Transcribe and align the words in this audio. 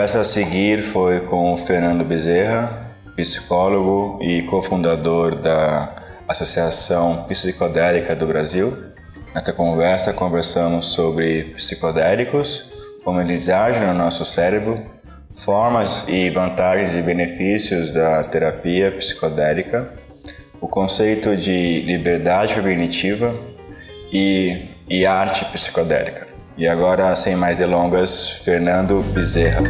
conversa 0.00 0.20
a 0.20 0.24
seguir 0.24 0.82
foi 0.82 1.20
com 1.20 1.54
Fernando 1.58 2.02
Bezerra, 2.02 2.96
psicólogo 3.14 4.18
e 4.22 4.40
cofundador 4.44 5.38
da 5.38 5.94
Associação 6.26 7.24
Psicodélica 7.28 8.16
do 8.16 8.26
Brasil. 8.26 8.74
Nesta 9.34 9.52
conversa 9.52 10.14
conversamos 10.14 10.86
sobre 10.86 11.52
psicodélicos, 11.54 12.72
como 13.04 13.20
eles 13.20 13.50
agem 13.50 13.86
no 13.88 13.92
nosso 13.92 14.24
cérebro, 14.24 14.82
formas 15.34 16.06
e 16.08 16.30
vantagens 16.30 16.94
e 16.94 17.02
benefícios 17.02 17.92
da 17.92 18.24
terapia 18.24 18.90
psicodélica, 18.92 19.92
o 20.62 20.66
conceito 20.66 21.36
de 21.36 21.82
liberdade 21.82 22.54
cognitiva 22.54 23.34
e, 24.10 24.62
e 24.88 25.04
arte 25.04 25.44
psicodélica. 25.44 26.29
E 26.60 26.68
agora, 26.68 27.16
sem 27.16 27.34
mais 27.34 27.56
delongas, 27.56 28.42
Fernando 28.44 29.00
Bezerra. 29.14 29.62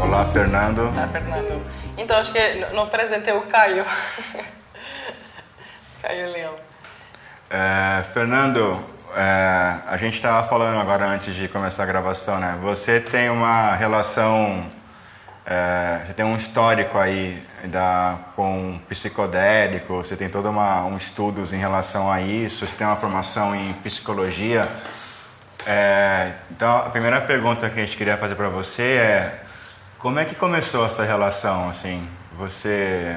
Olá, 0.00 0.24
Fernando. 0.24 0.80
Olá, 0.80 1.08
Fernando. 1.12 1.62
Então, 1.96 2.18
acho 2.18 2.32
que 2.32 2.40
não 2.74 2.82
apresentei 2.82 3.34
o 3.34 3.42
Caio. 3.42 3.86
Caio 6.02 6.32
Leão. 6.32 6.56
É, 7.48 8.02
Fernando, 8.12 8.84
é, 9.14 9.76
a 9.86 9.96
gente 9.96 10.14
estava 10.14 10.46
falando 10.46 10.80
agora 10.80 11.06
antes 11.06 11.34
de 11.34 11.48
começar 11.48 11.82
a 11.82 11.86
gravação, 11.86 12.38
né? 12.38 12.58
Você 12.62 13.00
tem 13.00 13.30
uma 13.30 13.74
relação, 13.74 14.66
é, 15.44 16.02
você 16.06 16.12
tem 16.12 16.24
um 16.24 16.36
histórico 16.36 16.98
aí 16.98 17.42
da, 17.64 18.18
com 18.34 18.80
psicodélico, 18.88 19.96
você 19.96 20.16
tem 20.16 20.28
todo 20.28 20.48
uma, 20.48 20.84
um 20.84 20.96
estudos 20.96 21.52
em 21.52 21.58
relação 21.58 22.10
a 22.10 22.20
isso, 22.20 22.66
você 22.66 22.76
tem 22.76 22.86
uma 22.86 22.96
formação 22.96 23.54
em 23.54 23.72
psicologia. 23.74 24.68
É, 25.66 26.32
então, 26.50 26.78
a 26.78 26.90
primeira 26.90 27.20
pergunta 27.20 27.68
que 27.68 27.78
a 27.78 27.84
gente 27.84 27.96
queria 27.96 28.16
fazer 28.16 28.34
para 28.34 28.48
você 28.48 28.82
é 28.82 29.42
como 29.98 30.18
é 30.18 30.24
que 30.24 30.34
começou 30.34 30.84
essa 30.84 31.04
relação, 31.04 31.68
assim? 31.68 32.08
Você 32.36 33.16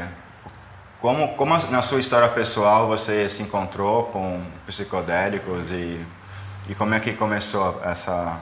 como, 0.99 1.35
como 1.35 1.57
na 1.69 1.81
sua 1.81 1.99
história 1.99 2.27
pessoal 2.29 2.88
você 2.88 3.29
se 3.29 3.43
encontrou 3.43 4.05
com 4.05 4.43
psicodélicos 4.65 5.69
e, 5.71 6.03
e 6.69 6.75
como 6.75 6.93
é 6.93 6.99
que 6.99 7.13
começou 7.13 7.81
essa, 7.83 8.41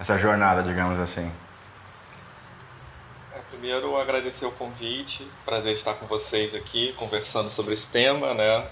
essa 0.00 0.18
jornada, 0.18 0.62
digamos 0.62 0.98
assim? 0.98 1.30
É, 3.34 3.38
primeiro, 3.50 3.96
agradecer 3.96 4.46
o 4.46 4.52
convite, 4.52 5.26
prazer 5.44 5.74
estar 5.74 5.94
com 5.94 6.06
vocês 6.06 6.54
aqui 6.54 6.92
conversando 6.94 7.50
sobre 7.50 7.74
esse 7.74 7.88
tema, 7.90 8.34
né? 8.34 8.66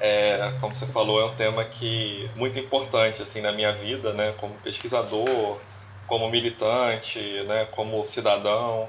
É, 0.00 0.52
como 0.60 0.74
você 0.74 0.86
falou, 0.86 1.20
é 1.20 1.24
um 1.24 1.34
tema 1.34 1.64
que 1.64 2.28
muito 2.34 2.58
importante 2.58 3.22
assim 3.22 3.40
na 3.40 3.52
minha 3.52 3.72
vida, 3.72 4.12
né? 4.12 4.34
Como 4.38 4.52
pesquisador, 4.54 5.58
como 6.06 6.28
militante, 6.28 7.20
né? 7.46 7.66
Como 7.70 8.02
cidadão. 8.02 8.88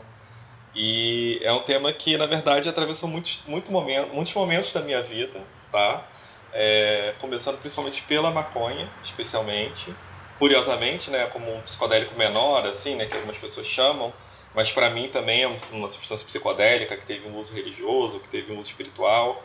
E 0.75 1.39
é 1.41 1.53
um 1.53 1.61
tema 1.61 1.91
que, 1.93 2.17
na 2.17 2.25
verdade, 2.25 2.67
atravessou 2.67 3.07
muitos, 3.07 3.41
muito 3.47 3.71
momento, 3.71 4.13
muitos 4.13 4.33
momentos 4.33 4.73
da 4.73 4.81
minha 4.81 5.01
vida, 5.01 5.41
tá? 5.71 6.05
É, 6.51 7.13
começando 7.19 7.57
principalmente 7.59 8.01
pela 8.03 8.29
maconha, 8.29 8.89
especialmente. 9.01 9.93
Curiosamente, 10.37 11.09
né, 11.09 11.27
como 11.27 11.53
um 11.55 11.61
psicodélico 11.61 12.13
menor, 12.15 12.65
assim, 12.65 12.95
né, 12.95 13.05
que 13.05 13.15
algumas 13.15 13.37
pessoas 13.37 13.65
chamam, 13.65 14.13
mas 14.53 14.69
para 14.71 14.89
mim 14.89 15.07
também 15.07 15.43
é 15.43 15.51
uma 15.71 15.87
substância 15.87 16.25
psicodélica 16.25 16.97
que 16.97 17.05
teve 17.05 17.25
um 17.27 17.37
uso 17.39 17.53
religioso, 17.53 18.19
que 18.19 18.27
teve 18.27 18.51
um 18.51 18.59
uso 18.59 18.69
espiritual. 18.69 19.41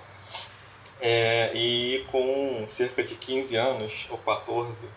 É, 1.01 1.53
e 1.55 2.05
com 2.11 2.65
cerca 2.67 3.03
de 3.05 3.15
15 3.15 3.57
anos, 3.57 4.07
ou 4.11 4.19
14, 4.19 4.89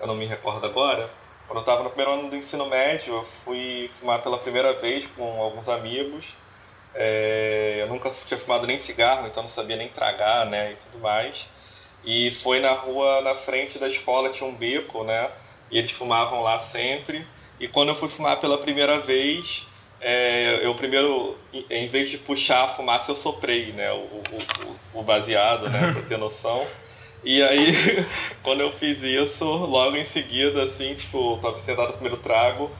eu 0.00 0.06
não 0.06 0.16
me 0.16 0.26
recordo 0.26 0.66
agora, 0.66 1.08
quando 1.46 1.58
eu 1.58 1.60
estava 1.60 1.82
no 1.82 1.90
primeiro 1.90 2.12
ano 2.12 2.30
do 2.30 2.36
ensino 2.36 2.66
médio, 2.66 3.14
eu 3.14 3.24
fui 3.24 3.90
fumar 3.98 4.22
pela 4.22 4.38
primeira 4.38 4.72
vez 4.74 5.06
com 5.06 5.40
alguns 5.40 5.68
amigos. 5.68 6.34
É, 6.94 7.78
eu 7.80 7.88
nunca 7.88 8.10
tinha 8.10 8.38
fumado 8.38 8.66
nem 8.66 8.78
cigarro, 8.78 9.26
então 9.26 9.42
não 9.42 9.48
sabia 9.48 9.76
nem 9.76 9.88
tragar, 9.88 10.46
né, 10.46 10.72
e 10.72 10.76
tudo 10.76 10.98
mais. 11.02 11.48
E 12.04 12.30
foi 12.30 12.60
na 12.60 12.72
rua, 12.72 13.20
na 13.22 13.34
frente 13.34 13.78
da 13.78 13.88
escola, 13.88 14.28
tinha 14.30 14.48
um 14.48 14.54
beco, 14.54 15.04
né, 15.04 15.30
e 15.70 15.78
eles 15.78 15.90
fumavam 15.90 16.42
lá 16.42 16.58
sempre. 16.58 17.26
E 17.58 17.68
quando 17.68 17.90
eu 17.90 17.94
fui 17.94 18.08
fumar 18.08 18.38
pela 18.40 18.58
primeira 18.58 18.98
vez, 18.98 19.66
é, 20.00 20.60
eu 20.62 20.74
primeiro, 20.74 21.38
em 21.70 21.88
vez 21.88 22.10
de 22.10 22.18
puxar 22.18 22.64
a 22.64 22.68
fumaça, 22.68 23.10
eu 23.10 23.16
soprei, 23.16 23.72
né, 23.72 23.92
o, 23.92 23.96
o, 23.96 25.00
o 25.00 25.02
baseado, 25.02 25.68
né, 25.70 25.92
para 25.92 26.02
ter 26.02 26.18
noção. 26.18 26.66
E 27.24 27.42
aí, 27.42 27.72
quando 28.42 28.60
eu 28.60 28.70
fiz 28.70 29.02
isso, 29.02 29.44
logo 29.44 29.96
em 29.96 30.04
seguida, 30.04 30.62
assim, 30.62 30.94
tipo, 30.94 31.38
tava 31.40 31.58
sentado 31.58 31.88
no 31.88 31.92
primeiro 31.94 32.16
trago 32.16 32.70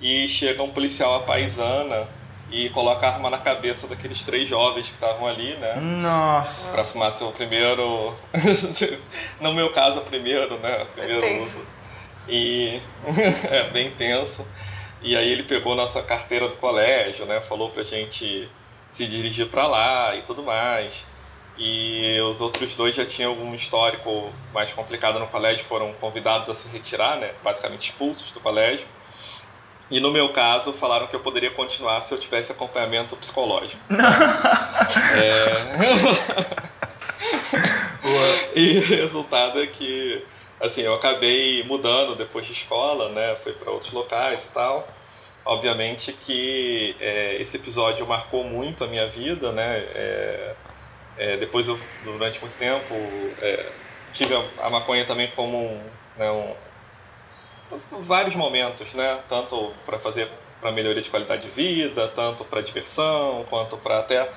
e 0.00 0.26
chega 0.26 0.62
um 0.62 0.70
policial 0.70 1.14
à 1.14 1.20
paisana 1.20 2.08
e 2.50 2.68
coloca 2.70 3.06
a 3.06 3.10
arma 3.10 3.30
na 3.30 3.38
cabeça 3.38 3.86
daqueles 3.86 4.22
três 4.22 4.46
jovens 4.48 4.88
que 4.88 4.94
estavam 4.94 5.26
ali, 5.26 5.54
né? 5.56 5.76
Nossa! 5.76 6.70
Pra 6.70 6.84
fumar 6.84 7.10
seu 7.12 7.30
primeiro. 7.32 8.14
no 9.40 9.54
meu 9.54 9.70
caso, 9.72 10.00
o 10.00 10.02
primeiro, 10.02 10.58
né? 10.58 10.86
Primeiro 10.94 11.24
é 11.24 11.40
uso. 11.40 11.66
E. 12.28 12.80
é 13.50 13.70
bem 13.70 13.90
tenso. 13.92 14.46
E 15.00 15.16
aí 15.16 15.32
ele 15.32 15.44
pegou 15.44 15.74
nossa 15.74 16.02
carteira 16.02 16.48
do 16.48 16.56
colégio, 16.56 17.24
né? 17.24 17.40
Falou 17.40 17.70
pra 17.70 17.82
gente 17.82 18.48
se 18.90 19.06
dirigir 19.06 19.48
para 19.48 19.66
lá 19.66 20.14
e 20.14 20.22
tudo 20.22 20.42
mais. 20.42 21.06
E 21.64 22.20
os 22.22 22.40
outros 22.40 22.74
dois 22.74 22.92
já 22.92 23.06
tinham 23.06 23.30
algum 23.30 23.54
histórico 23.54 24.32
mais 24.52 24.72
complicado 24.72 25.20
no 25.20 25.28
colégio, 25.28 25.64
foram 25.64 25.92
convidados 25.92 26.48
a 26.48 26.56
se 26.56 26.66
retirar, 26.66 27.18
né? 27.18 27.30
Basicamente 27.40 27.88
expulsos 27.88 28.32
do 28.32 28.40
colégio. 28.40 28.84
E 29.88 30.00
no 30.00 30.10
meu 30.10 30.30
caso, 30.30 30.72
falaram 30.72 31.06
que 31.06 31.14
eu 31.14 31.20
poderia 31.20 31.52
continuar 31.52 32.00
se 32.00 32.12
eu 32.12 32.18
tivesse 32.18 32.50
acompanhamento 32.50 33.16
psicológico. 33.16 33.80
é... 35.16 35.62
e 38.58 38.78
o 38.78 38.80
resultado 38.80 39.62
é 39.62 39.66
que, 39.68 40.26
assim, 40.60 40.80
eu 40.80 40.94
acabei 40.94 41.62
mudando 41.62 42.16
depois 42.16 42.44
de 42.44 42.54
escola, 42.54 43.08
né? 43.10 43.36
Fui 43.36 43.52
para 43.52 43.70
outros 43.70 43.92
locais 43.92 44.46
e 44.46 44.48
tal. 44.48 44.88
Obviamente 45.44 46.12
que 46.12 46.96
é, 46.98 47.36
esse 47.40 47.56
episódio 47.56 48.04
marcou 48.04 48.42
muito 48.42 48.82
a 48.82 48.88
minha 48.88 49.06
vida, 49.06 49.52
né? 49.52 49.78
É, 49.94 50.54
é, 51.18 51.36
depois, 51.36 51.68
eu, 51.68 51.78
durante 52.04 52.40
muito 52.40 52.56
tempo, 52.56 52.94
é, 53.40 53.72
tive 54.12 54.34
a, 54.34 54.66
a, 54.66 54.70
maconha 54.70 55.04
também 55.04 55.28
como 55.28 55.58
um, 55.58 55.80
né, 56.16 56.30
um, 56.30 56.54
vários 58.00 58.34
momentos, 58.34 58.92
né? 58.94 59.20
Tanto 59.28 59.72
para 59.84 59.98
fazer 59.98 60.28
para 60.60 60.70
melhoria 60.70 61.02
de 61.02 61.10
qualidade 61.10 61.42
de 61.42 61.48
vida, 61.48 62.06
tanto 62.08 62.44
para 62.44 62.60
diversão, 62.60 63.44
quanto 63.50 63.76
para 63.78 63.98
até 63.98 64.30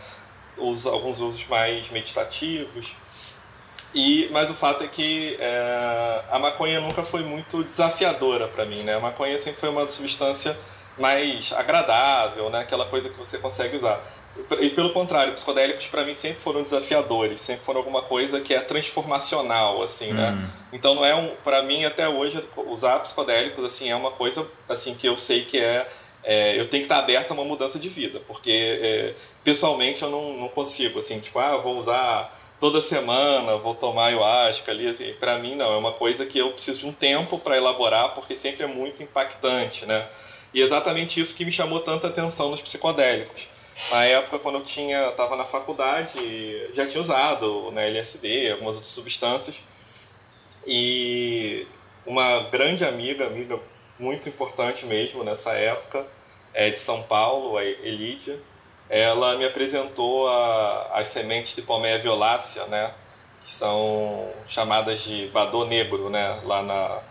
os, 0.58 0.88
alguns 0.88 1.20
usos 1.20 1.46
mais 1.48 1.90
meditativos. 1.92 2.96
E, 3.94 4.28
mas 4.32 4.50
o 4.50 4.54
fato 4.54 4.84
é 4.84 4.88
que 4.88 5.38
é, 5.40 6.24
a 6.32 6.40
maconha 6.40 6.82
nunca 6.82 7.04
foi 7.04 7.24
muito 7.24 7.64
desafiadora 7.64 8.48
para 8.48 8.66
mim, 8.66 8.84
né? 8.84 8.96
A 8.96 9.00
maconha 9.00 9.38
sempre 9.38 9.60
foi 9.60 9.70
uma 9.70 9.88
substância 9.88 10.58
mais 10.98 11.54
agradável, 11.54 12.50
né? 12.50 12.60
Aquela 12.60 12.86
coisa 12.88 13.08
que 13.10 13.18
você 13.18 13.38
consegue 13.38 13.76
usar. 13.76 14.04
E 14.60 14.70
pelo 14.70 14.90
contrário, 14.92 15.34
psicodélicos 15.34 15.88
para 15.88 16.04
mim 16.04 16.14
sempre 16.14 16.42
foram 16.42 16.62
desafiadores, 16.62 17.40
sempre 17.40 17.64
foram 17.64 17.80
alguma 17.80 18.02
coisa 18.02 18.42
que 18.42 18.54
é 18.54 18.60
transformacional, 18.60 19.82
assim, 19.82 20.12
né? 20.12 20.32
Uhum. 20.32 20.48
Então 20.74 20.94
não 20.94 21.06
é 21.06 21.16
um, 21.16 21.36
para 21.38 21.64
mim 21.64 21.86
até 21.86 22.08
hoje 22.08 22.44
usar 22.68 23.00
psicodélicos 23.00 23.64
assim 23.64 23.90
é 23.90 23.96
uma 23.96 24.12
coisa 24.12 24.46
assim 24.68 24.94
que 24.94 25.08
eu 25.08 25.18
sei 25.18 25.46
que 25.46 25.58
é, 25.58 25.88
é 26.24 26.60
eu 26.60 26.66
tenho 26.66 26.82
que 26.82 26.86
estar 26.86 27.00
aberto 27.00 27.32
a 27.32 27.34
uma 27.34 27.46
mudança 27.46 27.80
de 27.80 27.88
vida, 27.88 28.20
porque 28.28 28.52
é, 28.52 29.14
pessoalmente 29.44 30.04
eu 30.04 30.10
não, 30.10 30.34
não 30.34 30.48
consigo 30.50 31.00
assim, 31.00 31.18
tipo, 31.20 31.40
ah, 31.40 31.56
vou 31.56 31.78
usar 31.78 32.38
toda 32.60 32.82
semana, 32.82 33.56
vou 33.56 33.74
tomar 33.74 34.08
ayahuasca 34.08 34.72
ali, 34.72 34.86
assim, 34.86 35.14
para 35.14 35.40
mim 35.40 35.56
não, 35.56 35.74
é 35.74 35.78
uma 35.78 35.94
coisa 35.94 36.26
que 36.26 36.38
eu 36.38 36.52
preciso 36.52 36.80
de 36.80 36.86
um 36.86 36.92
tempo 36.92 37.40
para 37.40 37.56
elaborar, 37.56 38.14
porque 38.14 38.36
sempre 38.36 38.64
é 38.64 38.68
muito 38.68 39.02
impactante, 39.02 39.86
né? 39.86 40.06
E 40.54 40.62
é 40.62 40.66
exatamente 40.66 41.20
isso 41.20 41.36
que 41.36 41.46
me 41.46 41.52
chamou 41.52 41.80
tanta 41.80 42.08
atenção 42.08 42.50
nos 42.50 42.62
psicodélicos 42.62 43.55
na 43.92 44.06
época, 44.06 44.40
quando 44.40 44.56
eu 44.56 44.64
tinha, 44.64 45.10
estava 45.10 45.36
na 45.36 45.46
faculdade, 45.46 46.70
já 46.74 46.86
tinha 46.88 47.02
usado 47.02 47.72
né, 47.72 47.88
LSD, 47.90 48.52
algumas 48.52 48.76
outras 48.76 48.94
substâncias. 48.94 49.60
E 50.66 51.68
uma 52.06 52.42
grande 52.50 52.86
amiga, 52.86 53.28
amiga 53.28 53.60
muito 54.00 54.30
importante 54.30 54.86
mesmo 54.86 55.24
nessa 55.24 55.52
época, 55.54 56.06
é 56.54 56.70
de 56.70 56.80
São 56.80 57.04
Paulo, 57.04 57.58
a 57.58 57.64
Elídia, 57.64 58.40
ela 58.90 59.38
me 59.38 59.46
apresentou 59.46 60.28
a, 60.28 60.92
as 60.94 61.08
sementes 61.10 61.56
de 61.56 61.62
palmeia 61.62 62.00
violácea, 62.00 62.66
né? 62.66 62.94
Que 63.44 63.52
são 63.52 64.32
chamadas 64.48 65.02
de 65.02 65.28
badô 65.28 65.66
negro, 65.66 66.10
né? 66.10 66.40
Lá 66.44 66.62
na... 66.64 67.02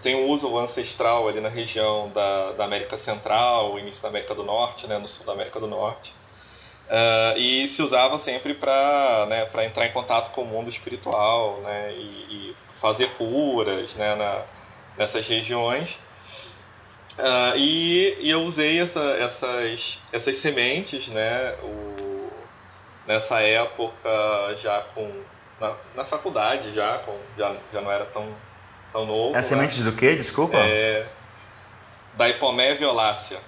Tem 0.00 0.14
um 0.14 0.28
uso 0.28 0.58
ancestral 0.58 1.28
ali 1.28 1.40
na 1.40 1.48
região 1.48 2.08
da, 2.08 2.52
da 2.52 2.64
América 2.64 2.96
Central, 2.96 3.78
início 3.78 4.02
da 4.02 4.08
América 4.08 4.34
do 4.34 4.42
Norte, 4.42 4.86
né? 4.86 4.98
No 4.98 5.06
sul 5.06 5.26
da 5.26 5.32
América 5.32 5.60
do 5.60 5.66
Norte. 5.66 6.12
Uh, 6.86 7.38
e 7.38 7.66
se 7.66 7.82
usava 7.82 8.18
sempre 8.18 8.52
para 8.52 9.26
né, 9.26 9.48
entrar 9.64 9.86
em 9.86 9.92
contato 9.92 10.30
com 10.32 10.42
o 10.42 10.46
mundo 10.46 10.68
espiritual 10.68 11.60
né, 11.62 11.92
e, 11.94 12.50
e 12.50 12.56
fazer 12.78 13.08
curas 13.12 13.94
né, 13.94 14.14
na, 14.14 14.42
nessas 14.96 15.26
regiões. 15.26 15.98
Uh, 17.18 17.56
e, 17.56 18.18
e, 18.20 18.30
eu 18.30 18.42
usei 18.42 18.80
essa, 18.80 19.00
essas, 19.18 19.98
essas 20.12 20.36
sementes 20.36 21.08
né, 21.08 21.54
o, 21.62 22.28
nessa 23.06 23.40
época 23.40 24.10
já 24.56 24.80
com 24.94 25.22
na, 25.60 25.76
na 25.94 26.04
faculdade 26.04 26.74
já, 26.74 26.98
com, 26.98 27.16
já 27.38 27.54
já 27.72 27.80
não 27.80 27.90
era 27.90 28.04
tão 28.04 28.26
tão 28.94 29.04
novo. 29.04 29.36
É 29.36 29.42
sementes 29.42 29.82
do 29.82 29.90
que? 29.90 30.14
Desculpa. 30.14 30.56
É, 30.56 31.04
da 32.14 32.28
Hipomé 32.28 32.74
violácea. 32.74 33.38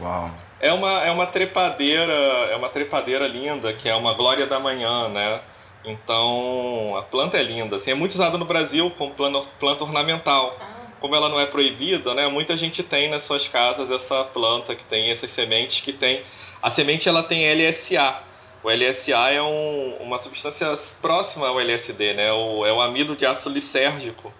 Uau. 0.00 0.24
É 0.58 0.72
uma, 0.72 1.04
é 1.04 1.10
uma 1.10 1.26
trepadeira, 1.26 2.12
é 2.50 2.56
uma 2.56 2.70
trepadeira 2.70 3.28
linda, 3.28 3.70
que 3.74 3.86
é 3.86 3.94
uma 3.94 4.14
glória 4.14 4.46
da 4.46 4.58
manhã, 4.58 5.10
né? 5.10 5.40
Então, 5.84 6.96
a 6.96 7.02
planta 7.02 7.36
é 7.36 7.42
linda, 7.42 7.76
assim, 7.76 7.90
é 7.90 7.94
muito 7.94 8.12
usada 8.12 8.38
no 8.38 8.46
Brasil 8.46 8.90
como 8.96 9.12
planta, 9.12 9.46
planta 9.60 9.84
ornamental. 9.84 10.56
Ah. 10.58 10.66
Como 10.98 11.14
ela 11.14 11.28
não 11.28 11.38
é 11.38 11.44
proibida, 11.44 12.14
né? 12.14 12.26
Muita 12.28 12.56
gente 12.56 12.82
tem 12.82 13.10
nas 13.10 13.24
suas 13.24 13.46
casas 13.46 13.90
essa 13.90 14.24
planta 14.24 14.74
que 14.74 14.84
tem 14.86 15.10
essas 15.10 15.30
sementes 15.30 15.82
que 15.82 15.92
tem 15.92 16.24
a 16.62 16.70
semente 16.70 17.06
ela 17.06 17.22
tem 17.22 17.44
LSA. 17.52 18.22
O 18.62 18.70
LSA 18.70 19.32
é 19.32 19.42
um, 19.42 19.96
uma 20.00 20.18
substância 20.18 20.66
próxima 21.02 21.46
ao 21.46 21.60
LSD, 21.60 22.14
né? 22.14 22.32
O, 22.32 22.64
é 22.64 22.72
o 22.72 22.80
amido 22.80 23.14
de 23.14 23.26
ácido 23.26 23.54
lisérgico 23.54 24.32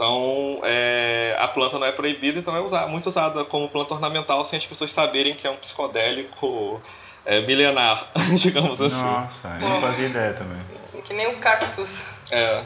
então, 0.00 0.60
é, 0.64 1.36
a 1.38 1.46
planta 1.46 1.78
não 1.78 1.86
é 1.86 1.92
proibida, 1.92 2.38
então 2.38 2.56
é 2.56 2.60
usar, 2.60 2.86
muito 2.86 3.06
usada 3.06 3.44
como 3.44 3.68
planta 3.68 3.92
ornamental 3.92 4.42
sem 4.46 4.56
as 4.56 4.64
pessoas 4.64 4.90
saberem 4.90 5.34
que 5.34 5.46
é 5.46 5.50
um 5.50 5.56
psicodélico 5.56 6.80
é, 7.26 7.42
milenar, 7.42 8.06
digamos 8.40 8.80
assim. 8.80 9.04
Nossa, 9.04 9.58
eu 9.60 9.68
não 9.68 9.78
fazia 9.78 10.06
ideia 10.06 10.32
também. 10.32 10.56
Que 11.04 11.12
nem 11.12 11.26
o 11.26 11.38
cactus. 11.38 12.04
É. 12.30 12.64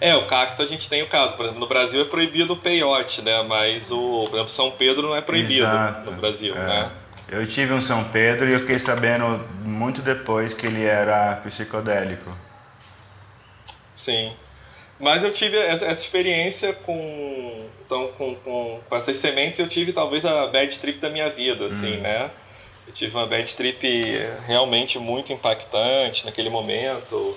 É, 0.00 0.16
o 0.16 0.26
cacto 0.26 0.60
a 0.60 0.66
gente 0.66 0.88
tem 0.88 1.04
o 1.04 1.06
caso. 1.06 1.36
Por 1.36 1.44
exemplo, 1.44 1.60
no 1.60 1.68
Brasil 1.68 2.00
é 2.00 2.04
proibido 2.04 2.54
o 2.54 2.56
peiote, 2.56 3.22
né? 3.22 3.44
Mas 3.44 3.92
o, 3.92 4.24
por 4.24 4.34
exemplo, 4.34 4.48
São 4.48 4.72
Pedro 4.72 5.06
não 5.06 5.14
é 5.14 5.20
proibido 5.20 5.68
Exato. 5.68 6.10
no 6.10 6.16
Brasil, 6.16 6.56
é. 6.56 6.66
né? 6.66 6.90
Eu 7.28 7.46
tive 7.46 7.72
um 7.72 7.80
São 7.80 8.02
Pedro 8.02 8.48
e 8.48 8.54
eu 8.54 8.58
fiquei 8.60 8.80
sabendo 8.80 9.46
muito 9.62 10.02
depois 10.02 10.52
que 10.52 10.66
ele 10.66 10.84
era 10.84 11.36
psicodélico. 11.44 12.36
Sim. 13.94 14.34
Mas 14.98 15.22
eu 15.22 15.32
tive 15.32 15.56
essa, 15.58 15.86
essa 15.86 16.02
experiência 16.02 16.72
com, 16.72 17.66
então, 17.84 18.08
com, 18.16 18.34
com, 18.36 18.80
com, 18.88 18.96
essas 18.96 19.16
sementes, 19.16 19.58
eu 19.58 19.68
tive 19.68 19.92
talvez 19.92 20.24
a 20.24 20.46
bad 20.46 20.78
trip 20.78 20.98
da 20.98 21.10
minha 21.10 21.28
vida, 21.28 21.66
assim, 21.66 21.98
hum. 21.98 22.00
né? 22.00 22.30
Eu 22.86 22.92
tive 22.92 23.14
uma 23.16 23.26
bad 23.26 23.54
trip 23.54 23.86
realmente 24.46 24.98
muito 24.98 25.32
impactante 25.32 26.24
naquele 26.24 26.48
momento. 26.48 27.36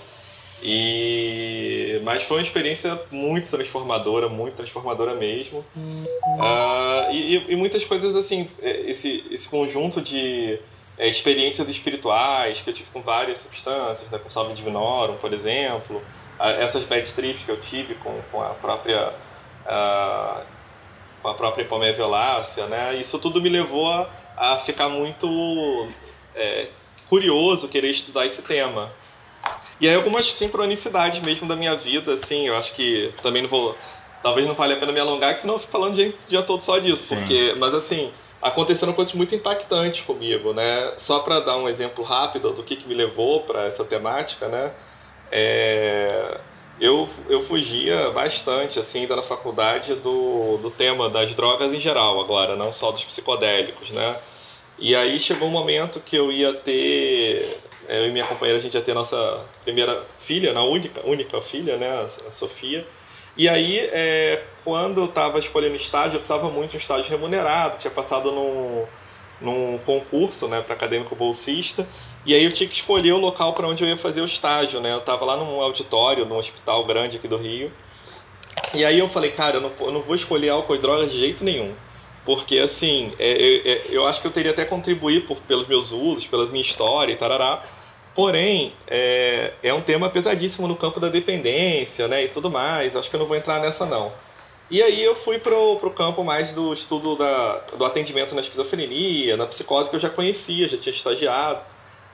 E 0.61 2.01
mas 2.03 2.23
foi 2.23 2.37
uma 2.37 2.43
experiência 2.43 2.99
muito 3.11 3.49
transformadora, 3.49 4.27
muito 4.27 4.55
transformadora 4.55 5.15
mesmo. 5.15 5.65
Uh, 5.75 7.11
e, 7.11 7.45
e, 7.49 7.55
muitas 7.55 7.85
coisas 7.85 8.15
assim, 8.15 8.49
é, 8.61 8.81
esse, 8.89 9.23
esse 9.31 9.47
conjunto 9.47 10.01
de 10.01 10.59
é, 10.99 11.07
experiências 11.07 11.67
espirituais 11.69 12.61
que 12.61 12.69
eu 12.69 12.73
tive 12.73 12.91
com 12.91 13.01
várias 13.01 13.39
substâncias, 13.39 14.09
né, 14.11 14.19
com 14.19 14.29
Salve 14.29 14.53
Divinorum, 14.53 15.15
por 15.15 15.33
exemplo, 15.33 16.03
essas 16.37 16.83
bad 16.83 17.11
trips 17.11 17.43
que 17.43 17.51
eu 17.51 17.59
tive 17.59 17.95
com, 17.95 18.21
com 18.31 18.41
a 18.41 18.49
própria 18.49 19.13
uh, 19.65 20.41
com 21.21 21.27
a 21.27 21.33
própria 21.33 21.65
Palmeia 21.65 21.93
Violácea, 21.93 22.67
né? 22.67 22.95
Isso 22.95 23.19
tudo 23.19 23.41
me 23.41 23.49
levou 23.49 23.89
a, 23.89 24.09
a 24.37 24.57
ficar 24.57 24.87
muito 24.87 25.87
é, 26.33 26.67
curioso, 27.09 27.67
querer 27.67 27.89
estudar 27.89 28.25
esse 28.25 28.41
tema. 28.41 28.91
E 29.81 29.87
aí 29.87 29.95
algumas 29.95 30.31
sincronicidades 30.31 31.21
mesmo 31.21 31.47
da 31.47 31.55
minha 31.55 31.75
vida, 31.75 32.13
assim, 32.13 32.47
eu 32.47 32.57
acho 32.57 32.73
que 32.73 33.13
também 33.21 33.41
não 33.41 33.49
vou... 33.49 33.75
Talvez 34.21 34.45
não 34.45 34.53
vale 34.53 34.73
a 34.73 34.77
pena 34.77 34.91
me 34.91 34.99
alongar, 34.99 35.33
que 35.33 35.39
senão 35.39 35.55
eu 35.55 35.59
fico 35.59 35.71
falando 35.71 35.93
o 35.93 35.95
dia, 35.95 36.13
dia 36.27 36.41
todo 36.43 36.61
só 36.61 36.77
disso. 36.77 37.05
Porque, 37.07 37.55
mas 37.57 37.73
assim, 37.73 38.11
aconteceram 38.41 38.93
coisas 38.93 39.13
muito 39.13 39.35
impactantes 39.35 40.01
comigo, 40.05 40.53
né? 40.53 40.93
Só 40.97 41.19
para 41.19 41.39
dar 41.39 41.57
um 41.57 41.67
exemplo 41.67 42.03
rápido 42.03 42.51
do 42.51 42.63
que, 42.63 42.75
que 42.75 42.87
me 42.87 42.93
levou 42.93 43.41
para 43.41 43.65
essa 43.65 43.83
temática, 43.83 44.47
né? 44.47 44.71
é, 45.31 46.39
eu, 46.79 47.07
eu 47.27 47.41
fugia 47.41 48.11
bastante, 48.11 48.79
assim, 48.79 49.01
ainda 49.01 49.15
na 49.15 49.23
faculdade, 49.23 49.95
do, 49.95 50.57
do 50.57 50.69
tema 50.71 51.09
das 51.09 51.33
drogas 51.35 51.73
em 51.73 51.79
geral 51.79 52.19
agora, 52.19 52.55
não 52.55 52.71
só 52.71 52.91
dos 52.91 53.05
psicodélicos, 53.05 53.91
né? 53.91 54.15
E 54.77 54.95
aí 54.95 55.19
chegou 55.19 55.47
um 55.47 55.51
momento 55.51 55.99
que 55.99 56.15
eu 56.15 56.31
ia 56.31 56.53
ter... 56.53 57.59
Eu 57.87 58.07
e 58.07 58.11
minha 58.11 58.23
companheira, 58.23 58.59
a 58.59 58.61
gente 58.61 58.75
ia 58.75 58.81
ter 58.81 58.93
nossa 58.93 59.43
primeira 59.63 60.05
filha, 60.19 60.53
na 60.53 60.63
única, 60.63 61.01
única 61.05 61.41
filha, 61.41 61.75
né? 61.75 61.89
A 62.27 62.31
Sofia. 62.31 62.87
E 63.35 63.49
aí, 63.49 63.79
é, 63.79 64.43
quando 64.69 65.01
eu 65.01 65.05
estava 65.05 65.39
escolhendo 65.39 65.75
estágio, 65.75 66.17
eu 66.17 66.19
precisava 66.19 66.47
muito 66.47 66.69
de 66.69 66.77
um 66.77 66.79
estágio 66.79 67.09
remunerado, 67.09 67.79
tinha 67.79 67.89
passado 67.89 68.31
num, 68.31 68.85
num 69.41 69.79
concurso 69.79 70.47
né, 70.47 70.61
para 70.61 70.75
acadêmico 70.75 71.15
bolsista. 71.15 71.87
E 72.23 72.35
aí 72.35 72.45
eu 72.45 72.51
tinha 72.51 72.69
que 72.69 72.75
escolher 72.75 73.13
o 73.13 73.17
local 73.17 73.53
para 73.53 73.67
onde 73.67 73.83
eu 73.83 73.89
ia 73.89 73.97
fazer 73.97 74.21
o 74.21 74.25
estágio, 74.25 74.79
né? 74.79 74.93
Eu 74.93 74.99
estava 74.99 75.25
lá 75.25 75.35
num 75.37 75.59
auditório, 75.59 76.23
num 76.23 76.37
hospital 76.37 76.85
grande 76.85 77.17
aqui 77.17 77.27
do 77.27 77.35
Rio. 77.35 77.71
E 78.75 78.85
aí 78.85 78.99
eu 78.99 79.09
falei, 79.09 79.31
cara, 79.31 79.57
eu 79.57 79.61
não, 79.61 79.71
eu 79.79 79.91
não 79.91 80.01
vou 80.03 80.13
escolher 80.13 80.49
álcool 80.49 80.75
e 80.75 80.77
drogas 80.77 81.11
de 81.11 81.17
jeito 81.17 81.43
nenhum. 81.43 81.73
Porque, 82.23 82.59
assim, 82.59 83.11
é, 83.17 83.27
é, 83.27 83.71
é, 83.71 83.85
eu 83.89 84.05
acho 84.05 84.21
que 84.21 84.27
eu 84.27 84.31
teria 84.31 84.51
até 84.51 84.65
contribuir 84.65 85.21
por, 85.21 85.37
pelos 85.37 85.67
meus 85.67 85.91
usos, 85.91 86.27
pela 86.27 86.45
minha 86.45 86.61
história 86.61 87.11
e 87.11 87.15
tarará. 87.15 87.63
Porém, 88.13 88.71
é, 88.87 89.51
é 89.63 89.73
um 89.73 89.81
tema 89.81 90.11
pesadíssimo 90.11 90.67
no 90.67 90.75
campo 90.75 90.99
da 90.99 91.09
dependência, 91.09 92.07
né? 92.07 92.25
E 92.25 92.27
tudo 92.27 92.51
mais. 92.51 92.95
Acho 92.95 93.09
que 93.09 93.15
eu 93.15 93.19
não 93.19 93.25
vou 93.25 93.35
entrar 93.35 93.59
nessa, 93.59 93.87
não. 93.87 94.28
E 94.71 94.83
aí 94.83 95.03
eu 95.03 95.15
fui 95.15 95.39
pro, 95.39 95.77
pro 95.77 95.89
campo 95.89 96.23
mais 96.23 96.53
do 96.53 96.71
estudo 96.71 97.15
da, 97.15 97.57
do 97.75 97.83
atendimento 97.85 98.35
na 98.35 98.41
esquizofrenia, 98.41 99.35
na 99.35 99.47
psicose 99.47 99.89
que 99.89 99.95
eu 99.95 99.99
já 99.99 100.09
conhecia, 100.09 100.69
já 100.69 100.77
tinha 100.77 100.93
estagiado. 100.93 101.63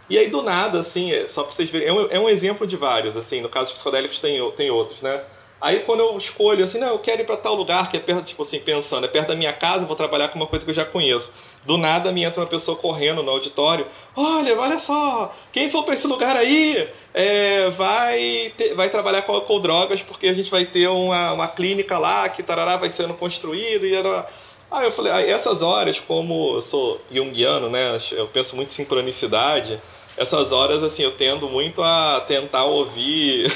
E 0.10 0.18
aí, 0.18 0.30
do 0.30 0.42
nada, 0.42 0.80
assim, 0.80 1.12
é, 1.12 1.28
só 1.28 1.44
pra 1.44 1.52
vocês 1.52 1.70
verem, 1.70 1.88
é 1.88 1.94
um, 1.94 2.08
é 2.12 2.20
um 2.20 2.30
exemplo 2.30 2.66
de 2.68 2.78
vários, 2.78 3.18
assim, 3.18 3.42
no 3.42 3.50
caso 3.50 3.66
dos 3.66 3.74
psicodélicos 3.74 4.20
tem, 4.20 4.52
tem 4.52 4.70
outros, 4.70 5.02
né? 5.02 5.22
Aí 5.66 5.80
quando 5.80 6.02
eu 6.02 6.16
escolho, 6.16 6.64
assim, 6.64 6.78
não, 6.78 6.90
eu 6.90 7.00
quero 7.00 7.24
ir 7.24 7.26
para 7.26 7.36
tal 7.38 7.56
lugar 7.56 7.90
que 7.90 7.98
é 7.98 8.00
perto, 8.00 8.24
tipo 8.24 8.44
assim, 8.44 8.60
pensando, 8.60 9.06
é 9.06 9.08
perto 9.08 9.30
da 9.30 9.36
minha 9.36 9.52
casa, 9.52 9.84
vou 9.84 9.96
trabalhar 9.96 10.28
com 10.28 10.36
uma 10.38 10.46
coisa 10.46 10.64
que 10.64 10.70
eu 10.70 10.76
já 10.76 10.86
conheço. 10.86 11.32
Do 11.66 11.76
nada 11.76 12.12
me 12.12 12.24
entra 12.24 12.40
uma 12.40 12.46
pessoa 12.46 12.78
correndo 12.78 13.24
no 13.24 13.32
auditório, 13.32 13.88
olha, 14.16 14.56
olha 14.60 14.78
só, 14.78 15.34
quem 15.52 15.68
for 15.68 15.84
para 15.84 15.96
esse 15.96 16.06
lugar 16.06 16.36
aí 16.38 16.88
é, 17.16 17.68
vai, 17.72 18.54
ter, 18.56 18.76
vai 18.76 18.92
trabalhar 18.92 19.24
com, 19.24 19.60
drogas 19.60 20.04
porque 20.04 20.28
a 20.28 20.34
gente 20.34 20.52
vai 20.52 20.66
ter 20.66 20.88
uma, 20.88 21.34
uma 21.34 21.48
clínica 21.48 21.98
lá 21.98 22.30
que 22.30 22.44
tarará 22.44 22.78
vai 22.78 22.92
sendo 22.92 23.16
construída 23.16 23.88
e 23.88 23.96
Aí 24.70 24.86
eu 24.86 24.92
falei, 24.92 25.12
ah, 25.12 25.22
essas 25.28 25.64
horas, 25.64 26.00
como 26.00 26.58
eu 26.58 26.62
sou 26.62 27.02
junguiano, 27.12 27.72
né, 27.72 27.98
eu 28.12 28.28
penso 28.28 28.56
muito 28.56 28.70
em 28.70 28.74
sincronicidade, 28.74 29.82
essas 30.16 30.52
horas, 30.52 30.84
assim, 30.84 31.02
eu 31.02 31.14
tendo 31.14 31.50
muito 31.50 31.82
a 31.82 32.24
tentar 32.28 32.66
ouvir, 32.66 33.52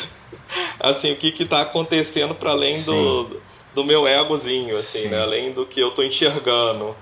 assim, 0.79 1.11
o 1.11 1.15
que 1.15 1.31
que 1.31 1.45
tá 1.45 1.61
acontecendo 1.61 2.35
para 2.35 2.51
além 2.51 2.81
do, 2.81 3.41
do 3.73 3.83
meu 3.83 4.07
egozinho, 4.07 4.77
assim, 4.77 5.07
né? 5.07 5.21
Além 5.21 5.51
do 5.51 5.65
que 5.65 5.79
eu 5.79 5.91
tô 5.91 6.03
enxergando. 6.03 6.95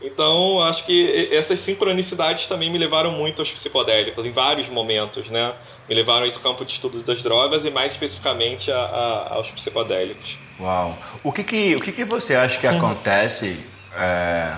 Então, 0.00 0.62
acho 0.62 0.84
que 0.84 1.28
essas 1.32 1.58
sincronicidades 1.58 2.46
também 2.46 2.70
me 2.70 2.76
levaram 2.76 3.12
muito 3.12 3.40
aos 3.40 3.50
psicodélicos, 3.50 4.26
em 4.26 4.30
vários 4.30 4.68
momentos, 4.68 5.30
né? 5.30 5.54
Me 5.88 5.94
levaram 5.94 6.24
a 6.24 6.28
esse 6.28 6.38
campo 6.38 6.64
de 6.64 6.72
estudo 6.72 7.02
das 7.02 7.22
drogas 7.22 7.64
e, 7.64 7.70
mais 7.70 7.92
especificamente, 7.92 8.70
a, 8.70 8.78
a, 8.78 9.34
aos 9.34 9.50
psicodélicos. 9.50 10.38
Uau! 10.60 10.94
O 11.24 11.32
que 11.32 11.42
que, 11.42 11.76
o 11.76 11.80
que, 11.80 11.92
que 11.92 12.04
você 12.04 12.34
acha 12.34 12.58
que 12.58 12.66
acontece 12.68 13.58
é, 13.96 14.56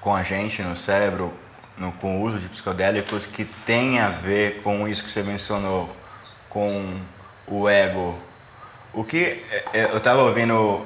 com 0.00 0.14
a 0.14 0.22
gente 0.22 0.62
no 0.62 0.76
cérebro 0.76 1.32
no, 1.78 1.92
com 1.92 2.20
o 2.20 2.22
uso 2.22 2.38
de 2.38 2.48
psicodélicos 2.48 3.24
que 3.24 3.44
tem 3.44 3.98
a 3.98 4.10
ver 4.10 4.60
com 4.62 4.86
isso 4.86 5.04
que 5.04 5.10
você 5.10 5.22
mencionou, 5.22 5.88
com 6.58 6.92
o 7.46 7.68
ego. 7.68 8.18
O 8.92 9.04
que 9.04 9.44
é, 9.50 9.64
é, 9.72 9.84
eu 9.84 9.98
estava 9.98 10.22
ouvindo, 10.22 10.54
uh, 10.54 10.84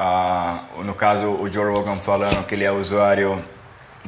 uh, 0.00 0.82
no 0.82 0.94
caso, 0.94 1.26
o 1.26 1.52
Joe 1.52 1.74
Rogan 1.74 1.96
falando 1.96 2.46
que 2.46 2.54
ele 2.54 2.64
é 2.64 2.72
usuário 2.72 3.38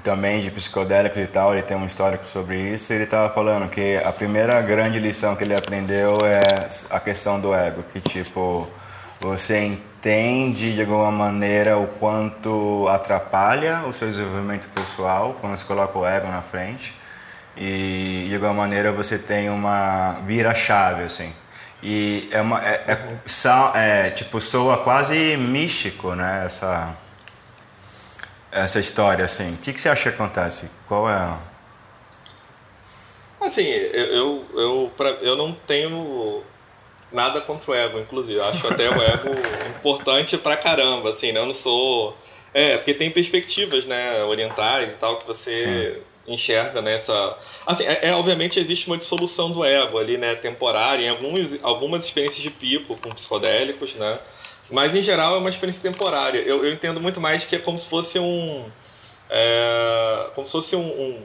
também 0.02 0.40
de 0.40 0.50
psicodélicos 0.50 1.18
e 1.18 1.26
tal, 1.26 1.52
ele 1.52 1.62
tem 1.62 1.76
um 1.76 1.84
histórico 1.84 2.26
sobre 2.26 2.72
isso, 2.72 2.92
ele 2.92 3.04
estava 3.04 3.28
falando 3.34 3.68
que 3.68 3.96
a 3.96 4.12
primeira 4.12 4.62
grande 4.62 4.98
lição 4.98 5.34
que 5.34 5.42
ele 5.42 5.54
aprendeu 5.54 6.18
é 6.24 6.68
a 6.88 7.00
questão 7.00 7.38
do 7.40 7.52
ego, 7.52 7.82
que 7.82 8.00
tipo, 8.00 8.66
você 9.20 9.64
entende 9.64 10.72
de 10.72 10.80
alguma 10.80 11.10
maneira 11.10 11.76
o 11.76 11.88
quanto 11.88 12.86
atrapalha 12.88 13.82
o 13.88 13.92
seu 13.92 14.08
desenvolvimento 14.08 14.68
pessoal 14.68 15.36
quando 15.40 15.58
você 15.58 15.64
coloca 15.64 15.98
o 15.98 16.06
ego 16.06 16.28
na 16.28 16.42
frente 16.42 16.97
e 17.58 18.26
de 18.28 18.34
alguma 18.34 18.54
maneira 18.54 18.92
você 18.92 19.18
tem 19.18 19.50
uma 19.50 20.20
vira 20.26 20.54
chave 20.54 21.02
assim 21.02 21.32
e 21.82 22.28
é 22.30 22.40
uma 22.40 22.64
é, 22.64 22.84
é, 22.86 24.06
é, 24.06 24.10
tipo 24.10 24.40
soa 24.40 24.78
quase 24.78 25.36
místico 25.36 26.14
né 26.14 26.44
essa 26.46 26.96
essa 28.50 28.78
história, 28.78 29.24
assim? 29.24 29.54
O 29.54 29.56
que, 29.58 29.72
que 29.72 29.80
você 29.80 29.88
acha 29.88 30.04
que 30.04 30.08
acontece? 30.08 30.70
Qual 30.86 31.08
é. 31.08 31.36
Assim, 33.40 33.64
eu, 33.66 34.06
eu, 34.06 34.46
eu, 34.54 34.92
pra, 34.96 35.10
eu 35.20 35.36
não 35.36 35.52
tenho 35.52 36.42
nada 37.12 37.40
contra 37.40 37.70
o 37.70 37.74
ego, 37.74 37.98
inclusive. 37.98 38.38
Eu 38.38 38.44
acho 38.46 38.66
até 38.66 38.88
o 38.88 39.02
ego 39.02 39.30
importante 39.78 40.36
pra 40.38 40.56
caramba, 40.56 41.10
assim, 41.10 41.32
né? 41.32 41.40
Eu 41.40 41.46
não 41.46 41.54
sou... 41.54 42.16
É, 42.52 42.78
porque 42.78 42.94
tem 42.94 43.10
perspectivas, 43.10 43.84
né, 43.84 44.22
orientais 44.24 44.94
e 44.94 44.96
tal, 44.96 45.18
que 45.18 45.26
você 45.26 45.94
Sim. 45.94 46.02
Enxerga 46.32 46.82
nessa... 46.82 47.36
Assim, 47.66 47.84
é, 47.84 48.08
é, 48.08 48.12
obviamente 48.14 48.58
existe 48.60 48.86
uma 48.86 48.96
dissolução 48.96 49.50
do 49.50 49.64
ego 49.64 49.98
ali, 49.98 50.16
né, 50.16 50.34
temporária, 50.34 51.04
em 51.04 51.08
alguns, 51.08 51.58
algumas 51.62 52.04
experiências 52.04 52.42
de 52.42 52.50
pipo 52.50 52.96
com 52.96 53.10
psicodélicos, 53.10 53.94
né? 53.94 54.18
Mas 54.70 54.94
em 54.94 55.02
geral 55.02 55.36
é 55.36 55.38
uma 55.38 55.48
experiência 55.48 55.82
temporária. 55.82 56.38
Eu, 56.40 56.64
eu 56.64 56.72
entendo 56.72 57.00
muito 57.00 57.20
mais 57.20 57.44
que 57.44 57.56
é 57.56 57.58
como 57.58 57.78
se 57.78 57.88
fosse 57.88 58.18
um. 58.18 58.64
É, 59.30 60.26
como 60.34 60.46
se 60.46 60.52
fosse 60.52 60.76
um, 60.76 60.80
um, 60.86 61.22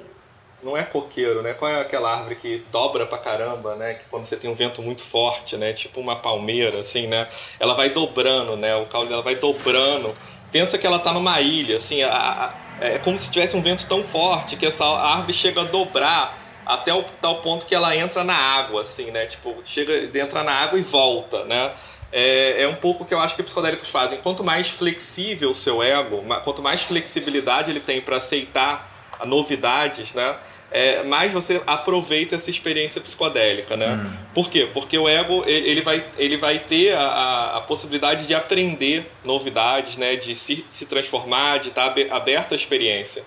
Não 0.63 0.77
é 0.77 0.83
coqueiro, 0.83 1.41
né? 1.41 1.53
Qual 1.53 1.69
é 1.69 1.81
aquela 1.81 2.13
árvore 2.13 2.35
que 2.35 2.63
dobra 2.71 3.05
pra 3.05 3.17
caramba, 3.17 3.75
né? 3.75 3.95
Que 3.95 4.05
quando 4.09 4.23
você 4.23 4.37
tem 4.37 4.49
um 4.49 4.55
vento 4.55 4.81
muito 4.81 5.01
forte, 5.01 5.57
né? 5.57 5.73
Tipo 5.73 5.99
uma 5.99 6.15
palmeira, 6.15 6.79
assim, 6.79 7.07
né? 7.07 7.27
Ela 7.59 7.73
vai 7.73 7.89
dobrando, 7.89 8.55
né? 8.55 8.75
O 8.75 8.85
caule 8.85 9.09
dela 9.09 9.21
vai 9.21 9.35
dobrando. 9.35 10.15
Pensa 10.53 10.77
que 10.77 10.87
ela 10.87 10.99
tá 10.99 11.11
numa 11.11 11.41
ilha, 11.41 11.75
assim. 11.75 12.01
A, 12.03 12.09
a, 12.09 12.85
é 12.85 12.97
como 12.99 13.17
se 13.17 13.29
tivesse 13.29 13.57
um 13.57 13.61
vento 13.61 13.85
tão 13.87 14.01
forte 14.01 14.55
que 14.55 14.65
essa 14.65 14.85
árvore 14.85 15.33
chega 15.33 15.61
a 15.61 15.65
dobrar 15.65 16.39
até 16.65 16.93
o 16.93 17.03
tal 17.21 17.41
ponto 17.41 17.65
que 17.65 17.75
ela 17.75 17.93
entra 17.93 18.23
na 18.23 18.35
água, 18.35 18.81
assim, 18.81 19.11
né? 19.11 19.25
Tipo, 19.25 19.61
chega, 19.65 20.17
entra 20.17 20.43
na 20.43 20.53
água 20.53 20.79
e 20.79 20.81
volta, 20.81 21.43
né? 21.43 21.73
é, 22.13 22.61
é 22.61 22.67
um 22.67 22.75
pouco 22.75 23.03
que 23.03 23.13
eu 23.13 23.19
acho 23.19 23.35
que 23.35 23.41
os 23.41 23.47
psicodélicos 23.47 23.89
fazem. 23.89 24.19
Quanto 24.19 24.43
mais 24.43 24.69
flexível 24.69 25.49
o 25.49 25.55
seu 25.55 25.81
ego, 25.81 26.23
quanto 26.43 26.61
mais 26.61 26.83
flexibilidade 26.83 27.71
ele 27.71 27.79
tem 27.79 27.99
para 27.99 28.17
aceitar 28.17 29.17
novidades, 29.25 30.13
né? 30.13 30.37
É, 30.75 31.03
mais 31.03 31.31
você 31.31 31.61
aproveita 31.67 32.33
essa 32.33 32.49
experiência 32.49 32.99
psicodélica, 32.99 33.77
né? 33.77 33.93
Uhum. 33.93 34.11
Por 34.33 34.49
quê? 34.49 34.67
Porque 34.73 34.97
o 34.97 35.07
ego 35.07 35.43
ele 35.45 35.81
vai, 35.81 36.03
ele 36.17 36.35
vai 36.35 36.57
ter 36.57 36.93
a, 36.97 37.57
a 37.57 37.61
possibilidade 37.61 38.25
de 38.25 38.33
aprender 38.33 39.05
novidades, 39.23 39.97
né? 39.97 40.15
De 40.15 40.35
se, 40.35 40.65
se 40.67 40.87
transformar, 40.87 41.59
de 41.59 41.69
estar 41.69 41.93
aberto 42.09 42.53
à 42.53 42.55
experiência. 42.55 43.23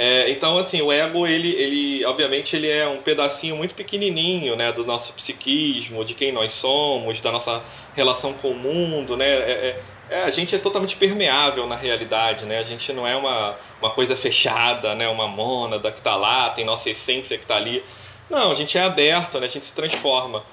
É, 0.00 0.30
então, 0.30 0.56
assim, 0.56 0.80
o 0.80 0.92
ego, 0.92 1.26
ele, 1.26 1.50
ele, 1.56 2.04
obviamente, 2.04 2.54
ele 2.54 2.68
é 2.68 2.86
um 2.86 2.98
pedacinho 2.98 3.56
muito 3.56 3.74
pequenininho, 3.74 4.54
né, 4.54 4.70
do 4.70 4.86
nosso 4.86 5.12
psiquismo, 5.14 6.04
de 6.04 6.14
quem 6.14 6.30
nós 6.30 6.52
somos, 6.52 7.20
da 7.20 7.32
nossa 7.32 7.60
relação 7.96 8.32
com 8.32 8.52
o 8.52 8.54
mundo, 8.54 9.16
né, 9.16 9.26
é, 9.26 9.80
é, 10.10 10.22
a 10.22 10.30
gente 10.30 10.54
é 10.54 10.58
totalmente 10.58 10.96
permeável 10.96 11.66
na 11.66 11.76
realidade, 11.76 12.44
né, 12.44 12.58
a 12.58 12.62
gente 12.62 12.92
não 12.92 13.06
é 13.06 13.16
uma, 13.16 13.56
uma 13.80 13.90
coisa 13.90 14.16
fechada, 14.16 14.94
né, 14.94 15.08
uma 15.08 15.28
mônada 15.28 15.90
que 15.92 15.98
está 15.98 16.16
lá, 16.16 16.50
tem 16.50 16.64
nossa 16.64 16.90
essência 16.90 17.36
que 17.36 17.44
está 17.44 17.56
ali. 17.56 17.84
Não, 18.30 18.50
a 18.50 18.54
gente 18.54 18.76
é 18.76 18.82
aberto, 18.82 19.38
né, 19.38 19.46
a 19.46 19.50
gente 19.50 19.66
se 19.66 19.74
transforma. 19.74 20.44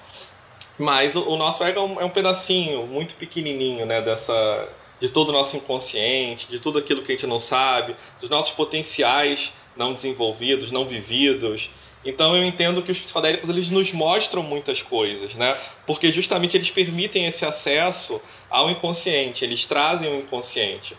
Mas 0.77 1.15
o, 1.15 1.29
o 1.29 1.37
nosso 1.37 1.63
ego 1.63 1.79
é 1.79 1.83
um, 1.83 2.01
é 2.01 2.05
um 2.05 2.09
pedacinho 2.09 2.85
muito 2.85 3.15
pequenininho, 3.15 3.85
né, 3.85 4.01
dessa 4.01 4.67
de 4.99 5.09
todo 5.09 5.29
o 5.29 5.31
nosso 5.31 5.57
inconsciente, 5.57 6.47
de 6.47 6.59
tudo 6.59 6.79
aquilo 6.79 7.01
que 7.01 7.11
a 7.11 7.15
gente 7.15 7.27
não 7.27 7.39
sabe, 7.39 7.95
dos 8.19 8.29
nossos 8.29 8.53
potenciais 8.53 9.53
não 9.75 9.93
desenvolvidos, 9.93 10.71
não 10.71 10.85
vividos. 10.85 11.69
Então 12.05 12.35
eu 12.35 12.43
entendo 12.45 12.81
que 12.81 12.91
os 12.91 12.99
psicodélicos 12.99 13.49
eles 13.49 13.69
nos 13.71 13.91
mostram 13.91 14.43
muitas 14.43 14.81
coisas, 14.81 15.33
né? 15.33 15.57
Porque 15.87 16.11
justamente 16.11 16.55
eles 16.55 16.69
permitem 16.69 17.25
esse 17.25 17.43
acesso 17.45 18.21
ao 18.49 18.69
inconsciente, 18.69 19.43
eles 19.43 19.65
trazem 19.65 20.09
o 20.09 20.19
inconsciente. 20.19 20.95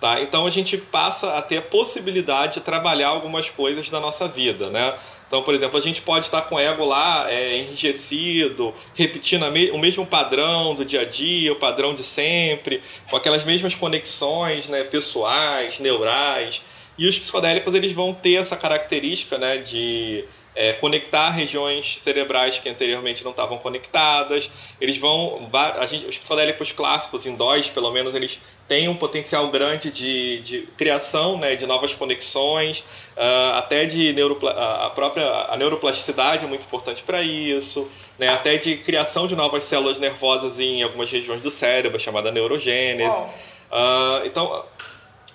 Tá? 0.00 0.20
Então 0.20 0.46
a 0.46 0.50
gente 0.50 0.76
passa 0.76 1.36
a 1.36 1.42
ter 1.42 1.56
a 1.56 1.62
possibilidade 1.62 2.54
de 2.54 2.60
trabalhar 2.60 3.08
algumas 3.08 3.50
coisas 3.50 3.90
da 3.90 3.98
nossa 3.98 4.28
vida, 4.28 4.70
né? 4.70 4.96
Então, 5.26 5.42
por 5.42 5.54
exemplo, 5.54 5.76
a 5.76 5.80
gente 5.80 6.00
pode 6.00 6.24
estar 6.24 6.42
com 6.42 6.54
o 6.54 6.58
ego 6.58 6.86
lá 6.86 7.30
é, 7.30 7.58
enrijecido, 7.58 8.74
repetindo 8.94 9.44
o 9.44 9.78
mesmo 9.78 10.06
padrão 10.06 10.74
do 10.74 10.84
dia 10.84 11.02
a 11.02 11.04
dia, 11.04 11.52
o 11.52 11.56
padrão 11.56 11.94
de 11.94 12.02
sempre, 12.02 12.80
com 13.10 13.16
aquelas 13.16 13.44
mesmas 13.44 13.74
conexões 13.74 14.68
né, 14.68 14.84
pessoais, 14.84 15.78
neurais. 15.80 16.62
E 16.96 17.06
os 17.06 17.18
psicodélicos 17.18 17.74
eles 17.74 17.92
vão 17.92 18.14
ter 18.14 18.34
essa 18.34 18.56
característica 18.56 19.36
né, 19.36 19.58
de 19.58 20.24
é, 20.58 20.72
conectar 20.72 21.30
regiões 21.30 22.00
cerebrais 22.02 22.58
que 22.58 22.68
anteriormente 22.68 23.22
não 23.22 23.30
estavam 23.30 23.58
conectadas. 23.58 24.50
Eles 24.80 24.96
vão. 24.96 25.48
A 25.52 25.86
gente, 25.86 26.04
os 26.06 26.18
psicodélicos 26.18 26.72
clássicos, 26.72 27.26
em 27.26 27.36
DOS, 27.36 27.68
pelo 27.68 27.92
menos, 27.92 28.12
eles 28.12 28.40
têm 28.66 28.88
um 28.88 28.96
potencial 28.96 29.48
grande 29.50 29.92
de, 29.92 30.40
de 30.40 30.60
criação 30.76 31.38
né, 31.38 31.54
de 31.54 31.64
novas 31.64 31.94
conexões, 31.94 32.80
uh, 32.80 33.54
até 33.54 33.86
de 33.86 34.12
neuropla 34.12 34.50
a 34.50 34.90
própria 34.90 35.24
a 35.48 35.56
neuroplasticidade 35.56 36.44
é 36.44 36.48
muito 36.48 36.66
importante 36.66 37.04
para 37.04 37.22
isso, 37.22 37.88
né, 38.18 38.28
até 38.28 38.56
de 38.56 38.78
criação 38.78 39.28
de 39.28 39.36
novas 39.36 39.62
células 39.62 39.98
nervosas 39.98 40.58
em 40.58 40.82
algumas 40.82 41.08
regiões 41.08 41.40
do 41.40 41.52
cérebro, 41.52 42.00
chamada 42.00 42.32
neurogênese. 42.32 43.16
Uh, 43.16 44.26
então, 44.26 44.64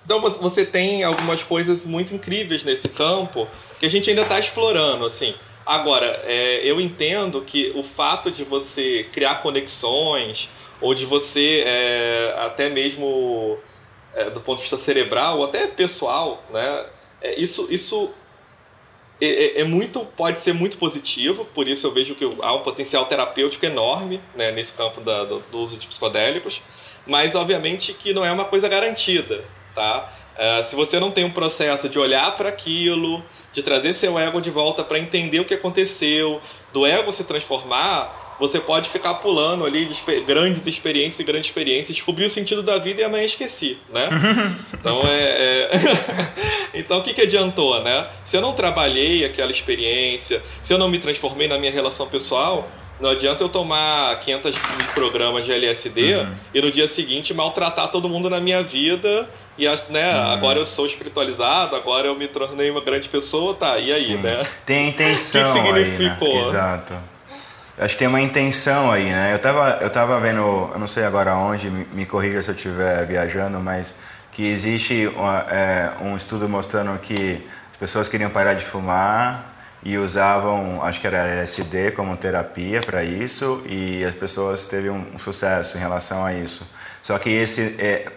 então 0.03 0.19
você 0.19 0.65
tem 0.65 1.01
algumas 1.03 1.43
coisas 1.43 1.85
muito 1.85 2.13
incríveis 2.13 2.65
nesse 2.65 2.89
campo 2.89 3.47
que 3.83 3.87
a 3.87 3.89
gente 3.89 4.09
ainda 4.09 4.21
está 4.21 4.39
explorando, 4.39 5.05
assim. 5.05 5.35
Agora, 5.65 6.05
é, 6.23 6.61
eu 6.63 6.79
entendo 6.79 7.41
que 7.41 7.73
o 7.75 7.83
fato 7.83 8.31
de 8.31 8.45
você 8.45 9.05
criar 9.11 9.41
conexões 9.41 10.49
ou 10.79 10.93
de 10.93 11.05
você 11.05 11.65
é, 11.67 12.33
até 12.37 12.69
mesmo 12.69 13.57
é, 14.15 14.29
do 14.29 14.39
ponto 14.39 14.55
de 14.55 14.61
vista 14.61 14.77
cerebral 14.77 15.39
ou 15.39 15.43
até 15.43 15.67
pessoal, 15.67 16.41
né? 16.49 16.85
É, 17.21 17.37
isso, 17.37 17.67
isso 17.69 18.09
é, 19.19 19.27
é, 19.27 19.59
é, 19.59 19.63
muito 19.65 19.99
pode 20.15 20.39
ser 20.39 20.53
muito 20.53 20.77
positivo, 20.77 21.43
por 21.53 21.67
isso 21.67 21.85
eu 21.85 21.91
vejo 21.91 22.15
que 22.15 22.23
há 22.41 22.53
um 22.53 22.61
potencial 22.61 23.05
terapêutico 23.05 23.65
enorme 23.65 24.21
né, 24.33 24.53
nesse 24.53 24.71
campo 24.71 25.01
da, 25.01 25.25
do, 25.25 25.39
do 25.51 25.59
uso 25.59 25.75
de 25.75 25.87
psicodélicos, 25.87 26.61
mas 27.05 27.35
obviamente 27.35 27.91
que 27.91 28.13
não 28.13 28.23
é 28.23 28.31
uma 28.31 28.45
coisa 28.45 28.69
garantida, 28.69 29.43
tá? 29.75 30.09
Se 30.65 30.75
você 30.75 30.99
não 30.99 31.11
tem 31.11 31.23
um 31.23 31.29
processo 31.29 31.87
de 31.87 31.99
olhar 31.99 32.35
para 32.35 32.49
aquilo, 32.49 33.23
de 33.53 33.61
trazer 33.61 33.93
seu 33.93 34.17
ego 34.17 34.41
de 34.41 34.49
volta 34.49 34.83
para 34.83 34.99
entender 34.99 35.39
o 35.39 35.45
que 35.45 35.53
aconteceu, 35.53 36.41
do 36.73 36.85
ego 36.85 37.11
se 37.11 37.23
transformar, 37.23 38.21
você 38.39 38.59
pode 38.59 38.89
ficar 38.89 39.13
pulando 39.15 39.65
ali 39.65 39.85
de 39.85 40.21
grandes 40.21 40.65
experiências 40.65 41.19
e 41.19 41.23
grandes 41.23 41.47
experiências, 41.47 41.95
descobrir 41.95 42.25
o 42.25 42.29
sentido 42.29 42.63
da 42.63 42.77
vida 42.77 43.01
e 43.01 43.03
amanhã 43.03 43.23
esqueci, 43.23 43.77
né? 43.93 44.09
Então 44.73 45.01
é, 45.07 45.21
é... 45.23 45.69
então 46.73 46.99
o 46.99 47.03
que, 47.03 47.13
que 47.13 47.21
adiantou, 47.21 47.81
né? 47.81 48.07
Se 48.25 48.35
eu 48.35 48.41
não 48.41 48.53
trabalhei 48.53 49.23
aquela 49.23 49.51
experiência, 49.51 50.41
se 50.61 50.73
eu 50.73 50.77
não 50.77 50.89
me 50.89 50.99
transformei 50.99 51.47
na 51.47 51.57
minha 51.57 51.71
relação 51.71 52.07
pessoal, 52.07 52.67
não 52.99 53.09
adianta 53.09 53.43
eu 53.43 53.49
tomar 53.49 54.19
500 54.19 54.55
programas 54.93 55.45
de 55.45 55.51
LSD 55.51 56.15
uhum. 56.15 56.33
e 56.53 56.61
no 56.61 56.71
dia 56.71 56.87
seguinte 56.87 57.33
maltratar 57.33 57.89
todo 57.89 58.09
mundo 58.09 58.29
na 58.29 58.39
minha 58.39 58.61
vida 58.61 59.29
e 59.57 59.67
né, 59.89 60.13
uhum. 60.13 60.31
agora 60.31 60.59
eu 60.59 60.65
sou 60.65 60.85
espiritualizado, 60.85 61.75
agora 61.75 62.07
eu 62.07 62.15
me 62.15 62.27
tornei 62.27 62.71
uma 62.71 62.81
grande 62.81 63.07
pessoa, 63.07 63.53
tá, 63.53 63.77
e 63.77 63.91
aí, 63.91 64.05
Sim. 64.05 64.17
né? 64.17 64.45
Tem 64.65 64.89
intenção. 64.89 65.45
o 65.47 65.53
que, 65.53 65.61
que 65.61 65.67
significou? 65.67 66.27
Aí, 66.27 66.43
né? 66.43 66.49
Exato. 66.49 66.93
Acho 67.77 67.93
que 67.95 67.99
tem 67.99 68.07
uma 68.07 68.21
intenção 68.21 68.91
aí, 68.91 69.09
né? 69.09 69.33
Eu 69.33 69.39
tava, 69.39 69.79
eu 69.81 69.89
tava 69.89 70.19
vendo, 70.19 70.71
eu 70.73 70.79
não 70.79 70.87
sei 70.87 71.03
agora 71.03 71.35
onde, 71.35 71.69
me, 71.69 71.85
me 71.91 72.05
corrija 72.05 72.41
se 72.41 72.49
eu 72.49 72.55
estiver 72.55 73.05
viajando, 73.05 73.59
mas 73.59 73.95
que 74.31 74.45
existe 74.45 75.07
uma, 75.15 75.45
é, 75.49 75.91
um 76.01 76.15
estudo 76.15 76.49
mostrando 76.49 76.97
que 76.99 77.43
as 77.71 77.77
pessoas 77.77 78.07
queriam 78.07 78.29
parar 78.29 78.53
de 78.53 78.63
fumar 78.63 79.52
e 79.85 79.97
usavam, 79.97 80.81
acho 80.83 81.01
que 81.01 81.07
era 81.07 81.17
LSD 81.27 81.91
como 81.91 82.15
terapia 82.15 82.79
para 82.81 83.03
isso, 83.03 83.61
e 83.65 84.03
as 84.05 84.15
pessoas 84.15 84.65
teve 84.65 84.89
um, 84.89 85.17
sucesso 85.17 85.77
em 85.77 85.79
relação 85.79 86.25
a 86.25 86.33
isso. 86.33 86.65
Só 87.01 87.17
que 87.17 87.29
esse, 87.29 87.75
é, 87.79 88.07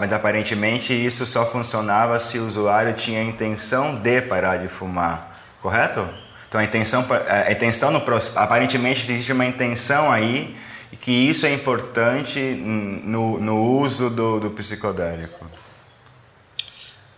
mas 0.00 0.12
aparentemente 0.12 0.94
isso 0.94 1.26
só 1.26 1.44
funcionava 1.44 2.18
se 2.18 2.38
o 2.38 2.46
usuário 2.46 2.94
tinha 2.94 3.20
a 3.20 3.24
intenção 3.24 3.96
de 3.96 4.22
parar 4.22 4.56
de 4.56 4.68
fumar, 4.68 5.38
correto? 5.60 6.08
Então 6.48 6.60
a 6.60 6.64
intenção, 6.64 7.04
a 7.28 7.52
intenção 7.52 7.90
no 7.90 8.02
aparentemente 8.36 9.10
existe 9.10 9.32
uma 9.32 9.44
intenção 9.44 10.10
aí 10.10 10.56
que 11.00 11.10
isso 11.10 11.44
é 11.44 11.52
importante 11.52 12.38
no, 12.40 13.38
no 13.40 13.62
uso 13.62 14.08
do, 14.08 14.40
do 14.40 14.50
psicodélico. 14.50 15.44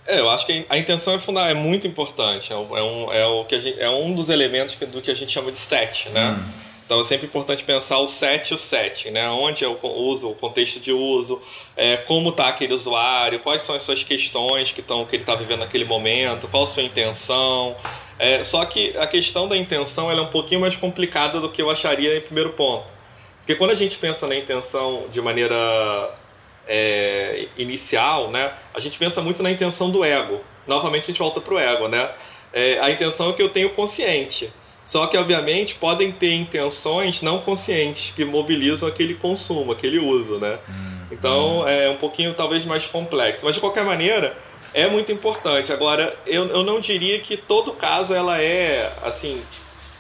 É, 0.07 0.21
eu 0.21 0.31
acho 0.31 0.47
que 0.47 0.65
a 0.69 0.79
intenção 0.79 1.15
é, 1.15 1.19
fundamental, 1.19 1.57
é 1.57 1.61
muito 1.61 1.87
importante. 1.87 2.53
É, 2.53 2.57
um, 2.57 3.13
é, 3.13 3.27
o 3.27 3.45
que 3.45 3.59
gente, 3.61 3.81
é 3.81 3.91
um 3.91 4.15
dos 4.15 4.29
elementos 4.29 4.77
do 4.77 5.03
que 5.03 5.11
a 5.11 5.15
gente 5.15 5.33
chama 5.33 5.51
de 5.51 5.59
set, 5.59 6.09
né? 6.11 6.39
Hum. 6.39 6.67
Então 6.87 7.01
é 7.01 7.05
sempre 7.05 7.27
importante 7.27 7.65
pensar 7.65 7.99
o 7.99 8.07
set 8.07 8.51
e 8.51 8.55
o 8.55 8.59
set, 8.59 9.11
né? 9.11 9.29
Onde 9.29 9.65
é 9.65 9.69
o 9.69 9.77
uso, 9.83 10.31
o 10.31 10.35
contexto 10.37 10.79
de 10.79 10.93
uso, 10.93 11.43
é, 11.77 11.97
como 11.97 12.29
está 12.29 12.47
aquele 12.47 12.73
usuário, 12.73 13.41
quais 13.41 13.63
são 13.63 13.75
as 13.75 13.83
suas 13.83 14.05
questões 14.05 14.71
que, 14.71 14.81
tão, 14.81 15.05
que 15.05 15.17
ele 15.17 15.25
está 15.25 15.35
vivendo 15.35 15.61
naquele 15.61 15.85
momento, 15.85 16.47
qual 16.47 16.63
a 16.63 16.67
sua 16.67 16.85
intenção. 16.85 17.75
É, 18.21 18.45
só 18.45 18.65
que 18.65 18.97
a 18.99 19.07
questão 19.07 19.49
da 19.49 19.57
intenção 19.57 20.11
é 20.11 20.21
um 20.21 20.27
pouquinho 20.27 20.61
mais 20.61 20.77
complicada 20.77 21.41
do 21.41 21.51
que 21.51 21.61
eu 21.61 21.69
acharia 21.69 22.17
em 22.17 22.21
primeiro 22.21 22.51
ponto. 22.51 22.95
Porque 23.39 23.57
quando 23.57 23.73
a 23.73 23.75
gente 23.75 23.97
pensa 23.99 24.29
na 24.29 24.37
intenção 24.37 25.07
de 25.11 25.21
maneira 25.21 25.57
é, 26.67 27.47
inicial, 27.57 28.31
né, 28.31 28.53
a 28.75 28.81
gente 28.81 28.99
pensa 28.99 29.21
muito 29.21 29.43
na 29.43 29.51
intenção 29.51 29.91
do 29.91 30.05
ego. 30.05 30.41
Novamente 30.67 31.05
a 31.05 31.07
gente 31.07 31.19
volta 31.19 31.41
para 31.41 31.55
o 31.55 31.59
ego, 31.59 31.89
né? 31.89 32.11
É, 32.53 32.79
a 32.81 32.91
intenção 32.91 33.31
é 33.31 33.33
que 33.33 33.43
eu 33.43 33.49
tenho 33.49 33.71
consciente. 33.71 34.53
Só 34.83 35.07
que, 35.09 35.17
obviamente, 35.17 35.75
podem 35.75 36.13
ter 36.13 36.33
intenções 36.33 37.21
não 37.21 37.41
conscientes 37.41 38.13
que 38.15 38.25
mobilizam 38.25 38.89
aquele 38.89 39.15
consumo, 39.15 39.73
aquele 39.73 39.99
uso, 39.99 40.39
né? 40.39 40.59
Hum, 40.69 41.07
então, 41.11 41.61
hum. 41.61 41.69
é 41.69 41.91
um 41.91 41.97
pouquinho 41.97 42.33
talvez 42.35 42.65
mais 42.65 42.87
complexo. 42.87 43.45
Mas, 43.45 43.57
de 43.57 43.61
qualquer 43.61 43.85
maneira, 43.85 44.37
é 44.73 44.89
muito 44.89 45.11
importante. 45.11 45.73
Agora, 45.73 46.17
eu, 46.25 46.47
eu 46.47 46.63
não 46.63 46.81
diria 46.81 47.19
que 47.19 47.37
todo 47.37 47.73
caso 47.73 48.15
ela 48.15 48.41
é, 48.41 48.93
assim... 49.03 49.41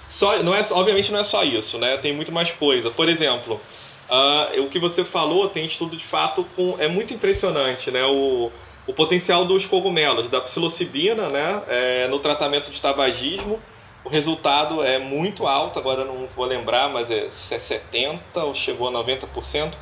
Só, 0.07 0.41
não 0.45 0.55
é, 0.55 0.63
obviamente 0.71 1.11
não 1.11 1.19
é 1.19 1.25
só 1.25 1.43
isso, 1.43 1.79
né? 1.79 1.97
Tem 1.97 2.13
muito 2.13 2.31
mais 2.31 2.53
coisa. 2.53 2.89
Por 2.93 3.09
exemplo, 3.09 3.61
uh, 4.11 4.63
o 4.63 4.69
que 4.69 4.79
você 4.79 5.05
falou 5.05 5.49
tem 5.49 5.65
estudo 5.65 5.97
de 5.97 6.05
fato 6.05 6.45
com... 6.57 6.77
É 6.79 6.89
muito 6.89 7.15
impressionante, 7.15 7.91
né? 7.91 8.05
O, 8.05 8.51
o 8.87 8.93
potencial 8.93 9.45
dos 9.45 9.67
cogumelos, 9.67 10.31
da 10.31 10.41
psilocibina, 10.41 11.29
né? 11.29 11.63
É, 11.69 12.09
no 12.09 12.19
tratamento 12.19 12.71
de 12.71 12.81
tabagismo 12.81 13.61
o 14.07 14.09
resultado 14.09 14.85
é 14.85 15.01
muito 15.01 15.49
alto, 15.49 15.81
agora 15.81 16.05
não 16.05 16.29
vou 16.29 16.47
lembrar, 16.47 16.89
mas 16.89 17.11
é 17.11 17.27
70% 17.27 18.21
ou 18.37 18.55
chegou 18.55 18.87
a 18.89 18.93
90% 18.93 19.73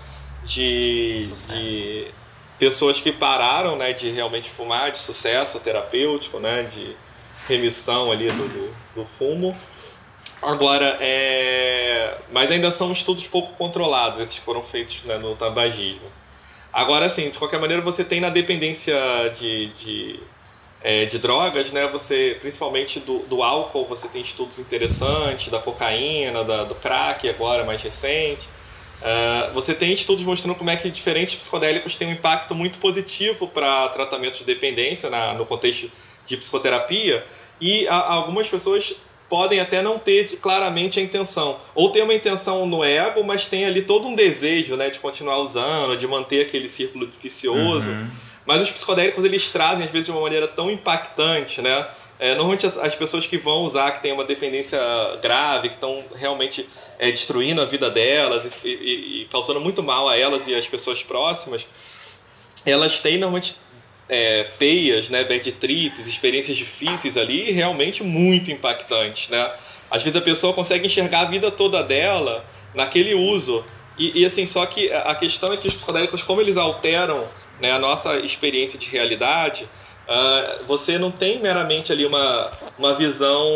de, 0.42 1.30
de 1.50 2.06
pessoas 2.58 3.02
que 3.02 3.12
pararam 3.12 3.76
né, 3.76 3.92
de 3.92 4.08
realmente 4.08 4.48
fumar, 4.48 4.90
de 4.90 4.98
sucesso 4.98 5.60
terapêutico, 5.60 6.40
né, 6.40 6.62
de 6.62 6.96
remissão 7.46 8.10
ali 8.10 8.28
do, 8.28 8.48
do, 8.48 8.74
do 8.94 9.04
fumo. 9.04 9.54
Agora, 10.46 10.98
é... 11.00 12.16
mas 12.32 12.50
ainda 12.50 12.70
são 12.70 12.92
estudos 12.92 13.26
pouco 13.26 13.54
controlados, 13.54 14.20
esses 14.20 14.38
que 14.38 14.44
foram 14.44 14.62
feitos 14.62 15.02
né, 15.04 15.18
no 15.18 15.34
tabagismo. 15.36 16.12
Agora, 16.72 17.06
assim, 17.06 17.30
de 17.30 17.38
qualquer 17.38 17.60
maneira, 17.60 17.82
você 17.82 18.04
tem 18.04 18.20
na 18.20 18.30
dependência 18.30 18.94
de, 19.38 19.68
de 19.68 20.20
é, 20.84 21.06
de 21.06 21.18
drogas, 21.18 21.72
né? 21.72 21.86
Você, 21.86 22.36
principalmente 22.40 23.00
do, 23.00 23.20
do 23.20 23.42
álcool, 23.42 23.86
você 23.86 24.06
tem 24.06 24.20
estudos 24.20 24.58
interessantes, 24.58 25.48
da 25.48 25.58
cocaína, 25.58 26.44
da, 26.44 26.64
do 26.64 26.74
crack 26.74 27.26
agora, 27.26 27.64
mais 27.64 27.82
recente. 27.82 28.46
Uh, 29.00 29.52
você 29.54 29.74
tem 29.74 29.92
estudos 29.92 30.24
mostrando 30.24 30.54
como 30.56 30.70
é 30.70 30.76
que 30.76 30.90
diferentes 30.90 31.34
psicodélicos 31.34 31.96
têm 31.96 32.08
um 32.08 32.12
impacto 32.12 32.54
muito 32.54 32.78
positivo 32.78 33.48
para 33.48 33.88
tratamento 33.88 34.36
de 34.36 34.44
dependência 34.44 35.08
na, 35.08 35.32
no 35.34 35.46
contexto 35.46 35.90
de 36.26 36.36
psicoterapia 36.36 37.26
e 37.60 37.88
a, 37.88 37.96
algumas 37.96 38.48
pessoas 38.48 38.96
podem 39.28 39.60
até 39.60 39.82
não 39.82 39.98
ter 39.98 40.24
claramente 40.36 41.00
a 41.00 41.02
intenção 41.02 41.58
ou 41.74 41.90
ter 41.90 42.02
uma 42.02 42.14
intenção 42.14 42.66
no 42.66 42.84
ego, 42.84 43.24
mas 43.24 43.46
tem 43.46 43.64
ali 43.64 43.82
todo 43.82 44.08
um 44.08 44.14
desejo, 44.14 44.76
né, 44.76 44.90
de 44.90 44.98
continuar 44.98 45.38
usando, 45.38 45.96
de 45.96 46.06
manter 46.06 46.46
aquele 46.46 46.68
círculo 46.68 47.10
vicioso. 47.22 47.88
Uhum. 47.88 48.06
Mas 48.46 48.62
os 48.62 48.70
psicodélicos 48.70 49.24
eles 49.24 49.50
trazem, 49.50 49.86
às 49.86 49.90
vezes, 49.90 50.06
de 50.06 50.12
uma 50.12 50.20
maneira 50.20 50.46
tão 50.46 50.70
impactante, 50.70 51.62
né? 51.62 51.86
É, 52.18 52.34
normalmente 52.34 52.64
as, 52.64 52.76
as, 52.78 52.94
pessoas 52.94 53.26
que 53.26 53.36
vão 53.36 53.62
usar, 53.62 53.90
que 53.92 54.00
têm 54.00 54.12
uma 54.12 54.24
dependência 54.24 54.78
grave, 55.20 55.68
que 55.68 55.74
estão 55.74 56.04
realmente 56.14 56.68
é, 56.98 57.10
destruindo 57.10 57.60
a 57.60 57.64
vida 57.64 57.90
delas 57.90 58.44
e, 58.64 58.68
e, 58.68 59.22
e, 59.22 59.28
causando 59.32 59.60
muito 59.60 59.82
mal 59.82 60.08
a 60.08 60.16
elas 60.16 60.46
e 60.46 60.54
às 60.54 60.66
pessoas 60.66 61.02
próximas, 61.02 61.66
elas 62.64 63.00
têm 63.00 63.18
normalmente 63.18 63.56
é, 64.08 64.44
peias, 64.58 65.08
né, 65.08 65.24
bad 65.24 65.50
trips, 65.52 66.06
experiências 66.06 66.56
difíceis 66.56 67.16
ali, 67.16 67.50
realmente 67.52 68.02
muito 68.02 68.50
impactantes, 68.50 69.28
né? 69.28 69.50
Às 69.90 70.02
vezes 70.02 70.16
a 70.16 70.22
pessoa 70.22 70.52
consegue 70.52 70.86
enxergar 70.86 71.20
a 71.20 71.24
vida 71.26 71.50
toda 71.50 71.82
dela 71.82 72.44
naquele 72.74 73.14
uso. 73.14 73.64
E, 73.98 74.22
e 74.22 74.26
assim, 74.26 74.46
só 74.46 74.66
que 74.66 74.92
a 74.92 75.14
questão 75.14 75.52
é 75.52 75.56
que 75.56 75.68
os 75.68 75.74
psicodélicos, 75.74 76.22
como 76.22 76.40
eles 76.40 76.56
alteram 76.56 77.24
né, 77.60 77.72
a 77.72 77.78
nossa 77.78 78.18
experiência 78.18 78.78
de 78.78 78.88
realidade, 78.90 79.68
uh, 80.08 80.64
você 80.66 80.98
não 80.98 81.10
tem 81.10 81.38
meramente 81.38 81.92
ali 81.92 82.04
uma, 82.04 82.50
uma 82.78 82.94
visão. 82.94 83.48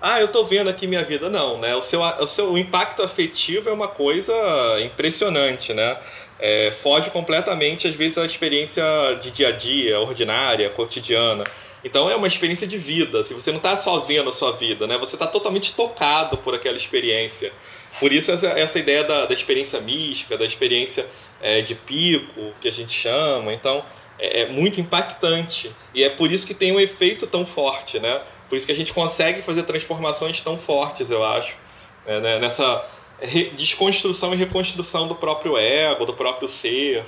Ah, 0.00 0.20
eu 0.20 0.26
estou 0.26 0.44
vendo 0.46 0.70
aqui 0.70 0.86
minha 0.86 1.04
vida. 1.04 1.28
Não, 1.28 1.58
né? 1.58 1.74
O 1.76 1.82
seu, 1.82 2.00
o 2.00 2.26
seu 2.26 2.52
o 2.52 2.58
impacto 2.58 3.02
afetivo 3.02 3.68
é 3.68 3.72
uma 3.72 3.88
coisa 3.88 4.32
impressionante, 4.80 5.74
né? 5.74 5.98
É, 6.40 6.72
foge 6.72 7.10
completamente, 7.10 7.86
às 7.86 7.94
vezes, 7.94 8.16
a 8.16 8.24
experiência 8.24 8.82
de 9.20 9.30
dia 9.30 9.48
a 9.48 9.52
dia, 9.52 10.00
ordinária, 10.00 10.70
cotidiana. 10.70 11.44
Então 11.84 12.10
é 12.10 12.16
uma 12.16 12.26
experiência 12.26 12.66
de 12.66 12.76
vida. 12.76 13.24
Se 13.24 13.34
você 13.34 13.50
não 13.50 13.58
está 13.58 13.76
só 13.76 13.98
vendo 14.00 14.28
a 14.28 14.32
sua 14.32 14.52
vida, 14.52 14.86
né? 14.86 14.98
Você 14.98 15.16
está 15.16 15.26
totalmente 15.26 15.74
tocado 15.74 16.36
por 16.38 16.54
aquela 16.54 16.76
experiência. 16.76 17.52
Por 17.98 18.12
isso 18.12 18.30
essa, 18.30 18.48
essa 18.48 18.78
ideia 18.78 19.04
da, 19.04 19.26
da 19.26 19.34
experiência 19.34 19.80
mística, 19.80 20.36
da 20.36 20.44
experiência 20.44 21.06
é, 21.40 21.60
de 21.60 21.74
pico, 21.74 22.52
que 22.60 22.68
a 22.68 22.72
gente 22.72 22.92
chama. 22.92 23.52
Então, 23.52 23.84
é, 24.18 24.42
é, 24.42 24.48
muito 24.48 24.80
impactante. 24.80 25.74
E 25.94 26.04
é 26.04 26.10
por 26.10 26.30
isso 26.30 26.46
que 26.46 26.54
tem 26.54 26.72
um 26.72 26.80
efeito 26.80 27.26
tão 27.26 27.46
forte, 27.46 27.98
né? 27.98 28.20
Por 28.48 28.56
isso 28.56 28.66
que 28.66 28.72
a 28.72 28.76
gente 28.76 28.92
consegue 28.92 29.42
fazer 29.42 29.62
transformações 29.62 30.40
tão 30.40 30.58
fortes, 30.58 31.10
eu 31.10 31.24
acho, 31.24 31.56
é, 32.04 32.20
né? 32.20 32.38
nessa 32.40 32.84
desconstrução 33.26 34.32
e 34.32 34.36
reconstrução 34.36 35.06
do 35.06 35.14
próprio 35.14 35.56
ego, 35.56 36.04
do 36.06 36.14
próprio 36.14 36.48
ser. 36.48 37.04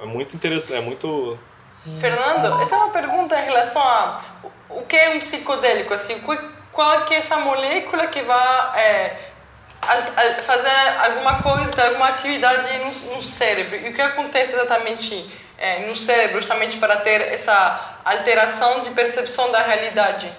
É 0.00 0.04
muito 0.04 0.34
interessante, 0.36 0.74
é 0.74 0.80
muito... 0.80 1.38
Fernando, 2.00 2.60
eu 2.60 2.66
tenho 2.66 2.80
uma 2.82 2.90
pergunta 2.90 3.38
em 3.40 3.44
relação 3.44 3.80
a 3.80 4.20
o 4.68 4.82
que 4.82 4.96
é 4.96 5.10
um 5.10 5.18
psicodélico, 5.18 5.94
assim, 5.94 6.20
qual 6.72 6.92
é, 6.92 7.14
é 7.14 7.14
essa 7.14 7.36
molécula 7.38 8.08
que 8.08 8.20
vai 8.22 8.80
é, 8.80 9.16
a, 9.80 9.94
a 9.94 10.42
fazer 10.42 10.70
alguma 11.04 11.42
coisa, 11.42 11.86
alguma 11.86 12.08
atividade 12.08 12.68
no, 12.78 13.14
no, 13.14 13.22
cérebro. 13.22 13.76
E 13.76 13.88
o 13.88 13.94
que 13.94 14.02
acontece 14.02 14.54
exatamente 14.54 15.28
é, 15.56 15.86
no 15.86 15.94
cérebro, 15.94 16.40
justamente 16.40 16.76
para 16.78 16.96
ter 16.96 17.20
essa 17.20 17.98
alteração 18.04 18.80
de 18.80 18.90
percepção 18.90 19.50
da 19.52 19.62
realidade? 19.62 20.30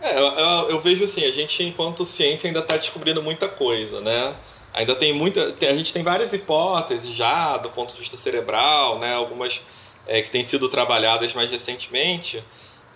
É, 0.00 0.18
eu, 0.18 0.70
eu, 0.70 0.80
vejo 0.80 1.04
assim, 1.04 1.24
a 1.24 1.30
gente 1.30 1.62
enquanto 1.64 2.06
ciência 2.06 2.46
ainda 2.46 2.60
está 2.60 2.76
descobrindo 2.76 3.22
muita 3.22 3.48
coisa, 3.48 4.00
né? 4.00 4.34
Ainda 4.72 4.94
tem 4.94 5.12
muita, 5.12 5.54
a 5.60 5.74
gente 5.74 5.92
tem 5.92 6.02
várias 6.02 6.32
hipóteses 6.32 7.14
já 7.14 7.56
do 7.56 7.68
ponto 7.70 7.92
de 7.94 8.00
vista 8.00 8.16
cerebral, 8.16 8.98
né? 8.98 9.14
Algumas 9.14 9.62
é, 10.06 10.22
que 10.22 10.30
têm 10.30 10.44
sido 10.44 10.68
trabalhadas 10.68 11.34
mais 11.34 11.50
recentemente, 11.50 12.42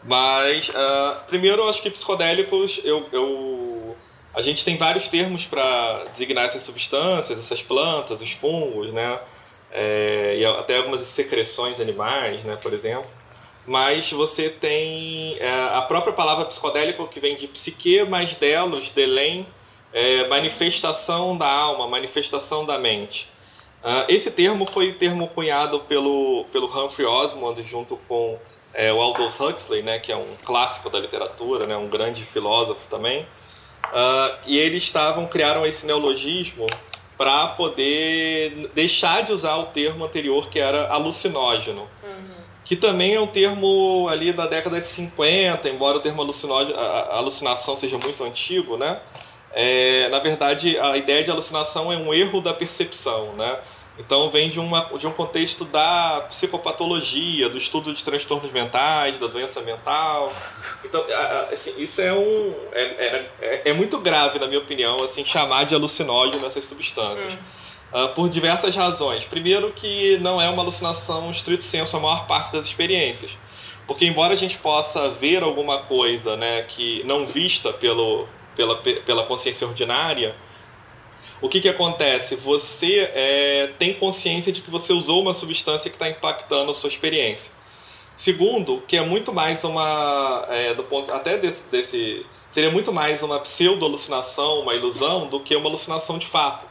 mas, 0.04 0.68
uh, 0.70 1.26
primeiro, 1.26 1.62
eu 1.62 1.68
acho 1.68 1.80
que 1.80 1.90
psicodélicos, 1.90 2.80
eu, 2.84 3.06
eu, 3.12 3.96
a 4.34 4.42
gente 4.42 4.64
tem 4.64 4.76
vários 4.76 5.08
termos 5.08 5.46
para 5.46 6.04
designar 6.12 6.46
essas 6.46 6.62
substâncias, 6.62 7.38
essas 7.38 7.62
plantas, 7.62 8.20
os 8.20 8.32
fungos, 8.32 8.92
né? 8.92 9.20
É, 9.70 10.36
e 10.38 10.44
até 10.44 10.78
algumas 10.78 11.00
secreções 11.08 11.80
animais, 11.80 12.42
né, 12.42 12.56
por 12.60 12.72
exemplo. 12.72 13.08
Mas 13.66 14.10
você 14.10 14.50
tem 14.50 15.36
é, 15.38 15.68
a 15.74 15.82
própria 15.82 16.12
palavra 16.12 16.44
psicodélico, 16.44 17.06
que 17.06 17.20
vem 17.20 17.36
de 17.36 17.46
psique 17.46 18.04
mais 18.04 18.34
delos, 18.34 18.90
delém, 18.90 19.46
é, 19.92 20.26
manifestação 20.28 21.36
da 21.36 21.48
alma, 21.48 21.86
manifestação 21.86 22.64
da 22.64 22.78
mente. 22.78 23.30
Uh, 23.82 24.06
esse 24.08 24.30
termo 24.30 24.64
foi 24.64 24.92
termo 24.92 25.26
cunhado 25.28 25.80
pelo, 25.80 26.44
pelo 26.52 26.66
Humphrey 26.66 27.04
Osmond 27.04 27.60
junto 27.64 27.96
com 28.08 28.38
é, 28.72 28.92
o 28.92 29.00
Aldous 29.00 29.40
Huxley, 29.40 29.82
né, 29.82 29.98
que 29.98 30.12
é 30.12 30.16
um 30.16 30.36
clássico 30.44 30.88
da 30.88 31.00
literatura, 31.00 31.66
né, 31.66 31.76
um 31.76 31.88
grande 31.88 32.24
filósofo 32.24 32.86
também, 32.88 33.22
uh, 33.22 34.36
e 34.46 34.56
eles 34.56 34.84
estavam 34.84 35.26
criaram 35.26 35.66
esse 35.66 35.84
neologismo 35.84 36.66
para 37.18 37.48
poder 37.48 38.70
deixar 38.72 39.24
de 39.24 39.32
usar 39.32 39.56
o 39.56 39.66
termo 39.66 40.04
anterior 40.04 40.48
que 40.48 40.60
era 40.60 40.88
alucinógeno. 40.88 41.88
Que 42.72 42.76
também 42.76 43.14
é 43.14 43.20
um 43.20 43.26
termo 43.26 44.08
ali 44.08 44.32
da 44.32 44.46
década 44.46 44.80
de 44.80 44.88
50, 44.88 45.68
embora 45.68 45.98
o 45.98 46.00
termo 46.00 46.22
alucinação 46.22 47.76
seja 47.76 47.98
muito 47.98 48.24
antigo, 48.24 48.78
né? 48.78 48.98
É, 49.52 50.08
na 50.08 50.18
verdade, 50.20 50.78
a 50.78 50.96
ideia 50.96 51.22
de 51.22 51.30
alucinação 51.30 51.92
é 51.92 51.98
um 51.98 52.14
erro 52.14 52.40
da 52.40 52.54
percepção, 52.54 53.34
né? 53.34 53.58
Então 53.98 54.30
vem 54.30 54.48
de, 54.48 54.58
uma, 54.58 54.88
de 54.98 55.06
um 55.06 55.12
contexto 55.12 55.66
da 55.66 56.24
psicopatologia, 56.30 57.50
do 57.50 57.58
estudo 57.58 57.92
de 57.92 58.02
transtornos 58.02 58.50
mentais, 58.50 59.18
da 59.18 59.26
doença 59.26 59.60
mental. 59.60 60.32
Então, 60.82 61.04
assim, 61.52 61.74
isso 61.76 62.00
é 62.00 62.14
um. 62.14 62.54
É, 62.72 62.82
é, 62.82 63.30
é, 63.42 63.62
é 63.66 63.72
muito 63.74 63.98
grave, 63.98 64.38
na 64.38 64.46
minha 64.46 64.60
opinião, 64.60 64.96
assim, 65.04 65.22
chamar 65.22 65.64
de 65.64 65.74
alucinógeno 65.74 66.46
essas 66.46 66.64
substâncias. 66.64 67.34
Hum. 67.34 67.61
Uh, 67.92 68.14
por 68.14 68.28
diversas 68.28 68.74
razões. 68.74 69.24
Primeiro 69.24 69.70
que 69.72 70.16
não 70.18 70.40
é 70.40 70.48
uma 70.48 70.62
alucinação 70.62 71.30
estrito 71.30 71.62
senso 71.62 71.94
a 71.96 72.00
maior 72.00 72.26
parte 72.26 72.52
das 72.52 72.66
experiências. 72.66 73.32
Porque 73.86 74.06
embora 74.06 74.32
a 74.32 74.36
gente 74.36 74.56
possa 74.58 75.10
ver 75.10 75.42
alguma 75.42 75.82
coisa 75.82 76.36
né, 76.36 76.62
que 76.62 77.02
não 77.04 77.26
vista 77.26 77.72
pelo, 77.72 78.26
pela, 78.56 78.76
pela 78.76 79.24
consciência 79.24 79.66
ordinária, 79.66 80.34
o 81.42 81.48
que, 81.48 81.60
que 81.60 81.68
acontece? 81.68 82.36
Você 82.36 83.10
é, 83.14 83.72
tem 83.78 83.92
consciência 83.92 84.52
de 84.52 84.62
que 84.62 84.70
você 84.70 84.92
usou 84.92 85.20
uma 85.20 85.34
substância 85.34 85.90
que 85.90 85.96
está 85.96 86.08
impactando 86.08 86.70
a 86.70 86.74
sua 86.74 86.88
experiência. 86.88 87.52
Segundo, 88.14 88.80
que 88.86 88.96
é 88.96 89.02
muito 89.02 89.32
mais 89.32 89.64
uma. 89.64 90.46
É, 90.48 90.72
do 90.74 90.84
ponto, 90.84 91.10
até 91.12 91.36
desse, 91.38 91.64
desse. 91.64 92.24
Seria 92.50 92.70
muito 92.70 92.92
mais 92.92 93.22
uma 93.22 93.40
pseudo-alucinação, 93.40 94.60
uma 94.60 94.74
ilusão, 94.74 95.26
do 95.26 95.40
que 95.40 95.56
uma 95.56 95.68
alucinação 95.68 96.18
de 96.18 96.26
fato. 96.26 96.64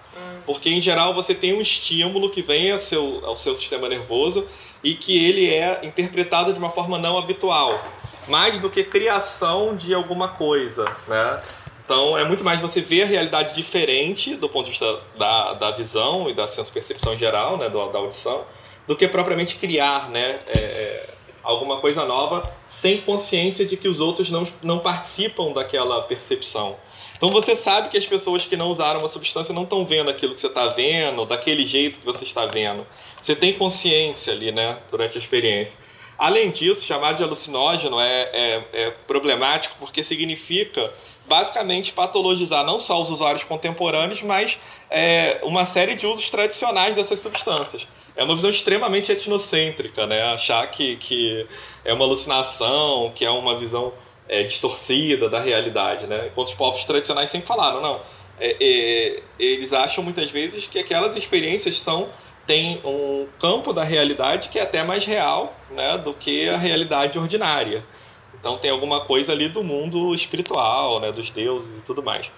Porque 0.46 0.70
em 0.70 0.82
geral 0.82 1.14
você 1.14 1.34
tem 1.34 1.54
um 1.54 1.62
estímulo 1.62 2.30
que 2.30 2.42
vem 2.42 2.72
ao 2.72 2.80
seu, 2.80 3.22
ao 3.26 3.36
seu 3.36 3.56
sistema 3.56 3.88
nervoso 3.88 4.48
e 4.84 4.96
que 4.96 5.26
ele 5.26 5.50
é 5.50 5.82
interpretado 5.84 6.52
de 6.52 6.60
uma 6.60 6.70
forma 6.70 6.98
não 6.98 7.18
habitual, 7.18 7.80
mais 8.28 8.58
do 8.58 8.70
que 8.70 8.84
criação 8.84 9.76
de 9.76 9.94
alguma 9.94 10.30
coisa, 10.30 10.84
né? 11.08 11.42
Então 11.84 12.18
é 12.18 12.24
muito 12.24 12.44
mais 12.44 12.62
você 12.62 12.80
ver 12.80 13.04
a 13.04 13.06
realidade 13.06 13.54
diferente 13.54 14.36
do 14.36 14.48
ponto 14.48 14.66
de 14.66 14.72
vista 14.72 15.00
da, 15.18 15.54
da 15.54 15.72
visão 15.72 16.30
e 16.30 16.34
da 16.34 16.48
senso-percepção 16.48 17.18
geral, 17.18 17.58
né, 17.58 17.70
da, 17.70 17.88
da 17.88 18.00
audição, 18.00 18.46
do 18.88 18.96
que 18.96 19.08
propriamente 19.08 19.58
criar, 19.58 20.10
né, 20.10 20.40
é, 20.48 20.60
é, 20.60 21.10
alguma 21.44 21.78
coisa 21.78 22.06
nova 22.06 22.50
sem 22.66 23.02
consciência 23.02 23.66
de 23.66 23.76
que 23.76 23.88
os 23.88 24.00
outros 24.00 24.30
não, 24.30 24.48
não 24.64 24.80
participam 24.80 25.52
daquela 25.52 26.02
percepção. 26.04 26.78
Então 27.22 27.30
você 27.30 27.56
sabe 27.56 27.90
que 27.90 27.98
as 27.98 28.06
pessoas 28.08 28.48
que 28.48 28.58
não 28.58 28.72
usaram 28.72 29.00
uma 29.00 29.08
substância 29.08 29.54
não 29.54 29.62
estão 29.62 29.86
vendo 29.86 30.10
aquilo 30.10 30.34
que 30.34 30.42
você 30.42 30.48
está 30.48 30.70
vendo, 30.70 31.24
daquele 31.24 31.64
jeito 31.64 32.00
que 32.00 32.06
você 32.06 32.24
está 32.24 32.48
vendo. 32.48 32.84
Você 33.22 33.36
tem 33.36 33.54
consciência 33.54 34.34
ali, 34.34 34.52
né, 34.52 34.80
durante 34.90 35.20
a 35.20 35.22
experiência. 35.22 35.78
Além 36.18 36.50
disso, 36.50 36.84
chamar 36.84 37.14
de 37.14 37.22
alucinógeno 37.22 38.00
é, 38.02 38.22
é, 38.34 38.64
é 38.74 38.92
problemático 39.06 39.76
porque 39.78 40.04
significa 40.04 40.92
basicamente 41.28 41.94
patologizar 41.94 42.66
não 42.66 42.80
só 42.80 43.00
os 43.00 43.12
usuários 43.12 43.44
contemporâneos, 43.44 44.24
mas 44.24 44.58
é, 44.90 45.42
uma 45.44 45.64
série 45.64 45.94
de 45.94 46.08
usos 46.08 46.28
tradicionais 46.32 46.96
dessas 46.96 47.20
substâncias. 47.20 47.88
É 48.16 48.24
uma 48.24 48.34
visão 48.34 48.50
extremamente 48.50 49.12
etnocêntrica, 49.12 50.08
né? 50.08 50.24
Achar 50.34 50.66
que, 50.72 50.96
que 50.96 51.46
é 51.86 51.94
uma 51.94 52.04
alucinação, 52.04 53.12
que 53.14 53.24
é 53.24 53.30
uma 53.30 53.56
visão 53.60 53.94
é, 54.28 54.44
distorcida 54.44 55.30
da 55.30 55.40
realidade, 55.40 56.08
né? 56.08 56.28
Enquanto 56.28 56.50
os 56.50 56.54
povos 56.54 56.86
tradicionais 56.86 57.30
sempre 57.30 57.48
falaram, 57.48 57.82
não, 57.82 58.02
é, 58.40 58.56
é, 58.60 59.24
eles 59.38 59.74
acham 59.74 60.04
muitas 60.04 60.32
vezes 60.32 60.68
que 60.68 60.80
aquelas 60.80 61.16
experiências 61.16 61.80
são 61.80 62.10
tem 62.48 62.82
um 62.84 63.28
campo 63.40 63.72
da 63.72 63.84
realidade 63.84 64.50
que 64.50 64.58
é 64.58 64.64
até 64.64 64.84
mais 64.84 65.06
real, 65.06 65.56
né, 65.70 65.98
do 66.00 66.14
que 66.14 66.50
a 66.50 66.58
realidade 66.58 67.18
ordinária. 67.18 67.86
Então 68.40 68.58
tem 68.58 68.72
alguma 68.72 69.02
coisa 69.02 69.32
ali 69.32 69.48
do 69.48 69.64
mundo 69.64 70.14
espiritual, 70.16 71.00
né, 71.00 71.12
dos 71.12 71.30
deuses 71.30 71.80
e 71.80 71.84
tudo 71.84 72.02
mais. 72.02 72.32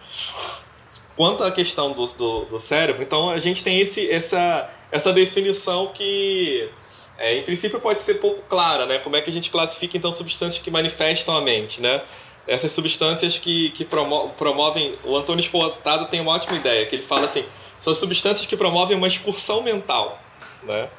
Quanto 1.16 1.44
à 1.44 1.52
questão 1.52 1.94
do, 1.94 2.06
do, 2.08 2.46
do 2.46 2.60
cérebro, 2.60 3.02
então 3.02 3.30
a 3.30 3.40
gente 3.40 3.64
tem 3.64 3.80
esse, 3.80 4.10
essa, 4.10 4.70
essa 4.92 5.14
definição 5.14 5.88
que 5.88 6.70
é, 7.18 7.38
em 7.38 7.44
princípio 7.44 7.80
pode 7.80 8.02
ser 8.02 8.16
pouco 8.16 8.42
clara, 8.44 8.86
né? 8.86 9.00
Como 9.00 9.16
é 9.16 9.22
que 9.22 9.30
a 9.30 9.34
gente 9.34 9.50
classifica 9.50 9.98
então 9.98 10.12
substâncias 10.12 10.62
que 10.62 10.72
manifestam 10.72 11.36
a 11.36 11.42
mente, 11.42 11.82
né? 11.82 12.02
Essas 12.48 12.72
substâncias 12.72 13.38
que, 13.38 13.70
que 13.72 13.86
promo 13.86 14.30
promovem. 14.38 14.96
O 15.04 15.16
Antônio 15.16 15.42
Esfoltado 15.42 16.06
tem 16.08 16.20
uma 16.20 16.32
ótima 16.32 16.56
ideia, 16.56 16.86
que 16.86 16.96
ele 16.96 17.04
fala 17.04 17.26
assim: 17.26 17.46
são 17.80 17.94
substâncias 17.94 18.46
que 18.46 18.58
promovem 18.58 18.98
uma 18.98 19.08
excursão 19.08 19.62
mental, 19.62 20.22
né? 20.64 20.90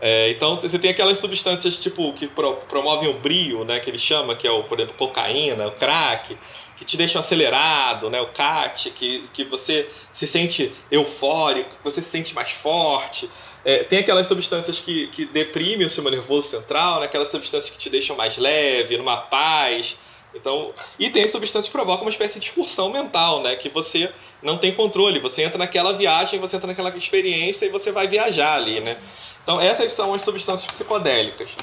É, 0.00 0.30
então 0.30 0.60
você 0.60 0.78
tem 0.78 0.90
aquelas 0.90 1.18
substâncias 1.18 1.80
tipo 1.80 2.12
que 2.12 2.28
pro, 2.28 2.54
promovem 2.68 3.08
o 3.08 3.14
brio, 3.14 3.64
né? 3.64 3.80
Que 3.80 3.90
ele 3.90 3.98
chama, 3.98 4.34
que 4.34 4.46
é 4.46 4.50
o, 4.50 4.62
por 4.64 4.78
exemplo, 4.78 4.96
cocaína, 4.96 5.66
o 5.66 5.72
crack, 5.72 6.36
que 6.76 6.84
te 6.84 6.96
deixam 6.96 7.20
acelerado, 7.20 8.08
né? 8.08 8.20
O 8.20 8.28
cat, 8.28 8.90
que, 8.90 9.28
que 9.32 9.44
você 9.44 9.90
se 10.12 10.26
sente 10.26 10.72
eufórico, 10.90 11.76
que 11.76 11.84
você 11.84 12.00
se 12.00 12.08
sente 12.08 12.34
mais 12.34 12.52
forte. 12.52 13.28
É, 13.64 13.84
tem 13.84 13.98
aquelas 13.98 14.26
substâncias 14.26 14.80
que, 14.80 15.08
que 15.08 15.26
deprimem 15.26 15.84
o 15.84 15.88
sistema 15.88 16.10
nervoso 16.10 16.48
central, 16.48 17.00
né? 17.00 17.06
aquelas 17.06 17.30
substâncias 17.30 17.70
que 17.70 17.78
te 17.78 17.90
deixam 17.90 18.16
mais 18.16 18.36
leve, 18.36 18.96
numa 18.96 19.16
paz. 19.16 19.96
Então, 20.34 20.72
e 20.98 21.10
tem 21.10 21.26
substâncias 21.26 21.66
que 21.66 21.72
provocam 21.72 22.04
uma 22.04 22.10
espécie 22.10 22.38
de 22.38 22.46
excursão 22.46 22.90
mental, 22.90 23.42
né? 23.42 23.56
Que 23.56 23.68
você 23.68 24.12
não 24.42 24.58
tem 24.58 24.72
controle. 24.74 25.18
Você 25.20 25.42
entra 25.42 25.58
naquela 25.58 25.92
viagem, 25.92 26.38
você 26.38 26.56
entra 26.56 26.68
naquela 26.68 26.90
experiência 26.96 27.66
e 27.66 27.70
você 27.70 27.90
vai 27.90 28.06
viajar 28.06 28.54
ali, 28.54 28.80
né? 28.80 28.98
Então, 29.42 29.60
essas 29.60 29.90
são 29.92 30.12
as 30.12 30.22
substâncias 30.22 30.70
psicodélicas. 30.70 31.56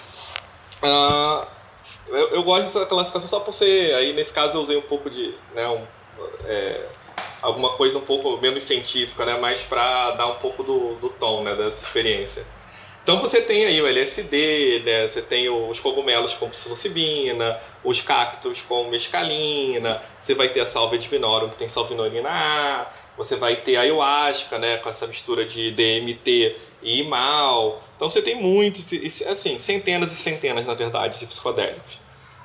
Uh, 0.82 1.46
eu, 2.08 2.30
eu, 2.36 2.44
gosto 2.44 2.66
dessa 2.66 2.86
classificação 2.86 3.30
só 3.30 3.40
por 3.40 3.54
ser. 3.54 3.94
Aí, 3.96 4.14
nesse 4.14 4.34
caso, 4.34 4.58
eu 4.58 4.62
usei 4.62 4.78
um 4.78 4.82
pouco 4.82 5.10
de. 5.10 5.34
Né, 5.54 5.68
um, 5.68 5.86
é, 6.46 6.82
alguma 7.42 7.70
coisa 7.74 7.98
um 7.98 8.02
pouco 8.02 8.38
menos 8.42 8.64
científica, 8.64 9.26
né? 9.26 9.38
Mais 9.38 9.64
para 9.64 10.12
dar 10.12 10.28
um 10.28 10.36
pouco 10.36 10.64
do, 10.64 10.96
do 10.96 11.10
tom 11.10 11.44
né, 11.44 11.56
dessa 11.56 11.84
experiência. 11.84 12.46
Então 13.06 13.22
você 13.22 13.40
tem 13.40 13.66
aí 13.66 13.80
o 13.80 13.86
LSD, 13.86 14.82
né? 14.84 15.08
você 15.08 15.22
tem 15.22 15.48
os 15.48 15.80
cogumelos 15.80 16.34
com 16.34 16.50
psilocibina, 16.50 17.60
os 17.84 18.02
cactos 18.02 18.64
com 18.64 18.86
mescalina, 18.86 20.02
você 20.20 20.34
vai 20.34 20.50
ter 20.50 20.62
a 20.62 20.66
salvia 20.66 20.98
divinorum 20.98 21.50
que 21.50 21.56
tem 21.56 21.68
salvinorina 21.68 22.28
A, 22.28 22.88
você 23.16 23.36
vai 23.36 23.58
ter 23.58 23.76
a 23.76 23.82
ayahuasca, 23.82 24.58
né, 24.58 24.78
com 24.78 24.90
essa 24.90 25.06
mistura 25.06 25.46
de 25.46 25.70
DMT 25.70 26.56
e 26.82 27.02
imal. 27.02 27.80
Então 27.96 28.10
você 28.10 28.24
tem 28.24 28.42
muitos, 28.42 28.92
assim, 29.28 29.60
centenas 29.60 30.12
e 30.12 30.16
centenas, 30.16 30.66
na 30.66 30.74
verdade, 30.74 31.20
de 31.20 31.28
psicodélicos. 31.28 32.00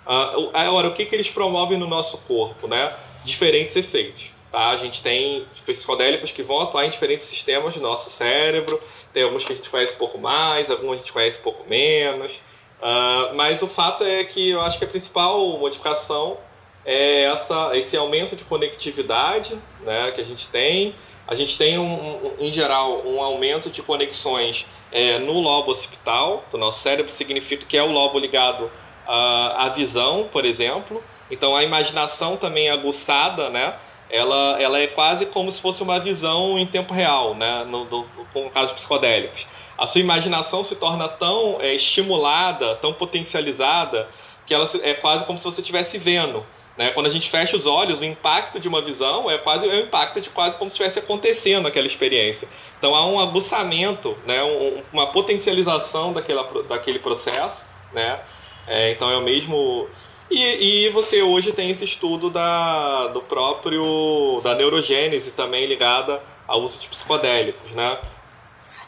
Uh, 0.07 0.50
agora, 0.53 0.88
o 0.88 0.94
que, 0.94 1.07
que 1.07 1.14
eles 1.14 1.31
promovem 1.31 1.79
no 1.79 1.87
nosso 1.87 2.18
corpo, 2.18 2.68
né? 2.68 2.92
Diferentes 3.24 3.76
efeitos. 3.76 4.30
Tá? 4.51 4.71
A 4.71 4.77
gente 4.77 5.03
tem 5.03 5.47
psicodélicos 5.65 6.33
que 6.33 6.43
vão 6.43 6.61
atuar 6.61 6.85
em 6.85 6.91
diferentes 6.91 7.27
sistemas 7.27 7.75
do 7.75 7.81
nosso 7.81 8.11
cérebro. 8.11 8.81
Tem 9.13 9.23
alguns 9.23 9.45
que 9.45 9.53
a 9.53 9.57
gente 9.57 9.71
conhece 9.71 9.95
um 9.95 9.99
pouco 9.99 10.19
mais, 10.19 10.71
alguns 10.71 10.95
a 10.95 10.97
gente 10.97 11.13
conhece 11.13 11.39
um 11.39 11.43
pouco 11.43 11.69
menos. 11.69 12.33
Uh, 12.81 13.35
mas 13.35 13.63
o 13.63 13.69
fato 13.69 14.03
é 14.05 14.25
que 14.25 14.51
eu 14.51 14.61
acho 14.61 14.79
que 14.79 14.85
a 14.85 14.89
principal 14.89 15.39
modificação 15.59 16.39
é 16.85 17.25
essa, 17.25 17.77
esse 17.77 17.97
aumento 17.97 18.35
de 18.35 18.43
conectividade 18.45 19.57
né, 19.83 20.11
que 20.13 20.21
a 20.21 20.25
gente 20.25 20.49
tem. 20.49 20.95
A 21.27 21.35
gente 21.35 21.57
tem, 21.57 21.79
um, 21.79 21.85
um 21.85 22.35
em 22.41 22.51
geral, 22.51 23.07
um 23.07 23.23
aumento 23.23 23.71
de 23.71 23.83
conexões 23.83 24.67
é, 24.91 25.19
no 25.19 25.39
lobo 25.39 25.71
occipital 25.71 26.45
do 26.51 26.59
nosso 26.59 26.81
cérebro, 26.81 27.13
significa 27.13 27.65
que 27.65 27.77
é 27.77 27.83
o 27.83 27.93
lobo 27.93 28.19
ligado 28.19 28.65
uh, 28.65 28.71
à 29.07 29.69
visão, 29.69 30.29
por 30.33 30.45
exemplo. 30.45 31.03
Então 31.31 31.55
a 31.55 31.63
imaginação 31.63 32.37
também 32.37 32.69
é 32.69 32.73
aguçada, 32.73 33.51
né? 33.51 33.77
Ela, 34.11 34.61
ela 34.61 34.79
é 34.79 34.87
quase 34.87 35.27
como 35.27 35.51
se 35.51 35.61
fosse 35.61 35.83
uma 35.83 35.99
visão 35.99 36.59
em 36.59 36.66
tempo 36.66 36.92
real, 36.92 37.35
né? 37.35 37.64
no, 37.64 37.85
do, 37.85 38.05
com 38.33 38.46
o 38.46 38.51
caso 38.51 38.75
psicodélicos. 38.75 39.46
A 39.79 39.87
sua 39.87 40.01
imaginação 40.01 40.62
se 40.62 40.77
torna 40.77 41.09
tão 41.09 41.59
é, 41.61 41.75
estimulada, 41.75 42.75
tão 42.77 42.92
potencializada, 42.92 44.09
que 44.44 44.53
ela 44.53 44.68
é 44.83 44.94
quase 44.94 45.25
como 45.25 45.38
se 45.38 45.44
você 45.44 45.61
estivesse 45.61 45.96
vendo. 45.96 46.44
Né? 46.77 46.90
Quando 46.90 47.07
a 47.07 47.11
gente 47.11 47.29
fecha 47.29 47.57
os 47.57 47.66
olhos, 47.66 48.01
o 48.01 48.05
impacto 48.05 48.59
de 48.59 48.66
uma 48.66 48.81
visão 48.81 49.31
é 49.31 49.38
quase 49.38 49.68
é 49.68 49.75
o 49.75 49.81
impacto 49.81 50.20
de 50.20 50.31
quase 50.31 50.57
como 50.57 50.70
se 50.70 50.75
estivesse 50.75 50.99
acontecendo 50.99 51.68
aquela 51.68 51.87
experiência. 51.87 52.49
Então 52.79 52.94
há 52.94 53.07
um 53.07 53.20
aguçamento, 53.20 54.16
né? 54.27 54.42
Um, 54.42 54.83
uma 54.92 55.07
potencialização 55.09 56.12
daquela, 56.12 56.42
daquele 56.62 56.99
processo. 56.99 57.62
Né? 57.92 58.18
É, 58.66 58.92
então 58.92 59.11
é 59.11 59.16
o 59.16 59.20
mesmo 59.20 59.88
e, 60.31 60.87
e 60.87 60.88
você 60.90 61.23
hoje 61.23 61.53
tem 61.53 61.71
esse 61.71 61.85
estudo 61.85 62.31
da, 62.31 63.09
do 63.09 63.21
próprio 63.21 64.40
da 64.43 64.55
neurogênese 64.55 65.33
também 65.33 65.66
ligada 65.66 66.23
ao 66.47 66.62
uso 66.62 66.79
de 66.79 66.88
psicodélicos, 66.88 67.73
né? 67.73 67.99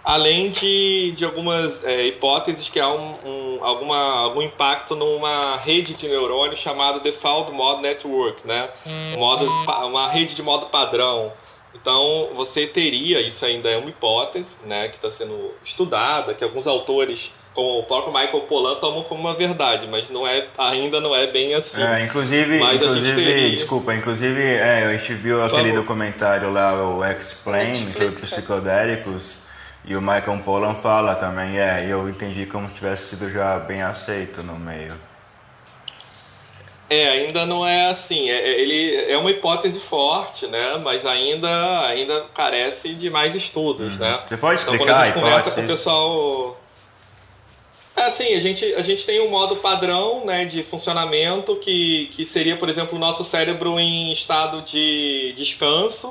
Além 0.04 0.50
de, 0.50 1.12
de 1.12 1.24
algumas 1.24 1.84
é, 1.84 2.06
hipóteses 2.06 2.68
que 2.68 2.80
há 2.80 2.88
um, 2.88 3.14
um, 3.24 3.64
alguma, 3.64 4.22
algum 4.22 4.42
impacto 4.42 4.96
numa 4.96 5.56
rede 5.58 5.94
de 5.94 6.08
neurônios 6.08 6.58
chamada 6.58 6.98
Default 6.98 7.52
Mode 7.52 7.82
Network, 7.82 8.46
né? 8.46 8.68
Modo, 9.16 9.44
uma 9.86 10.08
rede 10.08 10.34
de 10.34 10.42
modo 10.42 10.66
padrão. 10.66 11.32
Então, 11.74 12.30
você 12.34 12.66
teria, 12.66 13.20
isso 13.20 13.44
ainda 13.46 13.70
é 13.70 13.76
uma 13.76 13.88
hipótese, 13.88 14.56
né, 14.64 14.88
que 14.88 14.96
está 14.96 15.10
sendo 15.10 15.52
estudada, 15.64 16.34
que 16.34 16.44
alguns 16.44 16.66
autores 16.66 17.32
como 17.54 17.80
o 17.80 17.82
próprio 17.84 18.12
Michael 18.12 18.40
Pollan 18.42 18.76
tomam 18.76 19.02
como 19.02 19.20
uma 19.20 19.34
verdade, 19.34 19.86
mas 19.86 20.08
não 20.08 20.26
é, 20.26 20.46
ainda 20.56 21.00
não 21.00 21.14
é 21.14 21.26
bem 21.26 21.54
assim. 21.54 21.82
É, 21.82 22.04
inclusive, 22.04 22.58
mas 22.58 22.76
inclusive 22.76 23.24
teria... 23.24 23.50
desculpa, 23.50 23.94
inclusive, 23.94 24.42
é, 24.42 24.84
a 24.86 24.96
gente 24.96 25.14
viu 25.14 25.44
aquele 25.44 25.72
documentário 25.72 26.50
lá, 26.50 26.72
o 26.74 27.04
Explain, 27.04 27.74
sobre 27.74 28.12
psicodélicos, 28.12 29.34
e 29.84 29.94
o 29.96 30.00
Michael 30.00 30.40
Pollan 30.44 30.74
fala 30.74 31.14
também, 31.14 31.58
é, 31.58 31.86
e 31.86 31.90
eu 31.90 32.08
entendi 32.08 32.46
como 32.46 32.66
se 32.66 32.74
tivesse 32.74 33.10
sido 33.10 33.30
já 33.30 33.58
bem 33.58 33.82
aceito 33.82 34.42
no 34.42 34.58
meio. 34.58 34.94
É, 36.88 37.08
ainda 37.08 37.46
não 37.46 37.66
é 37.66 37.88
assim. 37.88 38.28
É, 38.28 38.34
é 38.34 38.60
ele 38.60 39.10
é 39.10 39.16
uma 39.16 39.30
hipótese 39.30 39.80
forte, 39.80 40.46
né? 40.46 40.78
Mas 40.84 41.06
ainda, 41.06 41.86
ainda 41.86 42.26
carece 42.34 42.92
de 42.92 43.08
mais 43.08 43.34
estudos, 43.34 43.94
uhum. 43.94 44.00
né? 44.00 44.20
Você 44.28 44.36
pode 44.36 44.60
explicar 44.60 44.84
Então, 44.84 44.86
quando 44.86 45.00
a 45.00 45.04
gente 45.06 45.14
conversa 45.14 45.50
com 45.52 45.60
o 45.62 45.66
pessoal 45.66 46.58
é 46.58 46.61
assim, 47.96 48.34
a 48.34 48.40
gente, 48.40 48.64
a 48.74 48.82
gente 48.82 49.04
tem 49.04 49.20
um 49.20 49.30
modo 49.30 49.56
padrão 49.56 50.24
né, 50.24 50.44
de 50.44 50.62
funcionamento 50.62 51.56
que, 51.56 52.06
que 52.12 52.24
seria, 52.24 52.56
por 52.56 52.68
exemplo, 52.68 52.96
o 52.96 53.00
nosso 53.00 53.24
cérebro 53.24 53.78
em 53.78 54.12
estado 54.12 54.62
de 54.62 55.32
descanso. 55.36 56.08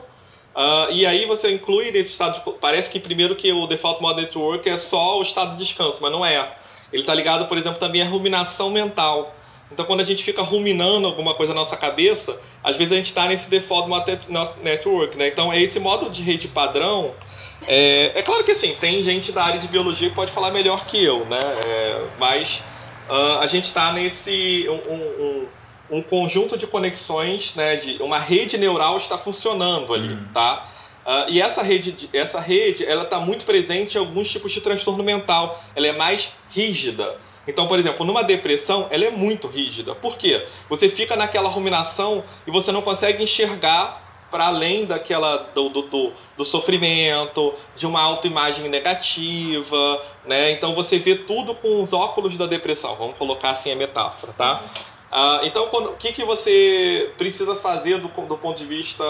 Uh, 0.55 0.91
e 0.91 1.05
aí 1.05 1.25
você 1.25 1.51
inclui 1.51 1.91
nesse 1.91 2.11
estado 2.11 2.33
de, 2.33 2.51
Parece 2.59 2.89
que 2.89 2.99
primeiro 2.99 3.35
que 3.35 3.51
o 3.51 3.67
Default 3.67 4.01
Mode 4.01 4.21
Network 4.21 4.69
é 4.69 4.77
só 4.77 5.19
o 5.19 5.21
estado 5.21 5.51
de 5.51 5.63
descanso, 5.63 5.99
mas 6.01 6.11
não 6.11 6.25
é. 6.25 6.55
Ele 6.91 7.03
está 7.03 7.15
ligado, 7.15 7.47
por 7.47 7.57
exemplo, 7.57 7.79
também 7.79 8.01
à 8.01 8.05
ruminação 8.05 8.69
mental. 8.69 9.33
Então, 9.71 9.85
quando 9.85 10.01
a 10.01 10.03
gente 10.03 10.23
fica 10.23 10.41
ruminando 10.41 11.07
alguma 11.07 11.33
coisa 11.33 11.53
na 11.53 11.61
nossa 11.61 11.77
cabeça, 11.77 12.37
às 12.61 12.75
vezes 12.75 12.91
a 12.91 12.97
gente 12.97 13.05
está 13.05 13.27
nesse 13.27 13.49
default 13.49 13.89
network, 14.61 15.17
né? 15.17 15.27
Então, 15.27 15.51
é 15.53 15.61
esse 15.61 15.79
modo 15.79 16.09
de 16.09 16.21
rede 16.21 16.49
padrão. 16.49 17.13
É, 17.67 18.11
é, 18.15 18.21
claro 18.21 18.43
que 18.43 18.51
assim, 18.51 18.75
tem 18.79 19.03
gente 19.03 19.31
da 19.31 19.43
área 19.43 19.59
de 19.59 19.67
biologia 19.67 20.09
que 20.09 20.15
pode 20.15 20.31
falar 20.31 20.51
melhor 20.51 20.85
que 20.85 21.03
eu, 21.03 21.25
né? 21.25 21.39
É, 21.39 22.01
mas 22.19 22.63
uh, 23.09 23.39
a 23.39 23.47
gente 23.47 23.65
está 23.65 23.91
nesse 23.91 24.67
um, 24.67 24.93
um, 24.93 25.47
um, 25.97 26.01
conjunto 26.01 26.57
de 26.57 26.65
conexões, 26.65 27.53
né? 27.55 27.75
De 27.75 28.01
uma 28.01 28.17
rede 28.17 28.57
neural 28.57 28.97
está 28.97 29.17
funcionando 29.17 29.93
ali, 29.93 30.13
hum. 30.13 30.25
tá? 30.33 30.67
Uh, 31.05 31.29
e 31.29 31.41
essa 31.41 31.63
rede, 31.63 32.09
essa 32.13 32.39
rede, 32.39 32.85
ela 32.85 33.03
está 33.03 33.19
muito 33.19 33.45
presente 33.45 33.95
em 33.95 33.99
alguns 33.99 34.29
tipos 34.29 34.51
de 34.51 34.61
transtorno 34.61 35.03
mental. 35.03 35.63
Ela 35.75 35.87
é 35.87 35.91
mais 35.91 36.33
rígida. 36.49 37.17
Então, 37.47 37.67
por 37.67 37.79
exemplo, 37.79 38.05
numa 38.05 38.23
depressão, 38.23 38.87
ela 38.91 39.05
é 39.05 39.09
muito 39.09 39.47
rígida. 39.47 39.95
Por 39.95 40.15
quê? 40.17 40.45
Você 40.69 40.87
fica 40.87 41.15
naquela 41.15 41.49
ruminação 41.49 42.23
e 42.45 42.51
você 42.51 42.71
não 42.71 42.83
consegue 42.83 43.23
enxergar 43.23 44.10
para 44.31 44.47
além 44.47 44.85
daquela 44.85 45.37
do, 45.53 45.69
do, 45.69 45.81
do, 45.83 46.13
do, 46.37 46.45
sofrimento, 46.45 47.53
de 47.75 47.85
uma 47.85 48.01
autoimagem 48.01 48.69
negativa, 48.69 50.01
né? 50.25 50.51
Então 50.51 50.73
você 50.73 50.97
vê 50.97 51.15
tudo 51.15 51.53
com 51.53 51.83
os 51.83 51.93
óculos 51.93 52.37
da 52.37 52.47
depressão. 52.47 52.95
Vamos 52.95 53.15
colocar 53.15 53.49
assim 53.49 53.71
a 53.71 53.75
metáfora, 53.75 54.33
tá? 54.33 54.61
Ah, 55.11 55.41
então, 55.43 55.67
o 55.71 55.97
que, 55.97 56.13
que 56.13 56.23
você 56.23 57.11
precisa 57.17 57.55
fazer 57.55 57.97
do, 57.97 58.07
do 58.07 58.37
ponto 58.37 58.57
de 58.57 58.65
vista 58.65 59.03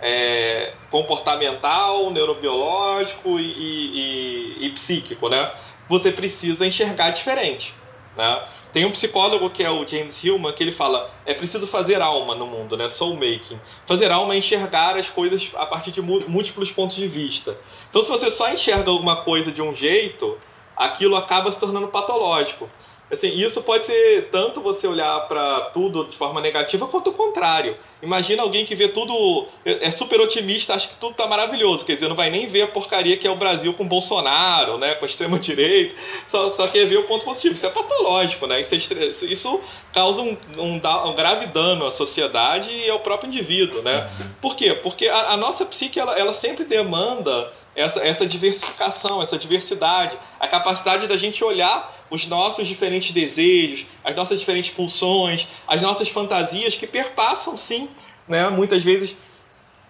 é, 0.00 0.74
comportamental, 0.90 2.10
neurobiológico 2.10 3.40
e, 3.40 3.42
e, 3.42 4.56
e, 4.60 4.66
e 4.66 4.70
psíquico, 4.70 5.30
né? 5.30 5.50
você 5.88 6.10
precisa 6.10 6.66
enxergar 6.66 7.10
diferente. 7.10 7.74
Né? 8.16 8.42
Tem 8.76 8.84
um 8.84 8.90
psicólogo 8.90 9.48
que 9.48 9.64
é 9.64 9.70
o 9.70 9.88
James 9.88 10.22
Hillman 10.22 10.52
que 10.52 10.62
ele 10.62 10.70
fala 10.70 11.10
é 11.24 11.32
preciso 11.32 11.66
fazer 11.66 12.02
alma 12.02 12.34
no 12.34 12.46
mundo, 12.46 12.76
né? 12.76 12.90
Soul 12.90 13.14
making. 13.14 13.58
Fazer 13.86 14.10
alma 14.10 14.34
é 14.34 14.36
enxergar 14.36 14.98
as 14.98 15.08
coisas 15.08 15.50
a 15.54 15.64
partir 15.64 15.92
de 15.92 16.02
múltiplos 16.02 16.70
pontos 16.70 16.94
de 16.94 17.08
vista. 17.08 17.58
Então, 17.88 18.02
se 18.02 18.10
você 18.10 18.30
só 18.30 18.52
enxerga 18.52 18.90
alguma 18.90 19.24
coisa 19.24 19.50
de 19.50 19.62
um 19.62 19.74
jeito, 19.74 20.36
aquilo 20.76 21.16
acaba 21.16 21.50
se 21.50 21.58
tornando 21.58 21.88
patológico. 21.88 22.68
Assim, 23.10 23.28
isso 23.28 23.62
pode 23.62 23.86
ser 23.86 24.28
tanto 24.32 24.60
você 24.60 24.86
olhar 24.86 25.28
para 25.28 25.70
tudo 25.72 26.04
de 26.04 26.16
forma 26.16 26.40
negativa 26.40 26.88
quanto 26.88 27.10
o 27.10 27.12
contrário. 27.12 27.76
Imagina 28.02 28.42
alguém 28.42 28.66
que 28.66 28.74
vê 28.74 28.88
tudo, 28.88 29.46
é, 29.64 29.90
super 29.90 30.20
otimista, 30.20 30.74
acha 30.74 30.88
que 30.88 30.96
tudo 30.96 31.14
tá 31.14 31.26
maravilhoso, 31.26 31.84
quer 31.84 31.94
dizer, 31.94 32.08
não 32.08 32.16
vai 32.16 32.30
nem 32.30 32.46
ver 32.46 32.62
a 32.62 32.66
porcaria 32.66 33.16
que 33.16 33.26
é 33.26 33.30
o 33.30 33.36
Brasil 33.36 33.72
com 33.72 33.86
Bolsonaro, 33.86 34.76
né, 34.76 34.96
com 34.96 35.06
extrema 35.06 35.38
direita, 35.38 35.94
só, 36.26 36.50
só 36.50 36.66
quer 36.68 36.84
ver 36.86 36.98
o 36.98 37.04
ponto 37.04 37.24
positivo. 37.24 37.54
Isso 37.54 37.66
é 37.66 37.70
patológico, 37.70 38.46
né? 38.46 38.60
Isso, 38.60 38.74
é, 38.74 39.06
isso 39.06 39.60
causa 39.92 40.20
um, 40.20 40.36
um, 40.58 40.74
um, 40.74 41.14
grave 41.14 41.46
dano 41.46 41.86
à 41.86 41.92
sociedade 41.92 42.70
e 42.70 42.90
ao 42.90 43.00
próprio 43.00 43.28
indivíduo, 43.28 43.82
né? 43.82 44.10
Por 44.42 44.56
quê? 44.56 44.74
Porque 44.74 45.08
a, 45.08 45.30
a 45.30 45.36
nossa 45.36 45.64
psique 45.64 45.98
ela, 45.98 46.18
ela 46.18 46.34
sempre 46.34 46.64
demanda 46.64 47.52
essa, 47.76 48.00
essa 48.00 48.26
diversificação, 48.26 49.22
essa 49.22 49.38
diversidade, 49.38 50.18
a 50.40 50.48
capacidade 50.48 51.06
da 51.06 51.16
gente 51.16 51.44
olhar 51.44 51.94
os 52.10 52.26
nossos 52.26 52.66
diferentes 52.66 53.12
desejos, 53.12 53.86
as 54.02 54.16
nossas 54.16 54.40
diferentes 54.40 54.70
pulsões, 54.70 55.46
as 55.68 55.80
nossas 55.80 56.08
fantasias 56.08 56.74
que 56.74 56.86
perpassam, 56.86 57.56
sim, 57.56 57.88
né? 58.26 58.48
Muitas 58.48 58.82
vezes 58.82 59.16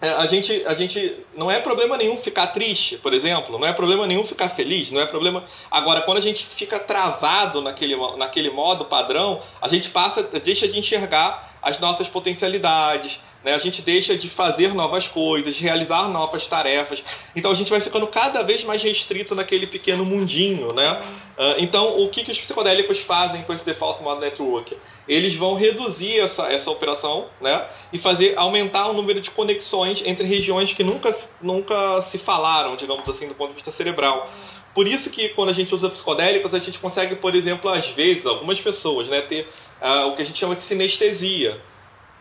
é, 0.01 0.11
a 0.11 0.27
gente, 0.27 0.63
a 0.67 0.75
gente 0.75 1.17
não 1.35 1.51
é 1.51 1.59
problema 1.59 1.97
nenhum 1.97 2.19
ficar 2.19 2.49
triste, 2.49 2.99
por 2.99 3.15
exemplo, 3.15 3.59
não 3.59 3.67
é 3.67 3.73
problema 3.73 4.07
nenhum 4.07 4.27
ficar 4.27 4.51
feliz, 4.51 4.91
não 4.91 5.01
é 5.01 5.07
problema. 5.07 5.43
Agora, 5.71 6.03
quando 6.03 6.19
a 6.19 6.21
gente 6.21 6.45
fica 6.45 6.79
travado 6.79 7.63
naquele, 7.63 7.97
naquele 8.17 8.51
modo 8.51 8.85
padrão, 8.85 9.41
a 9.61 9.69
gente 9.69 9.89
passa, 9.89 10.23
deixa 10.23 10.69
de 10.69 10.79
enxergar 10.79 11.57
as 11.63 11.79
nossas 11.79 12.09
potencialidades, 12.09 13.21
né? 13.47 13.55
A 13.55 13.59
gente 13.59 13.81
deixa 13.81 14.19
de 14.19 14.29
fazer 14.29 14.75
novas 14.75 15.07
coisas, 15.07 15.57
realizar 15.57 16.09
novas 16.09 16.49
tarefas. 16.49 17.01
Então 17.37 17.49
a 17.49 17.55
gente 17.55 17.71
vai 17.71 17.81
ficando 17.81 18.05
cada 18.09 18.43
vez 18.43 18.65
mais 18.65 18.83
restrito 18.83 19.37
naquele 19.37 19.69
pequeno 19.69 20.05
mundinho. 20.05 20.75
Né? 20.75 20.91
Uh, 21.39 21.55
então 21.59 22.03
o 22.03 22.09
que, 22.09 22.25
que 22.25 22.33
os 22.33 22.39
psicodélicos 22.41 22.99
fazem 22.99 23.43
com 23.43 23.53
esse 23.53 23.65
Default 23.65 24.03
Mode 24.03 24.21
Network? 24.21 24.77
Eles 25.07 25.37
vão 25.37 25.55
reduzir 25.55 26.19
essa, 26.19 26.53
essa 26.53 26.69
operação 26.73 27.29
né? 27.41 27.65
e 27.93 27.99
fazer 28.01 28.37
aumentar 28.37 28.89
o 28.89 28.93
número 28.93 29.21
de 29.21 29.31
conexões 29.31 30.03
entre 30.05 30.27
regiões 30.27 30.75
que 30.75 30.83
nunca, 30.83 31.09
nunca 31.41 32.03
se 32.03 32.19
falaram, 32.19 32.75
digamos 32.75 33.09
assim, 33.09 33.29
do 33.29 33.35
ponto 33.37 33.51
de 33.51 33.55
vista 33.55 33.71
cerebral. 33.71 34.29
Por 34.75 34.89
isso 34.89 35.09
que 35.09 35.29
quando 35.29 35.51
a 35.51 35.55
gente 35.55 35.73
usa 35.73 35.89
psicodélicos, 35.89 36.53
a 36.53 36.59
gente 36.59 36.81
consegue, 36.81 37.15
por 37.15 37.33
exemplo, 37.33 37.71
às 37.71 37.87
vezes, 37.91 38.27
algumas 38.27 38.61
pessoas, 38.61 39.07
né, 39.07 39.21
ter 39.21 39.49
uh, 39.81 40.09
o 40.09 40.17
que 40.17 40.23
a 40.23 40.25
gente 40.25 40.37
chama 40.37 40.57
de 40.57 40.63
sinestesia. 40.63 41.61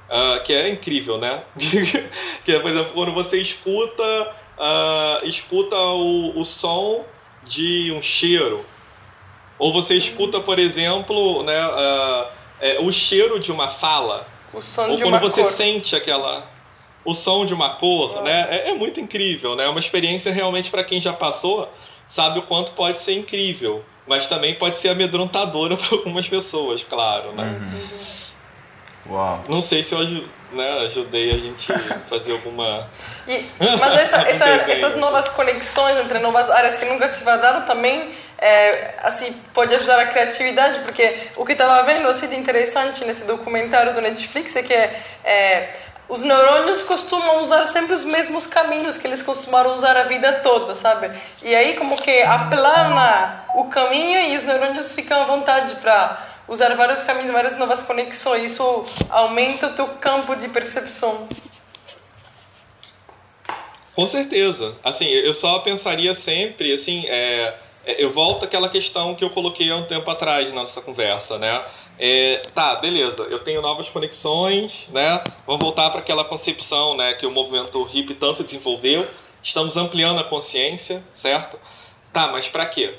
Uh, 0.10 0.44
que 0.44 0.54
é 0.54 0.70
incrível, 0.70 1.18
né? 1.18 1.44
que 2.46 2.52
é, 2.52 2.60
por 2.60 2.70
exemplo, 2.70 2.92
quando 2.94 3.12
você 3.12 3.42
escuta, 3.42 4.04
uh, 4.58 5.28
escuta 5.28 5.76
o, 5.76 6.40
o 6.40 6.46
som 6.46 7.04
de 7.44 7.92
um 7.92 8.02
cheiro. 8.02 8.64
Ou 9.58 9.72
você 9.74 9.96
escuta, 9.96 10.40
por 10.40 10.60
exemplo, 10.60 11.44
né, 11.44 11.68
uh, 11.68 12.28
é, 12.60 12.80
o 12.80 12.92
cheiro 12.92 13.40
de 13.40 13.52
uma 13.52 13.70
fala. 13.70 14.28
O 14.54 14.62
som 14.62 14.90
Ou 14.90 14.96
de 14.96 15.04
quando 15.04 15.14
uma 15.14 15.20
você 15.20 15.42
cor. 15.42 15.52
sente 15.52 15.96
aquela. 15.96 16.50
O 17.04 17.14
som 17.14 17.46
de 17.46 17.54
uma 17.54 17.70
cor, 17.70 18.24
né? 18.24 18.48
É, 18.50 18.70
é, 18.70 18.74
muito 18.74 19.00
incrível, 19.00 19.56
né? 19.56 19.66
É 19.66 19.70
uma 19.70 19.80
experiência 19.80 20.32
realmente 20.32 20.72
para 20.72 20.84
quem 20.84 21.00
já 21.00 21.14
passou, 21.14 21.72
sabe 22.08 22.40
o 22.40 22.42
quanto 22.42 22.72
pode 22.72 23.00
ser 23.00 23.14
incrível. 23.14 23.84
Mas 24.08 24.28
também 24.28 24.56
pode 24.56 24.78
ser 24.78 24.90
amedrontadora 24.90 25.78
para 25.78 25.98
algumas 25.98 26.28
pessoas, 26.28 26.84
claro, 26.84 27.32
né? 27.34 27.44
Uhum. 27.44 28.25
Uau. 29.10 29.44
Não 29.48 29.62
sei 29.62 29.84
se 29.84 29.94
eu 29.94 30.00
né, 30.52 30.86
ajudei 30.86 31.32
a 31.32 31.38
gente 31.38 31.72
a 31.72 31.80
fazer 32.10 32.32
alguma. 32.34 32.88
E, 33.28 33.44
mas 33.80 33.98
essa, 33.98 34.18
essa, 34.30 34.46
essas 34.72 34.96
novas 34.98 35.30
conexões 35.30 35.98
entre 35.98 36.20
novas 36.20 36.48
áreas 36.48 36.76
que 36.76 36.86
nunca 36.86 37.08
se 37.08 37.24
falaram 37.24 37.64
também 37.64 38.14
é, 38.38 38.94
assim, 39.02 39.34
pode 39.52 39.74
ajudar 39.74 40.00
a 40.00 40.06
criatividade, 40.06 40.82
porque 40.82 41.12
o 41.36 41.44
que 41.44 41.54
estava 41.54 41.82
vendo 41.82 42.08
assim, 42.08 42.28
de 42.28 42.36
interessante 42.36 43.04
nesse 43.04 43.24
documentário 43.24 43.94
do 43.94 44.02
Netflix 44.02 44.56
é 44.56 44.62
que 44.62 44.74
é, 44.74 45.74
os 46.08 46.22
neurônios 46.22 46.84
costumam 46.84 47.42
usar 47.42 47.66
sempre 47.66 47.94
os 47.94 48.04
mesmos 48.04 48.46
caminhos 48.46 48.98
que 48.98 49.08
eles 49.08 49.24
costumaram 49.24 49.74
usar 49.76 49.98
a 49.98 50.04
vida 50.04 50.34
toda, 50.34 50.76
sabe? 50.76 51.10
E 51.42 51.56
aí 51.56 51.76
como 51.76 51.98
que 51.98 52.22
aplana 52.22 53.44
o 53.56 53.66
caminho 53.66 54.22
e 54.22 54.38
os 54.38 54.44
neurônios 54.44 54.94
ficam 54.94 55.24
à 55.24 55.26
vontade 55.26 55.76
para 55.76 56.35
usar 56.48 56.74
vários 56.76 57.02
caminhos, 57.04 57.32
várias 57.32 57.58
novas 57.58 57.82
conexões. 57.82 58.52
Isso 58.52 58.86
aumenta 59.10 59.68
o 59.68 59.74
teu 59.74 59.88
campo 59.88 60.36
de 60.36 60.48
percepção. 60.50 61.28
Com 63.96 64.06
certeza. 64.06 64.76
Assim, 64.84 65.06
eu 65.06 65.34
só 65.34 65.60
pensaria 65.60 66.14
sempre, 66.14 66.74
assim, 66.74 67.06
é, 67.08 67.58
é, 67.86 68.04
eu 68.04 68.10
volto 68.10 68.44
àquela 68.44 68.68
questão 68.68 69.16
que 69.16 69.24
eu 69.24 69.30
coloquei 69.30 69.72
há 69.72 69.76
um 69.78 69.86
tempo 69.86 70.10
atrás 70.12 70.50
na 70.50 70.62
nossa 70.62 70.82
conversa, 70.82 71.38
né? 71.38 71.64
É, 71.98 72.42
tá, 72.54 72.76
beleza, 72.76 73.24
eu 73.24 73.40
tenho 73.40 73.62
novas 73.62 73.88
conexões, 73.88 74.90
né? 74.92 75.24
Vamos 75.48 75.62
voltar 75.62 75.90
para 75.92 76.02
aquela 76.02 76.26
concepção, 76.26 76.98
né, 76.98 77.14
que 77.14 77.26
o 77.26 77.32
movimento 77.32 77.90
hip 77.94 78.14
tanto 78.16 78.44
desenvolveu. 78.44 79.08
Estamos 79.42 79.78
ampliando 79.78 80.20
a 80.20 80.24
consciência, 80.26 81.02
certo? 81.14 81.58
Tá, 82.12 82.28
mas 82.28 82.50
para 82.50 82.66
quê? 82.66 82.96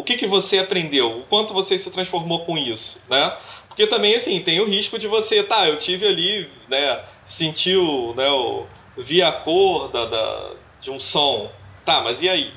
O 0.00 0.02
que, 0.02 0.16
que 0.16 0.26
você 0.26 0.58
aprendeu, 0.58 1.18
o 1.18 1.22
quanto 1.24 1.52
você 1.52 1.78
se 1.78 1.90
transformou 1.90 2.46
com 2.46 2.56
isso, 2.56 3.02
né? 3.10 3.36
Porque 3.68 3.86
também, 3.86 4.14
assim, 4.14 4.40
tem 4.40 4.58
o 4.58 4.64
risco 4.64 4.98
de 4.98 5.06
você, 5.06 5.42
tá, 5.42 5.68
eu 5.68 5.78
tive 5.78 6.06
ali, 6.06 6.48
né, 6.68 7.04
sentiu, 7.22 8.14
né, 8.16 8.28
o, 8.30 8.64
vi 8.96 9.22
a 9.22 9.30
cor 9.30 9.88
da, 9.88 10.06
da, 10.06 10.50
de 10.80 10.90
um 10.90 10.98
som, 10.98 11.50
tá, 11.84 12.00
mas 12.00 12.22
e 12.22 12.30
aí? 12.30 12.50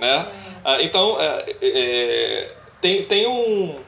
Né? 0.00 0.26
Ah, 0.64 0.82
então, 0.82 1.16
é, 1.20 1.56
é, 1.62 2.52
tem, 2.80 3.04
tem 3.04 3.26
um... 3.28 3.78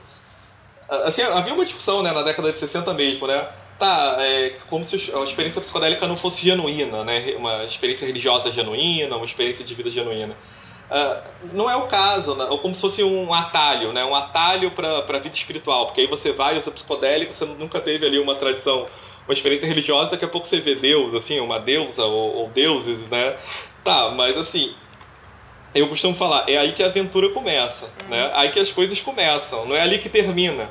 Assim, 0.88 1.22
havia 1.22 1.54
uma 1.54 1.64
discussão, 1.64 2.04
né, 2.04 2.12
na 2.12 2.22
década 2.22 2.52
de 2.52 2.58
60 2.58 2.94
mesmo, 2.94 3.26
né? 3.26 3.48
Tá, 3.80 4.16
é 4.20 4.50
como 4.68 4.84
se 4.84 5.12
a 5.12 5.24
experiência 5.24 5.60
psicodélica 5.60 6.06
não 6.06 6.16
fosse 6.16 6.44
genuína, 6.44 7.02
né? 7.02 7.34
Uma 7.36 7.64
experiência 7.64 8.06
religiosa 8.06 8.52
genuína, 8.52 9.16
uma 9.16 9.24
experiência 9.24 9.64
de 9.64 9.74
vida 9.74 9.90
genuína. 9.90 10.36
Uh, 10.92 11.22
não 11.54 11.70
é 11.70 11.74
o 11.74 11.86
caso, 11.86 12.34
né? 12.34 12.44
ou 12.50 12.58
como 12.58 12.74
se 12.74 12.82
fosse 12.82 13.02
um 13.02 13.32
atalho, 13.32 13.94
né? 13.94 14.04
um 14.04 14.14
atalho 14.14 14.70
para 14.72 14.98
a 14.98 15.18
vida 15.18 15.34
espiritual, 15.34 15.86
porque 15.86 16.02
aí 16.02 16.06
você 16.06 16.32
vai, 16.32 16.58
usa 16.58 16.70
psicodélico, 16.70 17.34
você 17.34 17.46
nunca 17.46 17.80
teve 17.80 18.04
ali 18.04 18.18
uma 18.18 18.34
tradição, 18.34 18.86
uma 19.26 19.32
experiência 19.32 19.66
religiosa, 19.66 20.10
daqui 20.10 20.26
a 20.26 20.28
pouco 20.28 20.46
você 20.46 20.60
vê 20.60 20.74
Deus, 20.74 21.14
assim, 21.14 21.40
uma 21.40 21.58
deusa 21.58 22.04
ou, 22.04 22.36
ou 22.36 22.48
deuses, 22.50 23.08
né? 23.08 23.34
Tá, 23.82 24.10
mas 24.10 24.36
assim, 24.36 24.74
eu 25.74 25.88
costumo 25.88 26.14
falar, 26.14 26.44
é 26.46 26.58
aí 26.58 26.72
que 26.72 26.82
a 26.82 26.86
aventura 26.88 27.30
começa, 27.30 27.88
né? 28.10 28.30
Aí 28.34 28.50
que 28.50 28.60
as 28.60 28.70
coisas 28.70 29.00
começam, 29.00 29.64
não 29.64 29.74
é 29.74 29.80
ali 29.80 29.98
que 29.98 30.10
termina. 30.10 30.68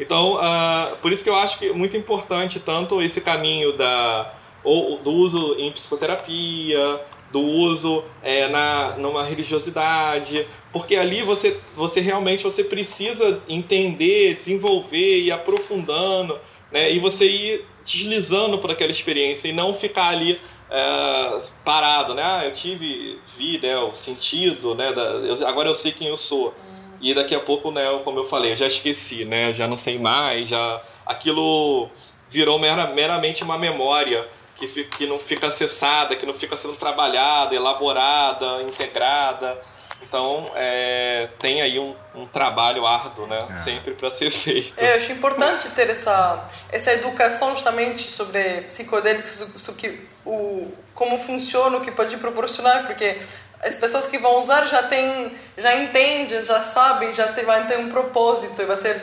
Então, 0.00 0.34
uh, 0.34 0.96
por 0.96 1.12
isso 1.12 1.22
que 1.22 1.30
eu 1.30 1.36
acho 1.36 1.60
que 1.60 1.68
é 1.68 1.72
muito 1.72 1.96
importante 1.96 2.58
tanto 2.58 3.00
esse 3.00 3.20
caminho 3.20 3.76
da, 3.76 4.34
ou, 4.64 4.98
do 4.98 5.12
uso 5.12 5.54
em 5.56 5.70
psicoterapia, 5.70 7.00
do 7.30 7.40
uso 7.40 8.04
é, 8.22 8.48
na, 8.48 8.96
numa 8.98 9.24
religiosidade, 9.24 10.46
porque 10.72 10.96
ali 10.96 11.22
você, 11.22 11.58
você 11.74 12.00
realmente 12.00 12.42
você 12.42 12.64
precisa 12.64 13.42
entender, 13.48 14.34
desenvolver 14.34 15.20
e 15.22 15.30
aprofundando, 15.30 16.38
né? 16.70 16.92
E 16.92 16.98
você 16.98 17.26
ir 17.26 17.64
deslizando 17.84 18.58
por 18.58 18.70
aquela 18.70 18.90
experiência 18.90 19.48
e 19.48 19.52
não 19.52 19.72
ficar 19.72 20.08
ali 20.08 20.38
é, 20.70 21.40
parado, 21.64 22.14
né? 22.14 22.22
Ah, 22.24 22.44
eu 22.44 22.52
tive 22.52 23.18
vida, 23.36 23.66
é, 23.66 23.78
o 23.78 23.94
sentido, 23.94 24.74
né? 24.74 24.92
Da, 24.92 25.02
eu, 25.02 25.46
agora 25.46 25.68
eu 25.68 25.74
sei 25.74 25.92
quem 25.92 26.08
eu 26.08 26.16
sou. 26.16 26.54
E 27.00 27.14
daqui 27.14 27.34
a 27.34 27.40
pouco, 27.40 27.70
né, 27.70 27.82
como 28.04 28.18
eu 28.18 28.24
falei, 28.24 28.52
eu 28.52 28.56
já 28.56 28.66
esqueci, 28.66 29.24
né? 29.24 29.52
Já 29.52 29.68
não 29.68 29.76
sei 29.76 29.98
mais, 29.98 30.48
já 30.48 30.82
aquilo 31.04 31.88
virou 32.28 32.58
mera, 32.58 32.88
meramente 32.88 33.44
uma 33.44 33.56
memória 33.56 34.24
que, 34.56 34.84
que 34.84 35.06
não 35.06 35.18
fica 35.18 35.46
acessada, 35.46 36.16
que 36.16 36.26
não 36.26 36.34
fica 36.34 36.56
sendo 36.56 36.76
trabalhada, 36.76 37.54
elaborada, 37.54 38.62
integrada. 38.62 39.60
Então, 40.02 40.50
é, 40.54 41.28
tem 41.38 41.62
aí 41.62 41.78
um, 41.78 41.94
um, 42.14 42.26
trabalho 42.26 42.86
árduo, 42.86 43.26
né? 43.26 43.44
É. 43.50 43.60
Sempre 43.60 43.94
para 43.94 44.10
ser 44.10 44.30
feito. 44.30 44.74
É, 44.78 44.92
eu 44.92 44.96
acho 44.96 45.12
importante 45.12 45.68
ter 45.70 45.90
essa, 45.90 46.46
essa 46.70 46.92
educação 46.92 47.50
justamente 47.50 48.02
sobre 48.02 48.62
psicodélicos, 48.62 49.68
o 49.68 49.72
que, 49.74 50.00
o, 50.24 50.72
como 50.94 51.18
funciona, 51.18 51.76
o 51.76 51.80
que 51.80 51.90
pode 51.90 52.16
proporcionar, 52.18 52.86
porque 52.86 53.18
as 53.62 53.74
pessoas 53.76 54.06
que 54.06 54.18
vão 54.18 54.38
usar 54.38 54.66
já 54.66 54.82
têm, 54.82 55.32
já 55.56 55.74
entendem, 55.74 56.28
já 56.28 56.60
sabem, 56.60 57.14
já 57.14 57.32
tem, 57.32 57.44
vai 57.44 57.66
ter 57.66 57.78
um 57.78 57.88
propósito 57.88 58.60
e 58.62 58.64
vai 58.64 58.76
ser, 58.76 59.02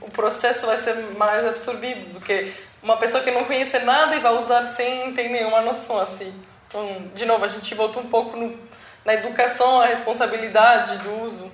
o 0.00 0.10
processo 0.10 0.66
vai 0.66 0.76
ser 0.76 0.94
mais 1.16 1.46
absorvido 1.46 2.12
do 2.12 2.20
que 2.20 2.52
uma 2.82 2.96
pessoa 2.96 3.22
que 3.22 3.30
não 3.30 3.44
conhece 3.44 3.78
nada 3.80 4.16
e 4.16 4.20
vai 4.20 4.32
usar 4.34 4.64
sem 4.66 5.12
ter 5.12 5.28
nenhuma 5.28 5.60
noção 5.60 6.00
assim. 6.00 6.32
Então, 6.66 7.10
de 7.14 7.24
novo, 7.24 7.44
a 7.44 7.48
gente 7.48 7.74
volta 7.74 7.98
um 7.98 8.08
pouco 8.08 8.36
no, 8.36 8.58
na 9.04 9.14
educação, 9.14 9.80
a 9.80 9.86
responsabilidade 9.86 10.98
do 10.98 11.22
uso. 11.22 11.50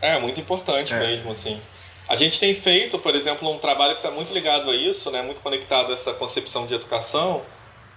É, 0.00 0.18
muito 0.18 0.40
importante 0.40 0.94
é. 0.94 0.98
mesmo, 0.98 1.32
assim. 1.32 1.60
A 2.08 2.16
gente 2.16 2.38
tem 2.38 2.54
feito, 2.54 2.98
por 2.98 3.14
exemplo, 3.14 3.50
um 3.50 3.58
trabalho 3.58 3.94
que 3.94 4.00
está 4.00 4.10
muito 4.10 4.32
ligado 4.32 4.70
a 4.70 4.74
isso, 4.74 5.10
né, 5.10 5.22
muito 5.22 5.40
conectado 5.40 5.90
a 5.90 5.94
essa 5.94 6.12
concepção 6.12 6.66
de 6.66 6.74
educação, 6.74 7.42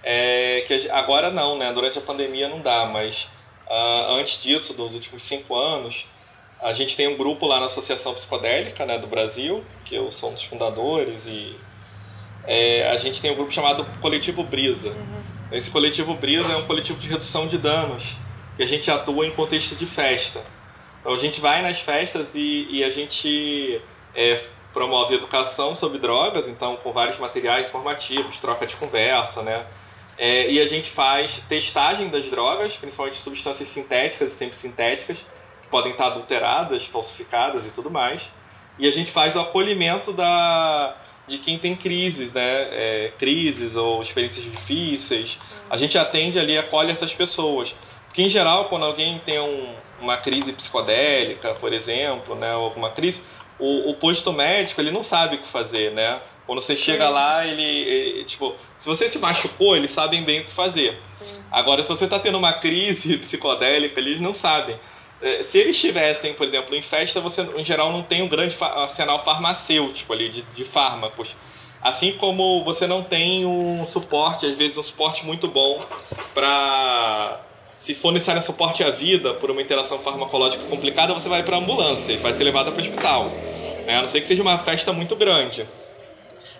é, 0.02 0.62
que 0.66 0.90
agora 0.90 1.30
não, 1.30 1.58
né, 1.58 1.70
durante 1.72 1.98
a 1.98 2.00
pandemia 2.00 2.48
não 2.48 2.60
dá, 2.60 2.86
mas 2.86 3.28
uh, 3.66 4.12
antes 4.12 4.42
disso, 4.42 4.72
dos 4.72 4.94
últimos 4.94 5.22
cinco 5.22 5.54
anos, 5.54 6.06
a 6.60 6.72
gente 6.72 6.96
tem 6.96 7.08
um 7.08 7.16
grupo 7.16 7.46
lá 7.46 7.60
na 7.60 7.66
Associação 7.66 8.14
Psicodélica 8.14 8.84
né, 8.84 8.98
do 8.98 9.06
Brasil, 9.06 9.64
que 9.84 9.94
eu 9.94 10.10
sou 10.10 10.30
um 10.30 10.34
dos 10.34 10.42
fundadores, 10.42 11.26
e 11.26 11.56
é, 12.44 12.90
a 12.90 12.96
gente 12.96 13.20
tem 13.20 13.30
um 13.30 13.34
grupo 13.34 13.52
chamado 13.52 13.86
Coletivo 14.00 14.42
Brisa. 14.42 14.88
Uhum. 14.88 15.22
Esse 15.52 15.70
Coletivo 15.70 16.14
Brisa 16.14 16.52
é 16.52 16.56
um 16.56 16.66
coletivo 16.66 16.98
de 16.98 17.08
redução 17.08 17.46
de 17.46 17.58
danos, 17.58 18.16
que 18.56 18.62
a 18.62 18.66
gente 18.66 18.90
atua 18.90 19.26
em 19.26 19.30
contexto 19.30 19.76
de 19.76 19.86
festa. 19.86 20.42
Então 21.00 21.14
a 21.14 21.18
gente 21.18 21.40
vai 21.40 21.62
nas 21.62 21.78
festas 21.78 22.34
e, 22.34 22.66
e 22.70 22.84
a 22.84 22.90
gente 22.90 23.80
é, 24.14 24.40
promove 24.72 25.14
educação 25.14 25.74
sobre 25.74 25.98
drogas, 25.98 26.48
então 26.48 26.76
com 26.76 26.92
vários 26.92 27.18
materiais 27.18 27.68
informativos, 27.68 28.38
troca 28.40 28.66
de 28.66 28.74
conversa, 28.76 29.42
né? 29.42 29.64
É, 30.18 30.50
e 30.50 30.60
a 30.60 30.66
gente 30.66 30.90
faz 30.90 31.40
testagem 31.48 32.08
das 32.08 32.26
drogas, 32.26 32.76
principalmente 32.76 33.16
substâncias 33.16 33.68
sintéticas 33.68 34.32
e 34.32 34.36
sempre 34.36 34.56
sintéticas, 34.56 35.24
podem 35.70 35.92
estar 35.92 36.06
adulteradas, 36.08 36.86
falsificadas 36.86 37.66
e 37.66 37.70
tudo 37.70 37.90
mais. 37.90 38.22
E 38.78 38.86
a 38.86 38.92
gente 38.92 39.10
faz 39.10 39.34
o 39.34 39.40
acolhimento 39.40 40.12
da, 40.12 40.96
de 41.26 41.38
quem 41.38 41.58
tem 41.58 41.74
crises, 41.74 42.32
né? 42.32 42.42
É, 42.42 43.12
crises 43.18 43.76
ou 43.76 44.00
experiências 44.00 44.44
difíceis. 44.44 45.38
A 45.68 45.76
gente 45.76 45.98
atende 45.98 46.38
ali, 46.38 46.56
acolhe 46.56 46.90
essas 46.90 47.14
pessoas. 47.14 47.74
Porque, 48.06 48.22
em 48.22 48.28
geral, 48.28 48.66
quando 48.66 48.84
alguém 48.84 49.18
tem 49.18 49.38
um, 49.38 49.74
uma 50.00 50.16
crise 50.16 50.52
psicodélica, 50.52 51.54
por 51.54 51.72
exemplo, 51.72 52.34
né? 52.34 52.54
Ou 52.54 52.64
alguma 52.64 52.90
crise, 52.90 53.22
o, 53.58 53.90
o 53.90 53.94
posto 53.94 54.32
médico 54.32 54.80
ele 54.80 54.90
não 54.90 55.02
sabe 55.02 55.36
o 55.36 55.38
que 55.38 55.46
fazer, 55.46 55.92
né? 55.92 56.20
Quando 56.46 56.62
você 56.62 56.74
chega 56.74 57.10
lá, 57.10 57.46
ele, 57.46 57.62
ele, 57.62 58.24
Tipo, 58.24 58.54
se 58.76 58.88
você 58.88 59.06
se 59.06 59.18
machucou, 59.18 59.76
eles 59.76 59.90
sabem 59.90 60.22
bem 60.22 60.40
o 60.40 60.44
que 60.44 60.52
fazer. 60.52 60.98
Sim. 61.22 61.42
Agora, 61.50 61.82
se 61.82 61.90
você 61.90 62.04
está 62.04 62.18
tendo 62.18 62.38
uma 62.38 62.54
crise 62.54 63.18
psicodélica, 63.18 64.00
eles 64.00 64.18
não 64.18 64.32
sabem. 64.32 64.78
É, 65.20 65.42
se 65.42 65.58
eles 65.58 65.74
estivessem, 65.74 66.34
por 66.34 66.46
exemplo, 66.46 66.74
em 66.74 66.82
festa, 66.82 67.20
você 67.20 67.42
em 67.56 67.64
geral 67.64 67.92
não 67.92 68.02
tem 68.02 68.22
um 68.22 68.28
grande 68.28 68.56
arsenal 68.60 69.18
farmacêutico 69.18 70.12
ali 70.12 70.28
de, 70.28 70.42
de 70.42 70.64
fármacos. 70.64 71.34
Assim 71.82 72.12
como 72.12 72.64
você 72.64 72.86
não 72.86 73.02
tem 73.02 73.44
um 73.46 73.84
suporte, 73.86 74.46
às 74.46 74.56
vezes 74.56 74.78
um 74.78 74.82
suporte 74.82 75.24
muito 75.24 75.48
bom 75.48 75.80
para 76.34 77.40
se 77.76 77.94
for 77.94 78.12
necessário 78.12 78.40
um 78.40 78.44
suporte 78.44 78.82
à 78.82 78.90
vida 78.90 79.34
por 79.34 79.50
uma 79.52 79.62
interação 79.62 80.00
farmacológica 80.00 80.64
complicada, 80.64 81.14
você 81.14 81.28
vai 81.28 81.44
para 81.44 81.56
a 81.56 81.60
ambulância 81.60 82.12
e 82.12 82.16
vai 82.16 82.34
ser 82.34 82.42
levado 82.42 82.72
para 82.72 82.82
o 82.82 82.84
hospital. 82.84 83.26
Né? 83.86 83.96
A 83.96 84.02
não 84.02 84.08
ser 84.08 84.20
que 84.20 84.26
seja 84.26 84.42
uma 84.42 84.58
festa 84.58 84.92
muito 84.92 85.14
grande. 85.14 85.64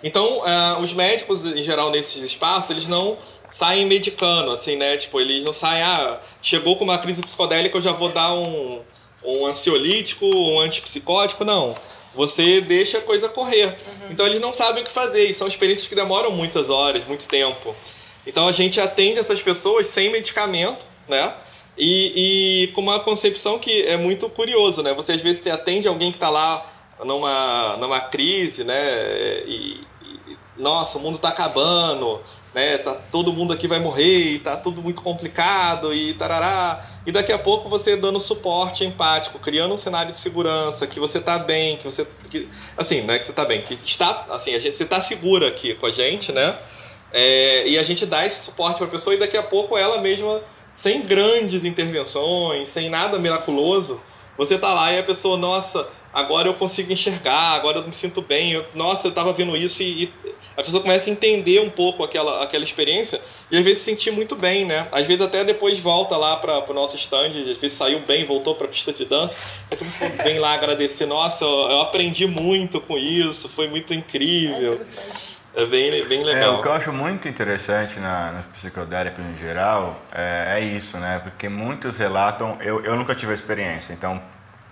Então, 0.01 0.39
uh, 0.39 0.79
os 0.81 0.93
médicos, 0.93 1.45
em 1.45 1.61
geral, 1.61 1.91
nesses 1.91 2.23
espaços, 2.23 2.69
eles 2.69 2.87
não 2.87 3.17
saem 3.51 3.85
medicando, 3.85 4.51
assim, 4.51 4.75
né? 4.75 4.97
Tipo, 4.97 5.19
eles 5.19 5.43
não 5.43 5.53
saem, 5.53 5.81
ah, 5.81 6.19
chegou 6.41 6.77
com 6.77 6.83
uma 6.83 6.97
crise 6.97 7.21
psicodélica, 7.21 7.77
eu 7.77 7.81
já 7.81 7.91
vou 7.91 8.09
dar 8.09 8.33
um, 8.33 8.81
um 9.23 9.45
ansiolítico, 9.45 10.25
um 10.25 10.59
antipsicótico, 10.59 11.43
não. 11.43 11.75
Você 12.15 12.61
deixa 12.61 12.97
a 12.97 13.01
coisa 13.01 13.29
correr. 13.29 13.65
Uhum. 13.65 14.11
Então 14.11 14.25
eles 14.25 14.41
não 14.41 14.53
sabem 14.53 14.81
o 14.81 14.85
que 14.85 14.91
fazer, 14.91 15.29
e 15.29 15.33
são 15.33 15.47
experiências 15.47 15.87
que 15.87 15.95
demoram 15.95 16.31
muitas 16.31 16.69
horas, 16.69 17.05
muito 17.05 17.27
tempo. 17.27 17.75
Então 18.25 18.47
a 18.47 18.51
gente 18.51 18.79
atende 18.79 19.19
essas 19.19 19.41
pessoas 19.41 19.87
sem 19.87 20.11
medicamento, 20.11 20.85
né? 21.07 21.33
E, 21.77 22.63
e 22.63 22.67
com 22.73 22.81
uma 22.81 22.99
concepção 22.99 23.57
que 23.57 23.83
é 23.83 23.95
muito 23.95 24.29
curioso, 24.29 24.83
né? 24.83 24.93
Você 24.93 25.13
às 25.13 25.21
vezes 25.21 25.45
atende 25.47 25.87
alguém 25.87 26.11
que 26.11 26.17
está 26.17 26.29
lá 26.29 26.65
numa, 27.05 27.77
numa 27.77 28.01
crise, 28.01 28.63
né? 28.63 29.43
E, 29.47 29.81
e 30.05 30.37
nossa, 30.57 30.97
o 30.97 31.01
mundo 31.01 31.15
está 31.15 31.29
acabando, 31.29 32.21
né? 32.59 32.77
Tá, 32.77 32.93
todo 33.09 33.31
mundo 33.31 33.53
aqui 33.53 33.67
vai 33.67 33.79
morrer, 33.79 34.39
tá 34.39 34.57
tudo 34.57 34.81
muito 34.81 35.01
complicado 35.01 35.93
e 35.93 36.13
tarará. 36.13 36.85
E 37.05 37.11
daqui 37.11 37.31
a 37.31 37.39
pouco 37.39 37.69
você 37.69 37.95
dando 37.95 38.19
suporte 38.19 38.83
empático, 38.83 39.39
criando 39.39 39.73
um 39.73 39.77
cenário 39.77 40.11
de 40.11 40.17
segurança, 40.17 40.85
que 40.85 40.99
você 40.99 41.21
tá 41.21 41.39
bem, 41.39 41.77
que 41.77 41.85
você. 41.85 42.05
Que, 42.29 42.47
assim, 42.77 43.01
não 43.01 43.13
é 43.13 43.19
que 43.19 43.25
você 43.25 43.33
tá 43.33 43.45
bem, 43.45 43.61
que 43.61 43.73
está. 43.73 44.25
Assim, 44.29 44.53
a 44.53 44.59
gente, 44.59 44.75
você 44.75 44.85
tá 44.85 44.99
segura 44.99 45.47
aqui 45.47 45.73
com 45.75 45.85
a 45.85 45.91
gente, 45.91 46.33
né? 46.33 46.55
É, 47.13 47.67
e 47.67 47.79
a 47.79 47.83
gente 47.83 48.05
dá 48.05 48.25
esse 48.25 48.43
suporte 48.43 48.77
para 48.77 48.87
a 48.87 48.89
pessoa 48.89 49.15
e 49.15 49.17
daqui 49.17 49.37
a 49.37 49.43
pouco 49.43 49.77
ela 49.77 49.99
mesma, 50.01 50.41
sem 50.73 51.01
grandes 51.01 51.63
intervenções, 51.63 52.67
sem 52.69 52.89
nada 52.89 53.17
miraculoso, 53.17 53.99
você 54.37 54.59
tá 54.59 54.73
lá 54.73 54.93
e 54.93 54.99
a 54.99 55.03
pessoa, 55.03 55.35
nossa, 55.35 55.87
agora 56.13 56.47
eu 56.47 56.53
consigo 56.53 56.93
enxergar, 56.93 57.55
agora 57.55 57.79
eu 57.79 57.83
me 57.87 57.93
sinto 57.93 58.21
bem, 58.21 58.51
eu, 58.51 58.63
nossa, 58.75 59.07
eu 59.07 59.11
tava 59.11 59.33
vendo 59.33 59.57
isso 59.57 59.81
e, 59.81 60.03
e 60.03 60.13
a 60.59 60.63
pessoa 60.63 60.81
começa 60.81 61.09
a 61.09 61.13
entender 61.13 61.61
um 61.61 61.69
pouco 61.69 62.03
aquela, 62.03 62.43
aquela 62.43 62.65
experiência 62.65 63.21
e 63.49 63.57
às 63.57 63.63
vezes 63.63 63.79
se 63.79 63.85
sentir 63.85 64.11
muito 64.11 64.35
bem, 64.35 64.65
né? 64.65 64.87
Às 64.91 65.07
vezes 65.07 65.25
até 65.25 65.41
depois 65.45 65.79
volta 65.79 66.17
lá 66.17 66.35
para 66.35 66.69
o 66.69 66.73
nosso 66.73 66.97
stand, 66.97 67.27
às 67.27 67.57
vezes 67.57 67.71
saiu 67.71 68.01
bem, 68.01 68.25
voltou 68.25 68.55
para 68.55 68.67
a 68.67 68.69
pista 68.69 68.91
de 68.91 69.05
dança, 69.05 69.37
você 69.79 70.09
vem 70.21 70.37
lá 70.37 70.53
agradecer, 70.53 71.05
nossa, 71.05 71.45
eu 71.45 71.79
aprendi 71.81 72.27
muito 72.27 72.81
com 72.81 72.97
isso, 72.97 73.47
foi 73.47 73.69
muito 73.69 73.93
incrível. 73.93 74.77
É, 75.55 75.63
é 75.63 75.65
bem, 75.65 76.05
bem 76.05 76.23
legal. 76.25 76.55
É, 76.55 76.57
o 76.57 76.61
que 76.61 76.67
eu 76.67 76.73
acho 76.73 76.91
muito 76.91 77.27
interessante 77.29 77.97
na, 77.99 78.33
nos 78.33 78.45
psicodélicos 78.47 79.23
em 79.23 79.37
geral 79.37 79.97
é, 80.13 80.57
é, 80.57 80.59
isso, 80.59 80.97
né? 80.97 81.19
Porque 81.23 81.47
muitos 81.47 81.97
relatam, 81.97 82.57
eu, 82.61 82.83
eu 82.83 82.97
nunca 82.97 83.15
tive 83.15 83.31
a 83.31 83.35
experiência, 83.35 83.93
então 83.93 84.21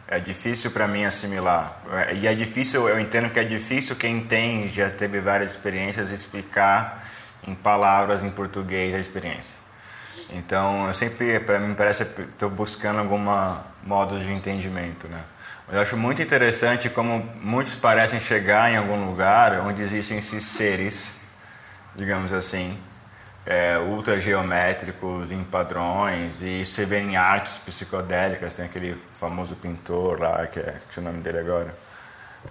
é 0.08 0.20
difícil 0.20 0.72
para 0.72 0.88
mim 0.88 1.04
assimilar. 1.06 1.80
É, 1.92 2.16
e 2.16 2.28
é 2.28 2.34
difícil, 2.34 2.88
eu 2.88 3.00
entendo 3.00 3.30
que 3.30 3.40
é 3.40 3.44
difícil 3.44 3.96
quem 3.96 4.22
tem, 4.22 4.70
já 4.70 4.90
teve 4.90 5.20
várias 5.20 5.52
experiências, 5.52 6.12
explicar 6.12 7.06
em 7.46 7.54
palavras 7.54 8.24
em 8.24 8.30
português 8.30 8.94
a 8.94 9.00
experiência. 9.00 9.58
Então, 10.32 10.88
eu 10.88 10.94
sempre, 10.94 11.40
para 11.40 11.60
mim, 11.60 11.74
parece 11.74 12.04
estou 12.04 12.50
buscando 12.50 13.00
alguma 13.00 13.66
modo 13.84 14.20
de 14.20 14.32
entendimento, 14.32 15.08
né? 15.10 15.22
Eu 15.70 15.82
acho 15.82 15.98
muito 15.98 16.22
interessante 16.22 16.90
como 16.90 17.30
muitos 17.42 17.76
parecem 17.76 18.22
chegar 18.22 18.72
em 18.72 18.78
algum 18.78 19.06
lugar 19.06 19.60
onde 19.62 19.82
existem 19.82 20.18
esses 20.18 20.46
seres, 20.46 21.20
digamos 21.94 22.32
assim, 22.32 22.78
é, 23.48 23.80
ultra 23.80 24.20
geométricos 24.20 25.32
em 25.32 25.44
padrões 25.44 26.34
e 26.42 26.66
você 26.66 26.86
vê 26.86 27.00
em 27.00 27.16
artes 27.16 27.58
psicodélicas 27.58 28.54
tem 28.54 28.66
aquele 28.66 28.98
famoso 29.20 29.56
pintor 29.56 30.20
lá 30.20 30.46
que 30.48 30.60
é 30.60 30.76
que 30.92 31.00
é 31.00 31.02
o 31.02 31.06
nome 31.06 31.22
dele 31.22 31.40
agora 31.40 31.74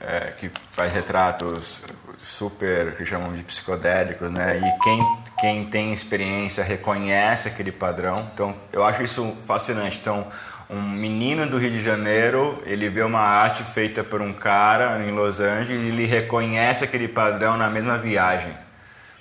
é, 0.01 0.33
que 0.39 0.51
faz 0.71 0.93
retratos 0.93 1.83
super 2.17 2.97
que 2.97 3.05
chamam 3.05 3.35
de 3.35 3.43
psicodélicos 3.43 4.33
né? 4.33 4.59
E 4.59 4.83
quem 4.83 5.27
quem 5.39 5.65
tem 5.67 5.93
experiência 5.93 6.65
reconhece 6.65 7.49
aquele 7.49 7.71
padrão. 7.71 8.17
Então 8.33 8.55
eu 8.73 8.83
acho 8.83 9.03
isso 9.03 9.37
fascinante. 9.47 9.99
Então 10.01 10.27
um 10.69 10.81
menino 10.81 11.47
do 11.47 11.59
Rio 11.59 11.71
de 11.71 11.81
Janeiro 11.81 12.61
ele 12.65 12.89
vê 12.89 13.03
uma 13.03 13.21
arte 13.21 13.63
feita 13.63 14.03
por 14.03 14.21
um 14.21 14.33
cara 14.33 15.03
em 15.05 15.13
Los 15.13 15.41
Angeles 15.41 15.83
e 15.83 15.89
ele 15.89 16.07
reconhece 16.07 16.85
aquele 16.85 17.07
padrão 17.07 17.57
na 17.57 17.69
mesma 17.71 17.99
viagem 17.99 18.53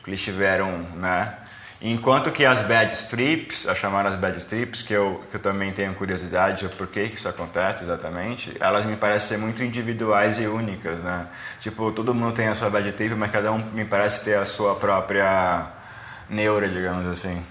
que 0.04 0.10
eles 0.10 0.22
tiveram, 0.22 0.80
né? 0.96 1.34
Enquanto 1.82 2.32
que 2.32 2.46
as 2.46 2.62
bad 2.66 2.94
strips, 2.94 3.68
as 3.68 3.78
chamadas 3.78 4.16
bad 4.16 4.38
strips, 4.38 4.82
que 4.82 4.94
eu, 4.94 5.22
que 5.30 5.38
eu 5.38 5.42
também 5.42 5.74
tenho 5.74 5.94
curiosidade 5.94 6.62
sobre 6.62 6.76
por 6.78 6.88
que 6.88 7.04
isso 7.04 7.28
acontece 7.28 7.84
exatamente, 7.84 8.56
elas 8.60 8.86
me 8.86 8.96
parecem 8.96 9.38
ser 9.38 9.44
muito 9.44 9.62
individuais 9.62 10.40
e 10.40 10.48
únicas, 10.48 11.04
né? 11.04 11.28
Tipo, 11.60 11.92
todo 11.92 12.14
mundo 12.16 12.34
tem 12.34 12.48
a 12.48 12.56
sua 12.56 12.70
bad 12.70 12.92
trip, 12.94 13.14
mas 13.16 13.30
cada 13.30 13.52
um 13.52 13.58
me 13.58 13.84
parece 13.84 14.24
ter 14.24 14.38
a 14.38 14.46
sua 14.46 14.76
própria 14.76 15.68
neura, 16.30 16.68
digamos 16.70 17.06
assim. 17.08 17.44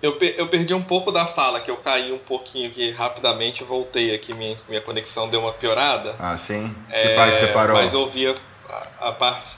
Eu, 0.00 0.18
eu 0.36 0.46
perdi 0.48 0.74
um 0.74 0.82
pouco 0.82 1.10
da 1.10 1.24
fala, 1.24 1.60
que 1.60 1.70
eu 1.70 1.78
caí 1.78 2.12
um 2.12 2.18
pouquinho 2.18 2.70
que 2.70 2.90
rapidamente 2.90 3.64
voltei 3.64 4.14
aqui, 4.14 4.34
minha, 4.34 4.54
minha 4.68 4.80
conexão 4.80 5.28
deu 5.28 5.40
uma 5.40 5.52
piorada. 5.52 6.14
Ah, 6.18 6.36
sim? 6.36 6.74
É, 6.90 7.08
que 7.08 7.16
parte 7.16 7.40
você 7.40 7.46
parou? 7.46 7.74
Mas 7.74 7.94
eu 7.94 8.00
ouvia 8.00 8.34
a, 9.00 9.08
a, 9.08 9.12
parte. 9.12 9.56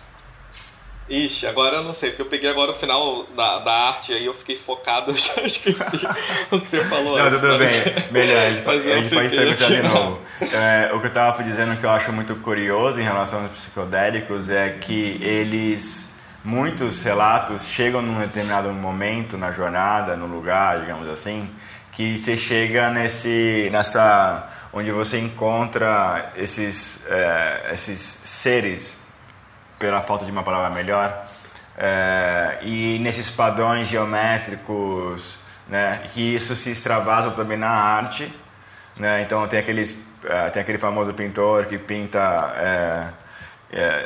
Ixi, 1.08 1.46
agora 1.46 1.76
eu 1.76 1.84
não 1.84 1.94
sei, 1.94 2.10
porque 2.10 2.22
eu 2.22 2.26
peguei 2.26 2.50
agora 2.50 2.72
o 2.72 2.74
final 2.74 3.24
da, 3.36 3.60
da 3.60 3.72
arte 3.72 4.12
aí 4.12 4.26
eu 4.26 4.34
fiquei 4.34 4.56
focado, 4.56 5.10
eu 5.12 5.14
já 5.14 5.42
esqueci 5.42 6.06
o 6.50 6.60
que 6.60 6.66
você 6.66 6.84
falou. 6.84 7.16
Não, 7.16 7.30
tudo 7.30 7.58
bem, 7.58 7.68
melhor, 8.10 8.38
a 8.38 8.50
gente, 8.50 8.68
a 8.90 9.00
gente 9.00 9.14
pode 9.14 9.28
perguntar 9.28 9.66
de 9.66 9.82
novo. 9.82 10.20
É, 10.52 10.92
o 10.92 10.98
que 10.98 11.06
eu 11.06 11.08
estava 11.08 11.42
dizendo 11.44 11.78
que 11.78 11.84
eu 11.86 11.90
acho 11.90 12.12
muito 12.12 12.34
curioso 12.36 13.00
em 13.00 13.04
relação 13.04 13.42
aos 13.42 13.52
psicodélicos 13.52 14.50
é 14.50 14.70
que 14.70 15.18
eles 15.22 16.16
muitos 16.46 17.02
relatos 17.02 17.64
chegam 17.64 18.00
num 18.00 18.20
determinado 18.20 18.72
momento 18.72 19.36
na 19.36 19.50
jornada, 19.50 20.16
no 20.16 20.26
lugar, 20.26 20.78
digamos 20.78 21.08
assim, 21.08 21.50
que 21.90 22.16
você 22.16 22.36
chega 22.36 22.88
nesse, 22.88 23.68
nessa, 23.72 24.48
onde 24.72 24.92
você 24.92 25.18
encontra 25.18 26.32
esses, 26.36 27.04
é, 27.08 27.70
esses 27.72 28.00
seres, 28.00 29.00
pela 29.78 30.00
falta 30.00 30.24
de 30.24 30.30
uma 30.30 30.42
palavra 30.42 30.70
melhor, 30.70 31.26
é, 31.78 32.58
e 32.62 32.98
nesses 33.00 33.30
padrões 33.30 33.88
geométricos, 33.88 35.38
né, 35.68 36.02
que 36.14 36.34
isso 36.34 36.56
se 36.56 36.70
extravasa 36.70 37.32
também 37.32 37.58
na 37.58 37.70
arte, 37.70 38.32
né, 38.96 39.22
então 39.22 39.46
tem 39.46 39.58
aqueles, 39.58 39.96
é, 40.24 40.48
tem 40.50 40.62
aquele 40.62 40.78
famoso 40.78 41.12
pintor 41.12 41.66
que 41.66 41.76
pinta 41.76 42.54
é, 42.56 43.08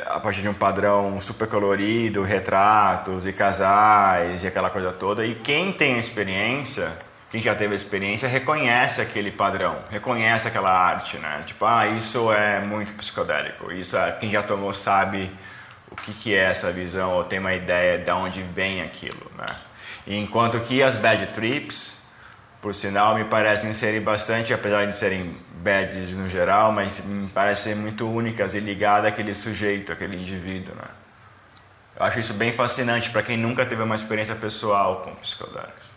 a 0.07 0.19
partir 0.19 0.41
de 0.41 0.49
um 0.49 0.53
padrão 0.53 1.19
super 1.19 1.47
colorido, 1.47 2.23
retratos 2.23 3.25
e 3.27 3.31
casais 3.31 4.43
e 4.43 4.47
aquela 4.47 4.69
coisa 4.69 4.91
toda. 4.91 5.25
E 5.25 5.35
quem 5.35 5.71
tem 5.71 5.97
experiência, 5.97 6.91
quem 7.31 7.41
já 7.41 7.55
teve 7.55 7.75
experiência, 7.75 8.27
reconhece 8.27 8.99
aquele 9.01 9.31
padrão, 9.31 9.77
reconhece 9.89 10.47
aquela 10.47 10.71
arte, 10.71 11.17
né? 11.17 11.43
Tipo, 11.45 11.65
ah, 11.65 11.87
isso 11.87 12.33
é 12.33 12.59
muito 12.59 12.91
psicodélico. 12.93 13.71
Isso 13.71 13.95
é, 13.95 14.11
quem 14.13 14.31
já 14.31 14.43
tomou 14.43 14.73
sabe 14.73 15.31
que, 16.05 16.13
que 16.13 16.35
é 16.35 16.43
essa 16.45 16.71
visão 16.71 17.11
ou 17.11 17.23
tem 17.23 17.39
uma 17.39 17.53
ideia 17.53 17.97
de 17.97 18.11
onde 18.11 18.41
vem 18.41 18.81
aquilo, 18.81 19.31
né? 19.37 19.45
Enquanto 20.07 20.59
que 20.61 20.81
as 20.81 20.95
bad 20.95 21.27
trips, 21.27 22.01
por 22.61 22.73
sinal, 22.73 23.15
me 23.15 23.23
parecem 23.25 23.73
serem 23.73 24.01
bastante, 24.01 24.53
apesar 24.53 24.85
de 24.85 24.95
serem 24.95 25.37
badges 25.53 26.11
no 26.11 26.27
geral, 26.29 26.71
mas 26.71 26.99
me 27.05 27.27
parecem 27.29 27.75
muito 27.75 28.09
únicas 28.09 28.55
e 28.55 28.59
ligadas 28.59 29.11
àquele 29.11 29.33
sujeito, 29.33 29.91
àquele 29.91 30.17
indivíduo, 30.17 30.75
né? 30.75 30.87
Eu 31.95 32.05
acho 32.05 32.19
isso 32.19 32.33
bem 32.33 32.51
fascinante 32.51 33.09
para 33.11 33.21
quem 33.21 33.37
nunca 33.37 33.65
teve 33.65 33.83
uma 33.83 33.95
experiência 33.95 34.33
pessoal 34.33 35.01
com 35.01 35.13
psicodélicos. 35.15 35.91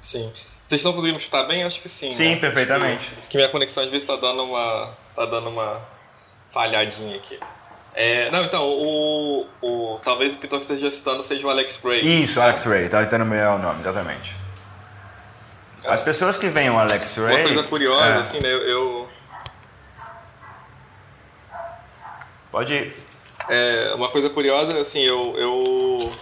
Sim. 0.00 0.32
Vocês 0.66 0.80
estão 0.80 0.92
conseguindo 0.92 1.18
escutar 1.18 1.44
bem? 1.44 1.62
Acho 1.62 1.80
que 1.80 1.88
sim. 1.88 2.12
Sim, 2.14 2.34
né? 2.34 2.36
perfeitamente. 2.36 3.10
Que, 3.10 3.28
que, 3.28 3.36
minha 3.36 3.48
conexão 3.48 3.84
às 3.84 3.90
vezes 3.90 4.08
está 4.08 4.16
dando 4.16 4.44
uma 4.44 4.90
tá 5.14 5.24
dando 5.26 5.50
uma 5.50 5.80
falhadinha 6.54 7.16
aqui. 7.16 7.38
É, 7.96 8.30
não, 8.30 8.44
então, 8.44 8.64
o, 8.64 9.46
o, 9.60 10.00
talvez 10.04 10.34
o 10.34 10.36
pintor 10.36 10.60
que 10.60 10.64
esteja 10.64 10.90
citando 10.90 11.22
seja 11.22 11.46
o 11.46 11.50
Alex 11.50 11.80
Gray. 11.82 12.22
Isso, 12.22 12.40
Alex 12.40 12.64
Gray, 12.64 12.88
tá 12.88 13.02
tentando 13.02 13.26
melhorar 13.26 13.56
o 13.56 13.58
nome, 13.58 13.80
exatamente. 13.80 14.36
As 15.84 16.00
pessoas 16.00 16.36
que 16.36 16.48
veem 16.48 16.70
o 16.70 16.78
Alex 16.78 17.16
Ray. 17.16 17.36
Uma 17.36 17.42
coisa 17.42 17.62
curiosa, 17.64 18.06
é. 18.06 18.18
assim, 18.18 18.40
né? 18.40 18.48
Eu. 18.48 19.08
Pode 22.50 22.72
ir. 22.72 22.96
É, 23.48 23.92
uma 23.94 24.08
coisa 24.08 24.30
curiosa, 24.30 24.80
assim, 24.80 25.02
eu, 25.02 25.34
eu. 25.36 26.12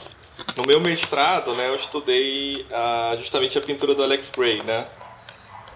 No 0.56 0.66
meu 0.66 0.80
mestrado, 0.80 1.54
né, 1.54 1.68
eu 1.68 1.76
estudei 1.76 2.66
a, 2.72 3.14
justamente 3.16 3.56
a 3.56 3.60
pintura 3.60 3.94
do 3.94 4.02
Alex 4.02 4.30
Gray, 4.36 4.62
né? 4.62 4.84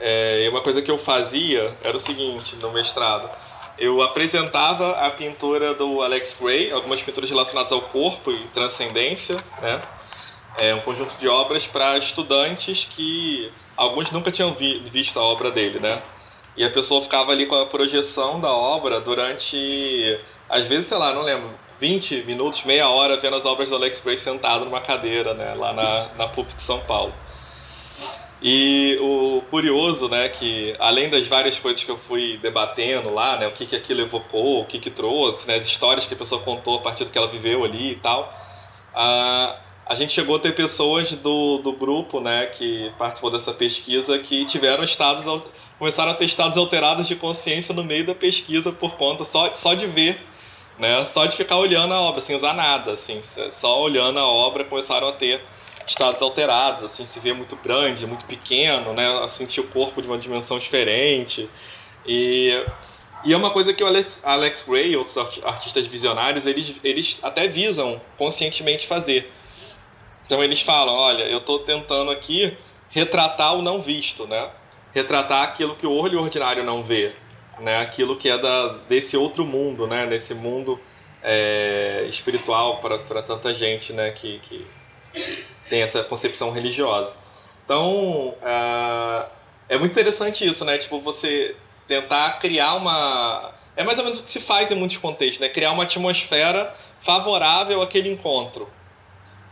É, 0.00 0.42
e 0.44 0.48
uma 0.48 0.60
coisa 0.60 0.82
que 0.82 0.90
eu 0.90 0.98
fazia 0.98 1.72
era 1.84 1.96
o 1.96 2.00
seguinte, 2.00 2.56
no 2.56 2.72
mestrado. 2.72 3.30
Eu 3.78 4.00
apresentava 4.00 4.92
a 4.92 5.10
pintura 5.10 5.74
do 5.74 6.00
Alex 6.00 6.38
Gray, 6.40 6.72
algumas 6.72 7.02
pinturas 7.02 7.28
relacionadas 7.28 7.72
ao 7.72 7.82
corpo 7.82 8.32
e 8.32 8.38
transcendência, 8.48 9.36
né? 9.60 9.80
É 10.58 10.74
um 10.74 10.80
conjunto 10.80 11.14
de 11.18 11.28
obras 11.28 11.66
para 11.66 11.98
estudantes 11.98 12.88
que 12.90 13.52
alguns 13.76 14.10
nunca 14.10 14.32
tinham 14.32 14.54
vi, 14.54 14.82
visto 14.90 15.18
a 15.20 15.22
obra 15.22 15.50
dele, 15.50 15.78
né? 15.78 16.00
E 16.56 16.64
a 16.64 16.70
pessoa 16.70 17.02
ficava 17.02 17.32
ali 17.32 17.44
com 17.44 17.54
a 17.54 17.66
projeção 17.66 18.40
da 18.40 18.50
obra 18.50 18.98
durante, 18.98 20.18
às 20.48 20.66
vezes, 20.66 20.86
sei 20.86 20.96
lá, 20.96 21.12
não 21.12 21.20
lembro, 21.20 21.50
20 21.78 22.22
minutos, 22.22 22.62
meia 22.64 22.88
hora 22.88 23.18
vendo 23.18 23.36
as 23.36 23.44
obras 23.44 23.68
do 23.68 23.74
Alex 23.74 24.00
Gray 24.00 24.16
sentado 24.16 24.64
numa 24.64 24.80
cadeira, 24.80 25.34
né, 25.34 25.54
lá 25.54 25.74
na, 25.74 26.08
na 26.16 26.28
PUC 26.28 26.54
de 26.54 26.62
São 26.62 26.80
Paulo. 26.80 27.12
E 28.42 28.98
o 29.00 29.42
curioso, 29.50 30.08
né, 30.08 30.28
que 30.28 30.74
além 30.78 31.08
das 31.08 31.26
várias 31.26 31.58
coisas 31.58 31.82
que 31.82 31.90
eu 31.90 31.96
fui 31.96 32.38
debatendo 32.42 33.12
lá, 33.12 33.38
né, 33.38 33.46
o 33.48 33.52
que 33.52 33.64
que 33.64 33.74
aquilo 33.74 34.02
evocou, 34.02 34.60
o 34.60 34.66
que 34.66 34.78
que 34.78 34.90
trouxe, 34.90 35.48
né, 35.48 35.54
as 35.56 35.66
histórias 35.66 36.06
que 36.06 36.12
a 36.12 36.16
pessoa 36.16 36.40
contou 36.42 36.76
a 36.76 36.80
partir 36.80 37.04
do 37.04 37.10
que 37.10 37.16
ela 37.16 37.28
viveu 37.28 37.64
ali 37.64 37.92
e 37.92 37.96
tal, 37.96 38.32
a, 38.94 39.56
a 39.86 39.94
gente 39.94 40.12
chegou 40.12 40.36
a 40.36 40.38
ter 40.38 40.54
pessoas 40.54 41.12
do, 41.12 41.58
do 41.58 41.72
grupo, 41.72 42.20
né, 42.20 42.46
que 42.46 42.92
participou 42.98 43.30
dessa 43.30 43.54
pesquisa, 43.54 44.18
que 44.18 44.44
tiveram 44.44 44.84
estados, 44.84 45.24
começaram 45.78 46.12
a 46.12 46.14
ter 46.14 46.26
estados 46.26 46.58
alterados 46.58 47.08
de 47.08 47.16
consciência 47.16 47.74
no 47.74 47.82
meio 47.82 48.04
da 48.04 48.14
pesquisa 48.14 48.70
por 48.70 48.96
conta 48.96 49.24
só, 49.24 49.54
só 49.54 49.72
de 49.72 49.86
ver, 49.86 50.20
né, 50.78 51.06
só 51.06 51.24
de 51.24 51.34
ficar 51.34 51.56
olhando 51.56 51.94
a 51.94 52.00
obra, 52.02 52.20
sem 52.20 52.36
usar 52.36 52.52
nada, 52.52 52.92
assim, 52.92 53.18
só 53.50 53.80
olhando 53.80 54.18
a 54.18 54.26
obra 54.26 54.62
começaram 54.62 55.08
a 55.08 55.12
ter 55.12 55.42
estados 55.86 56.20
alterados, 56.20 56.82
assim, 56.82 57.06
se 57.06 57.20
vê 57.20 57.32
muito 57.32 57.56
grande, 57.56 58.06
muito 58.06 58.24
pequeno, 58.24 58.92
né, 58.92 59.06
a 59.22 59.28
sentir 59.28 59.60
o 59.60 59.68
corpo 59.68 60.02
de 60.02 60.08
uma 60.08 60.18
dimensão 60.18 60.58
diferente. 60.58 61.48
E, 62.04 62.50
e 63.24 63.32
é 63.32 63.36
uma 63.36 63.50
coisa 63.50 63.72
que 63.72 63.82
o 63.82 63.86
Alex, 63.86 64.64
Gray 64.66 64.92
e 64.92 64.96
outros 64.96 65.16
artistas 65.44 65.86
visionários, 65.86 66.46
eles, 66.46 66.74
eles 66.82 67.18
até 67.22 67.46
visam 67.48 68.00
conscientemente 68.16 68.86
fazer 68.86 69.30
então 70.26 70.42
eles 70.42 70.60
falam, 70.60 70.92
olha, 70.92 71.22
eu 71.22 71.38
estou 71.38 71.60
tentando 71.60 72.10
aqui 72.10 72.56
retratar 72.90 73.54
o 73.54 73.62
não 73.62 73.80
visto, 73.80 74.26
né? 74.26 74.50
Retratar 74.92 75.44
aquilo 75.44 75.76
que 75.76 75.86
o 75.86 75.92
olho 75.92 76.20
ordinário 76.20 76.64
não 76.64 76.82
vê, 76.82 77.12
né? 77.60 77.80
Aquilo 77.80 78.16
que 78.16 78.28
é 78.28 78.36
da, 78.36 78.68
desse 78.88 79.16
outro 79.16 79.44
mundo, 79.44 79.86
né? 79.86 80.06
Desse 80.06 80.34
mundo 80.34 80.80
é, 81.22 82.04
espiritual 82.08 82.78
para 82.80 83.22
tanta 83.22 83.54
gente, 83.54 83.92
né? 83.92 84.10
Que, 84.10 84.40
que 84.40 84.66
tem 85.68 85.82
essa 85.82 86.02
concepção 86.04 86.50
religiosa. 86.50 87.12
Então 87.64 88.34
é, 88.42 89.26
é 89.74 89.78
muito 89.78 89.92
interessante 89.92 90.46
isso, 90.46 90.64
né? 90.64 90.78
Tipo 90.78 91.00
você 91.00 91.56
tentar 91.86 92.38
criar 92.38 92.74
uma 92.74 93.52
é 93.76 93.84
mais 93.84 93.98
ou 93.98 94.04
menos 94.04 94.20
o 94.20 94.24
que 94.24 94.30
se 94.30 94.40
faz 94.40 94.70
em 94.70 94.74
muitos 94.74 94.96
contextos, 94.96 95.40
né? 95.40 95.48
Criar 95.48 95.72
uma 95.72 95.82
atmosfera 95.82 96.74
favorável 97.00 97.82
àquele 97.82 98.10
encontro. 98.10 98.68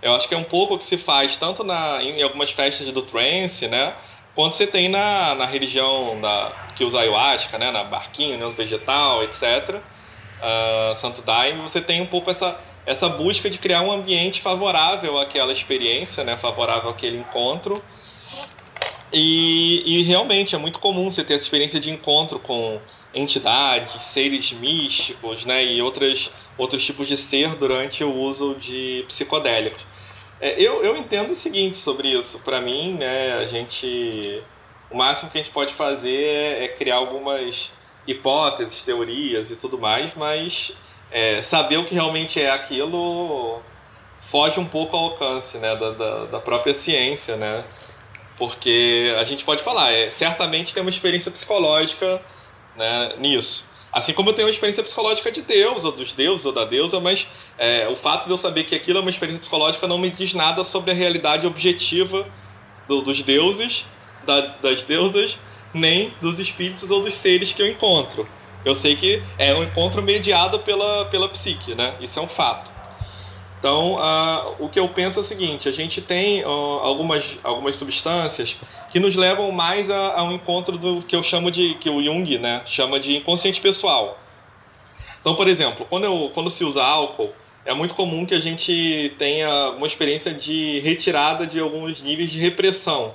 Eu 0.01 0.15
acho 0.15 0.29
que 0.29 0.35
é 0.35 0.39
um 0.39 0.45
pouco 0.45 0.75
o 0.75 0.79
que 0.79 0.87
se 0.87 0.99
faz 0.99 1.37
tanto 1.37 1.65
na, 1.65 2.03
em 2.03 2.23
algumas 2.23 2.51
festas 2.51 2.87
do 2.91 3.03
trance, 3.03 3.69
né? 3.69 3.95
Quanto 4.35 4.57
você 4.57 4.67
tem 4.67 4.89
na, 4.89 5.35
na 5.35 5.47
religião 5.47 6.21
da, 6.21 6.53
que 6.75 6.85
usa 6.85 6.99
ayahuasca, 7.01 7.57
né? 7.59 7.71
Na 7.71 7.85
barquinho, 7.85 8.37
né? 8.37 8.55
vegetal, 8.57 9.23
etc. 9.23 9.43
Uh, 9.45 9.81
ah, 10.43 10.95
Santo 10.97 11.23
Daime, 11.23 11.61
você 11.61 11.81
tem 11.81 12.01
um 12.01 12.07
pouco 12.07 12.31
essa, 12.31 12.59
essa 12.87 13.09
busca 13.09 13.49
de 13.49 13.59
criar 13.59 13.83
um 13.83 13.91
ambiente 13.91 14.41
favorável 14.41 15.19
àquela 15.19 15.53
experiência, 15.53 16.23
né? 16.25 16.37
Favorável 16.37 16.91
àquele 16.91 17.19
encontro. 17.19 17.83
E, 19.13 19.83
e 19.87 20.03
realmente 20.03 20.55
é 20.55 20.59
muito 20.59 20.81
comum 20.81 21.11
você 21.11 21.23
ter 21.23 21.35
essa 21.35 21.45
experiência 21.45 21.79
de 21.79 21.91
encontro 21.91 22.39
com 22.39 22.81
entidades, 23.15 24.05
seres 24.05 24.53
místicos, 24.53 25.45
né? 25.45 25.65
E 25.65 25.81
outras, 25.81 26.31
outros 26.59 26.85
tipos 26.85 27.09
de 27.09 27.17
ser 27.17 27.55
durante 27.55 28.03
o 28.05 28.13
uso 28.13 28.55
de 28.57 29.05
psicodélicos. 29.07 29.83
É, 30.41 30.61
eu, 30.61 30.85
eu 30.85 30.97
entendo 30.97 31.33
o 31.33 31.37
seguinte 31.37 31.79
sobre 31.79 32.09
isso. 32.09 32.41
Para 32.41 32.61
mim, 32.61 32.95
né, 32.95 33.35
a 33.35 33.45
gente. 33.45 34.43
O 34.91 34.97
máximo 34.97 35.31
que 35.31 35.39
a 35.39 35.43
gente 35.43 35.53
pode 35.53 35.73
fazer 35.73 36.13
é, 36.13 36.65
é 36.65 36.69
criar 36.69 36.97
algumas 36.97 37.71
hipóteses, 38.07 38.83
teorias 38.83 39.51
e 39.51 39.57
tudo 39.57 39.79
mais, 39.79 40.13
mas 40.15 40.73
é, 41.15 41.41
saber 41.41 41.77
o 41.77 41.85
que 41.85 41.95
realmente 41.95 42.43
é 42.43 42.51
aquilo 42.51 43.63
foge 44.21 44.59
um 44.59 44.65
pouco 44.65 44.97
ao 44.97 45.05
alcance 45.05 45.59
né, 45.59 45.77
da, 45.77 45.93
da, 45.93 46.25
da 46.25 46.41
própria 46.41 46.75
ciência, 46.75 47.37
né? 47.37 47.63
Porque 48.37 49.15
a 49.17 49.23
gente 49.23 49.45
pode 49.45 49.63
falar, 49.63 49.93
é, 49.93 50.11
certamente 50.11 50.75
tem 50.75 50.83
uma 50.83 50.91
experiência 50.91 51.31
psicológica 51.31 52.21
né, 52.75 53.15
nisso. 53.19 53.67
Assim 53.93 54.13
como 54.13 54.31
eu 54.31 54.35
tenho 54.35 54.49
uma 54.49 54.51
experiência 54.51 54.83
psicológica 54.83 55.31
de 55.31 55.43
Deus, 55.43 55.85
ou 55.85 55.93
dos 55.93 56.13
deuses, 56.13 56.45
ou 56.45 56.53
da 56.53 56.65
deusa, 56.65 56.99
mas 56.99 57.29
é, 57.57 57.87
o 57.89 57.95
fato 57.95 58.25
de 58.25 58.33
eu 58.33 58.37
saber 58.37 58.65
que 58.65 58.75
aquilo 58.75 58.99
é 58.99 59.01
uma 59.03 59.11
experiência 59.11 59.41
psicológica 59.41 59.87
não 59.87 59.99
me 59.99 60.11
diz 60.11 60.35
nada 60.35 60.65
sobre 60.65 60.91
a 60.91 60.95
realidade 60.95 61.47
objetiva 61.47 62.27
do, 62.89 63.03
dos 63.03 63.23
deuses, 63.23 63.87
da, 64.27 64.41
das 64.41 64.83
deusas, 64.83 65.39
nem 65.73 66.13
dos 66.21 66.41
espíritos 66.41 66.91
ou 66.91 67.01
dos 67.01 67.15
seres 67.15 67.53
que 67.53 67.63
eu 67.63 67.69
encontro. 67.69 68.29
Eu 68.65 68.75
sei 68.75 68.97
que 68.97 69.23
é 69.39 69.55
um 69.55 69.63
encontro 69.63 70.03
mediado 70.03 70.59
pela, 70.61 71.05
pela 71.07 71.29
psique, 71.29 71.75
né? 71.75 71.95
Isso 72.01 72.19
é 72.19 72.23
um 72.23 72.27
fato. 72.27 72.73
Então, 73.59 73.95
uh, 73.95 74.57
o 74.59 74.69
que 74.69 74.79
eu 74.79 74.89
penso 74.89 75.19
é 75.19 75.23
o 75.23 75.25
seguinte: 75.25 75.69
a 75.69 75.73
gente 75.73 76.01
tem 76.01 76.45
uh, 76.45 76.49
algumas, 76.49 77.39
algumas 77.43 77.77
substâncias 77.77 78.57
que 78.91 79.01
nos 79.01 79.17
levam 79.17 79.51
mais 79.53 79.91
a, 79.91 80.21
a, 80.21 80.25
um 80.25 80.33
encontro 80.33 80.77
do 80.79 81.03
que 81.03 81.17
eu 81.17 81.23
chamo 81.23 81.51
de 81.51 81.75
que 81.75 81.89
o 81.89 82.03
Jung, 82.03 82.39
né, 82.39 82.63
chama 82.67 83.01
de 83.01 83.17
inconsciente 83.17 83.61
pessoal. 83.61 84.19
Então, 85.21 85.35
por 85.35 85.49
exemplo, 85.49 85.87
quando, 85.89 86.05
eu, 86.05 86.31
quando 86.35 86.51
se 86.51 86.63
usa 86.63 86.85
álcool, 86.85 87.33
é 87.65 87.73
muito 87.73 87.95
comum 87.95 88.27
que 88.27 88.35
a 88.35 88.41
gente 88.41 89.15
tenha 89.19 89.71
uma 89.71 89.87
experiência 89.87 90.35
de 90.35 90.81
retirada 90.81 91.47
de 91.47 91.59
alguns 91.59 92.03
níveis 92.03 92.31
de 92.31 92.39
repressão. 92.39 93.15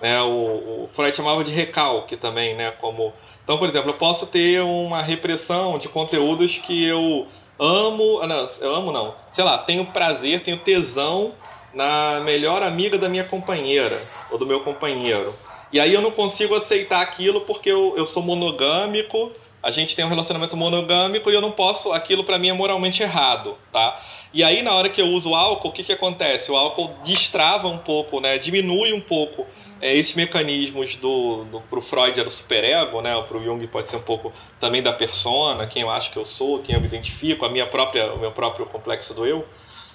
Né? 0.00 0.22
O, 0.22 0.84
o 0.84 0.90
Freud 0.92 1.14
chamava 1.14 1.42
de 1.42 1.50
recalque 1.50 2.16
também, 2.16 2.54
né? 2.54 2.70
Como 2.80 3.12
então, 3.50 3.58
por 3.58 3.68
exemplo, 3.68 3.90
eu 3.90 3.94
posso 3.94 4.28
ter 4.28 4.62
uma 4.62 5.02
repressão 5.02 5.76
de 5.76 5.88
conteúdos 5.88 6.58
que 6.58 6.84
eu 6.84 7.26
amo, 7.58 8.20
ah, 8.22 8.26
não, 8.28 8.48
eu 8.60 8.72
amo 8.76 8.92
não, 8.92 9.12
sei 9.32 9.42
lá, 9.42 9.58
tenho 9.58 9.84
prazer, 9.86 10.40
tenho 10.40 10.56
tesão 10.56 11.34
na 11.74 12.20
melhor 12.20 12.62
amiga 12.62 12.96
da 12.96 13.08
minha 13.08 13.24
companheira 13.24 14.00
ou 14.30 14.38
do 14.38 14.46
meu 14.46 14.60
companheiro. 14.60 15.34
E 15.72 15.80
aí 15.80 15.92
eu 15.92 16.00
não 16.00 16.12
consigo 16.12 16.54
aceitar 16.54 17.02
aquilo 17.02 17.40
porque 17.40 17.68
eu, 17.68 17.92
eu 17.96 18.06
sou 18.06 18.22
monogâmico, 18.22 19.32
a 19.60 19.72
gente 19.72 19.96
tem 19.96 20.04
um 20.04 20.08
relacionamento 20.08 20.56
monogâmico 20.56 21.28
e 21.28 21.34
eu 21.34 21.40
não 21.40 21.50
posso, 21.50 21.92
aquilo 21.92 22.22
para 22.22 22.38
mim 22.38 22.50
é 22.50 22.52
moralmente 22.52 23.02
errado, 23.02 23.58
tá? 23.72 24.00
E 24.32 24.44
aí 24.44 24.62
na 24.62 24.72
hora 24.74 24.88
que 24.88 25.02
eu 25.02 25.08
uso 25.08 25.34
álcool, 25.34 25.70
o 25.70 25.72
que 25.72 25.82
que 25.82 25.92
acontece? 25.92 26.52
O 26.52 26.56
álcool 26.56 26.94
destrava 27.02 27.66
um 27.66 27.78
pouco, 27.78 28.20
né? 28.20 28.38
Diminui 28.38 28.92
um 28.92 29.00
pouco 29.00 29.44
é, 29.80 29.96
esses 29.96 30.14
mecanismos 30.14 30.96
do, 30.96 31.44
do 31.44 31.60
pro 31.62 31.80
Freud 31.80 32.18
era 32.18 32.28
o 32.28 32.32
superego, 32.32 33.00
né? 33.00 33.20
Pro 33.26 33.42
Jung 33.42 33.66
pode 33.66 33.88
ser 33.88 33.96
um 33.96 34.02
pouco 34.02 34.32
também 34.58 34.82
da 34.82 34.92
persona, 34.92 35.66
quem 35.66 35.82
eu 35.82 35.90
acho 35.90 36.12
que 36.12 36.18
eu 36.18 36.24
sou, 36.24 36.58
quem 36.58 36.74
eu 36.74 36.80
me 36.80 36.86
identifico, 36.86 37.44
a 37.44 37.48
minha 37.48 37.66
própria, 37.66 38.12
o 38.12 38.18
meu 38.18 38.30
próprio 38.30 38.66
complexo 38.66 39.14
do 39.14 39.26
eu. 39.26 39.46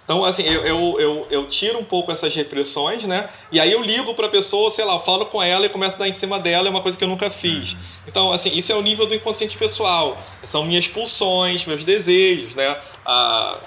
Então, 0.04 0.24
assim, 0.24 0.44
eu, 0.44 0.64
eu, 0.64 1.00
eu, 1.00 1.28
eu, 1.32 1.48
tiro 1.48 1.80
um 1.80 1.84
pouco 1.84 2.12
essas 2.12 2.34
repressões, 2.36 3.04
né? 3.06 3.28
E 3.52 3.60
aí 3.60 3.72
eu 3.72 3.82
ligo 3.82 4.14
para 4.14 4.28
a 4.28 4.30
pessoa, 4.30 4.70
sei 4.70 4.86
lá, 4.86 5.00
falo 5.00 5.26
com 5.26 5.42
ela 5.42 5.66
e 5.66 5.70
começo 5.70 5.96
a 5.96 6.00
dar 6.00 6.08
em 6.08 6.14
cima 6.14 6.40
dela, 6.40 6.68
é 6.68 6.70
uma 6.70 6.82
coisa 6.82 6.96
que 6.96 7.04
eu 7.04 7.08
nunca 7.08 7.28
fiz. 7.28 7.76
Então, 8.08 8.32
assim, 8.32 8.56
isso 8.56 8.72
é 8.72 8.76
o 8.76 8.84
nível 8.84 9.08
do 9.08 9.16
inconsciente 9.16 9.58
pessoal. 9.58 10.16
São 10.44 10.64
minhas 10.64 10.88
pulsões, 10.88 11.66
meus 11.66 11.84
desejos, 11.84 12.54
né? 12.54 12.78
Ah, 13.04 13.58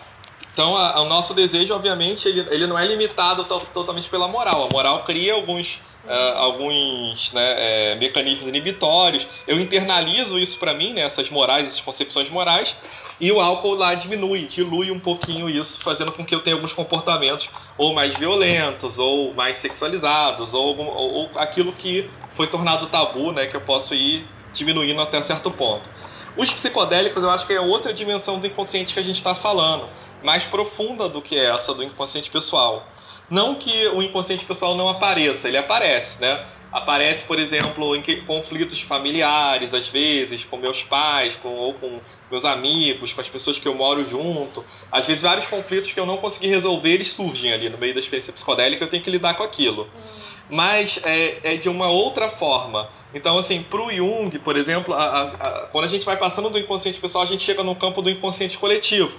então, 0.52 0.76
a, 0.76 1.00
o 1.02 1.08
nosso 1.08 1.34
desejo, 1.34 1.74
obviamente, 1.74 2.28
ele, 2.28 2.46
ele 2.50 2.66
não 2.68 2.78
é 2.78 2.86
limitado 2.86 3.44
to 3.44 3.60
totalmente 3.74 4.08
pela 4.08 4.28
moral. 4.28 4.64
A 4.64 4.72
moral 4.72 5.02
cria 5.02 5.34
alguns 5.34 5.80
uh, 6.04 6.36
alguns 6.36 7.32
né, 7.32 7.54
é, 7.56 7.94
mecanismos 7.96 8.48
inibitórios. 8.48 9.26
Eu 9.46 9.58
internalizo 9.58 10.38
isso 10.38 10.58
para 10.58 10.74
mim, 10.74 10.92
né, 10.92 11.02
essas 11.02 11.30
morais, 11.30 11.66
essas 11.66 11.80
concepções 11.80 12.28
morais, 12.30 12.76
e 13.20 13.32
o 13.32 13.40
álcool 13.40 13.74
lá 13.74 13.94
diminui, 13.94 14.46
dilui 14.46 14.90
um 14.90 14.98
pouquinho 14.98 15.50
isso, 15.50 15.80
fazendo 15.80 16.12
com 16.12 16.24
que 16.24 16.34
eu 16.34 16.40
tenha 16.40 16.54
alguns 16.54 16.72
comportamentos 16.72 17.48
ou 17.76 17.92
mais 17.92 18.16
violentos, 18.16 18.98
ou 18.98 19.34
mais 19.34 19.56
sexualizados, 19.56 20.54
ou, 20.54 20.76
ou, 20.78 21.12
ou 21.12 21.30
aquilo 21.36 21.72
que 21.72 22.08
foi 22.30 22.46
tornado 22.46 22.86
tabu, 22.86 23.32
né, 23.32 23.46
que 23.46 23.56
eu 23.56 23.60
posso 23.60 23.94
ir 23.94 24.24
diminuindo 24.52 25.00
até 25.00 25.20
certo 25.22 25.50
ponto. 25.50 25.88
Os 26.36 26.52
psicodélicos 26.52 27.22
eu 27.22 27.30
acho 27.30 27.46
que 27.46 27.52
é 27.52 27.60
outra 27.60 27.92
dimensão 27.92 28.38
do 28.38 28.46
inconsciente 28.46 28.94
que 28.94 29.00
a 29.00 29.02
gente 29.02 29.16
está 29.16 29.34
falando, 29.34 29.88
mais 30.22 30.44
profunda 30.44 31.08
do 31.08 31.20
que 31.20 31.36
essa 31.36 31.74
do 31.74 31.82
inconsciente 31.82 32.30
pessoal. 32.30 32.86
Não 33.30 33.54
que 33.54 33.88
o 33.88 34.02
inconsciente 34.02 34.44
pessoal 34.44 34.74
não 34.74 34.88
apareça, 34.88 35.48
ele 35.48 35.58
aparece, 35.58 36.20
né? 36.20 36.46
Aparece, 36.72 37.24
por 37.24 37.38
exemplo, 37.38 37.96
em 37.96 38.02
conflitos 38.22 38.80
familiares, 38.80 39.72
às 39.72 39.88
vezes, 39.88 40.44
com 40.44 40.56
meus 40.56 40.82
pais, 40.82 41.34
com, 41.34 41.48
ou 41.48 41.74
com 41.74 42.00
meus 42.30 42.44
amigos, 42.44 43.12
com 43.12 43.20
as 43.20 43.28
pessoas 43.28 43.58
que 43.58 43.66
eu 43.66 43.74
moro 43.74 44.06
junto. 44.06 44.64
Às 44.92 45.06
vezes, 45.06 45.22
vários 45.22 45.46
conflitos 45.46 45.92
que 45.92 46.00
eu 46.00 46.06
não 46.06 46.18
consegui 46.18 46.48
resolver, 46.48 46.90
eles 46.90 47.08
surgem 47.08 47.52
ali 47.52 47.68
no 47.70 47.78
meio 47.78 47.94
da 47.94 48.00
experiência 48.00 48.32
psicodélica, 48.32 48.84
eu 48.84 48.88
tenho 48.88 49.02
que 49.02 49.10
lidar 49.10 49.34
com 49.34 49.42
aquilo. 49.42 49.88
Mas 50.50 51.00
é, 51.04 51.54
é 51.54 51.56
de 51.56 51.68
uma 51.68 51.88
outra 51.88 52.28
forma. 52.28 52.88
Então, 53.14 53.38
assim, 53.38 53.62
pro 53.62 53.90
Jung, 53.90 54.38
por 54.38 54.56
exemplo, 54.56 54.94
a, 54.94 55.04
a, 55.04 55.22
a, 55.22 55.50
quando 55.68 55.84
a 55.84 55.88
gente 55.88 56.04
vai 56.04 56.16
passando 56.16 56.50
do 56.50 56.58
inconsciente 56.58 57.00
pessoal, 57.00 57.24
a 57.24 57.26
gente 57.26 57.42
chega 57.42 57.62
no 57.62 57.74
campo 57.74 58.02
do 58.02 58.10
inconsciente 58.10 58.58
coletivo. 58.58 59.18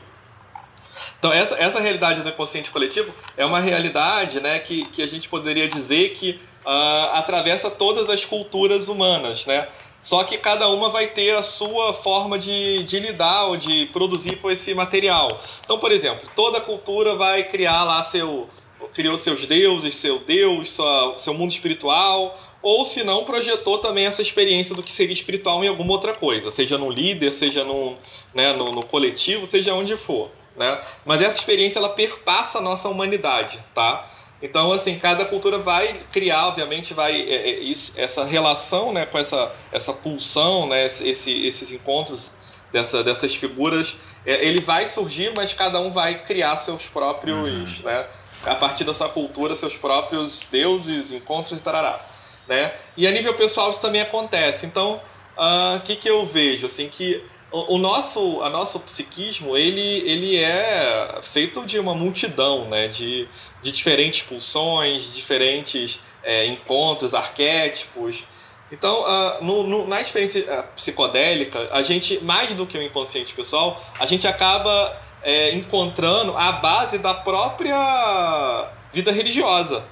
Então, 1.17 1.31
essa, 1.31 1.55
essa 1.55 1.79
realidade 1.79 2.21
do 2.21 2.29
inconsciente 2.29 2.71
coletivo 2.71 3.13
é 3.37 3.45
uma 3.45 3.59
realidade 3.59 4.39
né, 4.39 4.59
que, 4.59 4.85
que 4.85 5.01
a 5.01 5.07
gente 5.07 5.27
poderia 5.29 5.67
dizer 5.67 6.09
que 6.09 6.39
uh, 6.65 7.15
atravessa 7.15 7.69
todas 7.69 8.09
as 8.09 8.25
culturas 8.25 8.87
humanas, 8.87 9.45
né? 9.45 9.67
Só 10.01 10.23
que 10.23 10.37
cada 10.37 10.69
uma 10.69 10.89
vai 10.89 11.07
ter 11.07 11.35
a 11.35 11.43
sua 11.43 11.93
forma 11.93 12.39
de, 12.39 12.83
de 12.83 12.99
lidar 12.99 13.47
ou 13.47 13.57
de 13.57 13.85
produzir 13.87 14.37
com 14.37 14.49
esse 14.49 14.73
material. 14.73 15.41
Então, 15.63 15.77
por 15.77 15.91
exemplo, 15.91 16.29
toda 16.35 16.61
cultura 16.61 17.15
vai 17.15 17.43
criar 17.43 17.83
lá 17.83 18.01
seu. 18.01 18.47
criou 18.93 19.17
seus 19.17 19.45
deuses, 19.45 19.95
seu 19.95 20.19
Deus, 20.19 20.69
sua, 20.69 21.15
seu 21.17 21.33
mundo 21.33 21.51
espiritual, 21.51 22.39
ou 22.61 22.85
se 22.85 23.03
não, 23.03 23.25
projetou 23.25 23.77
também 23.79 24.05
essa 24.05 24.21
experiência 24.21 24.73
do 24.73 24.81
que 24.81 24.91
seria 24.91 25.13
espiritual 25.13 25.63
em 25.65 25.67
alguma 25.67 25.91
outra 25.91 26.15
coisa, 26.15 26.49
seja 26.49 26.77
no 26.77 26.89
líder, 26.89 27.33
seja 27.33 27.65
no, 27.65 27.97
né, 28.33 28.53
no, 28.53 28.71
no 28.71 28.83
coletivo, 28.83 29.45
seja 29.45 29.73
onde 29.73 29.97
for 29.97 30.31
né? 30.59 30.77
Mas 31.05 31.23
essa 31.23 31.37
experiência 31.37 31.79
ela 31.79 31.89
perpassa 31.89 32.57
a 32.57 32.61
nossa 32.61 32.89
humanidade, 32.89 33.63
tá? 33.73 34.11
Então, 34.41 34.71
assim, 34.73 34.99
cada 34.99 35.25
cultura 35.25 35.57
vai 35.57 35.99
criar, 36.11 36.47
obviamente, 36.47 36.93
vai 36.93 37.19
é, 37.21 37.49
é, 37.49 37.59
isso, 37.59 37.93
essa 37.97 38.25
relação, 38.25 38.91
né, 38.91 39.05
com 39.05 39.17
essa, 39.17 39.53
essa 39.71 39.93
pulsão, 39.93 40.67
né, 40.67 40.85
esse, 40.85 41.45
esses 41.45 41.71
encontros 41.71 42.33
dessa, 42.71 43.03
dessas 43.03 43.35
figuras, 43.35 43.95
é, 44.25 44.45
ele 44.45 44.61
vai 44.61 44.85
surgir, 44.85 45.33
mas 45.35 45.53
cada 45.53 45.79
um 45.79 45.91
vai 45.91 46.21
criar 46.23 46.55
seus 46.57 46.85
próprios, 46.87 47.79
uhum. 47.79 47.85
né, 47.85 48.05
a 48.45 48.55
partir 48.55 48.83
da 48.83 48.93
sua 48.93 49.09
cultura, 49.09 49.55
seus 49.55 49.77
próprios 49.77 50.45
deuses, 50.49 51.11
encontros 51.11 51.59
e 51.59 51.63
tarará, 51.63 51.99
né? 52.47 52.73
E 52.95 53.05
a 53.05 53.11
nível 53.11 53.33
pessoal 53.33 53.69
isso 53.69 53.81
também 53.81 53.99
acontece. 53.99 54.65
Então, 54.65 54.91
o 54.91 54.95
uh, 54.95 55.01
ah, 55.37 55.81
que 55.83 55.97
que 55.97 56.09
eu 56.09 56.25
vejo, 56.25 56.65
assim, 56.65 56.87
que 56.87 57.21
o, 57.51 57.77
nosso, 57.77 58.41
a 58.41 58.49
nosso 58.49 58.79
psiquismo 58.81 59.57
ele, 59.57 59.81
ele 59.81 60.37
é 60.37 61.19
feito 61.21 61.65
de 61.65 61.79
uma 61.79 61.95
multidão 61.95 62.65
né? 62.69 62.87
de, 62.87 63.27
de 63.61 63.71
diferentes 63.71 64.21
pulsões, 64.21 65.15
diferentes 65.15 65.99
é, 66.23 66.45
encontros, 66.45 67.13
arquétipos. 67.13 68.23
Então, 68.71 69.01
uh, 69.01 69.43
no, 69.43 69.63
no, 69.63 69.87
na 69.87 69.99
experiência 69.99 70.45
ah, 70.47 70.61
psicodélica, 70.75 71.69
a 71.71 71.81
gente, 71.81 72.23
mais 72.23 72.53
do 72.53 72.67
que 72.67 72.77
o 72.77 72.83
inconsciente 72.83 73.33
pessoal, 73.33 73.83
a 73.99 74.05
gente 74.05 74.27
acaba 74.27 75.01
é, 75.23 75.55
encontrando 75.55 76.37
a 76.37 76.51
base 76.51 76.99
da 76.99 77.15
própria 77.15 78.69
vida 78.93 79.11
religiosa. 79.11 79.83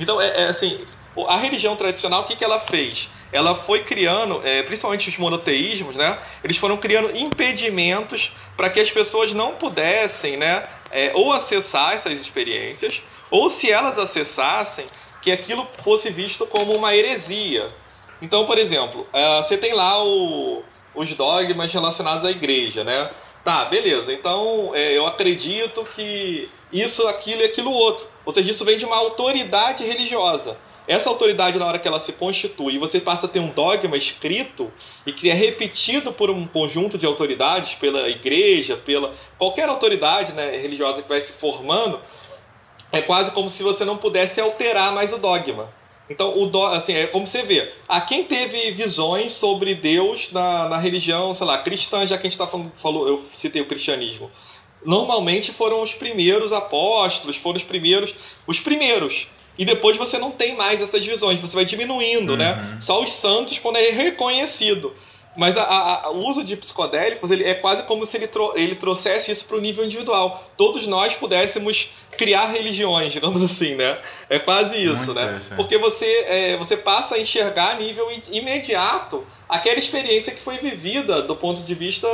Então, 0.00 0.20
é, 0.20 0.42
é 0.42 0.44
assim, 0.48 0.84
a 1.26 1.36
religião 1.36 1.74
tradicional, 1.76 2.22
o 2.22 2.24
que, 2.24 2.36
que 2.36 2.44
ela 2.44 2.60
fez? 2.60 3.08
ela 3.32 3.54
foi 3.54 3.82
criando, 3.84 4.40
é, 4.44 4.62
principalmente 4.62 5.08
os 5.08 5.18
monoteísmos, 5.18 5.96
né? 5.96 6.18
Eles 6.42 6.56
foram 6.56 6.76
criando 6.76 7.14
impedimentos 7.16 8.32
para 8.56 8.70
que 8.70 8.80
as 8.80 8.90
pessoas 8.90 9.32
não 9.32 9.54
pudessem, 9.54 10.36
né? 10.36 10.66
É, 10.90 11.12
ou 11.14 11.32
acessar 11.32 11.94
essas 11.94 12.14
experiências, 12.14 13.02
ou 13.30 13.50
se 13.50 13.70
elas 13.70 13.98
acessassem, 13.98 14.86
que 15.20 15.30
aquilo 15.30 15.66
fosse 15.82 16.10
visto 16.10 16.46
como 16.46 16.74
uma 16.74 16.94
heresia. 16.94 17.68
Então, 18.22 18.46
por 18.46 18.56
exemplo, 18.56 19.06
é, 19.12 19.42
você 19.42 19.58
tem 19.58 19.74
lá 19.74 20.02
o, 20.02 20.62
os 20.94 21.12
dogmas 21.12 21.72
relacionados 21.72 22.24
à 22.24 22.30
igreja, 22.30 22.82
né? 22.82 23.10
Tá, 23.44 23.66
beleza. 23.66 24.12
Então, 24.12 24.72
é, 24.74 24.96
eu 24.96 25.06
acredito 25.06 25.86
que 25.94 26.48
isso, 26.72 27.06
aquilo 27.06 27.42
e 27.42 27.44
aquilo 27.44 27.70
outro. 27.70 28.06
Ou 28.24 28.32
seja, 28.32 28.50
isso 28.50 28.64
vem 28.64 28.78
de 28.78 28.86
uma 28.86 28.96
autoridade 28.96 29.84
religiosa. 29.84 30.56
Essa 30.88 31.10
autoridade, 31.10 31.58
na 31.58 31.66
hora 31.66 31.78
que 31.78 31.86
ela 31.86 32.00
se 32.00 32.14
constitui, 32.14 32.78
você 32.78 32.98
passa 32.98 33.26
a 33.26 33.28
ter 33.28 33.40
um 33.40 33.50
dogma 33.50 33.94
escrito 33.94 34.72
e 35.04 35.12
que 35.12 35.28
é 35.28 35.34
repetido 35.34 36.14
por 36.14 36.30
um 36.30 36.46
conjunto 36.46 36.96
de 36.96 37.04
autoridades, 37.04 37.74
pela 37.74 38.08
igreja, 38.08 38.74
pela 38.74 39.14
qualquer 39.36 39.68
autoridade 39.68 40.32
né, 40.32 40.56
religiosa 40.56 41.02
que 41.02 41.08
vai 41.08 41.20
se 41.20 41.32
formando, 41.32 42.00
é 42.90 43.02
quase 43.02 43.30
como 43.32 43.50
se 43.50 43.62
você 43.62 43.84
não 43.84 43.98
pudesse 43.98 44.40
alterar 44.40 44.90
mais 44.94 45.12
o 45.12 45.18
dogma. 45.18 45.70
Então, 46.08 46.40
o 46.40 46.46
do, 46.46 46.64
assim, 46.64 46.94
é 46.94 47.06
como 47.06 47.26
você 47.26 47.42
vê. 47.42 47.70
A 47.86 48.00
quem 48.00 48.24
teve 48.24 48.70
visões 48.70 49.34
sobre 49.34 49.74
Deus 49.74 50.32
na, 50.32 50.70
na 50.70 50.78
religião, 50.78 51.34
sei 51.34 51.46
lá, 51.46 51.58
cristã, 51.58 52.06
já 52.06 52.16
que 52.16 52.26
a 52.26 52.30
gente 52.30 52.38
tá 52.38 52.46
falando, 52.46 52.72
falou, 52.76 53.06
eu 53.06 53.22
citei 53.34 53.60
o 53.60 53.66
cristianismo. 53.66 54.30
Normalmente 54.82 55.52
foram 55.52 55.82
os 55.82 55.92
primeiros 55.92 56.50
apóstolos, 56.50 57.36
foram 57.36 57.58
os 57.58 57.64
primeiros. 57.64 58.14
Os 58.46 58.58
primeiros. 58.58 59.28
E 59.58 59.64
depois 59.64 59.96
você 59.96 60.18
não 60.18 60.30
tem 60.30 60.54
mais 60.54 60.80
essas 60.80 61.04
visões, 61.04 61.40
você 61.40 61.54
vai 61.54 61.64
diminuindo, 61.64 62.36
né? 62.36 62.52
uhum. 62.52 62.56
né? 62.56 62.78
Só 62.80 63.02
os 63.02 63.10
santos 63.10 63.58
quando 63.58 63.76
é 63.76 63.90
reconhecido. 63.90 64.94
Mas 65.38 65.56
a, 65.56 65.62
a, 65.62 66.10
o 66.10 66.26
uso 66.28 66.42
de 66.42 66.56
psicodélicos 66.56 67.30
ele 67.30 67.44
é 67.44 67.54
quase 67.54 67.84
como 67.84 68.04
se 68.04 68.16
ele, 68.16 68.26
tro 68.26 68.52
ele 68.56 68.74
trouxesse 68.74 69.30
isso 69.30 69.44
para 69.44 69.56
o 69.56 69.60
nível 69.60 69.84
individual. 69.84 70.44
Todos 70.56 70.84
nós 70.86 71.14
pudéssemos 71.14 71.90
criar 72.16 72.46
religiões, 72.46 73.12
digamos 73.12 73.42
assim, 73.44 73.76
né? 73.76 73.98
É 74.28 74.40
quase 74.40 74.76
isso, 74.76 74.96
Muito 74.96 75.14
né? 75.14 75.40
Porque 75.54 75.78
você, 75.78 76.06
é, 76.26 76.56
você 76.56 76.76
passa 76.76 77.14
a 77.14 77.20
enxergar 77.20 77.70
a 77.70 77.74
nível 77.74 78.08
imediato 78.32 79.24
aquela 79.48 79.78
experiência 79.78 80.32
que 80.32 80.40
foi 80.40 80.58
vivida 80.58 81.22
do 81.22 81.36
ponto 81.36 81.62
de 81.62 81.74
vista 81.74 82.08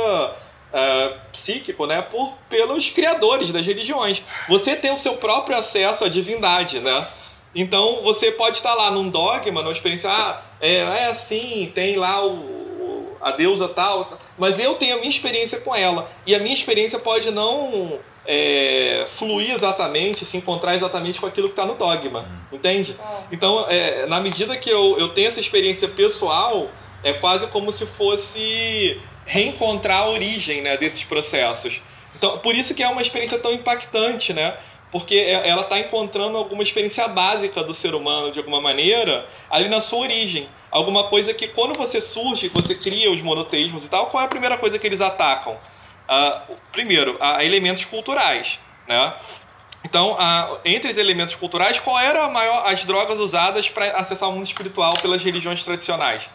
é, 0.71 1.17
psíquico, 1.31 1.87
né? 1.87 2.03
Por, 2.03 2.31
pelos 2.47 2.91
criadores 2.91 3.51
das 3.51 3.65
religiões. 3.65 4.21
Você 4.47 4.75
tem 4.75 4.91
o 4.91 4.97
seu 4.97 5.15
próprio 5.15 5.57
acesso 5.57 6.05
à 6.05 6.09
divindade, 6.09 6.79
né? 6.79 7.07
Então 7.55 8.01
você 8.03 8.31
pode 8.31 8.57
estar 8.57 8.73
lá 8.73 8.91
num 8.91 9.09
dogma, 9.09 9.61
numa 9.61 9.71
experiência, 9.71 10.09
ah, 10.09 10.41
é, 10.59 10.75
é 10.75 11.05
assim, 11.05 11.71
tem 11.73 11.95
lá 11.95 12.25
o 12.25 12.65
a 13.25 13.31
deusa 13.31 13.67
tal, 13.67 14.19
mas 14.37 14.59
eu 14.59 14.75
tenho 14.75 14.93
a 14.93 14.97
minha 14.97 15.09
experiência 15.09 15.59
com 15.61 15.75
ela. 15.75 16.07
E 16.27 16.35
a 16.35 16.39
minha 16.39 16.53
experiência 16.53 16.99
pode 16.99 17.31
não 17.31 17.99
é, 18.23 19.03
fluir 19.07 19.49
exatamente, 19.49 20.23
se 20.25 20.37
encontrar 20.37 20.75
exatamente 20.75 21.19
com 21.19 21.25
aquilo 21.25 21.47
que 21.47 21.53
está 21.53 21.65
no 21.65 21.73
dogma. 21.73 22.29
Entende? 22.51 22.95
É. 22.99 23.23
Então, 23.31 23.65
é, 23.67 24.05
na 24.05 24.19
medida 24.19 24.55
que 24.55 24.69
eu, 24.69 24.95
eu 24.99 25.09
tenho 25.09 25.27
essa 25.27 25.39
experiência 25.39 25.87
pessoal, 25.87 26.69
é 27.03 27.13
quase 27.13 27.47
como 27.47 27.71
se 27.71 27.87
fosse 27.87 29.01
reencontrar 29.25 30.03
a 30.03 30.09
origem 30.09 30.61
né, 30.61 30.77
desses 30.77 31.03
processos. 31.03 31.81
Então, 32.15 32.37
por 32.37 32.53
isso 32.53 32.75
que 32.75 32.83
é 32.83 32.87
uma 32.87 33.01
experiência 33.01 33.39
tão 33.39 33.51
impactante, 33.51 34.33
né? 34.33 34.55
Porque 34.95 35.15
é, 35.15 35.49
ela 35.49 35.63
está 35.63 35.77
encontrando 35.77 36.37
alguma 36.37 36.63
experiência 36.63 37.05
básica 37.09 37.61
do 37.61 37.73
ser 37.73 37.93
humano, 37.93 38.31
de 38.31 38.39
alguma 38.39 38.61
maneira, 38.61 39.27
ali 39.49 39.67
na 39.67 39.81
sua 39.81 39.99
origem 39.99 40.47
alguma 40.71 41.09
coisa 41.09 41.33
que 41.33 41.49
quando 41.49 41.73
você 41.73 41.99
surge, 41.99 42.47
você 42.47 42.75
cria 42.75 43.11
os 43.11 43.21
monoteísmos 43.21 43.83
e 43.83 43.89
tal, 43.89 44.05
qual 44.05 44.23
é 44.23 44.25
a 44.25 44.29
primeira 44.29 44.57
coisa 44.57 44.79
que 44.79 44.87
eles 44.87 45.01
atacam? 45.01 45.51
Uh, 45.51 46.55
primeiro, 46.71 47.15
uh, 47.15 47.41
elementos 47.41 47.83
culturais, 47.83 48.57
né? 48.87 49.13
Então, 49.83 50.17
entre 50.63 50.89
os 50.93 50.97
elementos 50.97 51.35
culturais, 51.35 51.77
qual 51.77 51.99
era 51.99 52.23
a 52.23 52.29
maior, 52.29 52.65
as 52.65 52.85
drogas 52.85 53.19
usadas 53.19 53.67
para 53.67 53.97
acessar 53.97 54.29
o 54.29 54.31
mundo 54.31 54.45
espiritual 54.45 54.93
pelas 55.01 55.21
religiões 55.21 55.61
tradicionais? 55.61 56.29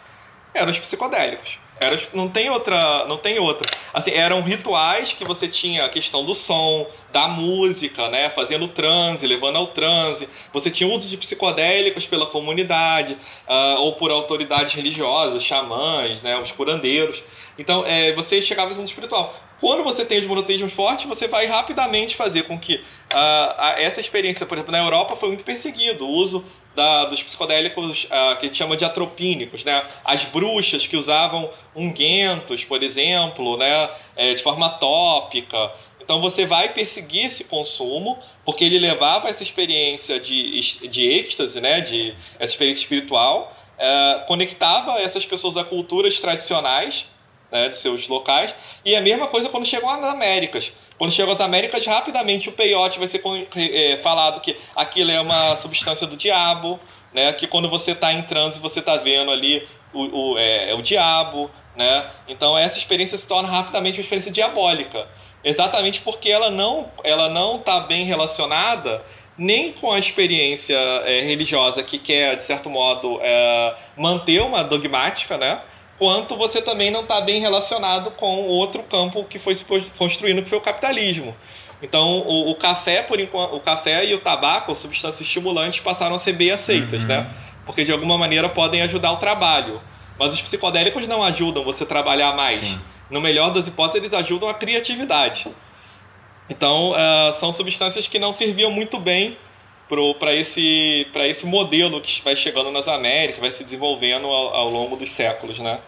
Eram 0.53 0.69
os 0.69 0.77
psicodélicos. 0.77 1.57
Era, 1.81 1.99
não 2.13 2.29
tem 2.29 2.47
outra, 2.51 3.05
não 3.07 3.17
tem 3.17 3.39
outra. 3.39 3.67
Assim, 3.91 4.11
eram 4.11 4.41
rituais 4.43 5.13
que 5.13 5.25
você 5.25 5.47
tinha 5.47 5.85
a 5.85 5.89
questão 5.89 6.23
do 6.23 6.35
som, 6.35 6.87
da 7.11 7.27
música, 7.27 8.09
né, 8.09 8.29
fazendo 8.29 8.67
transe, 8.67 9.27
levando 9.27 9.57
ao 9.57 9.67
transe. 9.67 10.27
Você 10.53 10.71
tinha 10.71 10.89
uso 10.89 11.07
de 11.07 11.17
psicodélicos 11.17 12.05
pela 12.05 12.25
comunidade 12.25 13.17
uh, 13.47 13.81
ou 13.81 13.93
por 13.93 14.11
autoridades 14.11 14.73
religiosas, 14.73 15.43
xamãs, 15.43 16.21
né, 16.21 16.37
os 16.39 16.51
curandeiros. 16.51 17.23
Então, 17.57 17.85
é, 17.85 18.13
você 18.13 18.41
chegava 18.41 18.69
ao 18.69 18.75
mundo 18.75 18.87
espiritual. 18.87 19.35
Quando 19.59 19.83
você 19.83 20.03
tem 20.03 20.17
os 20.17 20.25
monoteísmos 20.25 20.73
fortes, 20.73 21.05
você 21.05 21.27
vai 21.27 21.45
rapidamente 21.45 22.15
fazer 22.15 22.43
com 22.43 22.57
que 22.57 22.75
uh, 22.75 23.63
essa 23.77 24.01
experiência, 24.01 24.43
por 24.45 24.57
exemplo, 24.57 24.71
na 24.71 24.79
Europa 24.79 25.15
foi 25.15 25.29
muito 25.29 25.43
perseguido. 25.43 26.03
O 26.03 26.09
uso 26.09 26.43
da, 26.75 27.05
dos 27.05 27.21
psicodélicos 27.21 28.05
uh, 28.05 28.07
que 28.39 28.45
a 28.45 28.49
gente 28.49 28.55
chama 28.55 28.75
de 28.75 28.85
atropínicos, 28.85 29.63
né? 29.63 29.83
As 30.03 30.25
bruxas 30.25 30.87
que 30.87 30.97
usavam 30.97 31.49
ungüentos, 31.75 32.63
por 32.63 32.81
exemplo, 32.81 33.55
né? 33.57 33.89
É, 34.15 34.33
de 34.33 34.41
forma 34.41 34.67
tópica. 34.67 35.71
Então 36.11 36.19
você 36.19 36.45
vai 36.45 36.73
perseguir 36.73 37.27
esse 37.27 37.45
consumo, 37.45 38.19
porque 38.43 38.65
ele 38.65 38.77
levava 38.77 39.29
essa 39.29 39.43
experiência 39.43 40.19
de, 40.19 40.59
de 40.89 41.07
êxtase, 41.07 41.61
né? 41.61 41.79
De 41.79 42.13
essa 42.37 42.51
experiência 42.51 42.81
espiritual, 42.81 43.55
uh, 43.77 44.25
conectava 44.25 44.99
essas 44.99 45.25
pessoas 45.25 45.55
a 45.55 45.63
culturas 45.63 46.19
tradicionais 46.19 47.05
né, 47.49 47.69
de 47.69 47.77
seus 47.77 48.09
locais. 48.09 48.53
E 48.83 48.93
a 48.93 48.99
mesma 48.99 49.27
coisa 49.27 49.47
quando 49.47 49.65
chegam 49.65 49.89
às 49.89 50.03
Américas. 50.03 50.73
Quando 50.97 51.11
chegam 51.11 51.31
às 51.31 51.39
Américas, 51.39 51.85
rapidamente 51.85 52.49
o 52.49 52.51
peiote 52.51 52.99
vai 52.99 53.07
ser 53.07 53.23
é, 53.55 53.95
falado 53.95 54.41
que 54.41 54.53
aquilo 54.75 55.11
é 55.11 55.21
uma 55.21 55.55
substância 55.55 56.05
do 56.05 56.17
diabo, 56.17 56.77
né? 57.13 57.31
Que 57.31 57.47
quando 57.47 57.69
você 57.69 57.91
está 57.91 58.11
em 58.11 58.23
transe, 58.23 58.59
você 58.59 58.79
está 58.79 58.97
vendo 58.97 59.31
ali 59.31 59.65
o, 59.93 60.33
o, 60.33 60.37
é, 60.37 60.71
é, 60.71 60.73
o 60.75 60.81
diabo, 60.81 61.49
né? 61.73 62.05
Então 62.27 62.57
essa 62.57 62.77
experiência 62.77 63.17
se 63.17 63.25
torna 63.25 63.47
rapidamente 63.47 63.97
uma 63.97 64.01
experiência 64.01 64.29
diabólica. 64.29 65.07
Exatamente 65.43 66.01
porque 66.01 66.29
ela 66.29 66.49
não 66.49 66.91
ela 67.03 67.29
não 67.29 67.55
está 67.55 67.79
bem 67.81 68.05
relacionada 68.05 69.03
nem 69.37 69.71
com 69.71 69.91
a 69.91 69.97
experiência 69.97 70.75
é, 70.75 71.21
religiosa 71.21 71.81
que 71.81 71.97
quer, 71.97 72.35
de 72.35 72.43
certo 72.43 72.69
modo, 72.69 73.19
é, 73.23 73.75
manter 73.97 74.41
uma 74.41 74.63
dogmática, 74.63 75.37
né? 75.37 75.59
quanto 76.01 76.35
você 76.35 76.63
também 76.63 76.89
não 76.89 77.01
está 77.01 77.21
bem 77.21 77.39
relacionado 77.39 78.09
com 78.09 78.47
outro 78.47 78.81
campo 78.81 79.23
que 79.23 79.37
foi 79.37 79.53
se 79.53 79.63
construindo, 79.95 80.41
que 80.41 80.49
foi 80.49 80.57
o 80.57 80.61
capitalismo. 80.61 81.35
Então, 81.79 82.21
o, 82.21 82.49
o, 82.49 82.55
café, 82.55 83.03
por 83.03 83.19
enquanto, 83.19 83.55
o 83.55 83.59
café 83.59 84.03
e 84.05 84.15
o 84.15 84.17
tabaco, 84.17 84.73
substâncias 84.73 85.21
estimulantes, 85.21 85.79
passaram 85.79 86.15
a 86.15 86.19
ser 86.19 86.33
bem 86.33 86.49
aceitas, 86.49 87.03
uhum. 87.03 87.07
né? 87.07 87.29
Porque 87.67 87.83
de 87.83 87.91
alguma 87.91 88.17
maneira 88.17 88.49
podem 88.49 88.81
ajudar 88.81 89.11
o 89.11 89.17
trabalho. 89.17 89.79
Mas 90.17 90.33
os 90.33 90.41
psicodélicos 90.41 91.05
não 91.07 91.21
ajudam 91.21 91.63
você 91.63 91.83
a 91.83 91.85
trabalhar 91.85 92.35
mais. 92.35 92.61
Sim. 92.61 92.81
No 93.11 93.21
melhor 93.21 93.51
das 93.51 93.67
hipóteses, 93.67 94.01
eles 94.01 94.13
ajudam 94.13 94.49
a 94.49 94.53
criatividade. 94.53 95.47
Então, 96.49 96.91
uh, 96.91 97.33
são 97.39 97.51
substâncias 97.51 98.07
que 98.07 98.17
não 98.17 98.33
serviam 98.33 98.71
muito 98.71 98.99
bem 98.99 99.37
para 100.17 100.33
esse, 100.33 101.05
esse 101.15 101.45
modelo 101.45 101.99
que 101.99 102.21
vai 102.23 102.35
chegando 102.35 102.71
nas 102.71 102.87
Américas, 102.87 103.39
vai 103.39 103.51
se 103.51 103.63
desenvolvendo 103.63 104.25
ao, 104.25 104.55
ao 104.55 104.69
longo 104.69 104.95
dos 104.95 105.11
séculos, 105.11 105.59
né? 105.59 105.79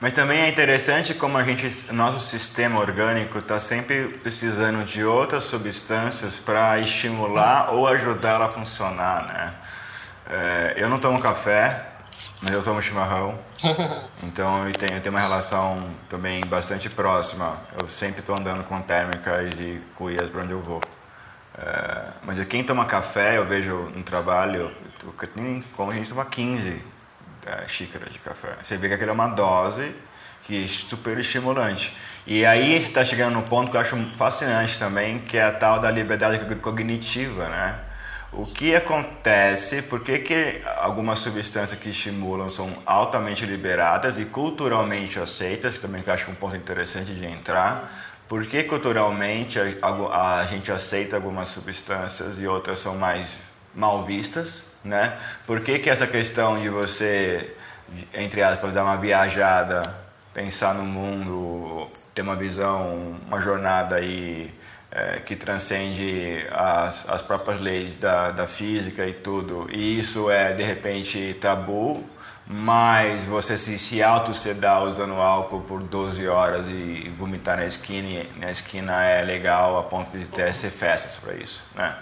Mas 0.00 0.14
também 0.14 0.40
é 0.40 0.48
interessante 0.48 1.14
como 1.14 1.38
a 1.38 1.44
gente, 1.44 1.92
nosso 1.92 2.20
sistema 2.20 2.80
orgânico 2.80 3.38
está 3.38 3.58
sempre 3.58 4.08
precisando 4.22 4.84
de 4.84 5.04
outras 5.04 5.44
substâncias 5.44 6.36
para 6.36 6.78
estimular 6.78 7.72
ou 7.72 7.86
ajudar 7.86 8.32
ela 8.32 8.46
a 8.46 8.48
funcionar, 8.48 9.26
né? 9.26 9.54
É, 10.28 10.74
eu 10.76 10.88
não 10.88 10.98
tomo 10.98 11.20
café, 11.20 11.84
mas 12.44 12.52
eu 12.52 12.62
tomo 12.62 12.82
chimarrão, 12.82 13.38
então 14.22 14.68
eu 14.68 14.72
tenho, 14.74 14.98
eu 14.98 15.00
tenho 15.00 15.14
uma 15.14 15.20
relação 15.20 15.88
também 16.10 16.42
bastante 16.46 16.90
próxima. 16.90 17.56
Eu 17.80 17.88
sempre 17.88 18.20
estou 18.20 18.38
andando 18.38 18.62
com 18.64 18.80
térmicas 18.82 19.54
e 19.58 19.80
cuias 19.96 20.28
para 20.28 20.42
onde 20.42 20.52
eu 20.52 20.60
vou. 20.60 20.82
É, 21.56 22.08
mas 22.22 22.46
quem 22.46 22.62
toma 22.62 22.84
café, 22.84 23.38
eu 23.38 23.46
vejo 23.46 23.74
no 23.94 24.02
trabalho, 24.02 24.70
como 25.74 25.90
a 25.90 25.94
gente 25.94 26.10
toma 26.10 26.26
15 26.26 26.82
é, 27.46 27.66
xícaras 27.66 28.12
de 28.12 28.18
café. 28.18 28.56
Você 28.62 28.76
vê 28.76 28.88
que 28.88 28.94
aquilo 28.94 29.10
é 29.10 29.14
uma 29.14 29.28
dose 29.28 29.94
que 30.42 30.64
é 30.64 30.68
super 30.68 31.18
estimulante. 31.18 31.96
E 32.26 32.44
aí 32.44 32.76
está 32.76 33.02
chegando 33.02 33.34
no 33.34 33.42
ponto 33.42 33.70
que 33.70 33.76
eu 33.78 33.80
acho 33.80 33.96
fascinante 34.18 34.78
também, 34.78 35.20
que 35.20 35.38
é 35.38 35.44
a 35.44 35.52
tal 35.52 35.80
da 35.80 35.90
liberdade 35.90 36.38
cognitiva, 36.56 37.48
né? 37.48 37.78
O 38.36 38.46
que 38.46 38.74
acontece, 38.74 39.82
por 39.82 40.02
que, 40.02 40.18
que 40.18 40.60
algumas 40.78 41.20
substâncias 41.20 41.78
que 41.78 41.90
estimulam 41.90 42.50
são 42.50 42.68
altamente 42.84 43.46
liberadas 43.46 44.18
e 44.18 44.24
culturalmente 44.24 45.20
aceitas, 45.20 45.78
também 45.78 46.02
que 46.02 46.10
acho 46.10 46.32
um 46.32 46.34
ponto 46.34 46.56
interessante 46.56 47.14
de 47.14 47.24
entrar, 47.24 47.92
por 48.28 48.44
que 48.46 48.64
culturalmente 48.64 49.60
a, 49.80 50.40
a 50.40 50.46
gente 50.46 50.72
aceita 50.72 51.14
algumas 51.14 51.48
substâncias 51.48 52.36
e 52.40 52.46
outras 52.46 52.80
são 52.80 52.96
mais 52.96 53.28
mal 53.72 54.04
vistas, 54.04 54.78
né? 54.84 55.16
Por 55.46 55.60
que, 55.60 55.78
que 55.78 55.88
essa 55.88 56.06
questão 56.06 56.60
de 56.60 56.68
você, 56.68 57.54
entre 58.12 58.42
aspas, 58.42 58.74
dar 58.74 58.82
uma 58.82 58.96
viajada, 58.96 59.82
pensar 60.32 60.74
no 60.74 60.84
mundo, 60.84 61.86
ter 62.12 62.22
uma 62.22 62.34
visão, 62.34 63.16
uma 63.28 63.40
jornada 63.40 63.94
aí 63.94 64.52
é, 64.94 65.18
que 65.18 65.34
transcende 65.34 66.46
as, 66.52 67.08
as 67.10 67.20
próprias 67.20 67.60
leis 67.60 67.96
da, 67.96 68.30
da 68.30 68.46
física 68.46 69.04
e 69.06 69.12
tudo, 69.12 69.66
e 69.70 69.98
isso 69.98 70.30
é 70.30 70.52
de 70.52 70.62
repente 70.62 71.36
tabu, 71.40 72.08
mas 72.46 73.24
você 73.24 73.58
se, 73.58 73.78
se 73.78 74.02
auto-sedar 74.02 74.84
usando 74.84 75.14
álcool 75.14 75.62
por 75.62 75.82
12 75.82 76.28
horas 76.28 76.68
e 76.68 77.12
vomitar 77.18 77.56
na 77.56 77.66
esquina, 77.66 78.24
na 78.38 78.50
esquina 78.50 79.02
é 79.02 79.22
legal 79.22 79.78
a 79.78 79.82
ponto 79.82 80.16
de 80.16 80.26
ter 80.26 80.54
ser 80.54 80.70
festas 80.70 81.18
para 81.22 81.34
isso, 81.34 81.64
né? 81.74 81.96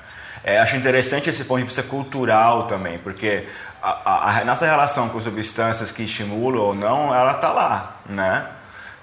É, 0.45 0.59
acho 0.59 0.74
interessante 0.74 1.30
esse 1.30 1.45
ponto 1.45 1.61
de 1.61 1.66
vista 1.66 1.84
cultural 1.84 2.64
também, 2.64 2.99
porque 2.99 3.47
a, 3.80 3.90
a, 4.05 4.40
a, 4.40 4.45
nossa 4.45 4.66
relação 4.66 5.09
com 5.09 5.20
substâncias 5.20 5.93
que 5.93 6.03
estimulam 6.03 6.61
ou 6.61 6.74
não, 6.74 7.14
ela 7.14 7.32
está 7.32 7.53
lá, 7.53 7.97
né? 8.07 8.49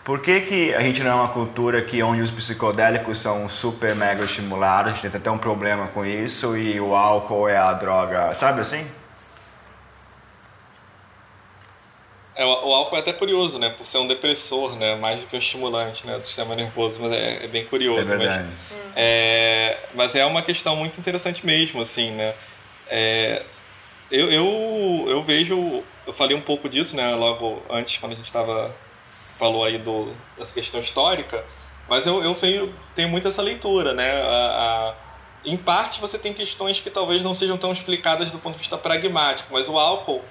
Por 0.04 0.22
que, 0.22 0.42
que 0.42 0.74
a 0.74 0.82
gente 0.82 1.04
não 1.04 1.12
é 1.12 1.14
uma 1.16 1.28
cultura 1.28 1.82
que 1.84 2.02
onde 2.02 2.22
os 2.22 2.32
psicodélicos 2.32 3.18
são 3.20 3.48
super 3.48 3.96
mega 3.96 4.24
estimulados, 4.24 4.92
a 4.92 4.96
gente 4.96 5.12
tem 5.12 5.20
até 5.20 5.30
um 5.30 5.38
problema 5.38 5.88
com 5.88 6.06
isso 6.06 6.58
e 6.58 6.80
o 6.80 6.96
álcool 6.96 7.48
é 7.48 7.58
a 7.58 7.74
droga, 7.74 8.34
sabe 8.34 8.62
assim? 8.62 8.90
É, 12.40 12.46
o 12.46 12.74
álcool 12.74 12.96
é 12.96 13.00
até 13.00 13.12
curioso, 13.12 13.60
né? 13.60 13.70
Por 13.70 13.86
ser 13.86 13.98
um 13.98 14.08
depressor, 14.08 14.74
né? 14.78 14.96
Mais 14.96 15.22
do 15.22 15.28
que 15.28 15.36
um 15.36 15.40
estimulante 15.40 16.08
né? 16.08 16.18
do 16.18 16.26
sistema 16.26 16.56
nervoso, 16.56 17.02
mas 17.02 17.12
é, 17.12 17.44
é 17.44 17.48
bem 17.48 17.66
curioso. 17.66 18.14
É. 18.14 18.18
Mas, 18.18 18.46
é, 18.96 19.78
mas 19.94 20.16
é 20.16 20.26
uma 20.26 20.42
questão 20.42 20.74
muito 20.78 20.98
interessante 20.98 21.46
mesmo, 21.46 21.82
assim, 21.82 22.12
né? 22.12 22.34
É, 22.88 23.44
eu, 24.10 24.32
eu, 24.32 25.06
eu 25.10 25.22
vejo... 25.22 25.84
Eu 26.08 26.14
falei 26.14 26.36
um 26.36 26.42
pouco 26.42 26.70
disso, 26.70 26.96
né? 26.96 27.14
Logo 27.14 27.62
antes, 27.70 27.98
quando 27.98 28.14
a 28.14 28.16
gente 28.16 28.26
estava 28.26 28.74
falou 29.40 29.64
aí 29.64 29.78
do, 29.78 30.14
dessa 30.38 30.54
questão 30.54 30.82
histórica, 30.82 31.44
mas 31.88 32.06
eu, 32.06 32.22
eu 32.22 32.36
tenho, 32.36 32.72
tenho 32.94 33.10
muito 33.10 33.28
essa 33.28 33.42
leitura, 33.42 33.94
né? 33.94 34.12
A, 34.22 34.36
a, 34.36 34.96
em 35.46 35.56
parte 35.56 36.02
você 36.02 36.20
tem 36.20 36.34
questões 36.34 36.82
que 36.82 36.90
talvez 36.90 37.24
não 37.24 37.34
sejam 37.34 37.58
tão 37.58 37.72
explicadas 37.72 38.30
do 38.30 38.38
ponto 38.38 38.54
de 38.54 38.60
vista 38.60 38.78
pragmático, 38.78 39.52
mas 39.54 39.70
o 39.70 39.80
álcool 39.80 40.22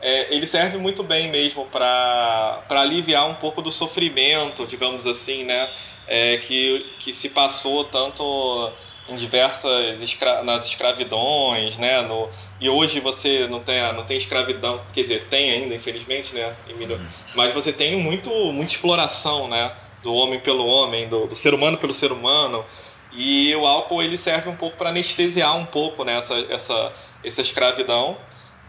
é, 0.00 0.34
ele 0.34 0.46
serve 0.46 0.76
muito 0.76 1.02
bem 1.02 1.28
mesmo 1.30 1.64
para 1.66 2.62
aliviar 2.70 3.26
um 3.28 3.34
pouco 3.34 3.62
do 3.62 3.72
sofrimento, 3.72 4.66
digamos 4.66 5.06
assim, 5.06 5.44
né? 5.44 5.68
É, 6.06 6.38
que, 6.38 6.84
que 6.98 7.12
se 7.12 7.30
passou 7.30 7.84
tanto 7.84 8.72
em 9.08 9.16
diversas 9.16 10.00
escra 10.00 10.42
nas 10.42 10.66
escravidões, 10.66 11.78
né? 11.78 12.02
No, 12.02 12.28
e 12.60 12.68
hoje 12.68 13.00
você 13.00 13.46
não 13.48 13.60
tem, 13.60 13.80
não 13.94 14.04
tem 14.04 14.18
escravidão, 14.18 14.80
quer 14.92 15.02
dizer, 15.02 15.26
tem 15.30 15.50
ainda, 15.50 15.74
infelizmente, 15.74 16.34
né? 16.34 16.54
Uhum. 16.68 17.06
Mas 17.34 17.54
você 17.54 17.72
tem 17.72 17.96
muito, 17.96 18.30
muita 18.52 18.72
exploração, 18.72 19.48
né? 19.48 19.72
Do 20.02 20.12
homem 20.12 20.38
pelo 20.40 20.66
homem, 20.66 21.08
do, 21.08 21.26
do 21.26 21.34
ser 21.34 21.54
humano 21.54 21.78
pelo 21.78 21.94
ser 21.94 22.12
humano. 22.12 22.64
E 23.12 23.54
o 23.56 23.66
álcool 23.66 24.02
ele 24.02 24.18
serve 24.18 24.48
um 24.50 24.56
pouco 24.56 24.76
para 24.76 24.90
anestesiar 24.90 25.56
um 25.56 25.64
pouco 25.64 26.04
né, 26.04 26.18
essa, 26.18 26.34
essa, 26.50 26.92
essa 27.24 27.40
escravidão. 27.40 28.16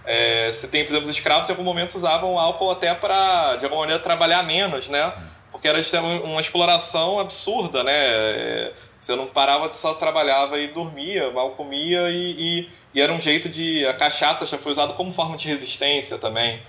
É, 0.06 0.52
você 0.52 0.68
tem, 0.68 0.84
por 0.84 0.92
exemplo, 0.92 1.10
os 1.10 1.16
escravos 1.16 1.48
em 1.48 1.52
algum 1.52 1.64
momento 1.64 1.94
usavam 1.94 2.40
álcool 2.40 2.72
até 2.72 2.94
para, 2.96 3.58
de 3.58 3.66
alguma 3.66 3.82
maneira, 3.82 4.02
trabalhar 4.02 4.42
menos, 4.44 4.88
né? 4.90 5.14
Porque 5.52 5.68
era 5.68 5.80
uma 6.24 6.42
exploração 6.42 7.20
absurda, 7.20 7.84
né? 7.84 8.72
Você 8.98 9.16
não 9.16 9.28
parava, 9.28 9.72
só 9.74 9.96
trabalhava 9.96 10.60
e 10.60 10.68
dormia, 10.68 11.30
mal 11.32 11.52
comia 11.52 12.10
e, 12.10 12.32
e, 12.32 12.70
e 12.94 13.02
era 13.02 13.12
um 13.12 13.20
jeito 13.20 13.50
de... 13.50 13.86
A 13.86 13.94
cachaça 13.94 14.46
já 14.46 14.58
foi 14.58 14.72
usada 14.72 14.94
como 14.94 15.12
forma 15.12 15.38
de 15.38 15.48
resistência 15.48 16.18
também. 16.18 16.62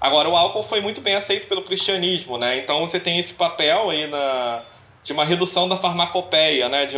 Agora, 0.00 0.28
o 0.28 0.36
álcool 0.36 0.62
foi 0.62 0.80
muito 0.80 1.00
bem 1.00 1.14
aceito 1.14 1.46
pelo 1.46 1.62
cristianismo, 1.62 2.36
né? 2.36 2.58
Então 2.58 2.86
você 2.86 3.00
tem 3.00 3.18
esse 3.18 3.34
papel 3.34 3.90
aí 3.90 4.06
na 4.06 4.62
de 5.04 5.12
uma 5.12 5.24
redução 5.24 5.68
da 5.68 5.76
farmacopeia, 5.76 6.68
né? 6.68 6.86
De, 6.86 6.96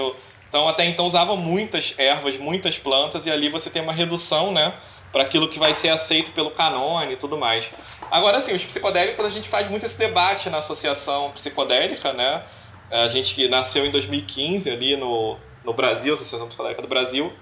então 0.49 0.69
até 0.69 0.87
então 0.87 1.07
usava 1.07 1.37
muitas 1.37 1.95
ervas, 1.99 2.39
muitas 2.39 2.79
plantas 2.79 3.27
e 3.27 3.31
ali 3.31 3.49
você 3.49 3.69
tem 3.69 3.83
uma 3.83 3.93
redução, 3.93 4.53
né? 4.53 4.73
Para 5.13 5.25
aquilo 5.25 5.49
que 5.49 5.59
vai 5.59 5.75
ser 5.75 5.89
aceito 5.89 6.31
pelo 6.31 6.51
canone 6.51 7.15
e 7.15 7.17
tudo 7.17 7.37
mais. 7.37 7.69
Agora 8.11 8.41
sim, 8.41 8.55
os 8.55 8.65
psicodélicos 8.65 9.27
a 9.27 9.31
gente 9.31 9.49
faz 9.49 9.69
muito 9.69 9.85
esse 9.85 9.99
debate 9.99 10.49
na 10.49 10.59
associação 10.59 11.33
psicodélica, 11.33 12.13
né? 12.13 12.43
A 12.91 13.09
gente 13.09 13.49
nasceu 13.49 13.85
em 13.85 13.91
2015 13.91 14.71
ali 14.71 14.97
no, 14.97 15.37
no 15.65 15.73
Brasil, 15.73 16.15
Associação 16.15 16.47
Psicodélica 16.47 16.81
do 16.81 16.87
Brasil, 16.87 17.33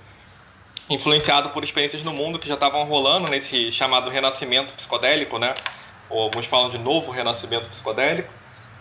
influenciado 0.91 1.51
por 1.51 1.65
experiências 1.65 2.03
no 2.05 2.13
mundo 2.13 2.39
que 2.39 2.47
já 2.47 2.55
estavam 2.55 2.85
rolando 2.85 3.29
nesse 3.29 3.73
chamado 3.73 4.11
renascimento 4.11 4.75
psicodélico, 4.75 5.39
né? 5.39 5.55
Ou 6.11 6.23
alguns 6.25 6.47
falam 6.47 6.69
de 6.69 6.79
novo 6.79 7.11
renascimento 7.11 7.69
psicodélico. 7.69 8.33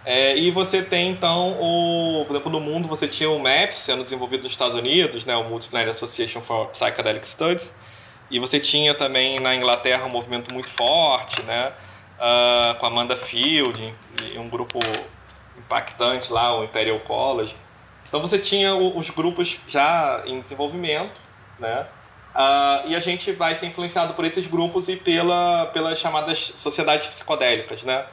É, 0.06 0.38
e 0.38 0.52
você 0.52 0.84
tem 0.84 1.12
então 1.12 1.52
o, 1.62 2.26
por 2.26 2.34
exemplo, 2.34 2.52
no 2.52 2.60
mundo 2.60 2.90
você 2.90 3.08
tinha 3.08 3.30
o 3.30 3.40
MAPS 3.40 3.78
sendo 3.78 4.04
desenvolvido 4.04 4.44
nos 4.44 4.52
Estados 4.52 4.76
Unidos, 4.76 5.24
né, 5.24 5.34
o 5.36 5.44
Multidisciplinary 5.46 5.92
Association 5.92 6.42
for 6.42 6.68
Psychedelic 6.68 7.26
Studies, 7.26 7.74
e 8.30 8.38
você 8.38 8.60
tinha 8.60 8.94
também 8.94 9.40
na 9.40 9.56
Inglaterra 9.56 10.06
um 10.06 10.10
movimento 10.10 10.54
muito 10.54 10.70
forte, 10.70 11.42
né, 11.44 11.72
uh, 12.20 12.78
com 12.80 12.86
Amanda 12.86 13.16
Field 13.16 13.94
e 14.34 14.38
um 14.38 14.50
grupo 14.50 14.78
impactante 15.58 16.34
lá, 16.34 16.60
o 16.60 16.66
Imperial 16.66 17.00
College. 17.00 17.56
Então 18.06 18.20
você 18.20 18.38
tinha 18.38 18.76
os 18.76 19.10
grupos 19.10 19.58
já 19.70 20.22
em 20.26 20.42
desenvolvimento, 20.42 21.23
né, 21.60 21.86
uh, 22.36 22.88
e 22.88 22.96
a 22.96 23.00
gente 23.00 23.32
vai 23.32 23.56
ser 23.56 23.68
influenciado 23.68 24.14
por 24.14 24.26
esses 24.26 24.48
grupos 24.48 24.90
e 24.90 24.96
pela, 24.96 25.68
pelas 25.68 26.00
chamadas 26.00 26.54
sociedades 26.56 27.08
psicodélicas, 27.08 27.84
né. 27.84 28.06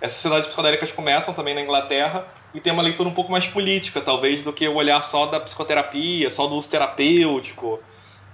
Essas 0.00 0.18
sociedades 0.18 0.46
psicodélicas 0.46 0.92
começam 0.92 1.34
também 1.34 1.54
na 1.54 1.60
Inglaterra 1.60 2.26
e 2.54 2.60
tem 2.60 2.72
uma 2.72 2.82
leitura 2.82 3.08
um 3.08 3.14
pouco 3.14 3.32
mais 3.32 3.46
política, 3.46 4.00
talvez, 4.00 4.42
do 4.42 4.52
que 4.52 4.66
o 4.68 4.74
olhar 4.74 5.02
só 5.02 5.26
da 5.26 5.40
psicoterapia, 5.40 6.30
só 6.30 6.46
do 6.46 6.54
uso 6.54 6.68
terapêutico. 6.68 7.80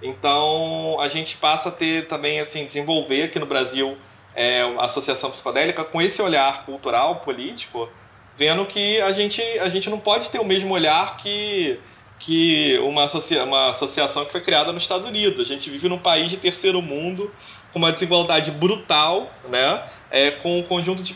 Então, 0.01 0.97
a 0.99 1.07
gente 1.07 1.37
passa 1.37 1.69
a 1.69 1.71
ter 1.71 2.07
também, 2.07 2.39
assim, 2.39 2.65
desenvolver 2.65 3.23
aqui 3.23 3.39
no 3.39 3.45
Brasil 3.45 3.97
é, 4.35 4.61
a 4.77 4.85
associação 4.85 5.31
psicodélica 5.31 5.83
com 5.83 6.01
esse 6.01 6.21
olhar 6.21 6.65
cultural, 6.65 7.17
político, 7.21 7.89
vendo 8.35 8.65
que 8.65 9.01
a 9.01 9.11
gente, 9.11 9.41
a 9.59 9.69
gente 9.69 9.89
não 9.89 9.99
pode 9.99 10.29
ter 10.29 10.39
o 10.39 10.45
mesmo 10.45 10.73
olhar 10.73 11.17
que, 11.17 11.79
que 12.19 12.77
uma, 12.79 13.03
associa, 13.03 13.43
uma 13.43 13.69
associação 13.69 14.25
que 14.25 14.31
foi 14.31 14.41
criada 14.41 14.71
nos 14.71 14.83
Estados 14.83 15.05
Unidos. 15.05 15.39
A 15.39 15.43
gente 15.43 15.69
vive 15.69 15.89
num 15.89 15.97
país 15.97 16.29
de 16.29 16.37
terceiro 16.37 16.81
mundo 16.81 17.31
com 17.71 17.79
uma 17.79 17.91
desigualdade 17.91 18.51
brutal, 18.51 19.31
né? 19.49 19.83
É, 20.09 20.31
com 20.31 20.59
um 20.59 20.63
conjunto 20.63 21.03
de 21.03 21.15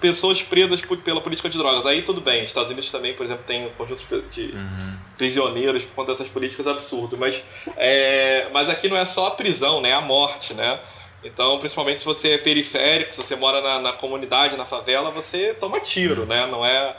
pessoas 0.00 0.42
presas 0.42 0.80
pela 1.04 1.20
política 1.20 1.48
de 1.48 1.58
drogas. 1.58 1.84
Aí 1.84 2.02
tudo 2.02 2.20
bem, 2.20 2.42
Estados 2.42 2.70
Unidos 2.70 2.90
também, 2.90 3.12
por 3.14 3.26
exemplo, 3.26 3.44
tem 3.46 3.66
um 3.66 3.70
conjunto 3.70 4.04
de 4.30 4.42
uhum. 4.44 4.96
prisioneiros 5.18 5.84
por 5.84 5.94
conta 5.94 6.12
dessas 6.12 6.28
políticas 6.28 6.66
absurdas. 6.66 7.18
Mas, 7.18 7.42
é, 7.76 8.48
mas 8.52 8.70
aqui 8.70 8.88
não 8.88 8.96
é 8.96 9.04
só 9.04 9.26
a 9.26 9.30
prisão, 9.32 9.80
né? 9.80 9.90
É 9.90 9.94
a 9.94 10.00
morte, 10.00 10.54
né? 10.54 10.78
Então, 11.22 11.58
principalmente 11.58 12.00
se 12.00 12.06
você 12.06 12.30
é 12.30 12.38
periférico, 12.38 13.12
se 13.12 13.22
você 13.22 13.36
mora 13.36 13.60
na, 13.60 13.78
na 13.80 13.92
comunidade, 13.92 14.56
na 14.56 14.64
favela, 14.64 15.10
você 15.10 15.52
toma 15.54 15.78
tiro, 15.80 16.24
né? 16.24 16.46
Não 16.46 16.64
é. 16.64 16.96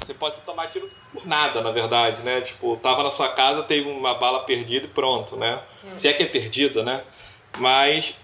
Você 0.00 0.14
pode 0.14 0.40
tomar 0.40 0.68
tiro 0.68 0.90
por 1.12 1.26
nada, 1.26 1.60
na 1.60 1.70
verdade, 1.70 2.22
né? 2.22 2.40
Tipo, 2.40 2.76
tava 2.76 3.02
na 3.02 3.10
sua 3.10 3.28
casa, 3.28 3.62
teve 3.62 3.88
uma 3.88 4.14
bala 4.14 4.40
perdida 4.44 4.86
e 4.86 4.88
pronto, 4.88 5.36
né? 5.36 5.60
Uhum. 5.84 5.96
Se 5.96 6.08
é 6.08 6.12
que 6.12 6.22
é 6.22 6.26
perdida, 6.26 6.82
né? 6.82 7.00
Mas 7.58 8.16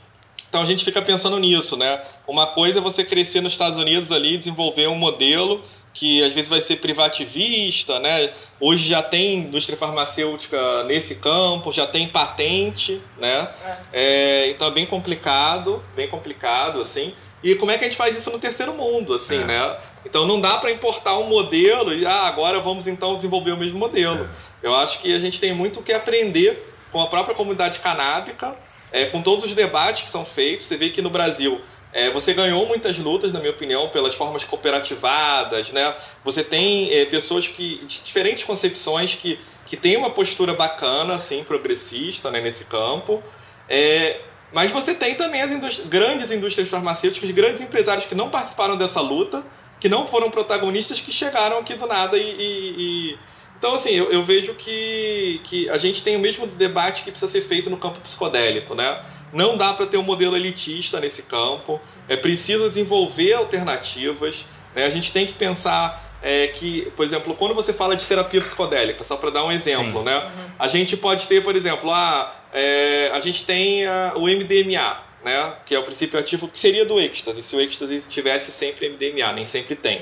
então 0.48 0.62
a 0.62 0.64
gente 0.64 0.84
fica 0.84 1.02
pensando 1.02 1.38
nisso, 1.38 1.76
né? 1.76 2.00
Uma 2.26 2.46
coisa 2.46 2.78
é 2.78 2.80
você 2.80 3.04
crescer 3.04 3.40
nos 3.40 3.52
Estados 3.52 3.76
Unidos 3.76 4.10
ali, 4.10 4.38
desenvolver 4.38 4.86
um 4.88 4.94
modelo 4.94 5.62
que 5.92 6.22
às 6.22 6.32
vezes 6.32 6.48
vai 6.48 6.60
ser 6.60 6.76
privativista, 6.76 7.98
né? 7.98 8.30
Hoje 8.60 8.88
já 8.88 9.02
tem 9.02 9.34
indústria 9.34 9.76
farmacêutica 9.76 10.84
nesse 10.84 11.16
campo, 11.16 11.72
já 11.72 11.86
tem 11.86 12.08
patente, 12.08 13.00
né? 13.18 13.48
É. 13.64 13.78
É, 13.92 14.50
então 14.50 14.68
é 14.68 14.70
bem 14.70 14.86
complicado, 14.86 15.82
bem 15.94 16.08
complicado, 16.08 16.80
assim. 16.80 17.12
E 17.42 17.54
como 17.54 17.70
é 17.70 17.78
que 17.78 17.84
a 17.84 17.88
gente 17.88 17.96
faz 17.96 18.16
isso 18.16 18.30
no 18.30 18.38
terceiro 18.38 18.74
mundo, 18.74 19.14
assim, 19.14 19.40
é. 19.40 19.44
né? 19.44 19.76
Então 20.08 20.26
não 20.26 20.40
dá 20.40 20.58
para 20.58 20.70
importar 20.70 21.18
um 21.18 21.28
modelo 21.28 21.94
e 21.94 22.06
ah, 22.06 22.26
agora 22.26 22.60
vamos 22.60 22.86
então 22.86 23.16
desenvolver 23.16 23.52
o 23.52 23.56
mesmo 23.56 23.78
modelo. 23.78 24.24
É. 24.62 24.66
Eu 24.66 24.74
acho 24.74 25.00
que 25.00 25.14
a 25.14 25.18
gente 25.18 25.38
tem 25.38 25.52
muito 25.52 25.80
o 25.80 25.82
que 25.82 25.92
aprender 25.92 26.74
com 26.90 27.00
a 27.00 27.06
própria 27.06 27.34
comunidade 27.34 27.80
canábica 27.80 28.56
é, 28.92 29.06
com 29.06 29.22
todos 29.22 29.44
os 29.44 29.54
debates 29.54 30.02
que 30.02 30.10
são 30.10 30.24
feitos, 30.24 30.66
você 30.66 30.76
vê 30.76 30.88
que 30.88 31.02
no 31.02 31.10
Brasil 31.10 31.60
é, 31.92 32.10
você 32.10 32.34
ganhou 32.34 32.66
muitas 32.66 32.98
lutas, 32.98 33.32
na 33.32 33.40
minha 33.40 33.50
opinião, 33.50 33.88
pelas 33.88 34.14
formas 34.14 34.44
cooperativadas, 34.44 35.70
né? 35.72 35.94
Você 36.24 36.44
tem 36.44 36.92
é, 36.92 37.04
pessoas 37.06 37.48
que 37.48 37.84
de 37.86 38.00
diferentes 38.00 38.44
concepções 38.44 39.14
que, 39.14 39.38
que 39.66 39.76
têm 39.76 39.96
uma 39.96 40.10
postura 40.10 40.54
bacana, 40.54 41.14
assim, 41.14 41.42
progressista, 41.44 42.30
né, 42.30 42.40
nesse 42.40 42.64
campo. 42.64 43.22
É, 43.68 44.20
mas 44.52 44.70
você 44.70 44.94
tem 44.94 45.14
também 45.14 45.42
as 45.42 45.80
grandes 45.86 46.30
indústrias 46.30 46.68
farmacêuticas, 46.68 47.30
grandes 47.30 47.60
empresários 47.62 48.06
que 48.06 48.14
não 48.14 48.30
participaram 48.30 48.76
dessa 48.76 49.00
luta, 49.00 49.44
que 49.80 49.88
não 49.88 50.06
foram 50.06 50.30
protagonistas, 50.30 51.00
que 51.00 51.12
chegaram 51.12 51.58
aqui 51.58 51.74
do 51.74 51.86
nada 51.86 52.16
e, 52.16 52.22
e, 52.22 52.74
e 52.78 53.18
então, 53.58 53.74
assim, 53.74 53.90
eu, 53.90 54.10
eu, 54.12 54.22
vejo 54.22 54.54
que, 54.54 55.40
que 55.42 55.68
a 55.68 55.76
gente 55.76 56.02
tem 56.02 56.14
o 56.16 56.20
mesmo 56.20 56.46
debate 56.46 57.02
que 57.02 57.10
precisa 57.10 57.30
ser 57.30 57.40
feito 57.40 57.68
no 57.68 57.76
campo 57.76 57.98
psicodélico, 58.00 58.74
né? 58.74 59.02
Não 59.32 59.56
dá 59.56 59.74
para 59.74 59.84
ter 59.84 59.96
um 59.96 60.02
modelo 60.02 60.36
elitista 60.36 61.00
nesse 61.00 61.22
campo, 61.22 61.80
é 62.08 62.16
preciso 62.16 62.68
desenvolver 62.68 63.34
alternativas, 63.34 64.46
né? 64.74 64.86
a 64.86 64.90
gente 64.90 65.12
tem 65.12 65.26
que 65.26 65.32
pensar 65.32 66.08
é, 66.22 66.46
que, 66.46 66.90
por 66.96 67.04
exemplo, 67.04 67.34
quando 67.34 67.54
você 67.54 67.72
fala 67.72 67.96
de 67.96 68.06
terapia 68.06 68.40
psicodélica, 68.40 69.02
só 69.02 69.16
para 69.16 69.30
dar 69.30 69.44
um 69.44 69.52
exemplo, 69.52 70.00
Sim. 70.00 70.04
né? 70.04 70.16
Uhum. 70.18 70.50
A 70.58 70.68
gente 70.68 70.96
pode 70.96 71.26
ter, 71.26 71.42
por 71.42 71.54
exemplo, 71.54 71.90
a, 71.92 72.34
é, 72.52 73.10
a 73.12 73.20
gente 73.20 73.44
tem 73.44 73.86
a, 73.86 74.12
o 74.14 74.22
MDMA, 74.22 75.07
né? 75.24 75.54
Que 75.64 75.74
é 75.74 75.78
o 75.78 75.82
princípio 75.82 76.18
ativo 76.18 76.48
que 76.48 76.58
seria 76.58 76.84
do 76.84 76.98
êxtase, 76.98 77.42
se 77.42 77.56
o 77.56 77.60
êxtase 77.60 78.02
tivesse 78.08 78.50
sempre 78.50 78.88
MDMA, 78.88 79.32
nem 79.32 79.46
sempre 79.46 79.74
tem. 79.74 80.00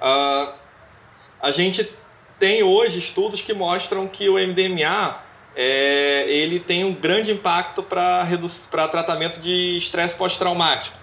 Uh, 0.00 0.52
a 1.40 1.50
gente 1.50 1.88
tem 2.38 2.62
hoje 2.62 2.98
estudos 2.98 3.40
que 3.40 3.52
mostram 3.52 4.06
que 4.08 4.28
o 4.28 4.34
MDMA 4.34 5.22
é, 5.54 6.24
ele 6.28 6.58
tem 6.58 6.84
um 6.84 6.92
grande 6.92 7.32
impacto 7.32 7.82
para 7.82 8.88
tratamento 8.90 9.38
de 9.40 9.76
estresse 9.76 10.14
pós-traumático. 10.14 10.96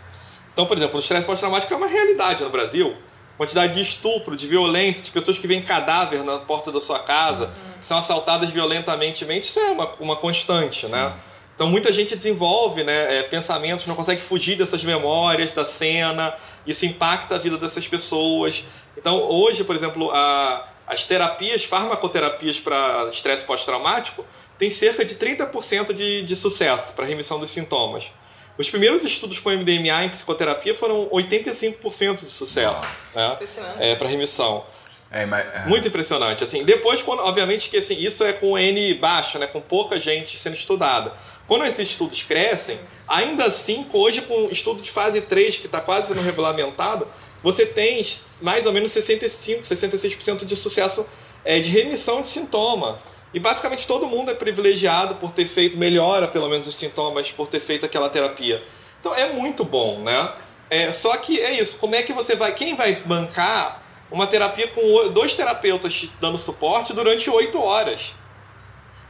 Então, 0.52 0.66
por 0.66 0.78
exemplo, 0.78 0.98
o 0.98 1.00
estresse 1.00 1.26
pós-traumático 1.26 1.74
é 1.74 1.78
uma 1.78 1.88
realidade 1.88 2.44
no 2.44 2.50
Brasil. 2.50 2.96
Quantidade 3.38 3.76
de 3.76 3.82
estupro, 3.82 4.36
de 4.36 4.48
violência, 4.48 5.02
de 5.02 5.12
pessoas 5.12 5.40
que 5.40 5.48
vêm 5.48 5.62
cadáver 5.62 6.26
na 6.26 6.40
porta 6.40 6.74
da 6.74 6.82
sua 6.82 7.00
casa, 7.00 7.46
uhum. 7.46 7.80
que 7.80 7.88
são 7.88 7.98
assaltadas 7.98 8.50
violentamente, 8.50 9.24
isso 9.40 9.60
é 9.60 9.72
uma, 9.72 9.90
uma 10.00 10.16
constante, 10.18 10.88
né? 10.88 10.98
Sim. 10.98 11.06
né? 11.06 11.14
Então 11.60 11.68
muita 11.68 11.92
gente 11.92 12.16
desenvolve 12.16 12.86
né, 12.86 13.18
é, 13.18 13.24
pensamentos, 13.24 13.86
não 13.86 13.94
consegue 13.94 14.22
fugir 14.22 14.56
dessas 14.56 14.82
memórias, 14.82 15.52
da 15.52 15.66
cena, 15.66 16.34
isso 16.66 16.86
impacta 16.86 17.36
a 17.36 17.38
vida 17.38 17.58
dessas 17.58 17.86
pessoas. 17.86 18.64
Então 18.96 19.30
hoje, 19.30 19.66
por 19.66 19.76
exemplo, 19.76 20.10
a, 20.10 20.70
as 20.88 21.04
terapias, 21.04 21.66
farmacoterapias 21.66 22.62
para 22.62 23.10
estresse 23.12 23.44
pós-traumático, 23.44 24.26
têm 24.58 24.72
cerca 24.72 25.04
de 25.04 25.16
30% 25.16 25.92
de, 25.92 26.22
de 26.22 26.34
sucesso 26.34 26.94
para 26.94 27.04
remissão 27.04 27.38
dos 27.38 27.52
sintomas. 27.52 28.10
Os 28.58 28.70
primeiros 28.70 29.04
estudos 29.04 29.38
com 29.40 29.50
MDMA 29.50 30.06
em 30.06 30.10
psicoterapia 30.10 30.74
foram 30.74 31.10
85% 31.10 32.24
de 32.24 32.32
sucesso 32.32 32.86
né? 33.14 33.38
é, 33.80 33.96
para 33.96 34.08
remissão. 34.08 34.64
É, 35.12 35.26
mas, 35.26 35.46
é. 35.54 35.66
Muito 35.66 35.88
impressionante. 35.88 36.44
Assim, 36.44 36.64
depois, 36.64 37.02
quando, 37.02 37.22
obviamente 37.22 37.70
que 37.70 37.78
assim, 37.78 37.98
isso 37.98 38.24
é 38.24 38.32
com 38.32 38.58
N 38.58 38.94
baixo, 38.96 39.40
né, 39.40 39.48
com 39.48 39.60
pouca 39.60 40.00
gente 40.00 40.38
sendo 40.38 40.54
estudada. 40.54 41.12
Quando 41.50 41.66
esses 41.66 41.90
estudos 41.90 42.22
crescem, 42.22 42.80
ainda 43.08 43.46
assim, 43.46 43.88
hoje 43.92 44.22
com 44.22 44.50
estudo 44.52 44.84
de 44.84 44.92
fase 44.92 45.22
3, 45.22 45.58
que 45.58 45.66
está 45.66 45.82
quase 45.82 46.10
sendo 46.10 46.22
regulamentado, 46.22 47.08
você 47.42 47.66
tem 47.66 48.06
mais 48.40 48.68
ou 48.68 48.72
menos 48.72 48.92
65, 48.92 49.64
66% 49.64 50.46
de 50.46 50.56
sucesso 50.56 51.08
é, 51.44 51.60
de 51.60 51.72
remissão 51.72 52.22
de 52.22 52.28
sintoma. 52.28 53.02
E 53.34 53.40
basicamente 53.40 53.88
todo 53.88 54.06
mundo 54.06 54.30
é 54.30 54.36
privilegiado 54.36 55.16
por 55.16 55.32
ter 55.32 55.48
feito, 55.48 55.76
melhora 55.76 56.28
pelo 56.28 56.48
menos 56.48 56.68
os 56.68 56.76
sintomas, 56.76 57.32
por 57.32 57.48
ter 57.48 57.60
feito 57.60 57.84
aquela 57.84 58.12
terapia. 58.12 58.64
Então 59.00 59.16
é 59.16 59.34
muito 59.34 59.66
bom, 59.66 60.02
né? 60.02 60.32
É, 60.70 60.94
só 60.94 61.18
que 61.18 61.42
é 61.42 61.60
isso, 61.60 61.78
como 61.78 61.96
é 61.96 62.04
que 62.04 62.14
você 62.14 62.36
vai. 62.36 62.54
Quem 62.54 62.76
vai 62.76 62.98
bancar 62.98 63.82
uma 64.12 64.28
terapia 64.28 64.68
com 64.68 65.10
dois 65.12 65.34
terapeutas 65.34 66.10
dando 66.22 66.38
suporte 66.38 66.94
durante 66.94 67.28
oito 67.28 67.60
horas? 67.60 68.14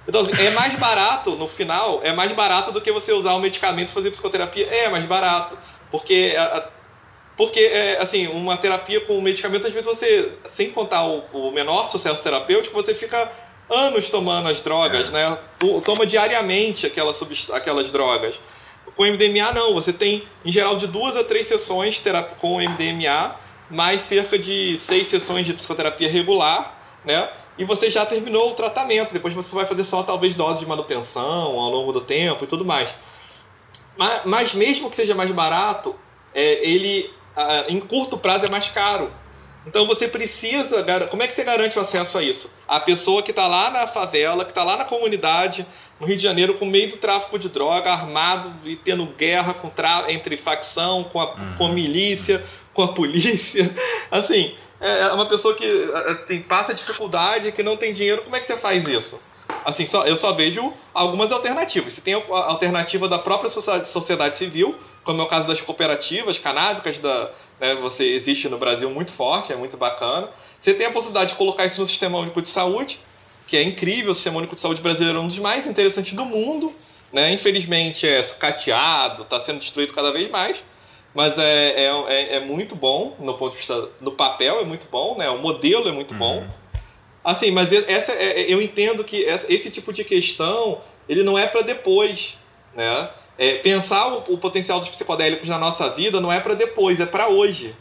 Então, 0.08 0.22
assim, 0.22 0.32
é 0.48 0.52
mais 0.52 0.74
barato, 0.76 1.32
no 1.32 1.48
final, 1.48 2.00
é 2.04 2.12
mais 2.12 2.32
barato 2.32 2.72
do 2.72 2.82
que 2.82 2.92
você 2.92 3.14
usar 3.14 3.36
um 3.36 3.40
medicamento 3.40 3.90
e 3.90 3.94
fazer 3.94 4.10
psicoterapia. 4.12 4.66
É 4.66 4.90
mais 4.90 5.06
barato. 5.06 5.58
Porque, 5.92 6.34
porque 7.38 7.60
é, 7.60 8.02
assim, 8.02 8.28
uma 8.28 8.58
terapia 8.58 9.02
com 9.02 9.22
medicamento, 9.22 9.68
às 9.68 9.74
vezes 9.74 9.88
você, 9.88 10.32
sem 10.44 10.72
contar 10.72 11.06
o, 11.06 11.24
o 11.32 11.52
menor 11.52 11.86
sucesso 11.86 12.24
terapêutico, 12.24 12.76
você 12.76 12.94
fica 12.94 13.30
anos 13.70 14.10
tomando 14.10 14.50
as 14.50 14.60
drogas, 14.60 15.10
é. 15.10 15.12
né? 15.12 15.38
Toma 15.86 16.06
diariamente 16.06 16.86
aquelas, 16.86 17.50
aquelas 17.52 17.92
drogas. 17.92 18.40
Com 18.96 19.04
MDMA, 19.04 19.54
não. 19.54 19.74
Você 19.74 19.94
tem, 19.94 20.24
em 20.44 20.52
geral, 20.52 20.76
de 20.76 20.88
duas 20.88 21.16
a 21.16 21.24
três 21.24 21.48
sessões 21.48 22.02
com 22.40 22.58
MDMA, 22.58 23.36
mais 23.70 24.02
cerca 24.02 24.38
de 24.38 24.78
seis 24.78 25.08
sessões 25.08 25.46
de 25.46 25.54
psicoterapia 25.54 26.10
regular, 26.10 26.76
né? 27.06 27.30
E 27.60 27.66
você 27.66 27.92
já 27.92 28.06
terminou 28.06 28.52
o 28.52 28.54
tratamento. 28.56 29.14
Depois 29.14 29.34
você 29.34 29.54
vai 29.54 29.66
fazer 29.66 29.84
só, 29.84 30.02
talvez, 30.02 30.34
dose 30.34 30.60
de 30.60 30.66
manutenção 30.66 31.60
ao 31.60 31.70
longo 31.70 31.92
do 31.92 32.02
tempo 32.02 32.46
e 32.46 32.48
tudo 32.48 32.64
mais. 32.64 32.94
Mas, 33.98 34.22
mas 34.26 34.54
mesmo 34.54 34.90
que 34.90 34.96
seja 34.96 35.14
mais 35.14 35.30
barato, 35.30 35.94
é, 36.34 36.66
ele, 36.68 37.14
em 37.68 37.82
curto 37.82 38.18
prazo, 38.18 38.46
é 38.46 38.50
mais 38.50 38.70
caro. 38.70 39.12
Então 39.68 39.86
você 39.86 40.08
precisa. 40.08 40.86
Como 41.12 41.22
é 41.22 41.28
que 41.28 41.36
você 41.36 41.44
garante 41.44 41.78
o 41.78 41.82
acesso 41.82 42.18
a 42.18 42.24
isso? 42.24 42.50
A 42.68 42.80
pessoa 42.80 43.22
que 43.22 43.32
está 43.32 43.46
lá 43.46 43.70
na 43.70 43.86
favela, 43.88 44.46
que 44.46 44.52
está 44.52 44.64
lá 44.64 44.78
na 44.78 44.86
comunidade, 44.86 45.66
no 46.00 46.08
Rio 46.08 46.16
de 46.16 46.24
Janeiro, 46.24 46.54
com 46.54 46.66
meio 46.66 46.90
do 46.90 46.98
tráfico 46.98 47.38
de 47.38 47.50
droga, 47.50 47.92
armado 47.92 48.52
e 48.64 48.76
tendo 48.76 49.06
guerra 49.06 49.54
com 49.54 49.70
entre 50.08 50.38
facção, 50.38 51.04
com 51.04 51.20
a, 51.20 51.34
uhum. 51.34 51.56
com 51.58 51.66
a 51.68 51.70
milícia, 51.70 52.44
com 52.74 52.84
a 52.84 52.88
polícia. 52.88 53.70
Assim, 54.10 54.56
é, 54.80 55.00
é 55.02 55.14
uma 55.14 55.26
pessoa 55.26 55.56
que 55.56 55.66
assim, 56.08 56.42
passa 56.42 56.74
dificuldade, 56.74 57.52
que 57.52 57.64
não 57.64 57.76
tem 57.76 57.94
dinheiro. 57.94 58.22
Como 58.22 58.36
é 58.36 58.40
que 58.40 58.46
você 58.46 58.58
faz 58.58 58.88
isso? 58.88 59.20
Assim, 59.66 59.86
só, 59.86 60.06
eu 60.06 60.16
só 60.16 60.32
vejo 60.34 60.74
algumas 60.94 61.32
alternativas. 61.32 61.94
Se 61.94 62.02
tem 62.02 62.14
a 62.14 62.36
alternativa 62.46 63.08
da 63.08 63.20
própria 63.20 63.50
sociedade 63.50 64.38
civil, 64.38 64.76
como 65.04 65.22
é 65.22 65.24
o 65.26 65.28
caso 65.28 65.48
das 65.48 65.60
cooperativas 65.60 66.40
canábicas 66.40 67.00
da, 67.00 67.32
né, 67.60 67.76
você 67.76 68.06
existe 68.06 68.48
no 68.48 68.58
Brasil 68.58 68.90
muito 68.90 69.12
forte, 69.12 69.52
é 69.52 69.56
muito 69.56 69.76
bacana. 69.76 70.30
Você 70.60 70.74
tem 70.74 70.88
a 70.88 70.92
possibilidade 70.92 71.32
de 71.32 71.36
colocar 71.38 71.66
isso 71.66 71.82
no 71.82 71.88
Sistema 71.88 72.18
Único 72.18 72.42
de 72.42 72.50
Saúde, 72.50 73.00
que 73.48 73.58
é 73.58 73.64
incrível, 73.64 74.12
o 74.12 74.16
Sistema 74.16 74.38
Único 74.38 74.56
de 74.56 74.62
Saúde 74.62 74.82
brasileiro 74.82 75.20
é 75.20 75.22
um 75.22 75.28
dos 75.28 75.40
mais 75.40 75.68
interessantes 75.68 76.14
do 76.14 76.26
mundo. 76.26 76.74
Né? 77.12 77.34
Infelizmente 77.34 78.08
é 78.08 78.22
sucateado, 78.22 79.24
está 79.24 79.40
sendo 79.40 79.60
destruído 79.60 79.94
cada 79.94 80.12
vez 80.12 80.30
mais, 80.30 80.58
mas 81.14 81.38
é, 81.38 81.86
é, 81.86 81.86
é, 81.86 82.36
é, 82.36 82.40
muito 82.40 82.76
bom 82.76 83.16
no 83.20 83.34
ponto 83.34 83.52
de 83.52 83.58
vista 83.58 83.90
do 84.00 84.12
papel, 84.12 84.60
é 84.60 84.64
muito 84.64 84.88
bom, 84.92 85.18
né? 85.18 85.30
o 85.30 85.40
modelo 85.40 85.90
é 85.90 85.92
muito 85.92 86.12
uhum. 86.14 86.20
bom. 86.20 86.48
Assim, 87.24 87.52
mas 87.52 87.74
essa, 87.74 88.14
é, 88.14 88.42
é, 88.42 88.54
eu 88.54 88.62
entendo 88.62 89.04
que 89.04 89.18
esse 89.48 89.70
tipo 89.70 89.92
de 89.92 90.04
questão 90.04 90.82
ele 91.08 91.24
não 91.24 91.38
é 91.38 91.48
para 91.48 91.62
depois. 91.62 92.38
Né? 92.76 93.10
É, 93.38 93.56
pensar 93.56 94.08
o, 94.08 94.34
o, 94.34 94.38
potencial 94.38 94.80
dos 94.80 94.90
psicodélicos 94.90 95.50
na 95.50 95.58
nossa 95.58 95.90
vida 95.90 96.22
não 96.22 96.32
é 96.32 96.40
para 96.40 96.54
depois, 96.54 97.00
é 97.00 97.06
para 97.06 97.28
hoje. 97.28 97.76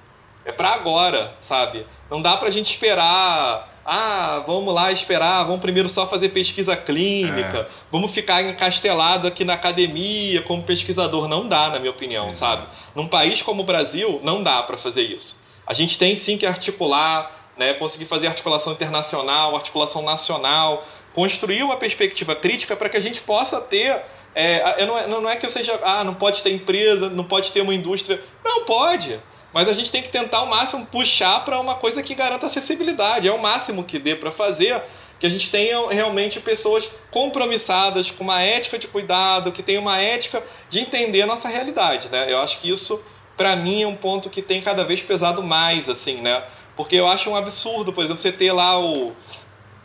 É 0.45 0.53
para 0.53 0.70
agora, 0.70 1.35
sabe? 1.39 1.85
Não 2.11 2.22
dá 2.22 2.37
pra 2.37 2.49
gente 2.49 2.70
esperar. 2.70 3.68
Ah, 3.91 4.43
vamos 4.47 4.74
lá 4.74 4.93
esperar, 4.93 5.45
vamos 5.45 5.62
primeiro 5.62 5.89
só 5.89 6.07
fazer 6.07 6.28
pesquisa 6.28 6.76
clínica, 6.76 7.61
é. 7.61 7.66
vamos 7.91 8.11
ficar 8.11 8.43
encastelado 8.43 9.26
aqui 9.26 9.47
na 9.47 9.55
academia 9.55 10.43
como 10.43 10.62
pesquisador. 10.62 11.26
Não 11.26 11.49
dá, 11.49 11.70
na 11.70 11.78
minha 11.78 11.91
opinião, 11.91 12.34
sabe? 12.34 12.66
Num 12.95 13.09
país 13.09 13.41
como 13.41 13.62
o 13.62 13.64
Brasil, 13.64 14.20
não 14.22 14.43
dá 14.43 14.62
para 14.62 14.76
fazer 14.76 15.05
isso. 15.05 15.41
A 15.66 15.72
gente 15.72 15.97
tem 15.97 16.14
sim 16.16 16.36
que 16.36 16.45
articular, 16.45 17.32
né, 17.57 17.72
conseguir 17.72 18.05
fazer 18.05 18.26
articulação 18.26 18.74
internacional, 18.74 19.57
articulação 19.57 20.03
nacional, 20.03 20.86
construir 21.14 21.62
uma 21.62 21.78
perspectiva 21.78 22.36
crítica 22.36 22.76
para 22.76 22.91
que 22.91 22.99
a 22.99 23.01
gente 23.01 23.22
possa 23.22 23.59
ter 23.59 24.03
é, 24.34 24.84
não, 24.86 24.99
é, 24.99 25.07
não 25.07 25.30
é 25.30 25.36
que 25.36 25.47
eu 25.47 25.51
seja, 25.51 25.80
ah, 25.82 26.05
não 26.05 26.14
pode 26.14 26.43
ter 26.43 26.53
empresa, 26.53 27.09
não 27.09 27.24
pode 27.24 27.51
ter 27.53 27.62
uma 27.62 27.74
indústria. 27.74 28.22
Não, 28.45 28.64
pode. 28.64 29.18
Mas 29.53 29.68
a 29.68 29.72
gente 29.72 29.90
tem 29.90 30.03
que 30.03 30.11
tentar 30.11 30.38
ao 30.38 30.46
máximo 30.46 30.86
puxar 30.86 31.44
para 31.44 31.59
uma 31.59 31.74
coisa 31.74 32.03
que 32.03 32.14
garanta 32.14 32.46
acessibilidade. 32.46 33.26
É 33.26 33.32
o 33.32 33.40
máximo 33.40 33.84
que 33.84 33.99
dê 33.99 34.14
para 34.14 34.30
fazer 34.30 34.82
que 35.18 35.26
a 35.26 35.30
gente 35.30 35.51
tenha 35.51 35.88
realmente 35.90 36.38
pessoas 36.38 36.88
compromissadas 37.11 38.11
com 38.11 38.22
uma 38.22 38.40
ética 38.40 38.78
de 38.78 38.86
cuidado, 38.86 39.51
que 39.51 39.62
tenham 39.62 39.82
uma 39.82 39.99
ética 39.99 40.42
de 40.70 40.78
entender 40.78 41.22
a 41.22 41.26
nossa 41.26 41.49
realidade, 41.49 42.09
né? 42.09 42.30
Eu 42.30 42.38
acho 42.38 42.61
que 42.61 42.70
isso 42.70 43.03
para 43.36 43.57
mim 43.57 43.82
é 43.82 43.86
um 43.86 43.96
ponto 43.96 44.30
que 44.30 44.42
tem 44.42 44.61
cada 44.61 44.84
vez 44.84 45.01
pesado 45.01 45.42
mais 45.42 45.88
assim, 45.88 46.20
né? 46.20 46.44
Porque 46.76 46.94
eu 46.94 47.09
acho 47.09 47.30
um 47.30 47.36
absurdo, 47.36 47.92
por 47.92 48.05
exemplo, 48.05 48.22
você 48.22 48.30
ter 48.30 48.53
lá 48.53 48.78
o 48.78 49.12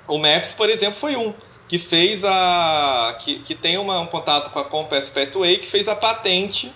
o 0.07 0.17
Maps, 0.17 0.53
por 0.53 0.69
exemplo, 0.69 0.99
foi 0.99 1.15
um 1.15 1.33
que 1.67 1.79
fez 1.79 2.23
a. 2.23 3.15
que, 3.19 3.39
que 3.39 3.55
tem 3.55 3.77
uma, 3.77 3.99
um 3.99 4.05
contato 4.05 4.51
com 4.51 4.59
a 4.59 4.65
Compass 4.65 5.09
Pathway, 5.09 5.57
que 5.57 5.67
fez 5.67 5.87
a 5.87 5.95
patente 5.95 6.73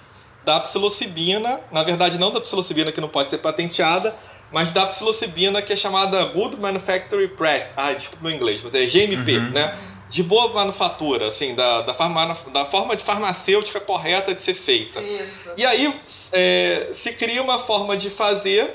da 0.48 0.62
psilocibina, 0.62 1.60
na 1.74 1.84
verdade 1.84 2.18
não 2.18 2.32
da 2.32 2.40
psilocibina 2.40 2.90
que 2.90 3.02
não 3.02 3.10
pode 3.10 3.30
ser 3.30 3.40
patenteada, 3.40 4.16
mas 4.50 4.72
da 4.72 4.86
psilocibina 4.86 5.62
que 5.62 5.74
é 5.74 5.76
chamada 5.76 6.24
Good 6.24 6.56
Manufacturing 6.56 7.28
Practice. 7.28 7.74
Ah, 7.76 7.92
desculpa 7.92 8.24
meu 8.26 8.34
inglês, 8.34 8.62
mas 8.64 8.74
é 8.74 8.86
GMP, 8.86 9.40
uhum. 9.40 9.50
né? 9.50 9.78
De 10.08 10.24
boa 10.24 10.54
manufatura, 10.54 11.28
assim, 11.28 11.54
da, 11.54 11.82
da, 11.82 11.94
farma, 11.94 12.34
da 12.54 12.64
forma 12.64 12.96
de 12.96 13.04
farmacêutica 13.04 13.82
correta 13.82 14.34
de 14.34 14.42
ser 14.42 14.54
feita. 14.54 15.02
Isso. 15.02 15.50
E 15.58 15.66
aí 15.66 15.94
é, 16.32 16.92
se 16.94 17.12
cria 17.16 17.44
uma 17.44 17.60
forma 17.60 17.98
de 17.98 18.10
fazer 18.10 18.74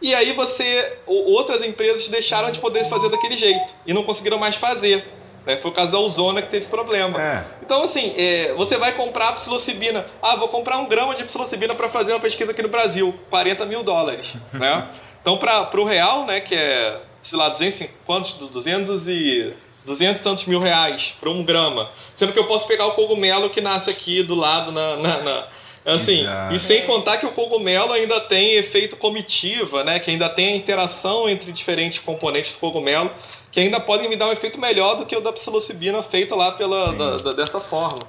e 0.00 0.14
aí 0.14 0.32
você. 0.32 0.96
Outras 1.04 1.62
empresas 1.62 2.08
deixaram 2.08 2.50
de 2.50 2.58
poder 2.58 2.86
fazer 2.86 3.10
daquele 3.10 3.36
jeito 3.36 3.74
e 3.86 3.92
não 3.92 4.02
conseguiram 4.02 4.38
mais 4.38 4.54
fazer. 4.54 5.06
Né? 5.46 5.56
Foi 5.56 5.70
o 5.70 5.74
caso 5.74 5.92
da 5.92 5.98
Ozona 5.98 6.40
que 6.40 6.50
teve 6.50 6.66
problema. 6.66 7.20
É. 7.20 7.44
Então, 7.62 7.82
assim, 7.82 8.14
é, 8.16 8.54
você 8.56 8.76
vai 8.76 8.92
comprar 8.92 9.32
psilocibina. 9.32 10.04
Ah, 10.22 10.36
vou 10.36 10.48
comprar 10.48 10.78
um 10.78 10.86
grama 10.86 11.14
de 11.14 11.24
psilocibina 11.24 11.74
para 11.74 11.88
fazer 11.88 12.12
uma 12.12 12.20
pesquisa 12.20 12.52
aqui 12.52 12.62
no 12.62 12.68
Brasil. 12.68 13.14
40 13.30 13.66
mil 13.66 13.82
dólares. 13.82 14.34
né? 14.52 14.88
Então, 15.20 15.36
para 15.36 15.80
o 15.80 15.84
real, 15.84 16.24
né, 16.26 16.40
que 16.40 16.54
é, 16.54 17.00
sei 17.20 17.38
lá, 17.38 17.48
200, 17.48 17.88
quantos? 18.04 18.32
200 18.32 19.08
e... 19.08 19.52
200 19.84 20.20
e 20.20 20.22
tantos 20.22 20.44
mil 20.44 20.60
reais 20.60 21.14
para 21.18 21.28
um 21.28 21.42
grama. 21.42 21.90
Sendo 22.14 22.32
que 22.32 22.38
eu 22.38 22.44
posso 22.44 22.68
pegar 22.68 22.86
o 22.86 22.92
cogumelo 22.92 23.50
que 23.50 23.60
nasce 23.60 23.90
aqui 23.90 24.22
do 24.22 24.36
lado 24.36 24.70
na, 24.70 24.96
na, 24.96 25.18
na 25.18 25.46
Assim, 25.84 26.20
Exato. 26.20 26.54
e 26.54 26.60
sem 26.60 26.82
contar 26.82 27.16
que 27.16 27.26
o 27.26 27.32
cogumelo 27.32 27.92
ainda 27.92 28.20
tem 28.20 28.52
efeito 28.52 28.96
comitiva, 28.96 29.82
né? 29.82 29.98
Que 29.98 30.12
ainda 30.12 30.28
tem 30.28 30.52
a 30.52 30.56
interação 30.56 31.28
entre 31.28 31.50
diferentes 31.50 31.98
componentes 31.98 32.52
do 32.52 32.58
cogumelo 32.58 33.10
que 33.52 33.60
ainda 33.60 33.78
podem 33.78 34.08
me 34.08 34.16
dar 34.16 34.28
um 34.28 34.32
efeito 34.32 34.58
melhor 34.58 34.96
do 34.96 35.04
que 35.04 35.14
o 35.14 35.20
da 35.20 35.30
psilocibina 35.30 36.02
feito 36.02 36.34
lá 36.34 36.52
pela, 36.52 36.92
da, 36.94 37.16
da, 37.18 37.32
dessa 37.34 37.60
forma. 37.60 38.00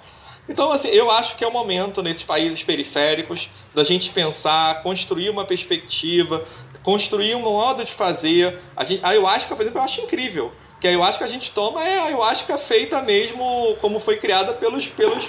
Então, 0.47 0.71
assim, 0.71 0.87
eu 0.87 1.11
acho 1.11 1.35
que 1.35 1.43
é 1.43 1.47
o 1.47 1.51
momento 1.51 2.01
nesses 2.01 2.23
países 2.23 2.63
periféricos 2.63 3.49
da 3.75 3.83
gente 3.83 4.09
pensar, 4.11 4.81
construir 4.81 5.29
uma 5.29 5.43
perspectiva, 5.43 6.43
construir 6.81 7.35
um 7.35 7.41
modo 7.41 7.83
de 7.83 7.91
fazer. 7.91 8.57
A, 8.75 8.85
gente, 8.85 9.03
a 9.03 9.09
ayahuasca, 9.09 9.53
por 9.53 9.61
exemplo, 9.61 9.79
eu 9.79 9.83
acho 9.83 10.01
incrível. 10.01 10.51
Que 10.79 10.87
a 10.87 10.89
ayahuasca 10.91 11.25
a 11.25 11.27
gente 11.27 11.51
toma 11.51 11.83
é 11.83 11.99
a 11.99 12.05
ayahuasca 12.05 12.57
feita 12.57 13.01
mesmo 13.01 13.77
como 13.81 13.99
foi 13.99 14.17
criada 14.17 14.53
pelos, 14.53 14.87
pelos, 14.87 15.25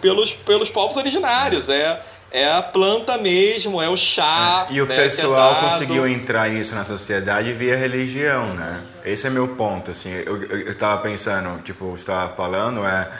pelos, 0.00 0.32
pelos 0.32 0.70
povos 0.70 0.96
originários. 0.96 1.68
É 1.70 2.02
é 2.30 2.50
a 2.52 2.62
planta 2.62 3.18
mesmo, 3.18 3.80
é 3.80 3.88
o 3.88 3.96
chá. 3.96 4.66
É, 4.68 4.74
e 4.74 4.82
o 4.82 4.86
né, 4.86 4.96
pessoal 4.96 5.56
é 5.56 5.60
conseguiu 5.60 6.06
entrar 6.06 6.48
nisso 6.50 6.74
na 6.74 6.84
sociedade 6.84 7.52
via 7.52 7.76
religião, 7.76 8.52
né? 8.54 8.82
Esse 9.04 9.28
é 9.28 9.30
meu 9.30 9.48
ponto, 9.48 9.92
assim. 9.92 10.10
Eu, 10.10 10.42
eu, 10.42 10.60
eu 10.66 10.74
tava 10.76 11.00
pensando, 11.02 11.62
tipo, 11.62 11.90
você 11.90 12.02
estava 12.02 12.34
falando, 12.34 12.86
é. 12.86 13.10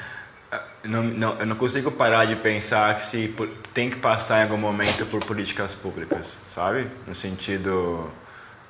Não, 0.84 1.02
não, 1.02 1.40
eu 1.40 1.46
não 1.46 1.57
consigo 1.57 1.90
parar 1.90 2.26
de 2.26 2.36
pensar 2.36 2.94
que 2.94 3.04
se 3.04 3.34
tem 3.74 3.90
que 3.90 3.96
passar 3.96 4.40
em 4.40 4.42
algum 4.42 4.59
momento 4.59 5.04
por 5.07 5.24
políticas 5.24 5.74
públicas, 5.74 6.34
sabe? 6.54 6.86
No 7.09 7.14
sentido, 7.14 8.12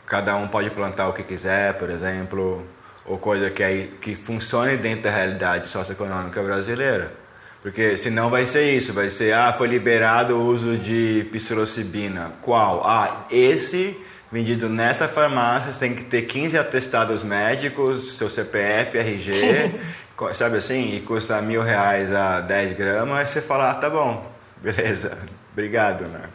cada 0.07 0.35
um 0.37 0.49
pode 0.49 0.71
plantar 0.71 1.09
o 1.09 1.13
que 1.13 1.23
quiser, 1.23 1.75
por 1.75 1.91
exemplo, 1.91 2.67
ou 3.05 3.19
coisa 3.19 3.51
que, 3.51 3.63
é, 3.63 3.89
que 4.01 4.15
funcione 4.15 4.79
dentro 4.79 5.03
da 5.03 5.11
realidade 5.11 5.69
socioeconômica 5.69 6.43
brasileira 6.43 7.26
Porque 7.63 7.97
senão 7.97 8.31
vai 8.31 8.47
ser 8.47 8.77
isso, 8.77 8.93
vai 8.93 9.09
ser, 9.09 9.33
ah, 9.35 9.53
foi 9.53 9.67
liberado 9.67 10.37
o 10.37 10.47
uso 10.47 10.77
de 10.77 11.27
psilocibina. 11.33 12.33
Qual? 12.43 12.83
Ah, 12.87 13.27
esse 13.31 13.97
vendido 14.31 14.69
nessa 14.69 15.09
farmácia, 15.09 15.73
você 15.73 15.81
tem 15.81 15.95
que 15.95 16.05
ter 16.05 16.23
15 16.23 16.59
atestados 16.59 17.23
médicos, 17.23 18.19
seu 18.19 18.29
CPF, 18.29 18.99
RG, 18.99 19.33
sabe 20.35 20.59
assim, 20.59 20.97
e 20.97 21.01
custa 21.01 21.41
mil 21.41 21.63
reais 21.63 22.13
a 22.13 22.41
10 22.41 22.77
gramas, 22.77 23.19
aí 23.19 23.27
você 23.27 23.41
fala, 23.41 23.71
ah, 23.71 23.75
tá 23.75 23.89
bom, 23.89 24.31
beleza, 24.59 25.17
obrigado, 25.53 26.09
né? 26.09 26.29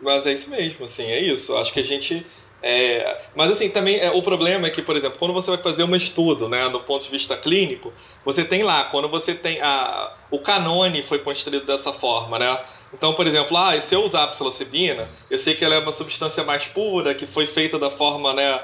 Mas 0.00 0.26
é 0.26 0.32
isso 0.32 0.50
mesmo, 0.50 0.84
assim, 0.84 1.04
é 1.04 1.20
isso. 1.20 1.56
Acho 1.56 1.72
que 1.72 1.78
a 1.78 1.84
gente 1.84 2.26
é, 2.62 3.20
mas 3.34 3.50
assim, 3.50 3.68
também 3.68 3.98
é, 3.98 4.10
o 4.12 4.22
problema 4.22 4.68
é 4.68 4.70
que, 4.70 4.80
por 4.80 4.96
exemplo, 4.96 5.18
quando 5.18 5.34
você 5.34 5.50
vai 5.50 5.58
fazer 5.58 5.82
um 5.82 5.96
estudo, 5.96 6.48
né, 6.48 6.68
do 6.68 6.80
ponto 6.80 7.02
de 7.02 7.10
vista 7.10 7.36
clínico, 7.36 7.92
você 8.24 8.44
tem 8.44 8.62
lá, 8.62 8.84
quando 8.84 9.08
você 9.08 9.34
tem 9.34 9.60
a 9.60 10.12
o 10.30 10.38
canone 10.38 11.02
foi 11.02 11.18
construído 11.18 11.66
dessa 11.66 11.92
forma, 11.92 12.38
né? 12.38 12.58
Então, 12.94 13.12
por 13.14 13.26
exemplo, 13.26 13.56
ah, 13.56 13.78
se 13.80 13.94
eu 13.94 14.04
usar 14.04 14.24
a 14.24 14.26
psilocibina, 14.28 15.10
eu 15.30 15.38
sei 15.38 15.54
que 15.54 15.64
ela 15.64 15.74
é 15.74 15.78
uma 15.78 15.92
substância 15.92 16.44
mais 16.44 16.66
pura, 16.66 17.14
que 17.14 17.26
foi 17.26 17.46
feita 17.46 17.78
da 17.78 17.90
forma, 17.90 18.32
né, 18.32 18.60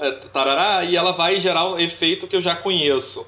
é, 0.00 0.10
tarará, 0.32 0.84
e 0.84 0.96
ela 0.96 1.12
vai 1.12 1.40
gerar 1.40 1.64
o 1.64 1.78
efeito 1.78 2.26
que 2.26 2.36
eu 2.36 2.42
já 2.42 2.54
conheço. 2.54 3.26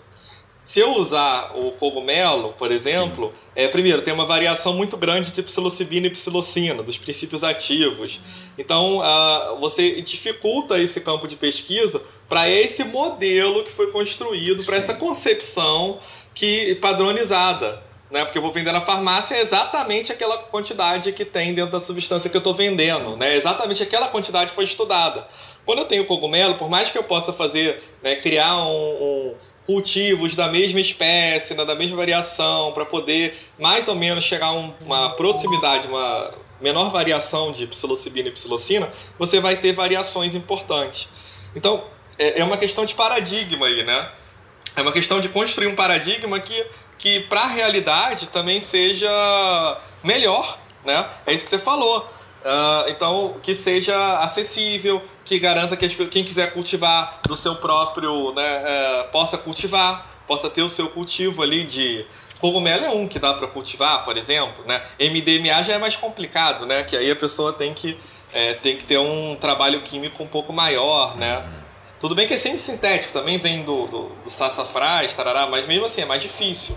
Se 0.63 0.79
eu 0.79 0.93
usar 0.93 1.51
o 1.57 1.73
cogumelo, 1.73 2.55
por 2.57 2.71
exemplo, 2.71 3.35
é, 3.57 3.67
primeiro, 3.67 4.01
tem 4.01 4.15
uma 4.15 4.25
variação 4.25 4.75
muito 4.75 4.97
grande 4.97 5.33
de 5.33 5.43
psilocibina 5.43 6.07
e 6.07 6.11
psilocina, 6.11 6.85
dos 6.85 6.97
princípios 6.97 7.43
ativos. 7.43 8.21
Então, 8.57 8.99
uh, 8.99 9.59
você 9.59 10.01
dificulta 10.03 10.79
esse 10.79 11.01
campo 11.01 11.27
de 11.27 11.35
pesquisa 11.35 12.01
para 12.29 12.49
esse 12.49 12.85
modelo 12.85 13.65
que 13.65 13.73
foi 13.73 13.91
construído, 13.91 14.63
para 14.63 14.77
essa 14.77 14.95
concepção 14.95 15.99
que 16.33 16.77
padronizada. 16.77 17.83
Né? 18.09 18.25
Porque 18.25 18.39
eu 18.39 18.43
vou 18.43 18.53
vender 18.53 18.71
na 18.71 18.81
farmácia 18.81 19.37
exatamente 19.41 20.13
aquela 20.13 20.39
quantidade 20.39 21.11
que 21.11 21.25
tem 21.25 21.55
dentro 21.55 21.73
da 21.73 21.81
substância 21.81 22.31
que 22.31 22.37
eu 22.37 22.41
estou 22.41 22.55
vendendo. 22.55 23.17
Né? 23.17 23.37
Exatamente 23.37 23.83
aquela 23.83 24.07
quantidade 24.07 24.53
foi 24.53 24.63
estudada. 24.63 25.27
Quando 25.65 25.81
eu 25.81 25.87
tenho 25.87 26.05
cogumelo, 26.05 26.55
por 26.55 26.69
mais 26.69 26.91
que 26.91 26.99
eu 26.99 27.03
possa 27.03 27.33
fazer, 27.33 27.83
né, 28.03 28.17
criar 28.17 28.57
um, 28.65 28.71
um 28.71 29.35
cultivos 29.67 30.35
da 30.35 30.49
mesma 30.49 30.81
espécie, 30.81 31.55
né, 31.55 31.65
da 31.65 31.75
mesma 31.75 31.97
variação, 31.97 32.73
para 32.73 32.85
poder 32.85 33.37
mais 33.59 33.87
ou 33.89 33.95
menos 33.95 34.25
chegar 34.25 34.47
a 34.47 34.53
um, 34.53 34.73
uma 34.81 35.11
proximidade, 35.11 35.89
uma 35.89 36.33
menor 36.61 36.91
variação 36.91 37.53
de 37.53 37.67
psilocibina 37.67 38.29
e 38.29 38.33
psilocina, 38.33 38.89
você 39.19 39.41
vai 39.41 39.57
ter 39.57 39.73
variações 39.73 40.35
importantes. 40.35 41.09
Então, 41.55 41.83
é, 42.19 42.41
é 42.41 42.45
uma 42.45 42.57
questão 42.57 42.85
de 42.85 42.95
paradigma 42.95 43.67
aí, 43.67 43.83
né? 43.83 44.09
É 44.77 44.83
uma 44.83 44.93
questão 44.93 45.21
de 45.21 45.29
construir 45.29 45.67
um 45.67 45.75
paradigma 45.75 46.39
que, 46.41 46.67
que 46.97 47.21
para 47.21 47.43
a 47.43 47.47
realidade 47.47 48.29
também 48.29 48.61
seja 48.61 49.11
melhor, 50.03 50.59
né? 50.85 51.07
É 51.27 51.35
isso 51.35 51.45
que 51.45 51.51
você 51.51 51.59
falou. 51.59 51.99
Uh, 52.01 52.91
então, 52.91 53.37
que 53.43 53.55
seja 53.55 54.19
acessível, 54.19 55.01
que 55.25 55.39
garanta 55.39 55.77
que 55.77 55.89
quem 56.07 56.25
quiser 56.25 56.53
cultivar 56.53 57.20
do 57.27 57.37
seu 57.37 57.57
próprio, 57.57 58.33
né, 58.35 58.62
é, 58.66 59.03
possa 59.12 59.39
cultivar, 59.39 60.07
possa 60.27 60.51
ter 60.51 60.62
o 60.62 60.68
seu 60.68 60.89
cultivo 60.89 61.43
ali 61.43 61.64
de 61.64 62.05
cogumelo 62.41 62.85
é 62.85 62.91
um 62.91 63.07
que 63.07 63.20
dá 63.20 63.33
para 63.35 63.47
cultivar, 63.47 64.05
por 64.05 64.16
exemplo, 64.16 64.64
né? 64.66 64.83
MDMA 64.99 65.62
já 65.62 65.75
é 65.75 65.79
mais 65.79 65.95
complicado, 65.95 66.66
né? 66.66 66.83
Que 66.83 66.97
aí 66.97 67.09
a 67.09 67.14
pessoa 67.14 67.53
tem 67.53 67.73
que 67.73 67.97
é, 68.33 68.55
tem 68.55 68.77
que 68.77 68.85
ter 68.85 68.99
um 68.99 69.37
trabalho 69.37 69.81
químico 69.83 70.23
um 70.23 70.27
pouco 70.27 70.53
maior, 70.53 71.16
né? 71.16 71.45
Tudo 72.01 72.16
bem 72.16 72.27
que 72.27 72.35
é 72.35 72.39
sempre 72.39 72.59
sintético, 72.59 73.12
também 73.12 73.39
vem 73.39 73.62
do, 73.62 73.87
do, 73.87 74.09
do 74.25 74.31
sassafrás, 74.31 75.14
tarará, 75.14 75.47
mas 75.47 75.66
mesmo 75.68 75.85
assim 75.85 76.01
é 76.01 76.05
mais 76.05 76.20
difícil. 76.20 76.77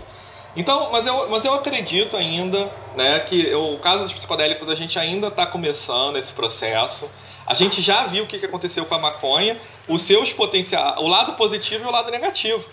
Então, 0.54 0.90
mas 0.92 1.06
eu, 1.06 1.28
mas 1.28 1.44
eu 1.44 1.52
acredito 1.52 2.16
ainda, 2.16 2.70
né, 2.96 3.18
que 3.20 3.52
o 3.52 3.76
caso 3.78 4.04
dos 4.04 4.12
psicodélicos 4.12 4.70
a 4.70 4.74
gente 4.76 4.98
ainda 4.98 5.26
está 5.26 5.44
começando 5.44 6.16
esse 6.16 6.32
processo. 6.32 7.10
A 7.46 7.54
gente 7.54 7.80
já 7.80 8.04
viu 8.06 8.24
o 8.24 8.26
que 8.26 8.44
aconteceu 8.44 8.84
com 8.86 8.94
a 8.94 8.98
maconha, 8.98 9.56
os 9.88 10.02
seus 10.02 10.32
potenciais, 10.32 10.96
o 10.98 11.06
lado 11.06 11.34
positivo 11.34 11.84
e 11.84 11.88
o 11.88 11.92
lado 11.92 12.10
negativo. 12.10 12.68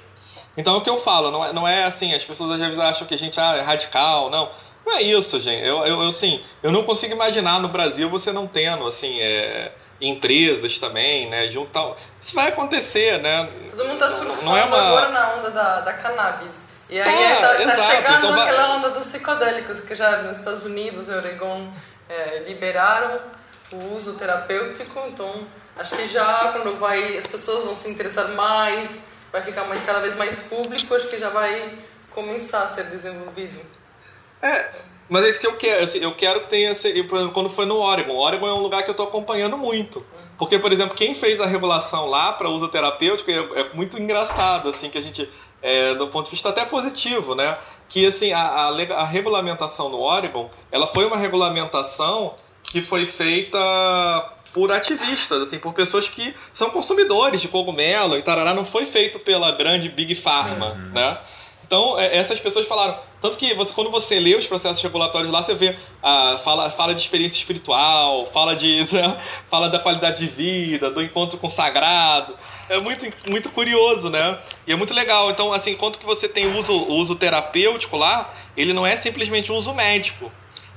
Então, 0.56 0.76
é 0.76 0.78
o 0.78 0.82
que 0.82 0.90
eu 0.90 0.98
falo, 0.98 1.32
não 1.32 1.46
é, 1.46 1.54
não 1.54 1.68
é 1.68 1.84
assim, 1.84 2.14
as 2.14 2.24
pessoas 2.24 2.52
às 2.54 2.60
vezes 2.60 2.80
acham 2.80 3.08
que 3.08 3.14
a 3.14 3.18
gente 3.18 3.40
ah, 3.40 3.56
é 3.58 3.62
radical, 3.62 4.30
não. 4.30 4.50
Não 4.86 4.98
é 4.98 5.02
isso, 5.02 5.40
gente. 5.40 5.66
Eu, 5.66 5.86
eu, 5.86 6.02
eu, 6.02 6.10
assim, 6.10 6.44
eu 6.62 6.72
não 6.72 6.84
consigo 6.84 7.14
imaginar 7.14 7.60
no 7.60 7.70
Brasil 7.70 8.10
você 8.10 8.32
não 8.32 8.46
tendo, 8.46 8.86
assim, 8.86 9.20
é, 9.22 9.72
empresas 10.02 10.78
também, 10.78 11.30
né, 11.30 11.48
junto 11.48 11.72
tal. 11.72 11.98
Isso 12.22 12.36
vai 12.36 12.50
acontecer, 12.50 13.20
né? 13.20 13.50
Todo 13.70 13.86
mundo 13.86 14.00
tá 14.00 14.10
surfando 14.10 14.44
não 14.44 14.58
é 14.58 14.64
uma... 14.66 14.78
agora 14.78 15.10
na 15.10 15.34
onda 15.36 15.52
da, 15.52 15.80
da 15.80 15.94
cannabis. 15.94 16.64
E 16.90 17.00
aí 17.00 17.06
tá, 17.06 17.48
tá, 17.48 17.76
tá 17.76 17.90
chegando 17.90 18.18
então, 18.18 18.42
aquela 18.42 18.76
onda 18.76 18.90
dos 18.90 19.08
psicodélicos, 19.08 19.80
que 19.80 19.96
já 19.96 20.22
nos 20.24 20.38
Estados 20.38 20.66
Unidos, 20.66 21.08
Oregon, 21.08 21.70
é, 22.10 22.44
liberaram 22.48 23.20
uso 23.96 24.14
terapêutico, 24.14 25.00
então 25.08 25.32
acho 25.76 25.96
que 25.96 26.08
já 26.08 26.52
quando 26.52 26.78
vai 26.80 27.18
as 27.18 27.28
pessoas 27.28 27.66
vão 27.66 27.76
se 27.76 27.90
interessar 27.90 28.30
mais, 28.30 29.06
vai 29.32 29.42
ficar 29.42 29.64
mais, 29.66 29.84
cada 29.84 30.00
vez 30.00 30.16
mais 30.16 30.40
público, 30.40 30.94
acho 30.94 31.08
que 31.08 31.18
já 31.18 31.30
vai 31.30 31.74
começar 32.12 32.64
a 32.64 32.68
ser 32.68 32.86
desenvolvido. 32.86 33.60
É, 34.42 34.70
mas 35.10 35.26
é 35.26 35.30
isso 35.30 35.40
que 35.40 35.48
eu 35.48 35.56
quero. 35.56 35.84
Assim, 35.84 36.00
eu 36.00 36.14
quero 36.16 36.42
que 36.42 36.50
tenha. 36.50 36.74
Quando 37.34 37.50
foi 37.50 37.66
no 37.66 37.78
Oregon. 37.78 38.16
Oregon 38.16 38.48
é 38.48 38.54
um 38.54 38.62
lugar 38.62 38.84
que 38.84 38.90
eu 38.90 38.94
estou 38.94 39.08
acompanhando 39.08 39.58
muito. 39.58 40.06
Porque, 40.38 40.58
por 40.58 40.72
exemplo, 40.72 40.96
quem 40.96 41.14
fez 41.14 41.40
a 41.40 41.46
regulação 41.46 42.10
lá 42.10 42.34
para 42.34 42.50
uso 42.50 42.68
terapêutico 42.68 43.30
é, 43.30 43.62
é, 43.62 43.74
muito 43.74 44.02
engraçado, 44.02 44.70
assim, 44.70 44.90
que 44.90 44.98
a 44.98 45.02
gente. 45.02 45.30
É, 45.62 45.94
do 45.94 46.08
ponto 46.08 46.26
de 46.26 46.32
vista 46.32 46.50
até 46.50 46.66
positivo, 46.66 47.36
né? 47.36 47.58
Que 47.88 48.06
assim, 48.06 48.34
a, 48.34 48.40
a, 48.40 48.68
a 48.68 49.06
regulamentação 49.06 49.88
no 49.88 50.02
Oregon, 50.02 50.50
ela 50.70 50.86
foi 50.86 51.06
uma 51.06 51.16
regulamentação 51.16 52.36
que 52.64 52.82
foi 52.82 53.06
feita 53.06 53.60
por 54.54 54.72
ativistas, 54.72 55.42
assim, 55.42 55.58
por 55.58 55.74
pessoas 55.74 56.08
que 56.08 56.34
são 56.54 56.70
consumidores 56.70 57.42
de 57.42 57.48
cogumelo 57.48 58.18
e 58.18 58.22
tarará, 58.22 58.54
não 58.54 58.66
foi 58.66 58.86
feito 58.86 59.20
pela 59.20 59.52
grande 59.52 59.90
Big 59.90 60.14
Pharma, 60.16 60.72
Sim. 60.72 60.92
né? 60.94 61.18
Então, 61.66 62.00
é, 62.00 62.18
essas 62.18 62.40
pessoas 62.40 62.68
falaram. 62.68 62.98
Tanto 63.20 63.38
que 63.38 63.54
você, 63.56 63.74
quando 63.74 63.90
você 63.90 64.20
lê 64.20 64.36
os 64.36 64.46
processos 64.46 64.84
regulatórios 64.84 65.32
lá, 65.32 65.42
você 65.42 65.56
vê, 65.56 65.76
ah, 66.04 66.38
fala, 66.44 66.70
fala 66.70 66.94
de 66.94 67.02
experiência 67.02 67.38
espiritual, 67.38 68.26
fala, 68.28 68.56
de, 68.56 68.86
né, 68.94 69.18
fala 69.50 69.70
da 69.70 69.80
qualidade 69.80 70.20
de 70.20 70.28
vida, 70.28 70.92
do 70.92 71.02
encontro 71.02 71.38
com 71.40 71.48
o 71.48 71.50
sagrado. 71.50 72.36
É 72.70 72.80
muito, 72.80 73.12
muito 73.28 73.50
curioso, 73.50 74.10
né? 74.10 74.38
E 74.68 74.72
é 74.72 74.76
muito 74.76 74.94
legal. 74.94 75.32
Então, 75.32 75.52
assim, 75.52 75.72
enquanto 75.72 75.98
que 75.98 76.06
você 76.06 76.28
tem 76.28 76.46
o 76.46 76.60
uso, 76.60 76.74
o 76.74 76.96
uso 76.98 77.16
terapêutico 77.16 77.98
lá, 77.98 78.32
ele 78.56 78.72
não 78.72 78.86
é 78.86 78.96
simplesmente 78.96 79.52
um 79.52 79.56
uso 79.56 79.74
médico. 79.74 80.32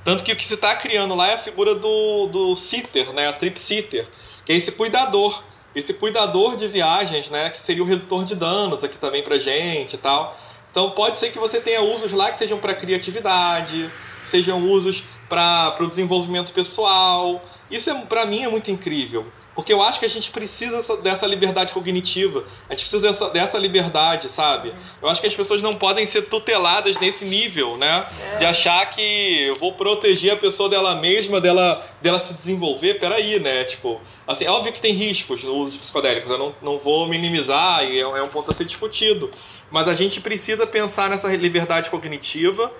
Tanto 0.07 0.23
que 0.23 0.31
o 0.31 0.37
que 0.37 0.45
se 0.45 0.53
está 0.53 0.73
criando 0.73 1.13
lá 1.15 1.27
é 1.27 1.33
a 1.33 1.37
figura 1.37 1.75
do, 1.75 2.27
do 2.27 2.55
sitter, 2.55 3.11
né? 3.11 3.27
A 3.27 3.33
trip 3.33 3.59
sitter, 3.59 4.07
que 4.45 4.53
é 4.53 4.55
esse 4.55 4.71
cuidador. 4.71 5.43
Esse 5.75 5.93
cuidador 5.95 6.55
de 6.55 6.65
viagens, 6.65 7.29
né? 7.29 7.49
Que 7.49 7.59
seria 7.59 7.83
o 7.83 7.85
redutor 7.85 8.23
de 8.23 8.33
danos 8.33 8.85
aqui 8.85 8.97
também 8.97 9.21
pra 9.21 9.37
gente 9.37 9.95
e 9.95 9.97
tal. 9.97 10.39
Então 10.71 10.91
pode 10.91 11.19
ser 11.19 11.29
que 11.33 11.37
você 11.37 11.59
tenha 11.59 11.81
usos 11.81 12.13
lá 12.13 12.31
que 12.31 12.37
sejam 12.37 12.57
para 12.57 12.73
criatividade, 12.73 13.91
sejam 14.23 14.63
usos 14.71 15.03
para 15.27 15.75
o 15.77 15.87
desenvolvimento 15.87 16.53
pessoal. 16.53 17.43
Isso 17.69 17.89
é, 17.89 18.05
para 18.05 18.25
mim 18.25 18.43
é 18.43 18.47
muito 18.47 18.71
incrível. 18.71 19.27
Porque 19.57 19.73
eu 19.73 19.81
acho 19.81 19.97
que 19.97 20.05
a 20.05 20.09
gente 20.09 20.29
precisa 20.29 20.97
dessa 20.97 21.25
liberdade 21.25 21.73
cognitiva. 21.73 22.45
A 22.69 22.73
gente 22.73 22.81
precisa 22.81 23.01
dessa, 23.01 23.29
dessa 23.31 23.57
liberdade, 23.57 24.29
sabe? 24.29 24.71
Eu 25.01 25.09
acho 25.09 25.19
que 25.19 25.25
as 25.25 25.33
pessoas 25.33 25.63
não 25.63 25.73
podem 25.73 26.05
ser 26.05 26.29
tuteladas 26.29 26.95
nesse 26.99 27.25
nível, 27.25 27.75
né? 27.75 28.05
De 28.37 28.45
achar 28.45 28.87
que 28.91 29.47
eu 29.47 29.55
vou 29.55 29.73
proteger 29.73 30.33
a 30.33 30.35
pessoa 30.35 30.69
dela 30.69 30.97
mesma, 30.97 31.41
dela, 31.41 31.83
dela 31.99 32.23
se 32.23 32.35
desenvolver. 32.35 32.99
Peraí, 32.99 33.39
né? 33.39 33.63
Tipo, 33.63 33.99
assim, 34.27 34.45
é 34.45 34.51
óbvio 34.51 34.71
que 34.71 34.79
tem 34.79 34.93
riscos 34.93 35.43
no 35.43 35.55
uso 35.55 35.71
de 35.71 35.79
psicodélicos. 35.79 36.29
Eu 36.29 36.37
não, 36.37 36.55
não 36.61 36.77
vou 36.77 37.07
minimizar 37.07 37.83
e 37.83 37.97
é, 37.97 38.01
é 38.01 38.21
um 38.21 38.29
ponto 38.29 38.51
a 38.51 38.53
ser 38.53 38.63
discutido. 38.63 39.31
Mas 39.71 39.87
a 39.87 39.95
gente 39.95 40.21
precisa 40.21 40.67
pensar 40.67 41.09
nessa 41.09 41.35
liberdade 41.35 41.89
cognitiva. 41.89 42.71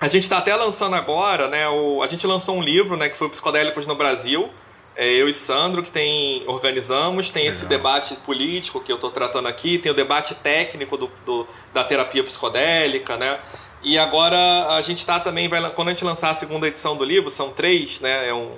A 0.00 0.08
gente 0.08 0.24
está 0.24 0.38
até 0.38 0.56
lançando 0.56 0.96
agora, 0.96 1.46
né? 1.46 1.68
O, 1.68 2.02
a 2.02 2.08
gente 2.08 2.26
lançou 2.26 2.56
um 2.56 2.60
livro, 2.60 2.96
né? 2.96 3.08
Que 3.08 3.16
foi 3.16 3.28
Psicodélicos 3.28 3.86
no 3.86 3.94
Brasil 3.94 4.50
é 4.94 5.08
eu 5.08 5.28
e 5.28 5.32
Sandro 5.32 5.82
que 5.82 5.90
tem 5.90 6.42
organizamos, 6.46 7.30
tem 7.30 7.44
Legal. 7.44 7.56
esse 7.56 7.66
debate 7.66 8.14
político 8.16 8.80
que 8.80 8.92
eu 8.92 8.96
estou 8.96 9.10
tratando 9.10 9.48
aqui, 9.48 9.78
tem 9.78 9.90
o 9.90 9.94
debate 9.94 10.34
técnico 10.34 10.96
do, 10.96 11.10
do, 11.24 11.46
da 11.72 11.82
terapia 11.82 12.22
psicodélica, 12.22 13.16
né? 13.16 13.38
E 13.82 13.98
agora 13.98 14.36
a 14.76 14.82
gente 14.82 14.98
está 14.98 15.18
também, 15.18 15.48
vai, 15.48 15.68
quando 15.70 15.88
a 15.88 15.90
gente 15.90 16.04
lançar 16.04 16.30
a 16.30 16.34
segunda 16.34 16.68
edição 16.68 16.96
do 16.96 17.04
livro, 17.04 17.30
são 17.30 17.50
três, 17.50 18.00
né? 18.00 18.28
É 18.28 18.34
um, 18.34 18.52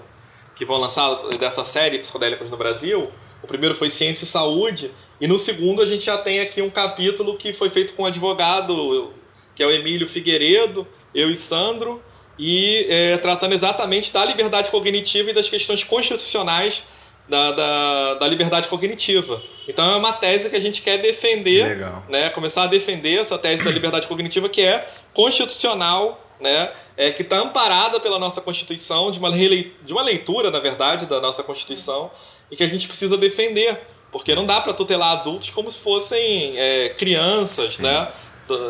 que 0.55 0.65
vão 0.65 0.79
lançar 0.79 1.15
dessa 1.39 1.65
série 1.65 1.99
Psicodélicas 1.99 2.51
no 2.51 2.57
Brasil. 2.57 3.11
O 3.43 3.47
primeiro 3.47 3.75
foi 3.75 3.91
Ciência 3.91 4.25
e 4.25 4.29
Saúde, 4.29 4.91
e 5.21 5.27
no 5.27 5.39
segundo 5.39 5.83
a 5.83 5.87
gente 5.87 6.05
já 6.05 6.17
tem 6.17 6.41
aqui 6.41 6.63
um 6.63 6.71
capítulo 6.71 7.37
que 7.37 7.53
foi 7.53 7.69
feito 7.69 7.93
com 7.93 8.05
um 8.05 8.07
advogado, 8.07 9.13
que 9.55 9.63
é 9.63 9.67
o 9.67 9.71
Emílio 9.71 10.09
Figueiredo, 10.09 10.87
eu 11.15 11.31
e 11.31 11.37
Sandro, 11.37 12.03
e 12.39 12.87
é, 12.89 13.17
tratando 13.19 13.53
exatamente 13.53 14.13
da 14.13 14.25
liberdade 14.25 14.71
cognitiva 14.71 15.31
e 15.31 15.33
das 15.33 15.49
questões 15.49 15.85
constitucionais 15.85 16.83
da, 17.29 17.53
da, 17.53 18.15
da, 18.15 18.29
liberdade 18.29 18.69
cognitiva. 18.69 19.41
Então 19.67 19.93
é 19.93 19.97
uma 19.97 20.13
tese 20.13 20.51
que 20.51 20.57
a 20.57 20.61
gente 20.61 20.83
quer 20.83 20.99
defender, 20.99 21.67
Legal. 21.67 22.03
né? 22.09 22.29
Começar 22.31 22.65
a 22.65 22.67
defender 22.67 23.21
essa 23.21 23.39
tese 23.39 23.65
da 23.65 23.71
liberdade 23.71 24.07
cognitiva 24.07 24.49
que 24.49 24.61
é 24.61 24.87
constitucional, 25.13 26.21
né? 26.41 26.71
É, 26.97 27.11
que 27.11 27.23
está 27.23 27.39
amparada 27.39 27.99
pela 27.99 28.19
nossa 28.19 28.41
Constituição, 28.41 29.11
de 29.11 29.19
uma, 29.19 29.31
de 29.33 29.93
uma 29.93 30.03
leitura, 30.03 30.51
na 30.51 30.61
verdade, 30.61 31.07
da 31.07 31.21
nossa 31.21 31.43
Constituição, 31.43 32.11
e 32.51 32.57
que 32.57 32.63
a 32.63 32.69
gente 32.69 32.87
precisa 32.87 33.17
defender, 33.17 33.81
porque 34.13 34.35
não 34.35 34.47
dá 34.47 34.61
para 34.61 34.73
tutelar 34.73 35.13
adultos 35.13 35.51
como 35.51 35.71
se 35.71 35.79
fossem 35.79 36.57
é, 36.57 36.91
crianças, 36.91 37.77
Sim. 37.77 37.83
né? 37.83 38.09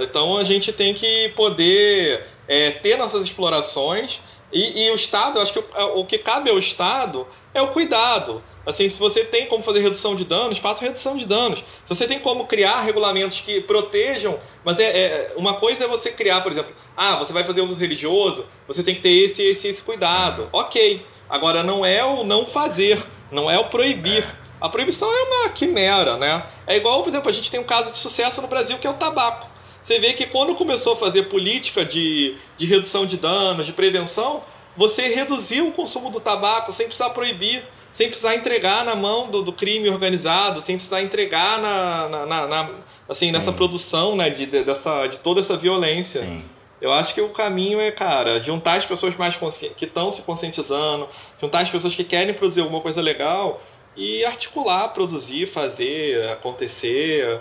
Então 0.03 0.39
a 0.39 0.45
gente 0.45 0.73
tem 0.73 0.95
que 0.95 1.31
poder 1.31 2.25
é, 2.49 2.71
ter 2.71 2.97
nossas 2.97 3.25
explorações 3.25 4.21
e, 4.53 4.85
e 4.85 4.91
o 4.91 4.95
Estado, 4.95 5.41
acho 5.41 5.53
que 5.53 5.59
o, 5.59 6.01
o 6.01 6.07
que 6.07 6.19
cabe 6.19 6.51
ao 6.51 6.59
Estado 6.59 7.27
é 7.53 7.61
o 7.61 7.69
cuidado. 7.69 8.43
Assim, 8.67 8.89
se 8.89 8.99
você 8.99 9.25
tem 9.25 9.47
como 9.47 9.63
fazer 9.63 9.81
redução 9.81 10.15
de 10.15 10.25
danos, 10.25 10.59
faça 10.59 10.85
redução 10.85 11.17
de 11.17 11.27
danos. 11.27 11.59
Se 11.59 11.95
você 11.95 12.07
tem 12.07 12.19
como 12.19 12.47
criar 12.47 12.81
regulamentos 12.81 13.41
que 13.41 13.61
protejam, 13.61 14.39
mas 14.65 14.79
é, 14.79 14.85
é, 14.85 15.33
uma 15.37 15.55
coisa 15.55 15.85
é 15.85 15.89
você 15.89 16.11
criar, 16.11 16.41
por 16.41 16.51
exemplo, 16.51 16.75
ah, 16.97 17.17
você 17.17 17.33
vai 17.33 17.45
fazer 17.45 17.61
uso 17.61 17.75
religioso, 17.75 18.47
você 18.67 18.83
tem 18.83 18.95
que 18.95 19.03
ter 19.03 19.11
esse, 19.11 19.43
esse, 19.43 19.69
esse 19.69 19.83
cuidado. 19.83 20.49
Ok. 20.53 21.05
Agora 21.29 21.63
não 21.63 21.85
é 21.85 22.05
o 22.05 22.25
não 22.25 22.47
fazer, 22.47 23.03
não 23.31 23.51
é 23.51 23.59
o 23.59 23.69
proibir. 23.69 24.25
A 24.61 24.69
proibição 24.69 25.11
é 25.13 25.23
uma 25.23 25.49
quimera, 25.51 26.17
né? 26.17 26.43
É 26.67 26.77
igual, 26.77 27.03
por 27.03 27.11
exemplo, 27.11 27.29
a 27.29 27.33
gente 27.33 27.51
tem 27.51 27.61
um 27.61 27.65
caso 27.65 27.91
de 27.91 27.99
sucesso 27.99 28.41
no 28.41 28.49
Brasil 28.49 28.79
que 28.79 28.87
é 28.87 28.91
o 28.91 28.95
tabaco. 28.95 29.54
Você 29.85 29.99
vê 29.99 30.15
que 30.15 30.25
quando 30.25 30.55
começou 30.55 30.95
a 30.95 30.97
fazer 30.97 31.25
política 31.25 31.85
de, 31.85 32.35
de 32.57 32.65
redução 32.65 33.05
de 33.05 33.19
danos, 33.19 33.67
de 33.67 33.73
prevenção, 33.75 34.43
você 34.75 35.09
reduziu 35.09 35.69
o 35.69 35.73
consumo 35.73 36.09
do 36.09 36.19
tabaco 36.19 36.73
sem 36.73 36.87
precisar 36.87 37.11
proibir, 37.11 37.63
sem 37.93 38.09
precisar 38.09 38.35
entregar 38.35 38.83
na 38.83 38.97
mão 38.97 39.29
do, 39.29 39.43
do 39.43 39.53
crime 39.53 39.91
organizado, 39.91 40.63
sem 40.63 40.77
precisar 40.77 41.03
entregar 41.03 41.61
na, 41.61 42.09
na, 42.09 42.27
na, 42.27 42.47
na 42.47 42.71
assim, 43.07 43.31
nessa 43.31 43.53
produção 43.53 44.17
né, 44.17 44.31
de, 44.31 44.47
de, 44.47 44.65
dessa, 44.65 45.07
de 45.07 45.19
toda 45.19 45.41
essa 45.41 45.55
violência. 45.55 46.23
Sim. 46.23 46.43
Eu 46.81 46.91
acho 46.91 47.13
que 47.13 47.21
o 47.21 47.29
caminho 47.29 47.79
é, 47.79 47.91
cara, 47.91 48.41
juntar 48.41 48.79
as 48.79 48.87
pessoas 48.87 49.15
mais 49.17 49.37
que 49.77 49.85
estão 49.85 50.11
se 50.11 50.23
conscientizando, 50.23 51.07
juntar 51.39 51.61
as 51.61 51.71
pessoas 51.71 51.95
que 51.95 52.05
querem 52.05 52.33
produzir 52.33 52.63
alguma 52.63 52.81
coisa 52.81 53.03
legal 53.03 53.63
e 53.95 54.25
articular, 54.25 54.89
produzir, 54.89 55.45
fazer, 55.45 56.27
acontecer. 56.31 57.39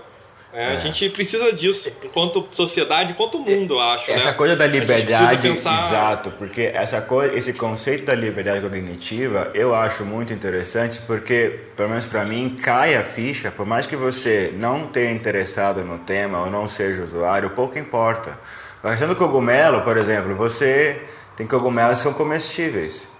É, 0.53 0.65
é. 0.65 0.67
A 0.73 0.75
gente 0.75 1.09
precisa 1.09 1.51
disso, 1.51 1.91
enquanto 2.03 2.47
sociedade, 2.53 3.11
enquanto 3.11 3.39
mundo, 3.39 3.73
eu 3.73 3.79
acho. 3.79 4.11
Essa 4.11 4.27
né? 4.27 4.33
coisa 4.33 4.55
da 4.55 4.67
liberdade, 4.67 5.41
pensar... 5.41 5.87
exato, 5.87 6.31
porque 6.31 6.71
essa 6.73 7.01
coisa, 7.01 7.35
esse 7.35 7.53
conceito 7.53 8.05
da 8.05 8.13
liberdade 8.13 8.61
cognitiva 8.61 9.49
eu 9.55 9.73
acho 9.73 10.05
muito 10.05 10.31
interessante, 10.31 11.01
porque, 11.07 11.59
pelo 11.75 11.89
menos 11.89 12.05
para 12.05 12.23
mim, 12.23 12.55
cai 12.61 12.95
a 12.95 13.03
ficha, 13.03 13.49
por 13.49 13.65
mais 13.65 13.87
que 13.87 13.95
você 13.95 14.53
não 14.55 14.85
tenha 14.85 15.11
interessado 15.11 15.83
no 15.83 15.97
tema 15.97 16.41
ou 16.41 16.51
não 16.51 16.69
seja 16.69 17.03
usuário, 17.03 17.49
pouco 17.49 17.79
importa. 17.79 18.37
A 18.83 18.89
questão 18.89 19.07
do 19.07 19.15
cogumelo, 19.15 19.81
por 19.81 19.97
exemplo, 19.97 20.35
você 20.35 21.01
tem 21.35 21.47
cogumelos 21.47 21.97
que 21.97 22.03
são 22.03 22.13
comestíveis. 22.13 23.12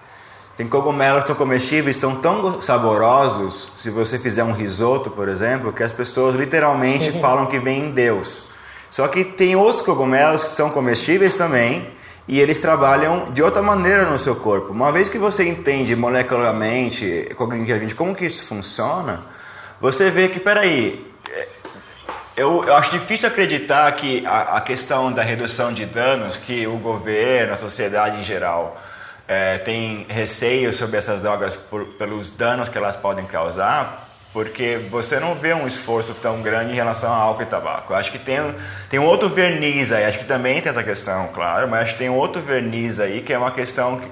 Tem 0.56 0.68
cogumelos 0.68 1.24
que 1.24 1.26
são 1.26 1.34
comestíveis, 1.34 1.96
são 1.96 2.16
tão 2.16 2.60
saborosos, 2.60 3.72
se 3.76 3.90
você 3.90 4.18
fizer 4.18 4.44
um 4.44 4.52
risoto, 4.52 5.10
por 5.10 5.28
exemplo, 5.28 5.72
que 5.72 5.82
as 5.82 5.92
pessoas 5.92 6.36
literalmente 6.36 7.10
falam 7.20 7.46
que 7.46 7.58
vem 7.58 7.86
em 7.86 7.90
Deus. 7.90 8.44
Só 8.88 9.08
que 9.08 9.24
tem 9.24 9.56
outros 9.56 9.82
cogumelos 9.82 10.44
que 10.44 10.50
são 10.50 10.70
comestíveis 10.70 11.36
também, 11.36 11.92
e 12.28 12.40
eles 12.40 12.60
trabalham 12.60 13.32
de 13.32 13.42
outra 13.42 13.60
maneira 13.60 14.08
no 14.08 14.18
seu 14.18 14.36
corpo. 14.36 14.72
Uma 14.72 14.92
vez 14.92 15.08
que 15.08 15.18
você 15.18 15.46
entende 15.48 15.94
molecularmente, 15.96 17.28
cognitivamente, 17.36 17.94
como 17.94 18.14
que 18.14 18.24
isso 18.24 18.46
funciona, 18.46 19.22
você 19.80 20.10
vê 20.10 20.28
que, 20.28 20.38
peraí, 20.38 21.04
eu, 22.36 22.64
eu 22.64 22.74
acho 22.74 22.92
difícil 22.92 23.28
acreditar 23.28 23.90
que 23.92 24.24
a, 24.24 24.56
a 24.56 24.60
questão 24.60 25.12
da 25.12 25.22
redução 25.22 25.72
de 25.72 25.84
danos, 25.84 26.36
que 26.36 26.66
o 26.66 26.76
governo, 26.78 27.54
a 27.54 27.56
sociedade 27.56 28.20
em 28.20 28.22
geral, 28.22 28.80
é, 29.26 29.58
tem 29.58 30.06
receio 30.08 30.72
sobre 30.72 30.96
essas 30.96 31.22
drogas 31.22 31.56
por, 31.56 31.84
pelos 31.94 32.30
danos 32.30 32.68
que 32.68 32.76
elas 32.76 32.96
podem 32.96 33.24
causar, 33.24 34.08
porque 34.32 34.80
você 34.90 35.20
não 35.20 35.34
vê 35.34 35.54
um 35.54 35.66
esforço 35.66 36.14
tão 36.14 36.42
grande 36.42 36.72
em 36.72 36.74
relação 36.74 37.12
ao 37.12 37.28
álcool 37.28 37.42
e 37.42 37.46
tabaco. 37.46 37.92
Eu 37.92 37.96
acho 37.96 38.10
que 38.10 38.18
tem, 38.18 38.38
tem 38.90 38.98
um 38.98 39.04
outro 39.04 39.28
verniz 39.28 39.92
aí, 39.92 40.04
acho 40.04 40.18
que 40.18 40.24
também 40.24 40.60
tem 40.60 40.68
essa 40.68 40.82
questão, 40.82 41.28
claro, 41.28 41.68
mas 41.68 41.82
acho 41.82 41.92
que 41.92 41.98
tem 41.98 42.10
outro 42.10 42.42
verniz 42.42 43.00
aí 43.00 43.22
que 43.22 43.32
é 43.32 43.38
uma 43.38 43.52
questão 43.52 44.02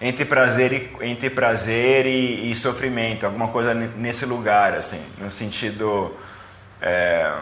entre 0.00 0.24
prazer 0.24 0.72
e, 0.72 1.06
entre 1.06 1.28
prazer 1.28 2.06
e, 2.06 2.50
e 2.50 2.54
sofrimento, 2.54 3.26
alguma 3.26 3.48
coisa 3.48 3.74
nesse 3.74 4.24
lugar, 4.26 4.74
assim, 4.74 5.04
no 5.18 5.30
sentido. 5.30 6.14
É, 6.80 7.32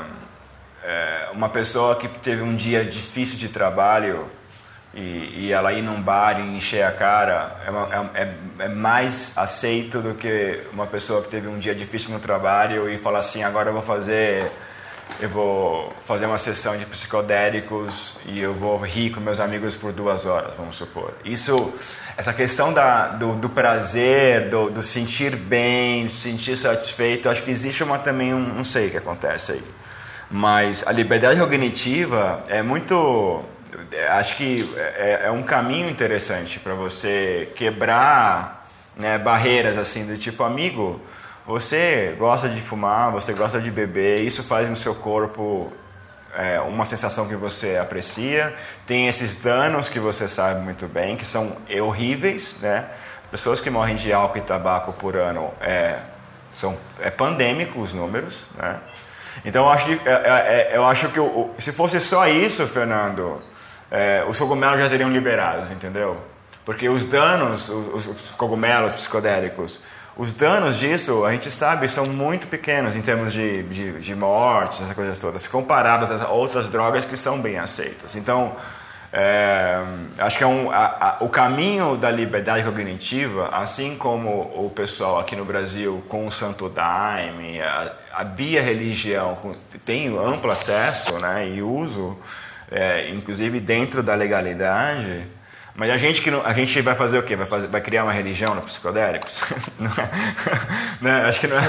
é, 0.83 1.29
uma 1.33 1.49
pessoa 1.49 1.97
que 1.97 2.07
teve 2.07 2.43
um 2.43 2.55
dia 2.55 2.85
difícil 2.85 3.37
de 3.37 3.49
trabalho 3.49 4.31
e, 4.97 5.45
e, 5.45 5.53
ela 5.53 5.75
ir 5.75 5.83
num 5.83 6.01
bar 6.01 6.41
e 6.41 6.57
encher 6.57 6.83
a 6.83 6.91
cara 6.91 7.55
é, 7.67 7.71
uma, 7.71 8.11
é, 8.15 8.23
é, 8.23 8.35
é, 8.61 8.69
mais 8.69 9.37
aceito 9.37 10.01
do 10.01 10.15
que 10.15 10.59
uma 10.73 10.87
pessoa 10.87 11.23
que 11.23 11.29
teve 11.29 11.47
um 11.49 11.59
dia 11.59 11.75
difícil 11.75 12.15
no 12.15 12.19
trabalho 12.19 12.89
e 12.89 12.97
falar 12.97 13.19
assim 13.19 13.43
agora 13.43 13.69
eu 13.69 13.75
vou 13.75 13.83
fazer 13.83 14.51
eu 15.21 15.29
vou 15.29 15.95
fazer 16.07 16.25
uma 16.25 16.39
sessão 16.39 16.79
de 16.79 16.87
psicodélicos 16.87 18.21
e 18.25 18.41
eu 18.41 18.55
vou 18.55 18.79
rir 18.79 19.11
com 19.11 19.21
meus 19.21 19.39
amigos 19.39 19.77
por 19.77 19.93
duas 19.93 20.25
horas 20.25 20.55
vamos 20.57 20.77
supor. 20.77 21.13
Isso 21.23 21.75
essa 22.17 22.33
questão 22.33 22.73
da, 22.73 23.09
do, 23.09 23.35
do 23.35 23.51
prazer 23.51 24.49
do, 24.49 24.71
do, 24.71 24.81
sentir 24.81 25.37
bem 25.37 26.09
sentir 26.09 26.57
satisfeito 26.57 27.29
acho 27.29 27.43
que 27.43 27.51
existe 27.51 27.85
uma 27.85 27.99
também 27.99 28.33
um 28.33 28.41
não 28.41 28.65
sei 28.65 28.89
o 28.89 28.91
que 28.91 28.97
acontece 28.97 29.53
aí. 29.53 29.65
Mas 30.31 30.87
a 30.87 30.93
liberdade 30.93 31.39
cognitiva 31.39 32.43
é 32.49 32.63
muito 32.63 33.45
acho 34.11 34.37
que 34.37 34.73
é, 34.77 35.23
é 35.25 35.31
um 35.31 35.43
caminho 35.43 35.89
interessante 35.89 36.59
para 36.59 36.75
você 36.75 37.53
quebrar 37.57 38.69
né, 38.97 39.19
barreiras 39.19 39.77
assim 39.77 40.07
do 40.07 40.17
tipo 40.17 40.43
amigo 40.43 41.01
você 41.47 42.15
gosta 42.19 42.49
de 42.49 42.61
fumar 42.61 43.11
você 43.13 43.33
gosta 43.33 43.61
de 43.61 43.71
beber 43.71 44.21
isso 44.21 44.43
faz 44.43 44.69
no 44.69 44.77
seu 44.77 44.95
corpo 44.95 45.73
é, 46.37 46.61
uma 46.61 46.85
sensação 46.85 47.27
que 47.27 47.35
você 47.35 47.79
aprecia. 47.79 48.55
Tem 48.87 49.09
esses 49.09 49.37
danos 49.37 49.89
que 49.89 49.99
você 49.99 50.29
sabe 50.29 50.61
muito 50.61 50.87
bem 50.87 51.17
que 51.17 51.27
são 51.27 51.57
horríveis 51.81 52.59
né? 52.61 52.87
Pessoas 53.31 53.61
que 53.61 53.71
morrem 53.71 53.97
de 53.97 54.13
álcool 54.13 54.39
e 54.39 54.43
tabaco 54.43 54.93
por 54.93 55.17
ano 55.17 55.53
é 55.61 55.99
são 56.53 56.77
é 57.01 57.11
pandêmico 57.11 57.81
os 57.81 57.93
números 57.93 58.45
né? 58.57 58.79
Então 59.45 59.65
eu 59.65 59.71
acho 59.71 59.87
que, 59.87 60.09
é, 60.09 60.13
é, 60.13 60.73
é 60.73 60.77
eu 60.77 60.87
acho 60.87 61.09
que 61.09 61.21
se 61.63 61.73
fosse 61.73 62.01
só 62.01 62.29
isso 62.29 62.67
Fernando 62.67 63.41
é, 63.91 64.25
os 64.29 64.39
cogumelos 64.39 64.79
já 64.79 64.89
teriam 64.89 65.11
liberados, 65.11 65.71
entendeu? 65.71 66.17
Porque 66.65 66.89
os 66.89 67.05
danos, 67.05 67.69
os, 67.69 68.07
os 68.07 68.31
cogumelos 68.37 68.95
psicodélicos, 68.95 69.81
os 70.17 70.33
danos 70.33 70.79
disso, 70.79 71.25
a 71.25 71.33
gente 71.33 71.51
sabe, 71.51 71.89
são 71.89 72.07
muito 72.07 72.47
pequenos 72.47 72.97
em 72.97 73.03
termos 73.03 73.33
de, 73.33 73.63
de, 73.65 74.01
de 74.01 74.15
mortes, 74.15 74.81
essas 74.81 74.97
coisas 74.97 75.19
todas, 75.19 75.47
comparadas 75.47 76.11
às 76.11 76.29
outras 76.29 76.71
drogas 76.71 77.05
que 77.05 77.17
são 77.17 77.41
bem 77.41 77.59
aceitas. 77.59 78.17
Então, 78.17 78.57
é, 79.13 79.79
acho 80.19 80.39
que 80.39 80.45
é 80.45 80.47
um, 80.47 80.71
a, 80.71 81.19
a, 81.21 81.25
o 81.25 81.29
caminho 81.29 81.97
da 81.97 82.11
liberdade 82.11 82.65
cognitiva, 82.65 83.49
assim 83.53 83.97
como 83.97 84.51
o 84.55 84.73
pessoal 84.75 85.21
aqui 85.21 85.37
no 85.37 85.45
Brasil 85.45 86.03
com 86.09 86.27
o 86.27 86.33
Santo 86.33 86.69
Daime, 86.69 87.61
a, 87.61 87.93
a 88.15 88.25
via 88.25 88.63
religião 88.63 89.37
tem 89.85 90.17
amplo 90.19 90.51
acesso 90.51 91.19
né, 91.19 91.49
e 91.49 91.63
uso, 91.63 92.19
é, 92.71 93.11
inclusive 93.11 93.61
dentro 93.61 94.03
da 94.03 94.15
legalidade. 94.15 95.27
Mas 95.75 95.91
a 95.91 95.99
gente 95.99 96.23
que 96.23 96.31
não, 96.31 96.45
a 96.45 96.55
gente 96.55 96.81
vai 96.81 96.95
fazer 96.95 97.19
o 97.19 97.23
quê? 97.23 97.37
Vai, 97.37 97.47
fazer, 97.47 97.67
vai 97.67 97.83
criar 97.83 98.05
uma 98.05 98.13
religião 98.13 98.55
no 98.55 98.63
psicodélicos? 98.63 99.39
não 99.79 99.91
é, 99.91 100.11
né? 101.03 101.29
Acho 101.29 101.41
que 101.41 101.47
não 101.47 101.59
é. 101.59 101.63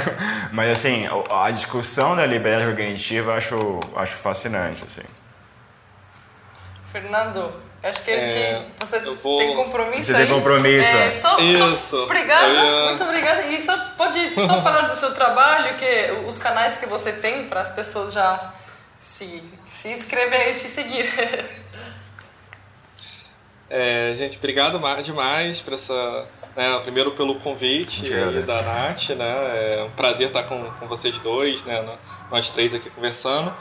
Mas 0.54 0.72
assim, 0.72 1.06
a 1.30 1.52
discussão 1.52 2.16
da 2.16 2.26
liberdade 2.26 2.72
cognitiva 2.72 3.32
eu 3.32 3.38
acho, 3.38 3.80
acho 3.98 4.16
fascinante. 4.16 4.86
Assim. 4.86 5.06
Fernando, 6.90 7.54
acho 7.84 8.02
que 8.02 8.12
é, 8.12 8.66
você 8.80 9.00
vou... 9.00 9.40
tem 9.40 9.54
compromisso 9.54 10.04
Você 10.06 10.14
tem 10.14 10.28
compromisso. 10.28 10.96
É, 10.96 11.12
só, 11.12 11.38
Isso. 11.40 11.76
Só, 11.76 12.04
obrigada, 12.04 12.48
ia... 12.48 12.86
muito 12.86 13.04
obrigada. 13.04 13.42
E 13.42 13.62
só 13.62 13.78
pode 13.98 14.26
só 14.30 14.62
falar 14.64 14.84
do 14.84 14.96
seu 14.96 15.14
trabalho, 15.14 15.76
que 15.76 16.24
os 16.26 16.38
canais 16.38 16.78
que 16.78 16.86
você 16.86 17.12
tem 17.12 17.44
para 17.50 17.60
as 17.60 17.72
pessoas 17.72 18.14
já 18.14 18.54
se, 19.02 19.44
se 19.70 19.90
inscrever 19.90 20.52
e 20.52 20.56
te 20.56 20.68
seguir. 20.68 21.06
É, 23.70 24.14
gente, 24.16 24.38
obrigado 24.38 24.80
demais 25.04 25.60
por 25.60 25.74
essa. 25.74 26.26
Né, 26.56 26.80
primeiro 26.80 27.12
pelo 27.12 27.36
convite 27.36 28.10
da 28.46 28.62
Nath, 28.62 29.10
né? 29.10 29.76
É 29.76 29.84
um 29.84 29.92
prazer 29.92 30.28
estar 30.28 30.44
com, 30.44 30.64
com 30.80 30.88
vocês 30.88 31.20
dois, 31.20 31.64
né? 31.66 31.86
Nós 32.32 32.50
três 32.50 32.74
aqui 32.74 32.90
conversando. 32.90 33.54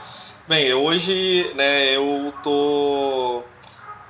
Bem, 0.46 0.72
hoje, 0.72 1.50
né, 1.56 1.96
eu 1.96 2.32
tô 2.42 3.42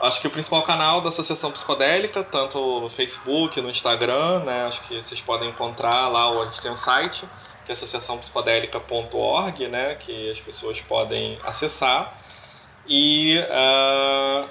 acho 0.00 0.20
que 0.20 0.26
o 0.26 0.30
principal 0.30 0.62
canal 0.62 1.00
da 1.00 1.08
Associação 1.08 1.50
Psicodélica, 1.50 2.22
tanto 2.22 2.80
no 2.80 2.90
Facebook, 2.90 3.60
no 3.60 3.70
Instagram, 3.70 4.40
né? 4.40 4.66
Acho 4.66 4.82
que 4.82 5.02
vocês 5.02 5.20
podem 5.22 5.48
encontrar 5.48 6.08
lá, 6.08 6.42
a 6.42 6.44
gente 6.44 6.60
tem 6.60 6.70
um 6.70 6.76
site, 6.76 7.24
que 7.66 7.72
é 7.72 7.74
associaçãopsicodélica.org, 7.74 9.68
né? 9.68 9.96
Que 9.96 10.30
as 10.30 10.40
pessoas 10.40 10.80
podem 10.80 11.38
acessar. 11.44 12.18
E 12.88 13.38
uh, 13.38 14.48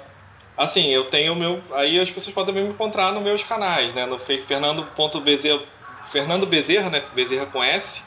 assim, 0.56 0.88
eu 0.88 1.06
tenho 1.06 1.34
meu. 1.34 1.60
Aí 1.72 1.98
as 1.98 2.10
pessoas 2.10 2.34
podem 2.34 2.54
me 2.54 2.60
encontrar 2.60 3.12
nos 3.12 3.22
meus 3.22 3.42
canais, 3.42 3.94
né? 3.94 4.06
No 4.06 4.18
Fernando.bezerra, 4.18 5.62
Fernando 6.04 6.46
Bezerra, 6.46 6.90
né? 6.90 7.02
Bezerra 7.14 7.46
com 7.46 7.64
S. 7.64 8.04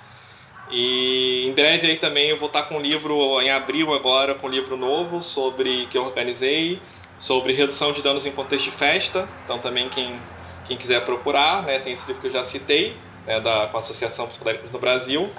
E 0.72 1.48
em 1.48 1.54
breve 1.54 1.88
aí 1.88 1.98
também 1.98 2.30
eu 2.30 2.38
vou 2.38 2.48
estar 2.48 2.64
com 2.64 2.76
um 2.76 2.80
livro 2.80 3.42
em 3.42 3.50
abril 3.50 3.92
agora, 3.94 4.36
com 4.36 4.46
um 4.46 4.52
livro 4.52 4.78
novo 4.78 5.20
sobre 5.20 5.88
que 5.88 5.98
eu 5.98 6.06
organizei 6.06 6.80
sobre 7.18 7.54
redução 7.54 7.92
de 7.92 8.02
danos 8.02 8.26
em 8.26 8.32
contexto 8.32 8.66
de 8.66 8.72
festa. 8.72 9.28
Então 9.44 9.58
também 9.60 9.90
quem, 9.90 10.16
quem 10.68 10.78
quiser 10.78 11.04
procurar, 11.04 11.64
né, 11.64 11.80
tem 11.80 11.94
esse 11.94 12.08
livro 12.08 12.22
que 12.22 12.28
eu 12.28 12.32
já 12.32 12.44
citei, 12.44 12.96
né, 13.26 13.40
da, 13.40 13.68
com 13.68 13.78
a 13.78 13.80
Associação 13.80 14.28
Psicodélicos 14.28 14.72
no 14.72 14.80
Brasil. 14.80 15.30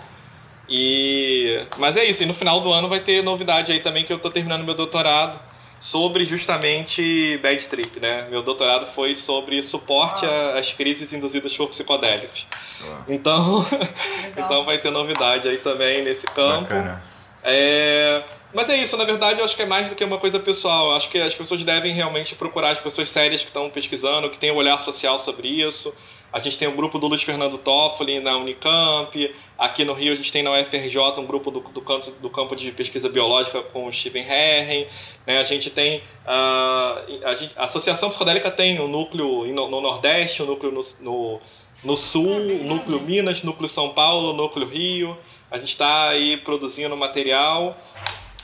E 0.69 1.67
mas 1.79 1.97
é 1.97 2.05
isso, 2.05 2.23
e 2.23 2.27
no 2.27 2.35
final 2.35 2.61
do 2.61 2.73
ano 2.73 2.89
vai 2.89 3.01
ter 3.01 3.23
novidade 3.23 3.73
aí 3.73 3.81
também 3.81 4.05
que 4.05 4.13
eu 4.13 4.17
estou 4.17 4.31
terminando 4.31 4.65
meu 4.65 4.75
doutorado 4.75 5.39
sobre 5.81 6.25
justamente 6.25 7.39
bad 7.43 7.67
trip, 7.67 7.99
né? 7.99 8.29
Meu 8.31 8.43
doutorado 8.43 8.87
foi 8.87 9.15
sobre 9.15 9.63
suporte 9.63 10.27
ah. 10.27 10.59
às 10.59 10.73
crises 10.73 11.13
induzidas 11.13 11.57
por 11.57 11.69
psicodélicos. 11.69 12.47
Ah. 12.85 13.03
Então, 13.09 13.67
então 14.37 14.65
vai 14.65 14.79
ter 14.79 14.91
novidade 14.91 15.49
aí 15.49 15.57
também 15.57 16.05
nesse 16.05 16.27
campo. 16.27 16.69
Bacana. 16.69 17.03
É, 17.43 18.23
mas 18.53 18.69
é 18.69 18.77
isso, 18.77 18.97
na 18.97 19.05
verdade, 19.05 19.39
eu 19.39 19.45
acho 19.45 19.57
que 19.57 19.63
é 19.63 19.67
mais 19.67 19.89
do 19.89 19.95
que 19.95 20.05
uma 20.05 20.19
coisa 20.19 20.39
pessoal. 20.39 20.91
Eu 20.91 20.97
acho 20.97 21.09
que 21.09 21.19
as 21.19 21.35
pessoas 21.35 21.65
devem 21.65 21.93
realmente 21.93 22.35
procurar 22.35 22.71
as 22.71 22.79
pessoas 22.79 23.09
sérias 23.09 23.41
que 23.41 23.47
estão 23.47 23.71
pesquisando, 23.71 24.29
que 24.29 24.39
têm 24.39 24.53
um 24.53 24.57
olhar 24.57 24.79
social 24.79 25.19
sobre 25.19 25.49
isso. 25.49 25.95
A 26.33 26.39
gente 26.39 26.57
tem 26.57 26.69
o 26.69 26.73
um 26.73 26.77
grupo 26.77 26.99
do 26.99 27.09
Luiz 27.09 27.23
Fernando 27.23 27.59
Toffoli 27.59 28.21
na 28.21 28.37
Unicamp. 28.37 29.35
Aqui 29.59 29.85
no 29.85 29.93
Rio 29.93 30.13
a 30.13 30.17
gente 30.17 30.31
tem 30.31 30.43
na 30.43 30.53
UFRJ 30.53 30.99
um 31.19 31.27
grupo 31.27 31.51
do, 31.51 31.61
do, 31.61 31.81
canto, 31.81 32.13
do 32.13 32.31
campo 32.31 32.55
de 32.55 32.71
pesquisa 32.71 33.09
biológica 33.09 33.61
com 33.63 33.89
o 33.89 33.93
Steven 33.93 34.23
Herren. 34.23 34.87
Né? 35.27 35.39
A 35.39 35.45
gente 35.45 35.71
tem. 35.71 35.99
Uh, 35.99 37.25
a, 37.25 37.35
gente, 37.35 37.55
a, 37.57 37.65
Associação 37.65 38.09
Psicodélica 38.11 38.51
tem 38.51 38.81
um 38.81 38.87
núcleo 38.87 39.45
no, 39.53 39.69
no 39.69 39.81
Nordeste, 39.81 40.43
um 40.43 40.47
núcleo 40.47 40.71
no, 40.71 40.83
no, 41.01 41.41
no 41.83 41.97
Sul, 41.97 42.37
um 42.37 42.65
núcleo 42.65 43.01
Minas, 43.01 43.43
núcleo 43.43 43.69
São 43.69 43.91
Paulo, 43.91 44.33
núcleo 44.33 44.69
Rio. 44.69 45.19
A 45.51 45.59
gente 45.59 45.71
está 45.71 46.11
aí 46.11 46.37
produzindo 46.37 46.97
material. 46.97 47.77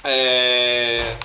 É... 0.02 1.16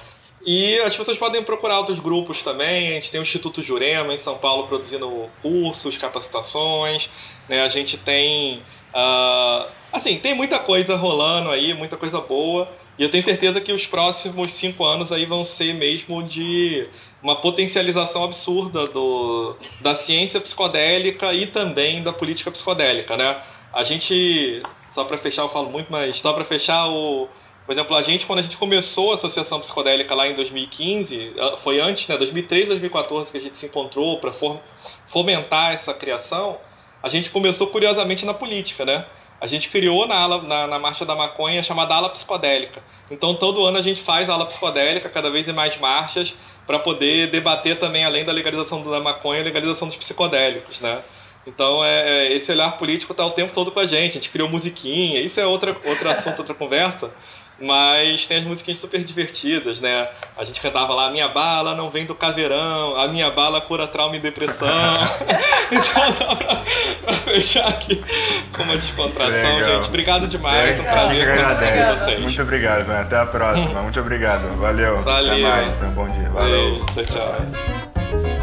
E 0.45 0.79
as 0.79 0.95
pessoas 0.95 1.17
podem 1.17 1.43
procurar 1.43 1.77
outros 1.77 1.99
grupos 1.99 2.41
também. 2.41 2.89
A 2.89 2.93
gente 2.93 3.11
tem 3.11 3.19
o 3.19 3.23
Instituto 3.23 3.61
Jurema 3.61 4.13
em 4.13 4.17
São 4.17 4.37
Paulo 4.37 4.67
produzindo 4.67 5.29
cursos, 5.41 5.97
capacitações. 5.97 7.09
Né? 7.47 7.61
A 7.61 7.69
gente 7.69 7.97
tem. 7.97 8.61
Uh... 8.93 9.67
assim, 9.93 10.17
tem 10.17 10.33
muita 10.33 10.59
coisa 10.59 10.95
rolando 10.95 11.49
aí, 11.51 11.73
muita 11.73 11.95
coisa 11.95 12.19
boa. 12.19 12.67
E 12.97 13.03
eu 13.03 13.09
tenho 13.09 13.23
certeza 13.23 13.61
que 13.61 13.71
os 13.71 13.87
próximos 13.87 14.51
cinco 14.51 14.83
anos 14.83 15.11
aí 15.11 15.25
vão 15.25 15.45
ser 15.45 15.73
mesmo 15.73 16.21
de 16.23 16.87
uma 17.23 17.35
potencialização 17.35 18.23
absurda 18.23 18.87
do, 18.87 19.55
da 19.79 19.95
ciência 19.95 20.41
psicodélica 20.41 21.33
e 21.33 21.45
também 21.45 22.01
da 22.01 22.11
política 22.11 22.51
psicodélica, 22.51 23.15
né? 23.15 23.37
A 23.71 23.83
gente, 23.83 24.61
só 24.91 25.03
para 25.05 25.17
fechar, 25.17 25.43
eu 25.43 25.49
falo 25.49 25.69
muito, 25.69 25.91
mas 25.91 26.17
só 26.17 26.33
para 26.33 26.43
fechar 26.43 26.87
o 26.89 27.29
por 27.71 27.75
exemplo, 27.75 27.95
a 27.95 28.01
gente, 28.01 28.25
quando 28.25 28.39
a 28.39 28.41
gente 28.41 28.57
começou 28.57 29.11
a 29.11 29.15
Associação 29.15 29.57
Psicodélica 29.61 30.13
lá 30.13 30.27
em 30.27 30.33
2015, 30.33 31.35
ah, 31.39 31.55
foi 31.55 31.79
antes, 31.79 32.05
né, 32.05 32.17
2013, 32.17 32.67
2014, 32.67 33.31
que 33.31 33.37
a 33.37 33.41
gente 33.41 33.57
se 33.57 33.67
encontrou 33.67 34.19
para 34.19 34.33
fomentar 35.07 35.71
essa 35.71 35.93
criação, 35.93 36.57
a 37.01 37.07
gente 37.07 37.29
começou 37.29 37.67
curiosamente 37.67 38.25
na 38.25 38.33
política, 38.33 38.83
né? 38.83 39.05
A 39.39 39.47
gente 39.47 39.69
criou 39.69 40.05
na, 40.05 40.15
ala, 40.15 40.41
na, 40.41 40.67
na 40.67 40.79
Marcha 40.79 41.05
da 41.05 41.15
Maconha 41.15 41.63
chamada 41.63 41.95
Ala 41.95 42.09
Psicodélica. 42.09 42.83
Então, 43.09 43.35
todo 43.35 43.65
ano 43.65 43.77
a 43.77 43.81
gente 43.81 44.01
faz 44.01 44.29
a 44.29 44.33
Ala 44.33 44.45
Psicodélica, 44.47 45.07
cada 45.07 45.31
vez 45.31 45.47
em 45.47 45.53
mais 45.53 45.77
marchas, 45.77 46.35
para 46.67 46.77
poder 46.77 47.27
debater 47.27 47.79
também, 47.79 48.03
além 48.03 48.25
da 48.25 48.33
legalização 48.33 48.83
da 48.83 48.99
maconha, 48.99 49.39
a 49.39 49.45
legalização 49.45 49.87
dos 49.87 49.95
psicodélicos, 49.95 50.81
né? 50.81 51.01
Então, 51.47 51.83
é, 51.83 52.27
é 52.27 52.33
esse 52.33 52.51
olhar 52.51 52.77
político 52.77 53.13
está 53.13 53.25
o 53.25 53.31
tempo 53.31 53.53
todo 53.53 53.71
com 53.71 53.79
a 53.79 53.85
gente. 53.85 54.11
A 54.11 54.13
gente 54.13 54.29
criou 54.29 54.49
musiquinha, 54.49 55.21
isso 55.21 55.39
é 55.39 55.45
outra, 55.45 55.75
outro 55.85 56.09
assunto, 56.09 56.39
outra 56.39 56.53
conversa. 56.53 57.11
Mas 57.61 58.25
tem 58.25 58.37
as 58.37 58.43
músicas 58.43 58.77
super 58.77 59.03
divertidas, 59.03 59.79
né? 59.79 60.07
A 60.37 60.43
gente 60.43 60.59
cantava 60.59 60.93
lá, 60.93 61.07
a 61.07 61.11
minha 61.11 61.27
bala 61.27 61.75
não 61.75 61.89
vem 61.89 62.05
do 62.05 62.15
caveirão, 62.15 62.95
a 62.97 63.07
minha 63.07 63.29
bala 63.29 63.61
cura 63.61 63.87
trauma 63.87 64.15
e 64.15 64.19
depressão. 64.19 64.67
então, 65.71 66.11
só 66.13 66.35
pra, 66.35 66.63
pra, 67.03 67.13
fechar 67.13 67.67
aqui 67.67 68.03
com 68.51 68.63
uma 68.63 68.75
descontração, 68.75 69.55
Legal. 69.57 69.75
gente. 69.75 69.87
Obrigado 69.87 70.27
demais, 70.27 70.79
um 70.79 70.83
prazer 70.83 71.27
conversar 71.27 71.73
com 71.73 71.97
vocês. 71.97 72.19
Muito 72.19 72.41
obrigado, 72.41 72.91
até 72.91 73.17
a 73.17 73.25
próxima. 73.25 73.81
Muito 73.83 73.99
obrigado. 73.99 74.57
Valeu. 74.57 75.01
Valeu. 75.03 75.33
Até 75.33 75.41
mais, 75.41 75.75
então, 75.75 75.91
bom 75.91 76.07
dia. 76.07 76.29
Valeu. 76.29 76.85
Tchau, 76.93 77.05
tchau. 77.05 78.40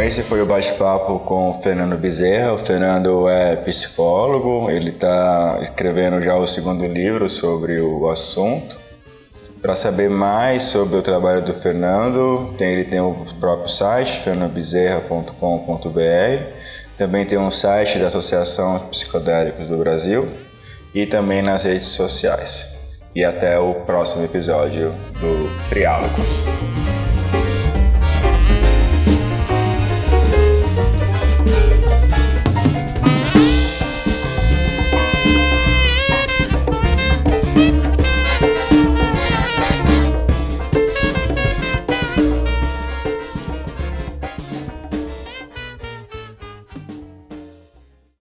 Esse 0.00 0.22
foi 0.22 0.40
o 0.42 0.46
bate-papo 0.46 1.20
com 1.20 1.50
o 1.50 1.62
Fernando 1.62 1.96
Bezerra. 1.96 2.54
O 2.54 2.58
Fernando 2.58 3.28
é 3.28 3.54
psicólogo, 3.56 4.68
ele 4.70 4.90
está 4.90 5.58
escrevendo 5.62 6.20
já 6.20 6.34
o 6.36 6.46
segundo 6.46 6.84
livro 6.86 7.28
sobre 7.28 7.80
o 7.80 8.08
assunto. 8.08 8.80
Para 9.60 9.76
saber 9.76 10.10
mais 10.10 10.64
sobre 10.64 10.98
o 10.98 11.02
trabalho 11.02 11.42
do 11.42 11.52
Fernando, 11.52 12.54
tem, 12.56 12.72
ele 12.72 12.84
tem 12.84 13.00
o 13.00 13.16
próprio 13.38 13.68
site, 13.68 14.18
fernandobezerra.com.br. 14.18 16.44
Também 16.96 17.24
tem 17.24 17.38
um 17.38 17.50
site 17.50 17.98
da 17.98 18.06
Associação 18.08 18.78
Psicodélicos 18.90 19.68
do 19.68 19.76
Brasil 19.76 20.28
e 20.94 21.06
também 21.06 21.42
nas 21.42 21.64
redes 21.64 21.88
sociais. 21.88 22.74
E 23.14 23.24
até 23.24 23.58
o 23.58 23.74
próximo 23.74 24.24
episódio 24.24 24.94
do 25.20 25.68
Triálogos. 25.68 26.44